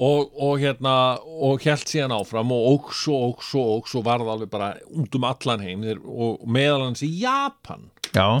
og, 0.00 0.32
og 0.32 0.64
hérna 0.64 0.96
og 1.20 1.68
held 1.68 1.84
síðan 1.92 2.16
áfram 2.16 2.56
og 2.56 2.68
óks 2.72 3.04
og 3.12 3.28
óks 3.34 3.52
og 3.60 3.72
óks 3.76 3.96
og 4.00 4.08
varð 4.08 4.32
alveg 4.32 4.52
bara 4.52 4.72
út 4.88 5.20
um 5.20 5.28
allan 5.28 5.66
heim 5.66 5.84
og 6.00 6.40
meðal 6.48 6.86
hans 6.88 7.04
í 7.04 7.12
Japan 7.20 7.90
já, 8.16 8.40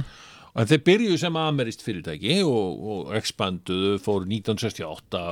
En 0.52 0.66
þeir 0.68 0.82
byrjuðu 0.84 1.16
sem 1.16 1.36
amerist 1.40 1.80
fyrirtæki 1.80 2.34
og, 2.44 2.82
og 2.92 3.12
expanduðu, 3.16 3.94
fóru 4.04 4.26
1968, 4.28 5.22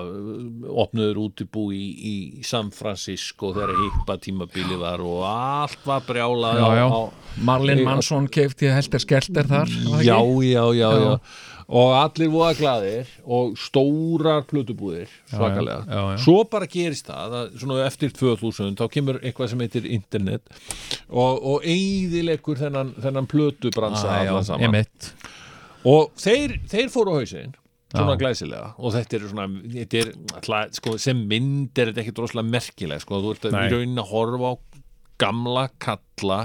opnuður 0.80 1.20
útibú 1.26 1.66
í, 1.76 1.82
í 2.08 2.14
San 2.46 2.70
Francisco 2.72 3.50
þegar 3.52 3.74
hippa 3.82 4.16
tímabili 4.24 4.78
var 4.80 5.04
og 5.04 5.20
allt 5.28 5.84
var 5.84 6.06
brjálað 6.08 6.62
Marlin 7.44 7.84
Mansson 7.84 8.30
keifti 8.32 8.72
helter 8.72 9.04
skelter 9.04 9.50
þar 9.50 9.68
já, 10.00 10.16
já, 10.16 10.64
já, 10.72 10.72
Já. 10.80 10.88
já 11.04 11.14
og 11.70 11.92
allir 11.94 12.30
voða 12.32 12.54
glaðir 12.58 13.10
og 13.30 13.52
stórar 13.60 14.42
plötubúðir, 14.50 15.10
svakalega. 15.30 15.84
Já, 15.86 16.00
já. 16.10 16.16
svo 16.24 16.40
bara 16.50 16.66
gerist 16.70 17.06
það, 17.06 17.36
að 17.40 17.52
svona 17.62 17.84
eftir 17.86 18.10
2000 18.16 18.74
þá 18.80 18.84
kemur 18.96 19.20
eitthvað 19.22 19.52
sem 19.52 19.62
heitir 19.62 19.86
internet 19.86 20.50
og, 21.08 21.38
og 21.54 21.62
eigðilegur 21.70 22.58
þennan, 22.58 22.90
þennan 22.98 23.28
plötubransa 23.30 24.10
Ah, 24.10 24.24
já, 24.26 24.32
allan 24.34 24.48
saman. 24.50 24.78
og 25.86 26.10
þeir, 26.18 26.56
þeir 26.68 26.90
fóru 26.92 27.14
á 27.14 27.18
hausinn 27.20 27.54
svona 27.90 28.14
Já. 28.14 28.18
glæsilega. 28.22 28.66
Og 28.78 28.92
þetta 28.94 29.16
er 29.16 29.22
svona 29.30 29.46
þetta 29.74 29.98
er, 30.02 30.10
alltaf, 30.38 30.74
sko, 30.78 30.92
sem 31.02 31.22
mynd 31.30 31.78
er 31.78 31.90
þetta 31.90 32.02
ekki 32.04 32.12
droslega 32.18 32.46
merkileg 32.46 33.02
sko, 33.02 33.18
þú 33.22 33.32
ert 33.34 33.46
að 33.48 33.56
raunin 33.72 33.98
að 34.02 34.10
horfa 34.12 34.50
á 34.50 34.54
gamla 35.20 35.64
kalla 35.82 36.40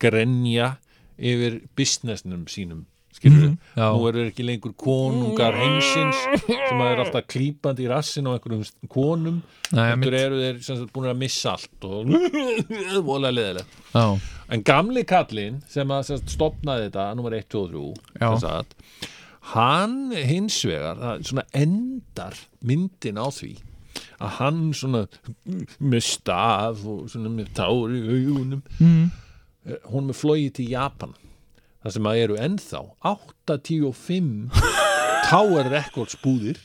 grenja 0.00 0.74
yfir 1.20 1.60
businessnum 1.76 2.44
sínum 2.48 2.86
skilur 3.16 3.48
Mhm, 3.50 3.56
já. 3.76 3.86
nú 3.92 4.08
eru 4.08 4.24
ekki 4.30 4.44
lengur 4.46 4.72
konungar 4.78 5.54
heimsins 5.58 6.16
sem 6.46 6.78
að 6.80 6.90
er 6.92 7.00
alltaf 7.04 7.26
klípandi 7.26 7.84
í 7.86 7.88
rassin 7.90 8.28
á 8.28 8.36
einhverjum 8.36 8.64
konum 8.88 9.40
mitt. 9.98 10.12
eru 10.14 10.38
þeir 10.40 10.60
sem 10.62 10.76
sagt 10.78 10.92
búin 10.94 11.10
að 11.10 11.18
missa 11.20 11.54
allt 11.56 11.84
og 11.84 12.12
voðlega 13.08 13.34
leðilegt 13.38 13.78
En 14.50 14.62
gamli 14.66 15.04
kallinn 15.06 15.60
sem 15.70 15.88
að 15.94 16.04
sem 16.08 16.18
sagt, 16.18 16.30
stopnaði 16.34 16.88
þetta, 16.88 17.08
nummer 17.14 17.34
1, 17.38 17.48
2 17.50 17.64
og 17.64 17.70
3 17.70 18.20
Já. 18.20 18.28
sem 18.30 18.40
sagt, 18.48 18.74
hann 19.54 19.98
hins 20.12 20.60
vegar, 20.66 20.98
svona 21.22 21.44
endar 21.54 22.34
myndin 22.62 23.18
á 23.18 23.26
því 23.30 23.52
að 24.20 24.34
hann 24.38 24.58
svona 24.76 25.04
með 25.80 26.02
staf 26.06 26.82
og 26.86 27.06
svona 27.10 27.30
með 27.32 27.48
tár 27.56 27.90
í 27.94 28.00
augunum 28.06 28.62
mm. 28.78 29.10
hún 29.92 30.06
með 30.10 30.18
flóið 30.20 30.52
til 30.60 30.68
Japan 30.74 31.14
það 31.80 31.94
sem 31.96 32.08
að 32.10 32.20
eru 32.26 32.38
ennþá 32.46 32.80
85 33.14 34.62
Tower 35.30 35.68
Records 35.72 36.16
búðir 36.22 36.58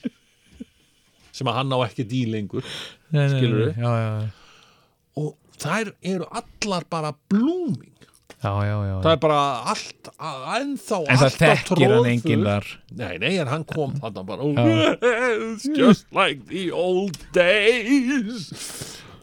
sem 1.35 1.47
að 1.51 1.57
hann 1.59 1.73
á 1.75 1.79
ekki 1.85 2.05
dý 2.07 2.23
lengur 2.31 2.63
Nei, 2.65 3.19
nei, 3.19 3.27
nei, 3.27 3.35
Skilurðu? 3.35 3.67
já, 3.75 3.91
já, 3.91 4.07
já. 4.21 4.29
og 5.21 5.33
þær 5.61 5.91
eru 6.15 6.27
allar 6.41 6.85
bara 6.91 7.11
blooming 7.31 7.91
já, 8.43 8.51
já, 8.67 8.75
já. 8.89 8.95
það 9.05 9.11
er 9.13 9.21
bara 9.23 9.39
allt 9.71 10.09
ennþá 10.15 10.99
en 10.99 11.19
það 11.19 11.25
alltaf 11.27 11.37
þekkir 11.39 11.55
hann 11.55 11.93
troðfull. 11.95 12.09
enginn 12.11 12.45
þar 12.49 12.67
nei, 12.99 13.13
nei, 13.23 13.31
en 13.43 13.51
hann 13.53 13.65
kom 13.71 13.95
þarna 14.03 14.25
bara 14.27 14.49
it's 15.05 15.67
just 15.77 16.07
like 16.15 16.43
the 16.51 16.67
old 16.75 17.19
days 17.35 18.49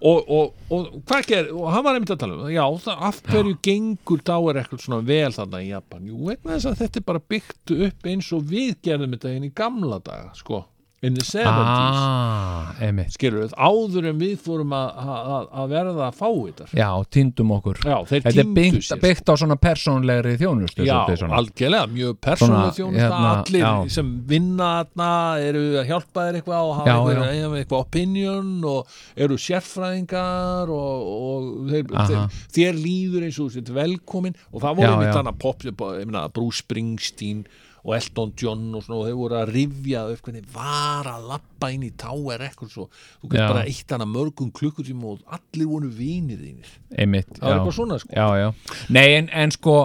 og, 0.03 0.31
og, 0.35 0.55
og 0.75 0.89
hvað 1.07 1.29
ger 1.31 1.51
og 1.55 1.69
hann 1.71 1.85
var 1.87 1.97
einmitt 1.97 2.13
að 2.15 2.21
tala 2.25 2.39
um 2.39 2.51
já, 2.51 2.65
það, 2.85 3.05
af 3.09 3.21
hverju 3.29 3.55
gengur 3.69 4.23
dáir 4.27 4.59
eitthvað 4.59 4.83
svona 4.83 5.07
vel 5.07 5.31
þarna 5.37 5.63
í 5.63 5.69
Japan? 5.71 6.09
Jú, 6.11 6.19
vegna 6.27 6.57
þess 6.57 6.71
að 6.73 6.81
þetta 6.83 7.01
er 7.01 7.07
bara 7.13 7.25
byggt 7.35 7.75
upp 7.77 8.09
eins 8.13 8.31
og 8.35 8.49
við 8.51 8.75
gerðum 8.83 9.17
þetta 9.17 9.35
inn 9.37 9.47
í 9.47 9.53
gamla 9.63 10.01
daga 10.03 10.33
sko, 10.39 10.65
in 11.03 11.15
the 11.15 11.25
70s 11.27 11.43
ah, 11.43 12.75
skilur 13.11 13.43
við, 13.43 13.55
áður 13.59 14.05
en 14.13 14.19
við 14.21 14.35
fórum 14.45 14.75
að, 14.77 15.65
verða 15.73 16.05
að 16.07 16.19
fá 16.21 16.29
þetta 16.31 16.67
já, 16.79 16.87
týndum 17.11 17.51
okkur. 17.57 17.81
Já, 17.83 17.97
þetta 18.07 18.33
er 18.45 18.53
byggt, 18.55 18.85
sér 18.87 19.01
byggt 19.03 19.33
á 19.33 19.35
svona 19.41 19.57
persónlegri 19.59 20.37
þjónustu 20.39 20.87
Já, 20.87 21.01
svona. 21.19 21.41
algjörlega, 21.41 21.89
mjög 21.91 22.21
persónuleg 22.23 22.61
Svona, 22.63 22.77
þjónusta 22.77 23.09
hérna, 23.09 23.33
allir 23.41 23.65
já. 23.65 23.73
sem 23.97 24.13
vinna 24.31 24.69
þarna 24.77 25.09
eru 25.49 25.65
að 25.83 25.91
hjálpa 25.91 26.29
þér 26.29 26.39
eitthvað 26.39 26.69
og 26.69 26.79
hafa 26.79 26.95
eitthvað, 26.95 27.27
eitthvað, 27.33 27.59
eitthvað 27.65 27.85
opinion 27.89 28.55
og 28.71 28.95
eru 29.27 29.41
sérfræðingar 29.49 30.73
og, 30.77 31.11
og 31.17 31.51
þeir, 31.73 31.91
þeir, 32.13 32.41
þér 32.61 32.81
líður 32.87 33.27
eins 33.27 33.43
og 33.43 33.75
velkomin 33.83 34.39
og 34.53 34.63
það 34.63 34.81
voru 34.85 35.03
mitt 35.03 35.15
þannig 35.19 35.35
að 35.35 35.43
pop, 35.43 35.67
ég 35.67 36.07
meina, 36.07 36.25
Bruce 36.31 36.63
Springsteen 36.63 37.45
og 37.83 37.95
Elton 37.97 38.33
John 38.39 38.69
og 38.79 38.85
svona 38.85 39.01
og 39.01 39.09
þeir 39.09 39.19
voru 39.19 39.39
að 39.41 39.53
rifja 39.57 40.07
upp 40.13 40.25
hvernig 40.27 40.49
var 40.55 41.09
að 41.11 41.29
lappa 41.33 41.71
inn 41.75 41.85
í 41.87 41.93
Tower 41.99 42.39
Records 42.43 42.79
og 42.79 42.91
þú 42.95 43.33
getur 43.33 43.55
bara 43.57 43.67
eitt 43.67 43.95
hana 43.95 44.07
mörgum 44.07 44.53
klukkutíma 44.55 45.15
og 45.17 45.37
allir 45.39 45.71
voru 45.71 45.91
vinir 45.91 46.39
þínir. 46.39 46.73
Einmitt, 46.95 47.33
það 47.39 47.49
já. 47.49 47.57
eitthvað 47.57 47.79
svona 47.81 48.01
sko. 48.03 48.15
Já, 48.15 48.29
já. 48.39 48.77
Nei, 48.95 49.07
en, 49.19 49.31
en 49.43 49.55
sko 49.55 49.77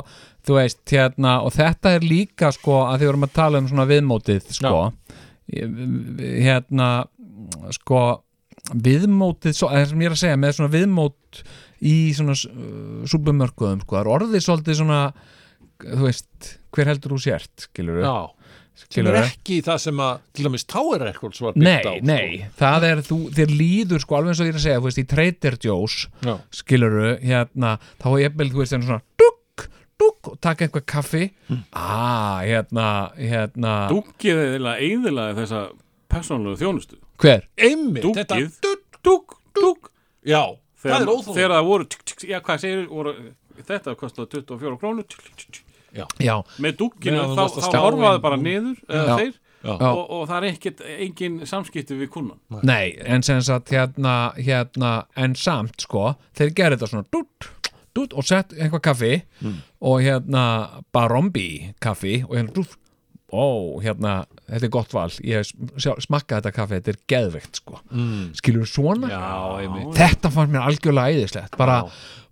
þú 0.48 0.58
veist, 0.58 0.82
hérna, 0.92 1.38
og 1.44 1.54
þetta 1.56 1.98
er 1.98 2.08
líka 2.08 2.52
sko, 2.56 2.82
að 2.88 3.02
því 3.02 3.10
vorum 3.12 3.28
að 3.28 3.36
tala 3.36 3.62
um 3.62 3.70
svona 3.70 3.88
viðmótið 3.90 4.52
sko, 4.56 4.74
hérna 5.48 6.90
sko, 7.76 8.04
viðmótið 8.72 9.58
svo, 9.58 9.72
það 9.74 9.90
sem 9.92 10.04
ég 10.04 10.12
er 10.12 10.16
að 10.16 10.22
segja, 10.24 10.40
með 10.40 10.58
svona 10.58 10.74
viðmót 10.76 11.42
í 11.88 11.96
svona 12.18 12.36
uh, 12.38 13.02
súbumörkuðum, 13.12 13.84
sko, 13.84 13.98
það 13.98 14.04
er 14.04 14.12
orðið 14.16 14.46
svolítið 14.46 14.80
svona 14.82 15.02
þú 15.84 16.04
veist, 16.08 16.58
hver 16.76 16.90
heldur 16.94 17.14
þú 17.16 17.20
sért 17.28 17.68
skilur 17.68 18.02
Já, 18.04 18.16
er 18.78 18.84
Skilurðu? 18.88 19.22
ekki 19.26 19.56
það 19.66 19.78
sem 19.82 20.02
að 20.06 20.20
til 20.38 20.44
dæmis 20.46 20.66
Tower 20.70 21.02
Records 21.08 21.40
var 21.42 21.56
Nei, 21.58 21.64
byggt 21.82 21.88
á 21.90 21.94
sko. 21.98 22.06
nei, 22.06 22.46
það 22.60 22.84
er 22.92 23.00
þú, 23.08 23.18
þér 23.34 23.54
líður 23.58 24.04
sko 24.04 24.16
alveg 24.20 24.30
eins 24.36 24.42
og 24.44 24.46
ég 24.48 24.54
er 24.54 24.60
að 24.60 24.66
segja, 24.68 24.82
þú 24.84 24.88
veist, 24.90 25.02
í 25.02 25.08
Trader 25.14 25.58
Joe's 25.66 25.96
Já. 26.28 26.36
skiluru, 26.60 27.08
hérna 27.24 27.72
þá 27.98 28.08
er 28.12 28.22
ég 28.28 28.38
þú 28.54 28.62
veist, 28.62 28.76
en 28.78 28.86
svona 28.86 29.02
dukk, 29.24 29.66
dukk 29.98 30.30
og 30.34 30.38
taka 30.46 30.68
eitthvað 30.68 30.86
kaffi 30.94 31.24
Mm. 31.50 31.64
ah, 31.74 32.40
hérna, 32.44 32.88
hérna 33.18 33.74
Dúkið 33.90 34.44
eða 34.60 34.76
eðilaði 34.84 35.38
þessa 35.42 35.62
persónulegu 36.12 36.62
þjónustu 36.62 36.98
hver? 37.18 37.48
einmitt, 37.58 38.04
Dúkið, 38.04 38.52
þetta 38.52 38.68
dúk, 39.08 39.38
dúk 39.58 39.90
já, 40.28 40.44
það 40.78 40.84
Þegar, 40.84 41.42
er 41.42 41.52
það 41.58 41.66
voru, 41.66 41.88
já 42.30 42.40
hvað 42.46 42.60
segir 42.62 42.88
voru, 42.94 43.16
Þetta 43.58 43.96
kostaði 43.98 44.28
24 44.46 44.78
krónur 44.78 45.06
tsk, 45.10 45.24
tsk, 45.34 45.48
tsk. 45.50 45.64
Já, 46.24 46.38
Með 46.64 46.80
dúkinu 46.84 47.26
þá, 47.34 47.44
þá 47.58 47.78
inn. 47.90 48.24
bara 48.24 48.40
niður 48.42 48.80
eða 48.88 49.20
þeir. 49.22 49.36
Já. 49.68 49.74
og, 49.90 50.04
og 50.14 50.28
það 50.30 50.38
er 50.38 50.46
ekkert 50.52 50.82
engin 50.86 51.38
samskipti 51.50 51.96
við 51.98 52.12
kunnan 52.14 52.62
nei, 52.64 52.94
en 53.04 53.24
sem 53.26 53.42
sagt 53.44 53.72
hérna, 53.74 54.32
hérna, 54.38 54.92
en 55.18 55.34
samt 55.36 55.82
sko, 55.82 56.12
þeir 56.38 56.54
gerði 56.56 56.78
þetta 56.78 56.90
svona 56.92 57.10
dút, 57.12 57.48
dút 57.98 58.14
og 58.14 58.28
sett 58.30 58.54
eitthvað 58.54 58.84
kaffi 58.86 59.14
og 59.82 60.04
hérna 60.06 60.44
Barombi 60.94 61.74
kaffi 61.84 62.20
og 62.28 62.38
hérna 62.38 62.54
dút 62.54 62.78
ó, 63.28 63.48
hérna, 63.84 64.14
þetta 64.48 64.68
er 64.70 64.72
gott 64.72 64.94
val 64.96 65.10
ég 65.28 65.48
smakkaði 65.48 66.38
þetta 66.38 66.52
kaffi, 66.56 66.78
þetta 66.80 66.94
er 66.94 67.00
geðveikt 67.12 67.60
sko, 67.60 67.82
mm. 67.92 68.22
skilur 68.40 68.70
svona 68.70 69.10
já, 69.12 69.24
þetta 69.98 70.32
fannst 70.32 70.54
mér 70.54 70.70
algjörlega 70.70 71.18
æðislegt 71.18 71.58
bara 71.60 71.82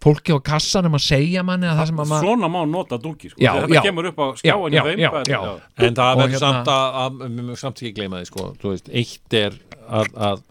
fólki 0.05 0.35
á 0.35 0.39
kassanum 0.45 0.95
að 0.95 1.03
segja 1.07 1.43
manni 1.43 1.67
að 1.67 1.79
það 1.81 1.89
sem 1.89 1.99
að 2.03 2.09
maður 2.13 2.27
Svona 2.29 2.49
má 2.53 2.59
nota 2.69 2.99
dúki 3.01 3.31
sko. 3.31 3.41
Já, 3.41 3.51
Þetta 3.57 3.75
já. 3.75 3.81
kemur 3.87 4.09
upp 4.11 4.19
á 4.21 4.25
Já, 4.27 4.35
skjáin 4.43 4.75
já, 4.75 4.77
hjá 4.77 4.89
þeim 4.89 5.01
já, 5.01 5.09
bara- 5.15 5.31
já. 5.31 5.39
En 5.87 5.95
það 5.97 6.19
verður 6.19 6.35
hérna- 6.35 6.43
samt 6.45 6.71
að, 6.75 6.97
að 7.01 7.19
við 7.23 7.35
mögum 7.39 7.59
samt 7.63 7.81
ekki 7.81 7.93
gleyma 7.99 8.21
því 8.21 8.29
sko, 8.29 8.47
veist, 8.63 8.89
eitt 9.01 9.37
er 9.39 9.57
að, 9.89 10.11
að, 10.29 10.43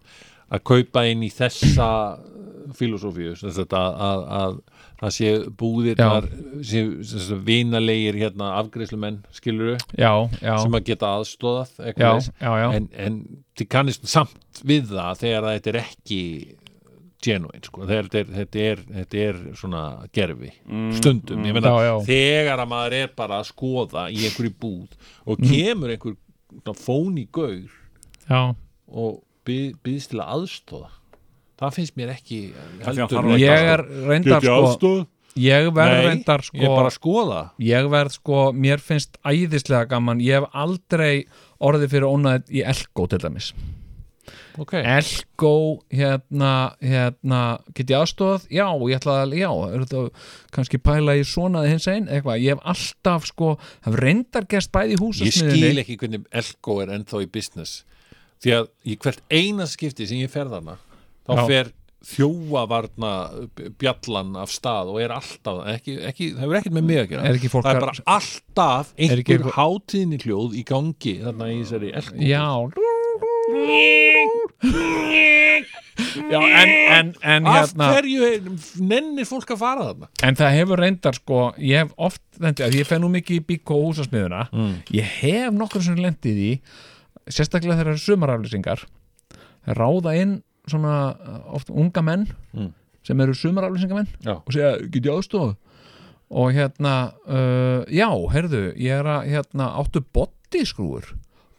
að 0.51 0.65
kaupa 0.73 1.05
inn 1.13 1.23
í 1.23 1.31
þessa 1.31 1.89
filosófíu 2.75 3.37
sem 3.39 3.53
sagt 3.55 3.77
að, 3.79 4.01
að, 4.09 4.25
að 4.41 4.59
það 5.05 5.15
sé 5.19 5.31
búðirnar 5.61 6.27
sé, 6.65 6.83
vinalegir 7.47 8.19
hérna 8.25 8.51
afgreislumenn 8.61 9.21
skiluru 9.35 9.77
já, 9.99 10.11
já, 10.41 10.57
sem 10.63 10.77
að 10.79 10.85
geta 10.91 11.13
aðstóðað 11.21 11.73
já, 11.79 11.87
eitthvað 11.93 12.19
þess. 12.19 12.35
já, 12.41 12.53
já. 12.65 12.67
en, 12.81 12.89
en 13.07 13.19
þið 13.61 13.71
kannist 13.77 14.07
samt 14.11 14.63
við 14.65 14.91
það 14.93 15.23
þegar 15.25 15.49
að 15.51 15.57
þetta 15.59 15.73
er 15.75 15.81
ekki 15.85 16.21
genuine 17.25 17.63
sko, 17.65 17.87
þetta 17.89 18.19
er, 18.21 18.27
þetta 18.37 18.65
er, 18.71 18.81
þetta 18.99 19.21
er 19.29 19.39
svona 19.57 19.83
gerfi 20.13 20.51
stundum, 20.99 21.47
ég 21.49 21.55
meina 21.57 21.71
Já, 21.81 21.95
þegar 22.05 22.61
að 22.65 22.69
maður 22.75 22.97
er 22.99 23.15
bara 23.17 23.39
að 23.41 23.47
skoða 23.49 24.03
í 24.13 24.19
einhverju 24.29 24.53
búð 24.61 24.99
og 25.25 25.39
Mm. 25.41 25.49
kemur 25.55 25.95
einhver 25.95 26.17
svona 26.61 26.75
fóni 26.79 27.25
gaur 27.33 27.71
já. 28.29 28.43
og 28.89 29.23
byð, 29.49 29.73
byðst 29.85 30.13
til 30.13 30.21
að 30.21 30.35
aðstóða 30.37 30.91
það 31.61 31.77
finnst 31.79 31.99
mér 31.99 32.15
ekki 32.15 32.41
heldur. 32.85 33.35
ég 33.39 33.73
er 33.75 33.85
reyndar 34.09 34.43
sko 34.43 34.95
ég 35.35 35.71
verð 35.75 35.97
Nei, 35.99 36.07
reyndar 36.09 36.45
sko 36.47 36.59
ég 36.63 36.91
skoða. 36.95 37.41
ég 37.59 37.89
verð 37.91 38.19
sko, 38.19 38.41
mér 38.53 38.83
finnst 38.83 39.19
æðislega 39.27 39.89
gaman, 39.91 40.21
ég 40.23 40.41
hef 40.41 40.51
aldrei 40.55 41.25
orðið 41.59 41.97
fyrir 41.97 42.11
ónæð 42.11 42.53
í 42.55 42.63
Elko 42.63 43.07
til 43.11 43.19
dæmis. 43.23 43.53
Ok, 44.57 44.77
Elko, 44.79 45.83
hérna 45.91 46.77
hérna, 46.79 47.41
get 47.75 47.91
ég 47.91 47.99
aðstofað? 47.99 48.47
Já, 48.55 48.69
ég 48.71 49.01
ætla 49.01 49.17
að, 49.25 49.35
já, 49.41 49.51
þetta 49.75 50.05
kannski 50.55 50.79
pæla 50.79 51.17
í 51.19 51.25
svona 51.27 51.65
hins 51.67 51.89
einn, 51.91 52.07
eitthvað. 52.07 52.39
Ég 52.39 52.55
hef 52.55 52.63
alltaf 52.63 53.27
sko, 53.27 53.57
hef 53.85 53.99
reyndar 53.99 54.47
gerst 54.47 54.71
bæði 54.73 54.95
í 54.95 54.97
ég 54.97 55.03
húsasmiðinni 55.03 55.59
skil 55.59 55.83
ekki 55.83 55.99
hvernig 55.99 56.31
Elko 56.31 56.79
er 56.85 56.95
ennþá 56.95 57.25
í 57.27 57.31
business. 57.35 57.83
Því 58.45 58.55
að 58.61 58.71
í 58.87 58.97
hvert 59.03 59.23
eina 59.35 59.67
skipti 59.67 60.07
sem 60.07 60.23
ég 60.23 60.31
fer 60.31 60.47
þarna 60.53 60.79
þá 61.25 61.35
Já. 61.39 61.45
fer 61.49 61.73
þjóavarna 62.05 63.11
bjallan 63.81 64.35
af 64.37 64.51
stað 64.53 64.91
og 64.93 64.99
er 65.01 65.15
alltaf 65.17 65.63
ekki, 65.73 65.95
ekki, 66.11 66.27
það 66.35 66.43
hefur 66.45 66.59
ekkert 66.61 66.77
með 66.77 66.85
mig 66.91 66.99
að 67.01 67.09
gera 67.15 67.23
Er 67.31 67.39
það 67.41 67.71
er 67.71 67.81
bara 67.87 67.95
alltaf 68.17 68.91
Er 69.09 69.23
ekki 69.23 69.39
einhver 69.39 69.57
hátíðni 69.57 70.19
hljóð 70.21 70.59
í 70.61 70.65
gangi 70.69 71.15
þarna 71.23 71.49
í 71.55 71.63
þessari 71.63 71.95
Elko 71.97 72.29
Já 72.29 72.45
Já, 76.31 76.41
en, 76.43 76.71
en, 76.91 77.11
en 77.23 77.47
af 77.47 77.55
hérna 77.71 77.89
hverju 77.95 78.25
er, 78.27 78.47
nennir 78.83 79.27
fólk 79.29 79.53
að 79.55 79.61
fara 79.61 79.85
þarna 79.89 80.09
En 80.27 80.39
það 80.39 80.55
hefur 80.59 80.81
reyndar 80.83 81.17
sko, 81.17 81.41
ég 81.63 81.85
hef 81.85 81.93
oft 82.09 82.23
lendi, 82.43 82.65
að 82.67 82.77
ég 82.81 82.89
fer 82.89 83.01
nú 83.03 83.11
mikið 83.15 83.39
í 83.39 83.45
bíkó 83.53 83.79
húsasmiðuna 83.85 84.45
Mm. 84.55 84.73
ég 84.97 85.13
hef 85.21 85.55
nokkur 85.55 85.85
sem 85.87 85.97
lendið 86.01 86.41
í 86.43 86.51
sérstaklega 87.31 87.79
þegar 87.79 87.87
það 87.89 87.95
eru 87.95 88.03
sumaraflýsingar 88.05 88.85
ráða 89.79 90.17
inn 90.21 90.35
svona 90.71 90.95
oft 91.53 91.71
unga 91.71 92.03
menn 92.03 92.27
Mm. 92.55 92.73
sem 93.05 93.21
eru 93.21 93.35
sumaraflýsingamenn 93.37 94.09
og 94.47 94.53
segja, 94.55 94.77
get 94.89 95.05
ég 95.05 95.13
aðstofa 95.13 95.57
og 96.35 96.53
hérna, 96.57 97.13
uh, 97.29 97.85
já, 97.93 98.09
heyrðu 98.33 98.63
ég 98.81 98.95
er 99.01 99.05
að, 99.05 99.29
hérna, 99.29 99.67
áttu 99.79 100.01
bodyskrúur 100.15 101.05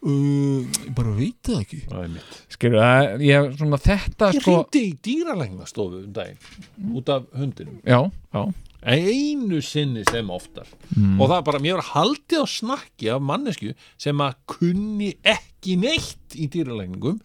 uh, 0.02 0.60
ég 0.66 0.90
bara 0.96 1.14
veit 1.16 1.38
það 1.46 1.60
ekki. 1.62 1.78
Er 1.86 2.74
það, 2.74 3.24
ég, 3.24 3.48
svona 3.60 3.78
þetta 3.80 4.32
ég 4.34 4.42
sko, 4.42 4.56
hringdi 4.58 4.82
í 4.88 4.92
dýralæknastofu 5.06 6.02
um 6.02 6.12
daginn 6.16 6.94
út 6.98 7.08
af 7.14 7.28
hundinum. 7.38 7.78
Já, 7.86 8.00
já. 8.34 8.44
Einu 8.86 9.58
sinni 9.64 10.04
sem 10.06 10.28
oftar. 10.30 10.66
Mm. 10.94 11.16
og 11.20 11.30
það 11.30 11.38
er 11.40 11.46
bara, 11.48 11.62
mér 11.64 11.78
var 11.80 11.88
haldið 11.94 12.42
á 12.42 12.46
snakki 12.46 13.08
af 13.14 13.22
mannesku 13.22 13.72
sem 13.98 14.20
að 14.22 14.36
kunni 14.50 15.14
ekki 15.26 15.78
neitt 15.80 16.36
í 16.38 16.46
dýralækningum 16.52 17.18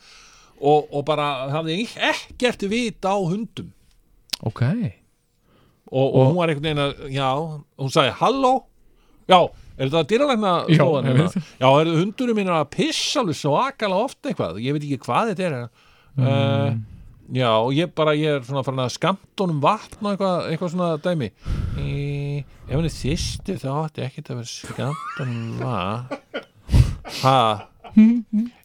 og, 0.61 0.89
og 0.93 1.05
bara 1.07 1.27
hafði 1.51 1.83
ekkert 2.11 2.65
vit 2.71 3.05
á 3.05 3.17
hundum. 3.17 3.71
Ok, 4.45 4.63
og, 5.91 6.05
og 6.05 6.21
hún 6.29 6.37
var 6.37 6.51
einhvern 6.51 6.69
veginn 6.69 6.85
að, 6.85 7.01
já 7.13 7.27
hún 7.81 7.91
sagði, 7.93 8.13
halló, 8.21 8.53
já 9.29 9.39
er 9.81 9.89
þetta 9.89 10.07
dýralækna 10.09 10.53
Já, 10.69 10.77
stofan 10.77 11.09
ég 11.09 11.17
hérna? 11.17 11.43
já, 11.61 11.67
er 11.69 11.91
hundurinn 11.97 12.37
minn 12.37 12.51
að 12.53 12.69
pissa 12.75 13.23
svo 13.37 13.55
akala 13.59 14.01
ofta 14.05 14.31
eitthvað, 14.31 14.61
ég 14.61 14.75
veit 14.75 14.85
ekki 14.85 15.01
hvað 15.07 15.31
þetta 15.31 15.47
er 15.47 15.55
mm. 16.21 16.81
já, 17.37 17.49
og 17.49 17.73
ég 17.75 17.93
bara 17.97 18.15
ég 18.17 18.37
er 18.37 18.45
svona 18.45 18.63
farin 18.67 18.83
að 18.83 18.93
skamt 18.97 19.43
honum 19.43 19.61
vatn 19.63 20.05
og 20.05 20.13
eitthvað, 20.13 20.37
eitthvað 20.51 20.73
svona 20.75 20.91
dæmi. 21.01 21.31
E, 21.81 22.43
ef 22.67 22.75
hann 22.75 22.87
er 22.87 22.95
þýstu 22.95 23.57
þá 23.61 23.69
átti 23.73 24.05
ekkert 24.05 24.31
að 24.31 24.41
vera 24.41 24.53
skamt 24.53 25.19
honum 25.19 25.59
vatn. 25.61 26.47
Ha 27.21 27.37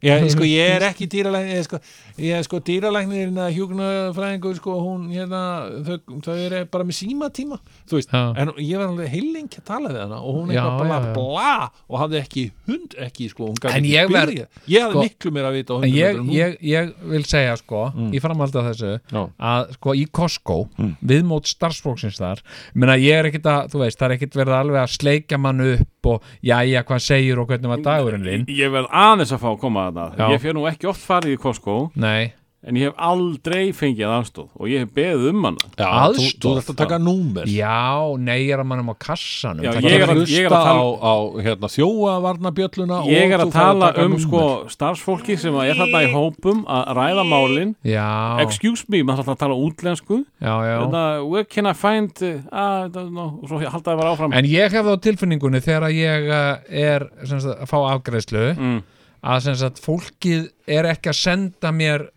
Já, 0.07 0.15
sko, 0.31 0.44
ég 0.47 0.74
er 0.77 0.85
ekki 0.86 1.07
dýralæknir 1.11 1.65
sko, 1.66 1.78
ég 2.23 2.36
er 2.39 2.44
sko 2.47 2.61
dýralæknirinn 2.62 3.39
að 3.43 3.55
hjúknafræðingur 3.57 4.59
sko, 4.61 4.77
hún 4.85 5.09
hérna, 5.11 5.40
þau, 5.86 5.97
þau 6.24 6.35
eru 6.36 6.61
bara 6.70 6.86
með 6.86 6.98
síma 7.01 7.28
tíma 7.35 7.59
þú 7.89 7.98
veist, 7.98 8.12
Já. 8.15 8.23
en 8.43 8.53
ég 8.62 8.78
var 8.81 8.93
alveg 8.93 9.11
heilengi 9.12 9.61
að 9.61 9.66
tala 9.73 9.90
við 9.93 10.01
hana 10.05 10.20
og 10.23 10.39
hún 10.39 10.53
eitthvað 10.55 10.78
bara 10.82 10.98
já, 11.01 11.07
já. 11.07 11.15
bla 11.16 11.70
og 11.90 11.98
hafði 12.03 12.20
ekki 12.23 12.44
hund 12.70 12.97
ekki, 13.07 13.28
sko, 13.32 13.51
gat 13.61 13.74
En 13.77 13.89
ég 13.90 14.12
verð- 14.12 14.47
ég 14.70 14.86
hafði 14.86 14.93
sko, 14.94 15.05
miklu 15.09 15.35
meira 15.36 15.51
að 15.51 15.59
vita 15.59 15.81
ég, 15.90 16.23
ég, 16.36 16.57
ég 16.62 16.94
vil 17.15 17.24
segja 17.27 17.57
sko 17.61 17.82
í 18.15 18.23
framhaldi 18.23 18.62
af 18.62 18.70
þessu 18.70 18.94
að 19.39 19.74
sko 19.78 19.97
í 19.98 20.07
Costco 20.16 20.59
viðmót 21.03 21.51
starfsfólksins 21.51 22.20
þar 22.23 22.40
ég 22.44 22.78
meina 22.82 22.97
ég 23.01 23.19
er 23.20 23.31
ekkit 23.32 23.51
að, 23.51 23.70
þú 23.74 23.82
veist, 23.82 23.98
það 23.98 24.07
er 24.11 24.16
ekkit 24.20 24.39
verið 24.40 24.59
alveg 24.61 24.82
að 24.85 24.94
sleikja 24.97 25.39
mann 25.43 25.61
upp 25.66 25.86
og 26.07 26.23
jæja 26.47 26.83
hvað 26.87 27.05
segir 27.07 27.41
og 27.43 27.49
hvernig 27.51 27.73
var 27.74 27.85
dagurinn 27.87 28.24
þinn? 28.27 28.47
Ég 28.57 28.73
verð 28.74 28.91
aðeins 28.91 29.33
að 29.37 29.43
fá 29.45 29.49
að 29.53 29.61
koma 29.66 29.87
að 29.91 30.01
Já. 30.01 30.11
það 30.16 30.35
Ég 30.37 30.43
fer 30.47 30.57
nú 30.59 30.66
ekki 30.70 30.91
oft 30.93 31.07
farið 31.07 31.37
í 31.37 31.41
Costco. 31.43 31.77
Nei, 31.95 32.33
En 32.66 32.74
ég 32.74 32.88
hef 32.88 32.97
aldrei 32.98 33.68
fengið 33.70 34.10
aðstóð 34.10 34.48
Og 34.59 34.70
ég 34.72 34.82
hef 34.82 34.88
beðið 34.97 35.28
um 35.30 35.44
hana. 35.47 35.68
Já, 35.78 35.86
þú, 35.86 35.98
Aðstoð. 36.02 36.43
þú 36.43 36.55
ert 36.59 36.70
að 36.72 36.78
taka 36.80 36.98
númer. 36.98 37.47
Já, 37.47 38.16
nei 38.18 38.51
er 38.51 38.59
að 38.62 38.66
mannum 38.72 38.90
á 38.90 38.97
kassanum. 38.98 39.62
Já, 39.62 39.70
ég 39.76 39.86
ég 39.86 40.02
er 40.02 40.10
að- 40.10 40.16
að 40.16 40.32
ég 40.34 40.47
er 40.48 40.51
að 40.51 40.64
tala- 40.66 40.82
á, 40.82 40.86
á 40.98 41.14
hérna, 41.47 41.68
þjóavarnabjölluna 41.76 42.98
Ég 43.06 43.30
er 43.30 43.38
að 43.38 43.47
þú 43.47 43.52
tala 43.52 43.93
taka 43.93 44.05
um 44.05 44.12
númer. 44.12 44.24
sko 44.26 44.43
starfsfólki 44.68 45.38
sem 45.38 45.55
er 45.55 45.74
þarna 45.74 46.02
í 46.02 46.10
hópum 46.12 46.64
að 46.66 46.82
ræða 46.98 47.24
málin. 47.26 47.74
Já, 47.84 48.40
Excuse 48.43 48.84
me, 48.88 49.02
maður 49.02 49.22
þarf 49.24 49.34
að 49.36 49.38
tala 49.38 49.55
útlensku. 49.55 50.24
Já, 50.43 50.55
já. 50.66 50.76
Þetta, 50.86 51.28
Where 51.28 51.44
can 51.44 51.66
I 51.66 51.72
find 51.72 52.10
uh, 52.22 52.40
I 52.52 52.88
don't 52.88 53.10
know, 53.12 53.38
og 53.43 53.48
svo 53.48 53.59
haldaði 53.62 53.97
bara 53.97 54.16
áfram. 54.16 54.34
En 54.34 54.44
ég 54.44 54.70
hef 54.70 54.84
það 54.84 54.97
á 54.98 55.05
tilfinningunni 55.06 55.60
þegar 55.62 55.90
ég 55.94 56.28
uh, 56.30 56.59
er 56.68 57.09
sem 57.24 57.40
sagt, 57.40 57.60
að 57.62 57.70
fá 57.70 57.78
afgreiðslu 57.94 58.44
mm. 58.56 58.82
að 59.22 59.40
sem 59.47 59.55
sagt, 59.55 59.80
fólkið 59.84 60.51
er 60.66 60.90
ekki 60.90 61.12
að 61.12 61.20
senda 61.20 61.70
mér 61.72 62.09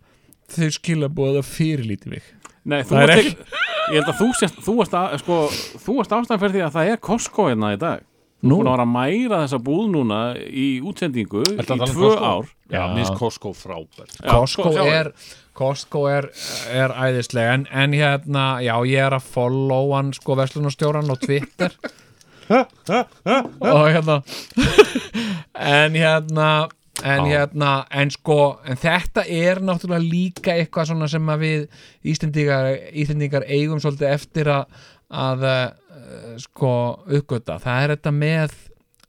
þau 0.55 0.69
skilabóð 0.79 1.39
að 1.41 1.49
fyrirlíti 1.53 2.11
mig 2.13 2.23
Nei, 2.69 2.81
þú 2.83 2.97
ert 3.03 3.15
ekki- 3.15 3.37
Ég 3.89 3.95
held 4.03 4.09
að 4.11 4.19
þú 4.19 4.27
sést, 4.37 4.57
þú 4.65 4.73
ert 4.83 4.91
að, 4.99 5.13
sko, 5.23 5.37
þú 5.85 5.93
ert 6.03 6.11
ástæðan 6.19 6.39
fyrir 6.43 6.55
því 6.57 6.63
að 6.67 6.73
það 6.75 6.89
er 6.93 6.97
Costco 7.09 7.47
hérna 7.49 7.73
í 7.73 7.79
dag 7.81 8.05
Þú 8.39 8.47
Nú. 8.47 8.55
búin 8.61 8.67
að 8.69 8.75
vera 8.77 8.83
að 8.85 8.91
mæra 8.93 9.37
þessa 9.43 9.57
búð 9.59 9.87
núna 9.91 10.19
í 10.39 10.67
útsendingu 10.79 11.41
í 11.43 11.55
um 11.59 11.65
tvö 11.65 11.83
Costco? 11.83 12.23
ár 12.23 12.45
Já, 12.71 12.79
Já. 12.79 12.93
minnst 12.95 13.15
Costco 13.19 13.49
frábært 13.51 14.13
Já, 14.23 14.29
Costco 14.31 14.69
sjáðu. 14.71 14.93
er 14.99 15.11
Costco 15.59 16.05
er, 16.07 16.29
er 16.71 16.89
æðislega 16.95 17.53
en, 17.57 17.65
en 17.71 17.91
hérna, 17.91 18.45
já, 18.63 18.75
ég 18.87 19.01
er 19.09 19.17
að 19.17 19.25
follow 19.33 19.91
hann 19.97 20.13
sko 20.15 20.35
verslunarstjóran 20.39 21.09
á 21.11 21.15
Twitter 21.19 21.73
og 22.49 23.85
hérna 23.91 24.21
en 25.55 25.93
hérna 25.99 26.47
en 27.03 27.25
hérna, 27.29 27.73
en 27.91 28.11
sko 28.13 28.39
en 28.67 28.79
þetta 28.79 29.25
er 29.25 29.61
náttúrulega 29.65 30.05
líka 30.05 30.55
eitthvað 30.55 30.93
sem 31.11 31.33
við 31.41 31.67
Íslendingar, 32.11 32.71
Íslendingar 32.91 33.45
eigum 33.47 33.81
svolítið 33.81 34.13
eftir 34.13 34.51
að, 34.53 34.79
að 35.09 35.45
uh, 35.49 35.67
sko 36.41 36.73
uppgöta, 37.07 37.59
það 37.63 37.83
er 37.83 37.95
þetta 37.95 38.15
með 38.15 38.55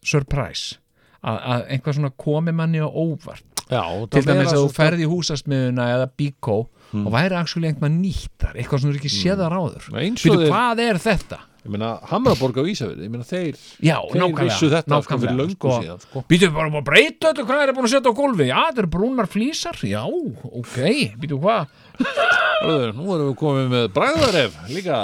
surprise 0.00 0.78
að, 1.20 1.36
að 1.38 1.64
einhvað 1.74 1.98
svona 1.98 2.12
komi 2.16 2.54
manni 2.56 2.80
á 2.80 2.88
óvart. 2.88 3.46
Já, 3.70 3.84
til 4.10 4.24
dæmis 4.26 4.50
að 4.50 4.64
þú 4.64 4.70
ferð 4.74 5.02
í 5.04 5.10
húsasmiðuna 5.10 5.84
eða 5.94 6.08
bíkó 6.18 6.56
og 6.90 7.12
væri 7.14 7.36
actually 7.38 7.68
einhvað 7.70 7.92
nýtt 8.00 8.32
þar 8.42 8.56
eitthvað 8.58 8.82
sem 8.82 8.90
þú 8.90 8.98
ekki 8.98 9.12
séðar 9.14 9.54
áður. 9.54 9.84
Býtu, 9.94 10.32
hvað 10.48 10.82
er 10.88 10.98
þetta? 10.98 11.38
Ég 11.60 11.68
meina, 11.74 11.88
Hamraborg 12.08 12.56
á 12.56 12.64
Ísafirði, 12.64 13.04
ég 13.04 13.10
meina 13.12 13.26
þeir 13.28 13.56
Já, 13.84 13.98
Þeir 14.08 14.22
nákvæmlega 14.22 14.44
vissu 14.48 14.68
þetta 14.72 14.86
sko 14.88 14.94
nákvæmlega, 14.96 15.20
fyrir 15.20 15.36
löngu 15.40 15.56
sko. 15.58 15.72
síðan 15.82 15.98
sko. 16.06 16.22
Býtu 16.30 16.48
bara 16.54 16.70
að 16.72 16.84
breyta 16.86 17.32
öllu, 17.34 17.44
hvað 17.50 17.62
er 17.66 17.72
búin 17.76 17.88
að 17.88 17.92
setja 17.92 18.12
á 18.12 18.14
gólfi? 18.16 18.46
Já, 18.48 18.56
þetta 18.70 18.80
eru 18.84 18.90
brúnar 18.94 19.28
flísar, 19.28 19.76
já, 19.84 20.00
ok 20.08 20.78
Býtu 21.20 21.36
hvað? 21.42 21.74
Hörðu, 22.00 22.88
Nú 22.96 23.10
erum 23.16 23.28
við 23.28 23.36
komið 23.42 23.66
með 23.74 23.84
bræðaref 23.98 24.56
líka 24.72 25.00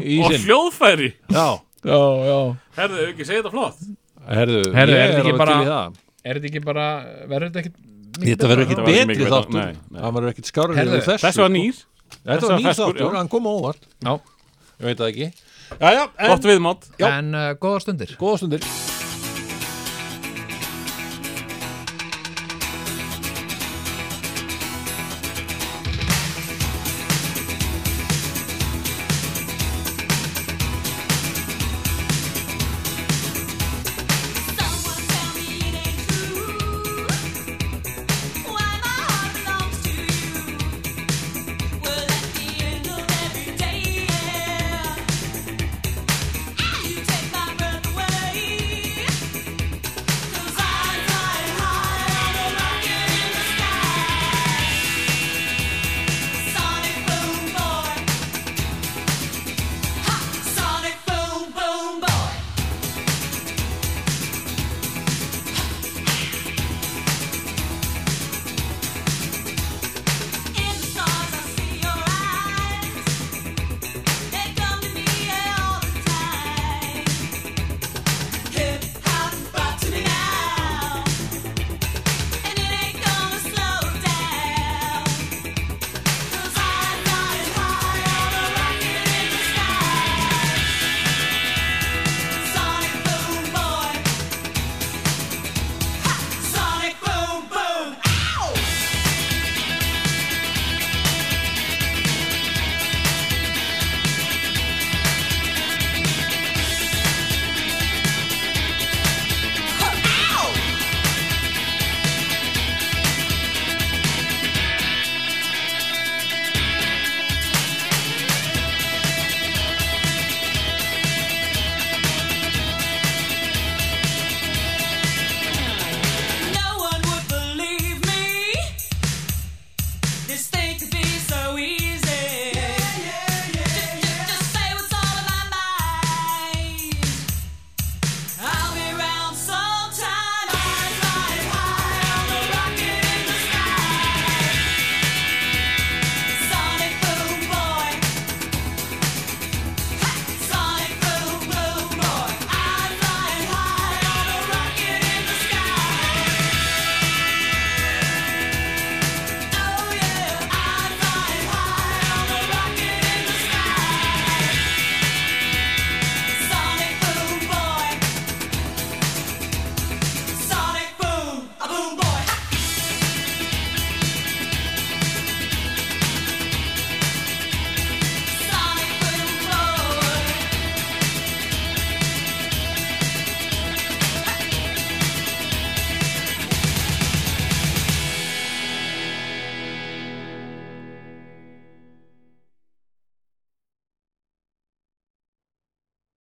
í 0.00 0.16
Og 0.24 0.36
hljóðfæri 0.46 1.10
Já, 1.28 1.46
Já, 1.84 2.00
já 2.30 2.38
Herðu, 2.78 2.96
hefur 3.02 3.12
ekki 3.12 3.28
segið 3.28 3.42
þetta 3.42 3.52
flott 3.52 3.84
herðu, 4.28 4.62
er 4.76 4.90
þetta 4.92 5.20
ekki 5.22 5.36
bara- 5.40 5.58
það. 5.68 6.00
Er 6.28 6.38
þetta 6.40 6.48
ekki 6.50 6.62
bara, 6.64 6.86
verður 7.28 7.52
þetta 7.52 7.62
ekki 7.64 7.74
Þetta 8.18 8.48
verður 8.50 8.66
Þetta 8.68 8.82
verður 8.82 9.06
betri 9.12 9.28
þáttur. 9.30 9.76
Það 9.94 10.16
verður 10.16 10.32
ekkit 10.32 10.48
skárið 10.50 10.78
þessu 11.04 11.28
var 11.28 11.36
sko. 11.36 11.46
nýr 11.54 11.76
Þetta 12.24 12.48
var 12.48 12.58
nýr 12.58 12.74
þáttur, 12.80 13.04
já. 13.04 13.16
hann 13.20 13.28
kom 13.36 13.44
á 13.46 13.52
óvart 13.52 13.84
Já. 14.02 14.12
Ég 14.78 14.88
veit 14.88 14.98
það 14.98 15.12
ekki 15.12 15.28
Gott 15.76 16.48
viðmátt 16.48 16.88
Já. 16.96 17.10
En 17.18 17.34
uh, 17.34 17.50
góða 17.60 17.82
stundir. 17.84 18.16
Góða 18.20 18.44
stundir 18.44 18.87